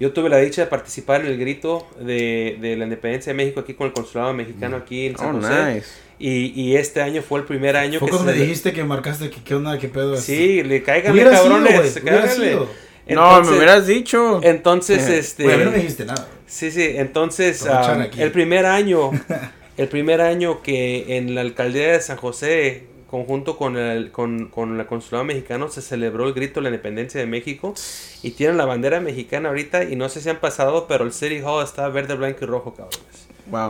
Yo 0.00 0.12
tuve 0.12 0.28
la 0.28 0.38
dicha 0.38 0.62
de 0.62 0.66
participar 0.66 1.20
en 1.20 1.28
el 1.28 1.38
grito 1.38 1.86
de, 2.00 2.58
de 2.60 2.76
la 2.76 2.84
independencia 2.84 3.32
de 3.32 3.36
México 3.36 3.60
aquí 3.60 3.74
con 3.74 3.86
el 3.86 3.92
consulado 3.92 4.32
mexicano 4.34 4.76
aquí 4.76 5.06
en 5.06 5.16
San 5.16 5.36
Oh, 5.36 5.40
José. 5.40 5.74
nice. 5.74 5.86
Y, 6.18 6.52
y 6.60 6.76
este 6.76 7.02
año 7.02 7.20
fue 7.22 7.40
el 7.40 7.46
primer 7.46 7.76
año 7.76 7.98
Fue 7.98 8.08
que 8.10 8.18
me 8.18 8.32
dijiste 8.32 8.72
que 8.72 8.84
marcaste 8.84 9.28
que 9.28 9.42
qué 9.42 9.54
onda, 9.56 9.76
qué 9.78 9.88
pedo. 9.88 10.14
es? 10.14 10.20
Sí, 10.20 10.62
le 10.62 10.82
caigan 10.82 11.12
Hubiera 11.12 11.36
sido, 11.36 12.68
sido. 13.06 13.20
no, 13.20 13.26
me 13.30 13.36
Entonces- 13.36 13.56
hubieras 13.56 13.86
dicho. 13.86 14.40
Entonces, 14.42 15.08
Eh, 15.08 15.18
este... 15.18 15.44
Mí 15.46 15.64
no 15.64 15.70
me 15.70 15.76
dijiste 15.78 16.04
nada. 16.04 16.28
Sí, 16.46 16.70
sí, 16.70 16.82
entonces 16.96 17.66
aquí. 17.66 18.20
el 18.20 18.30
primer 18.30 18.66
año, 18.66 19.10
el 19.76 19.88
primer 19.88 20.20
año 20.20 20.62
que 20.62 21.16
en 21.16 21.34
la 21.34 21.40
alcaldía 21.40 21.92
de 21.92 22.00
San 22.00 22.16
José, 22.18 22.86
conjunto 23.08 23.56
con 23.58 23.76
el 23.76 24.10
con, 24.10 24.48
con 24.48 24.78
el 24.78 24.86
consulado 24.86 25.24
mexicano, 25.24 25.68
se 25.70 25.80
celebró 25.82 26.26
el 26.26 26.34
grito 26.34 26.60
de 26.60 26.64
la 26.64 26.68
independencia 26.68 27.20
de 27.20 27.26
México 27.26 27.74
y 28.22 28.32
tienen 28.32 28.56
la 28.58 28.64
bandera 28.66 29.00
mexicana 29.00 29.48
ahorita 29.50 29.84
y 29.84 29.96
no 29.96 30.08
sé 30.10 30.20
si 30.20 30.28
han 30.30 30.38
pasado, 30.40 30.86
pero 30.88 31.04
el 31.04 31.12
City 31.12 31.40
Hall 31.44 31.64
está 31.64 31.88
verde, 31.88 32.14
blanco 32.16 32.38
y 32.42 32.46
rojo, 32.46 32.74
cabrones. 32.74 33.28
Wow. 33.50 33.68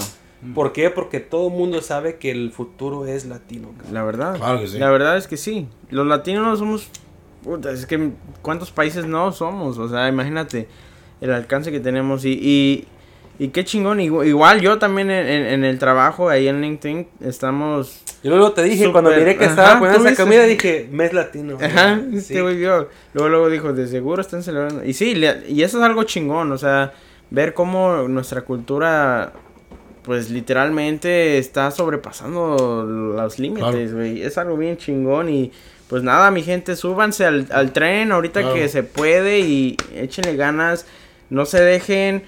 ¿Por 0.55 0.73
qué? 0.73 0.91
Porque 0.91 1.21
todo 1.21 1.47
el 1.49 1.55
mundo 1.55 1.81
sabe 1.83 2.17
que 2.17 2.33
el 2.33 2.51
futuro 2.51 3.07
es 3.07 3.27
latino, 3.27 3.69
cabrón. 3.77 3.95
La 3.95 4.03
verdad. 4.03 4.37
Claro 4.39 4.61
que 4.61 4.67
sí. 4.67 4.79
La 4.79 4.91
verdad 4.91 5.17
es 5.17 5.29
que 5.29 5.37
sí. 5.37 5.69
Los 5.91 6.05
latinos 6.07 6.45
no 6.45 6.57
somos. 6.57 6.89
Puta, 7.43 7.71
es 7.73 7.87
que 7.87 8.11
cuántos 8.43 8.71
países 8.71 9.07
no 9.07 9.33
somos. 9.33 9.79
O 9.79 9.89
sea, 9.89 10.09
imagínate 10.09 10.69
el 11.21 11.33
alcance 11.33 11.71
que 11.73 11.81
tenemos. 11.81 12.25
Y, 12.25 12.33
y, 12.33 12.87
y 13.39 13.49
qué 13.49 13.65
chingón. 13.65 14.01
Igual, 14.01 14.27
igual 14.27 14.61
yo 14.61 14.79
también 14.79 15.11
en, 15.11 15.27
en- 15.27 15.47
en 15.47 15.65
el 15.65 15.79
trabajo 15.79 16.29
ahí 16.29 16.49
en 16.49 16.61
LinkedIn 16.61 17.09
estamos. 17.21 18.03
Yo 18.23 18.31
luego 18.31 18.53
te 18.53 18.63
dije, 18.63 18.85
Súper, 18.85 18.93
cuando 18.93 19.11
miré 19.11 19.37
que 19.37 19.45
ajá, 19.45 19.51
estaba 19.53 19.79
poniendo 19.81 20.05
¿tú 20.05 20.09
esa 20.13 20.23
comida, 20.23 20.45
dije, 20.45 20.89
mes 20.93 21.13
latino. 21.13 21.59
Ajá, 21.61 22.01
Sí. 22.11 22.17
este 22.19 22.43
güey 22.43 22.57
vio. 22.57 22.89
Luego, 23.15 23.29
luego 23.29 23.51
dijo, 23.51 23.73
de 23.73 23.87
seguro 23.89 24.23
están 24.23 24.43
celebrando. 24.43 24.85
Y 24.85 24.93
sí, 24.95 25.15
le- 25.15 25.43
y 25.49 25.63
eso 25.63 25.79
es 25.79 25.85
algo 25.85 26.05
chingón. 26.05 26.53
O 26.53 26.59
sea, 26.59 26.93
ver 27.31 27.53
cómo 27.55 28.07
nuestra 28.09 28.43
cultura. 28.43 29.33
Pues 30.05 30.31
literalmente 30.31 31.39
está 31.39 31.71
sobrepasando 31.71 32.85
los 33.17 33.39
límites, 33.39 33.95
güey. 33.95 34.23
Es 34.23 34.37
algo 34.37 34.57
bien 34.57 34.77
chingón 34.77 35.29
y 35.29 35.53
pues 35.93 36.03
nada, 36.03 36.31
mi 36.31 36.43
gente, 36.43 36.75
súbanse 36.75 37.27
al, 37.27 37.49
al 37.51 37.73
tren 37.75 38.13
ahorita 38.13 38.41
Claro. 38.41 38.55
que 38.55 38.67
se 38.71 38.83
puede 38.83 39.41
y 39.41 39.77
échenle 39.95 40.37
ganas. 40.37 40.87
No 41.29 41.45
se 41.45 41.61
dejen. 41.63 42.23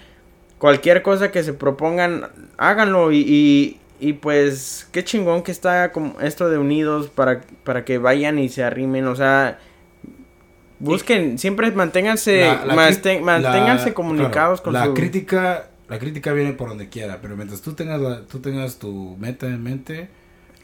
Cualquier 0.58 1.00
cosa 1.00 1.30
que 1.32 1.42
se 1.42 1.54
propongan, 1.54 2.28
háganlo 2.58 3.10
y, 3.10 3.20
y, 3.20 3.80
y, 4.06 4.12
pues 4.12 4.86
qué 4.92 5.02
chingón 5.02 5.42
que 5.42 5.50
está 5.50 5.92
como 5.92 6.20
esto 6.20 6.50
de 6.50 6.58
unidos 6.58 7.08
para, 7.08 7.40
para 7.64 7.86
que 7.86 7.96
vayan 7.96 8.38
y 8.38 8.50
se 8.50 8.62
arrimen. 8.64 9.06
O 9.06 9.16
sea, 9.16 9.58
Busquen, 10.80 11.38
siempre 11.38 11.70
manténganse, 11.70 12.40
La- 12.40 12.66
la 12.66 12.74
manten- 12.74 13.20
cri- 13.20 13.22
manténganse 13.22 13.88
la- 13.88 13.94
comunicados 13.94 14.60
claro, 14.60 14.64
con 14.64 14.72
la 14.74 14.84
su... 14.86 14.94
crítica 14.94 15.68
la 15.88 15.98
crítica 15.98 16.32
viene 16.34 16.52
por 16.52 16.68
donde 16.70 16.88
quiera 16.90 17.18
pero 17.22 17.36
mientras 17.36 17.60
tú 17.62 17.72
tengas 17.74 18.00
la- 18.00 18.22
tú 18.26 18.40
tengas 18.40 18.76
tu 18.78 19.16
meta 19.18 19.46
en 19.46 19.62
mente 19.62 20.08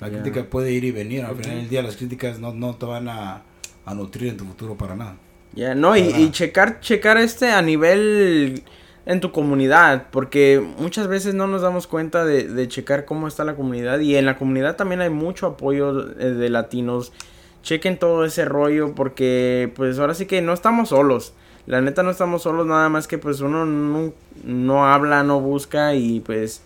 la 0.00 0.08
crítica 0.08 0.44
puede 0.44 0.72
ir 0.72 0.84
y 0.84 0.92
venir 0.92 1.24
al 1.24 1.36
final 1.36 1.56
del 1.58 1.68
día 1.68 1.82
las 1.82 1.96
críticas 1.96 2.38
no, 2.38 2.52
no 2.52 2.74
te 2.76 2.86
van 2.86 3.08
a, 3.08 3.42
a 3.84 3.94
nutrir 3.94 4.28
en 4.28 4.36
tu 4.36 4.44
futuro 4.44 4.76
para 4.76 4.96
nada 4.96 5.16
Ya, 5.54 5.74
no, 5.74 5.96
y, 5.96 6.30
checar, 6.30 6.80
checar 6.80 7.18
este 7.18 7.50
a 7.50 7.60
nivel 7.60 8.62
en 9.06 9.20
tu 9.20 9.32
comunidad, 9.32 10.06
porque 10.12 10.62
muchas 10.78 11.08
veces 11.08 11.34
no 11.34 11.46
nos 11.46 11.62
damos 11.62 11.86
cuenta 11.86 12.24
de, 12.24 12.46
de 12.46 12.68
checar 12.68 13.04
cómo 13.04 13.26
está 13.26 13.44
la 13.44 13.56
comunidad 13.56 13.98
y 13.98 14.14
en 14.16 14.26
la 14.26 14.36
comunidad 14.36 14.76
también 14.76 15.00
hay 15.00 15.10
mucho 15.10 15.46
apoyo 15.46 16.10
eh, 16.20 16.30
de 16.30 16.50
latinos. 16.50 17.12
Chequen 17.62 17.98
todo 17.98 18.24
ese 18.24 18.44
rollo 18.44 18.94
porque 18.94 19.72
pues 19.74 19.98
ahora 19.98 20.14
sí 20.14 20.26
que 20.26 20.40
no 20.40 20.52
estamos 20.52 20.90
solos. 20.90 21.32
La 21.66 21.80
neta 21.80 22.02
no 22.02 22.10
estamos 22.10 22.42
solos, 22.42 22.66
nada 22.66 22.88
más 22.88 23.06
que 23.08 23.18
pues 23.18 23.40
uno 23.40 23.66
no, 23.66 24.12
no 24.44 24.86
habla, 24.86 25.22
no 25.24 25.40
busca 25.40 25.94
y 25.94 26.20
pues 26.20 26.62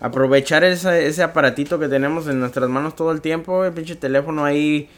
aprovechar 0.00 0.64
ese, 0.64 1.06
ese 1.06 1.22
aparatito 1.22 1.78
que 1.78 1.88
tenemos 1.88 2.26
en 2.28 2.40
nuestras 2.40 2.68
manos 2.68 2.94
todo 2.96 3.12
el 3.12 3.20
tiempo, 3.20 3.64
el 3.64 3.72
pinche 3.72 3.96
teléfono 3.96 4.44
ahí, 4.44 4.88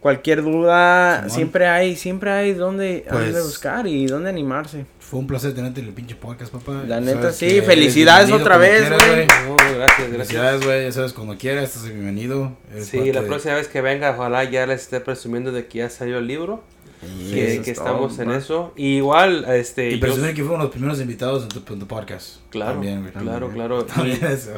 cualquier 0.00 0.42
duda, 0.42 1.16
Simón. 1.24 1.30
siempre 1.30 1.66
hay, 1.66 1.96
siempre 1.96 2.30
hay 2.30 2.52
donde, 2.54 3.04
a 3.08 3.10
Pues- 3.12 3.24
dónde 3.26 3.42
buscar 3.42 3.86
y 3.86 4.06
dónde 4.06 4.30
animarse. 4.30 4.86
fue 5.00 5.18
un 5.20 5.26
placer 5.26 5.54
tenerte 5.54 5.80
en 5.80 5.86
el 5.88 5.92
pinche 5.94 6.14
podcast 6.14 6.52
papá 6.52 6.82
La 6.86 7.00
neta, 7.00 7.32
sí, 7.32 7.62
felicidades 7.62 8.30
otra 8.30 8.58
vez, 8.58 8.88
güey. 8.90 9.26
Oh, 9.48 9.56
gracias, 9.56 9.76
gracias. 9.76 10.10
felicidades 10.10 10.64
güey 10.64 10.82
ya 10.84 10.92
sabes 10.92 11.12
cuando 11.14 11.36
quieras 11.38 11.64
estás 11.64 11.84
bienvenido 11.84 12.52
Eres 12.72 12.88
Sí, 12.88 13.12
la 13.12 13.22
de- 13.22 13.26
próxima 13.26 13.54
vez 13.54 13.68
que 13.68 13.80
venga, 13.80 14.10
ojalá 14.10 14.44
ya 14.44 14.66
les 14.66 14.82
esté 14.82 15.00
presumiendo 15.00 15.50
de 15.50 15.66
que 15.66 15.78
ya 15.78 15.88
salió 15.90 16.18
el 16.18 16.26
libro. 16.26 16.62
Que, 17.00 17.54
eso 17.54 17.62
que 17.62 17.70
es 17.70 17.78
estamos 17.78 18.12
todo, 18.16 18.22
en 18.22 18.30
eso. 18.32 18.72
Y 18.76 18.96
igual, 18.96 19.44
este. 19.48 19.90
y 19.90 20.00
yo- 20.00 20.06
que 20.34 20.42
fueron 20.42 20.60
los 20.62 20.70
primeros 20.70 21.00
invitados 21.00 21.42
en 21.44 21.48
tu, 21.48 21.72
en 21.72 21.80
tu 21.80 21.86
podcast 21.86 22.36
Claro, 22.50 22.72
También, 22.72 23.00
güey. 23.02 23.12
claro, 23.12 23.50
claro. 23.50 23.84
También 23.86 24.24
eso. 24.24 24.52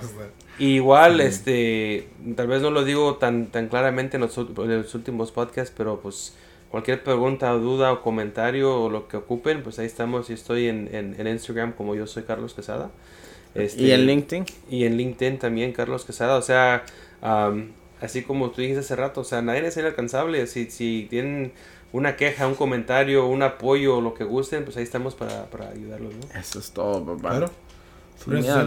Y 0.58 0.74
igual, 0.76 1.20
este, 1.20 2.08
tal 2.36 2.46
vez 2.46 2.60
no 2.62 2.70
lo 2.70 2.84
digo 2.84 3.16
tan, 3.16 3.46
tan 3.46 3.68
claramente 3.68 4.16
en 4.16 4.22
los, 4.22 4.36
ult- 4.36 4.62
en 4.64 4.82
los 4.82 4.94
últimos 4.94 5.32
podcasts, 5.32 5.72
pero 5.76 6.00
pues 6.00 6.34
cualquier 6.70 7.02
pregunta, 7.02 7.50
duda 7.52 7.92
o 7.92 8.02
comentario 8.02 8.74
o 8.82 8.90
lo 8.90 9.08
que 9.08 9.16
ocupen, 9.16 9.62
pues 9.62 9.78
ahí 9.78 9.86
estamos. 9.86 10.28
Y 10.30 10.34
estoy 10.34 10.68
en, 10.68 10.88
en, 10.94 11.16
en 11.18 11.26
Instagram 11.28 11.72
como 11.72 11.94
yo 11.94 12.06
soy 12.06 12.24
Carlos 12.24 12.52
Quesada. 12.54 12.90
Este, 13.54 13.82
Y 13.82 13.90
en 13.92 14.06
LinkedIn. 14.06 14.44
Y 14.70 14.84
en 14.84 14.96
LinkedIn 14.96 15.38
también 15.38 15.72
Carlos 15.72 16.04
Quesada. 16.04 16.36
O 16.36 16.42
sea, 16.42 16.84
am, 17.22 17.70
así 18.00 18.22
como 18.22 18.50
tú 18.50 18.60
dijiste 18.60 18.80
hace 18.80 18.96
rato, 18.96 19.22
o 19.22 19.24
sea, 19.24 19.40
nadie 19.42 19.66
es 19.66 19.76
inalcanzable. 19.76 20.46
Si, 20.46 20.70
si 20.70 21.06
tienen 21.10 21.52
una 21.92 22.16
queja, 22.16 22.46
un 22.46 22.54
comentario, 22.54 23.26
un 23.26 23.42
apoyo 23.42 23.96
o 23.98 24.00
lo 24.00 24.14
que 24.14 24.24
gusten, 24.24 24.64
pues 24.64 24.76
ahí 24.76 24.82
estamos 24.84 25.14
para, 25.14 25.46
para 25.46 25.68
ayudarlos, 25.70 26.12
¿no? 26.14 26.38
Eso 26.40 26.58
es 26.58 26.70
todo, 26.72 27.04
papá. 27.16 27.28
claro 27.30 27.50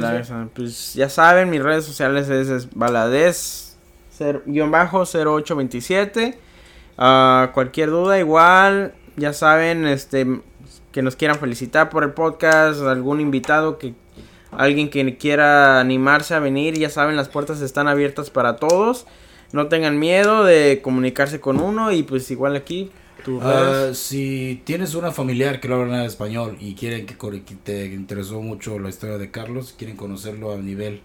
la- 0.02 0.12
pues 0.54 0.94
ya 0.96 1.10
saben, 1.10 1.50
mis 1.50 1.62
redes 1.62 1.86
sociales 1.86 2.28
es, 2.30 2.50
es 2.50 2.74
baladez 2.74 3.78
cer- 4.18 4.42
guion 4.46 4.72
bajo 4.72 5.06
0827. 5.06 6.38
Ah, 6.98 7.52
cualquier 7.54 7.90
duda, 7.90 8.20
igual, 8.20 8.94
ya 9.16 9.34
saben, 9.34 9.86
este 9.88 10.26
que 10.92 11.02
nos 11.02 11.16
quieran 11.16 11.40
felicitar 11.40 11.90
por 11.90 12.04
el 12.04 12.12
podcast, 12.12 12.82
algún 12.82 13.20
invitado 13.20 13.80
que 13.80 13.96
alguien 14.52 14.92
que 14.92 15.18
quiera 15.18 15.80
animarse 15.80 16.36
a 16.36 16.40
venir, 16.40 16.78
ya 16.78 16.90
saben, 16.90 17.16
las 17.16 17.30
puertas 17.30 17.62
están 17.62 17.88
abiertas 17.88 18.30
para 18.30 18.58
todos. 18.58 19.08
No 19.52 19.68
tengan 19.68 19.98
miedo 19.98 20.44
de 20.44 20.82
comunicarse 20.84 21.40
con 21.40 21.60
uno 21.60 21.92
y 21.92 22.04
pues 22.04 22.30
igual 22.32 22.56
aquí 22.56 22.92
redes. 23.26 23.98
si 23.98 24.62
tienes 24.64 24.96
una 24.96 25.12
familiar 25.12 25.60
que 25.60 25.68
no 25.68 25.76
habla 25.76 25.92
nada 25.94 26.06
español 26.06 26.58
y 26.60 26.76
quieren 26.76 27.06
que, 27.06 27.16
te 27.64 27.86
interesó 27.88 28.42
mucho 28.42 28.80
la 28.80 28.90
historia 28.90 29.18
de 29.18 29.32
Carlos, 29.32 29.74
quieren 29.78 29.96
conocerlo 29.96 30.54
a 30.54 30.58
nivel 30.58 31.02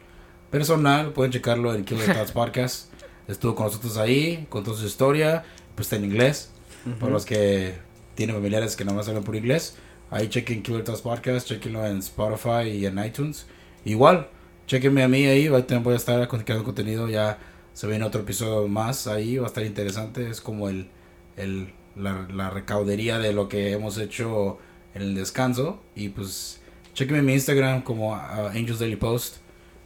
personal, 0.51 1.13
pueden 1.13 1.33
checarlo 1.33 1.75
en 1.75 1.85
Killer 1.85 2.13
Thoughts 2.13 2.33
Podcast. 2.33 2.93
Estuvo 3.29 3.55
con 3.55 3.67
nosotros 3.67 3.99
ahí, 3.99 4.47
contó 4.49 4.75
su 4.75 4.87
historia, 4.87 5.45
pues 5.75 5.87
está 5.87 5.97
en 5.97 6.05
inglés. 6.05 6.53
Para 6.99 7.13
los 7.13 7.27
que 7.27 7.75
tienen 8.15 8.35
familiares 8.35 8.75
que 8.75 8.85
nada 8.85 8.97
más 8.97 9.09
hablan 9.09 9.23
por 9.23 9.37
inglés, 9.37 9.77
ahí 10.11 10.29
chequen 10.29 10.63
Killer 10.63 10.85
Thoughts 10.85 11.03
Podcast, 11.03 11.47
chequenlo 11.47 11.87
en 11.87 11.99
Spotify 11.99 12.69
y 12.71 12.87
en 12.87 12.99
iTunes. 13.05 13.47
Igual, 13.85 14.29
chequenme 14.67 15.03
a 15.03 15.09
mí 15.09 15.27
ahí, 15.27 15.49
voy 15.49 15.63
a 15.63 15.97
estar 15.97 16.27
creando 16.29 16.65
contenido, 16.65 17.09
ya 17.09 17.39
se 17.73 17.87
viene 17.87 18.05
otro 18.05 18.23
episodio 18.23 18.67
más 18.69 19.07
ahí, 19.07 19.39
va 19.39 19.45
a 19.45 19.49
estar 19.49 19.65
interesante, 19.65 20.29
es 20.29 20.41
como 20.41 20.69
el, 20.69 20.89
el 21.37 21.73
la, 21.99 22.27
la 22.33 22.51
recaudería 22.51 23.19
de 23.19 23.33
lo 23.33 23.49
que 23.49 23.73
hemos 23.73 23.99
hecho 23.99 24.59
en 24.95 25.03
el 25.03 25.15
descanso. 25.15 25.81
Y 25.95 26.11
pues, 26.11 26.61
chequenme 26.95 27.21
en 27.21 27.27
mi 27.27 27.33
Instagram 27.35 27.83
como 27.83 28.15
ah, 28.15 28.51
Angels 28.55 28.79
Daily 28.79 28.97
Post. 28.97 29.37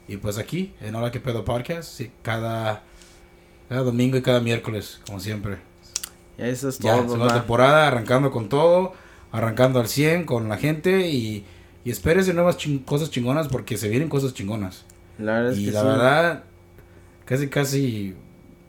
Y 0.08 0.16
pues 0.18 0.36
aquí, 0.38 0.74
en 0.80 0.94
Hola 0.94 1.10
que 1.10 1.20
Pedo 1.20 1.44
Podcast, 1.44 2.00
cada, 2.22 2.82
cada 3.68 3.82
domingo 3.82 4.16
y 4.16 4.22
cada 4.22 4.40
miércoles, 4.40 5.00
como 5.06 5.20
siempre. 5.20 5.58
Eso 6.38 6.68
es 6.68 6.78
Ya, 6.78 6.92
todo, 6.96 7.08
segunda 7.10 7.34
temporada, 7.34 7.86
arrancando 7.88 8.30
con 8.30 8.48
todo, 8.48 8.94
arrancando 9.30 9.80
al 9.80 9.86
100 9.88 10.24
con 10.24 10.48
la 10.48 10.56
gente 10.58 11.08
y, 11.08 11.44
y 11.84 11.90
espérense 11.90 12.34
nuevas 12.34 12.56
chin- 12.58 12.80
cosas 12.80 13.10
chingonas 13.10 13.48
porque 13.48 13.76
se 13.76 13.88
vienen 13.88 14.08
cosas 14.08 14.34
chingonas. 14.34 14.84
La 15.18 15.34
verdad 15.34 15.52
es 15.52 15.58
y 15.58 15.64
que 15.66 15.70
la 15.72 15.80
sí. 15.82 15.86
verdad, 15.86 16.44
casi, 17.24 17.48
casi, 17.48 18.16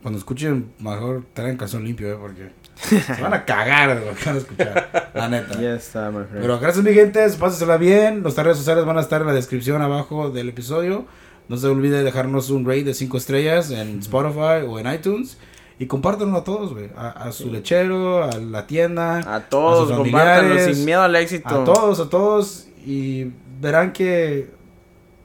cuando 0.01 0.19
escuchen, 0.19 0.71
mejor 0.79 1.25
traigan 1.33 1.57
calzón 1.57 1.83
limpio, 1.83 2.11
¿eh? 2.13 2.17
porque 2.19 2.51
se 2.75 3.21
van 3.21 3.33
a 3.33 3.45
cagar 3.45 3.99
de 3.99 4.05
lo 4.05 4.15
que 4.15 4.25
van 4.25 4.35
a 4.35 4.37
escuchar, 4.39 5.11
la 5.13 5.29
neta. 5.29 5.59
Ya 5.59 5.75
está, 5.75 6.09
my 6.11 6.25
friend. 6.25 6.41
Pero 6.41 6.59
gracias, 6.59 6.83
mi 6.83 6.93
gente, 6.93 7.19
pásensela 7.39 7.77
bien. 7.77 8.21
Nuestras 8.23 8.45
redes 8.45 8.57
sociales 8.57 8.85
van 8.85 8.97
a 8.97 9.01
estar 9.01 9.21
en 9.21 9.27
la 9.27 9.33
descripción 9.33 9.81
abajo 9.81 10.29
del 10.29 10.49
episodio. 10.49 11.05
No 11.47 11.57
se 11.57 11.67
olvide 11.67 11.97
de 11.97 12.03
dejarnos 12.03 12.49
un 12.49 12.65
rate 12.65 12.85
de 12.85 12.93
5 12.93 13.17
estrellas 13.17 13.69
en 13.71 13.99
Spotify 13.99 14.65
o 14.67 14.79
en 14.79 14.91
iTunes. 14.93 15.37
Y 15.79 15.87
compártanlo 15.87 16.37
a 16.37 16.43
todos, 16.43 16.73
güey. 16.73 16.89
A, 16.95 17.09
a 17.09 17.31
su 17.31 17.51
lechero, 17.51 18.23
a 18.23 18.37
la 18.37 18.67
tienda. 18.67 19.35
A 19.35 19.41
todos, 19.41 19.89
sus 19.89 19.97
compártanlo 19.97 20.59
sin 20.59 20.85
miedo 20.85 21.01
al 21.01 21.15
éxito. 21.15 21.49
A 21.49 21.63
todos, 21.63 21.99
a 21.99 22.09
todos. 22.09 22.67
Y 22.85 23.31
verán 23.59 23.91
que 23.91 24.49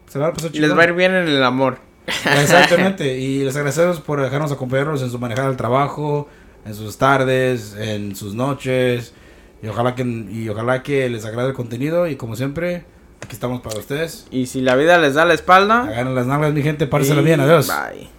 se 0.08 0.18
van 0.18 0.30
a 0.30 0.32
pasar 0.32 0.54
les 0.54 0.76
va 0.76 0.82
a 0.82 0.86
ir 0.86 0.94
bien 0.94 1.14
en 1.14 1.28
el 1.28 1.42
amor. 1.42 1.78
Exactamente. 2.06 3.18
Y 3.18 3.44
les 3.44 3.54
agradecemos 3.56 4.00
por 4.00 4.20
dejarnos 4.22 4.50
acompañarnos 4.52 5.02
en 5.02 5.10
su 5.10 5.18
manejada 5.18 5.48
al 5.48 5.56
trabajo, 5.56 6.28
en 6.68 6.74
sus 6.74 6.98
tardes, 6.98 7.74
en 7.78 8.14
sus 8.14 8.34
noches. 8.34 9.12
Y 9.62 9.68
ojalá 9.68 9.94
que, 9.94 10.02
y 10.02 10.48
ojalá 10.48 10.82
que 10.82 11.08
les 11.08 11.24
agrade 11.24 11.48
el 11.48 11.54
contenido. 11.54 12.06
Y 12.06 12.16
como 12.16 12.36
siempre, 12.36 12.84
aquí 13.22 13.34
estamos 13.34 13.60
para 13.60 13.78
ustedes. 13.78 14.26
Y 14.30 14.46
si 14.46 14.60
la 14.60 14.76
vida 14.76 14.98
les 14.98 15.14
da 15.14 15.24
la 15.24 15.34
espalda. 15.34 15.82
Hagan 15.84 16.14
las 16.14 16.26
nalgas, 16.26 16.52
mi 16.52 16.62
gente. 16.62 16.86
Pársela 16.86 17.22
bien. 17.22 17.40
Adiós. 17.40 17.68
Bye. 17.68 18.17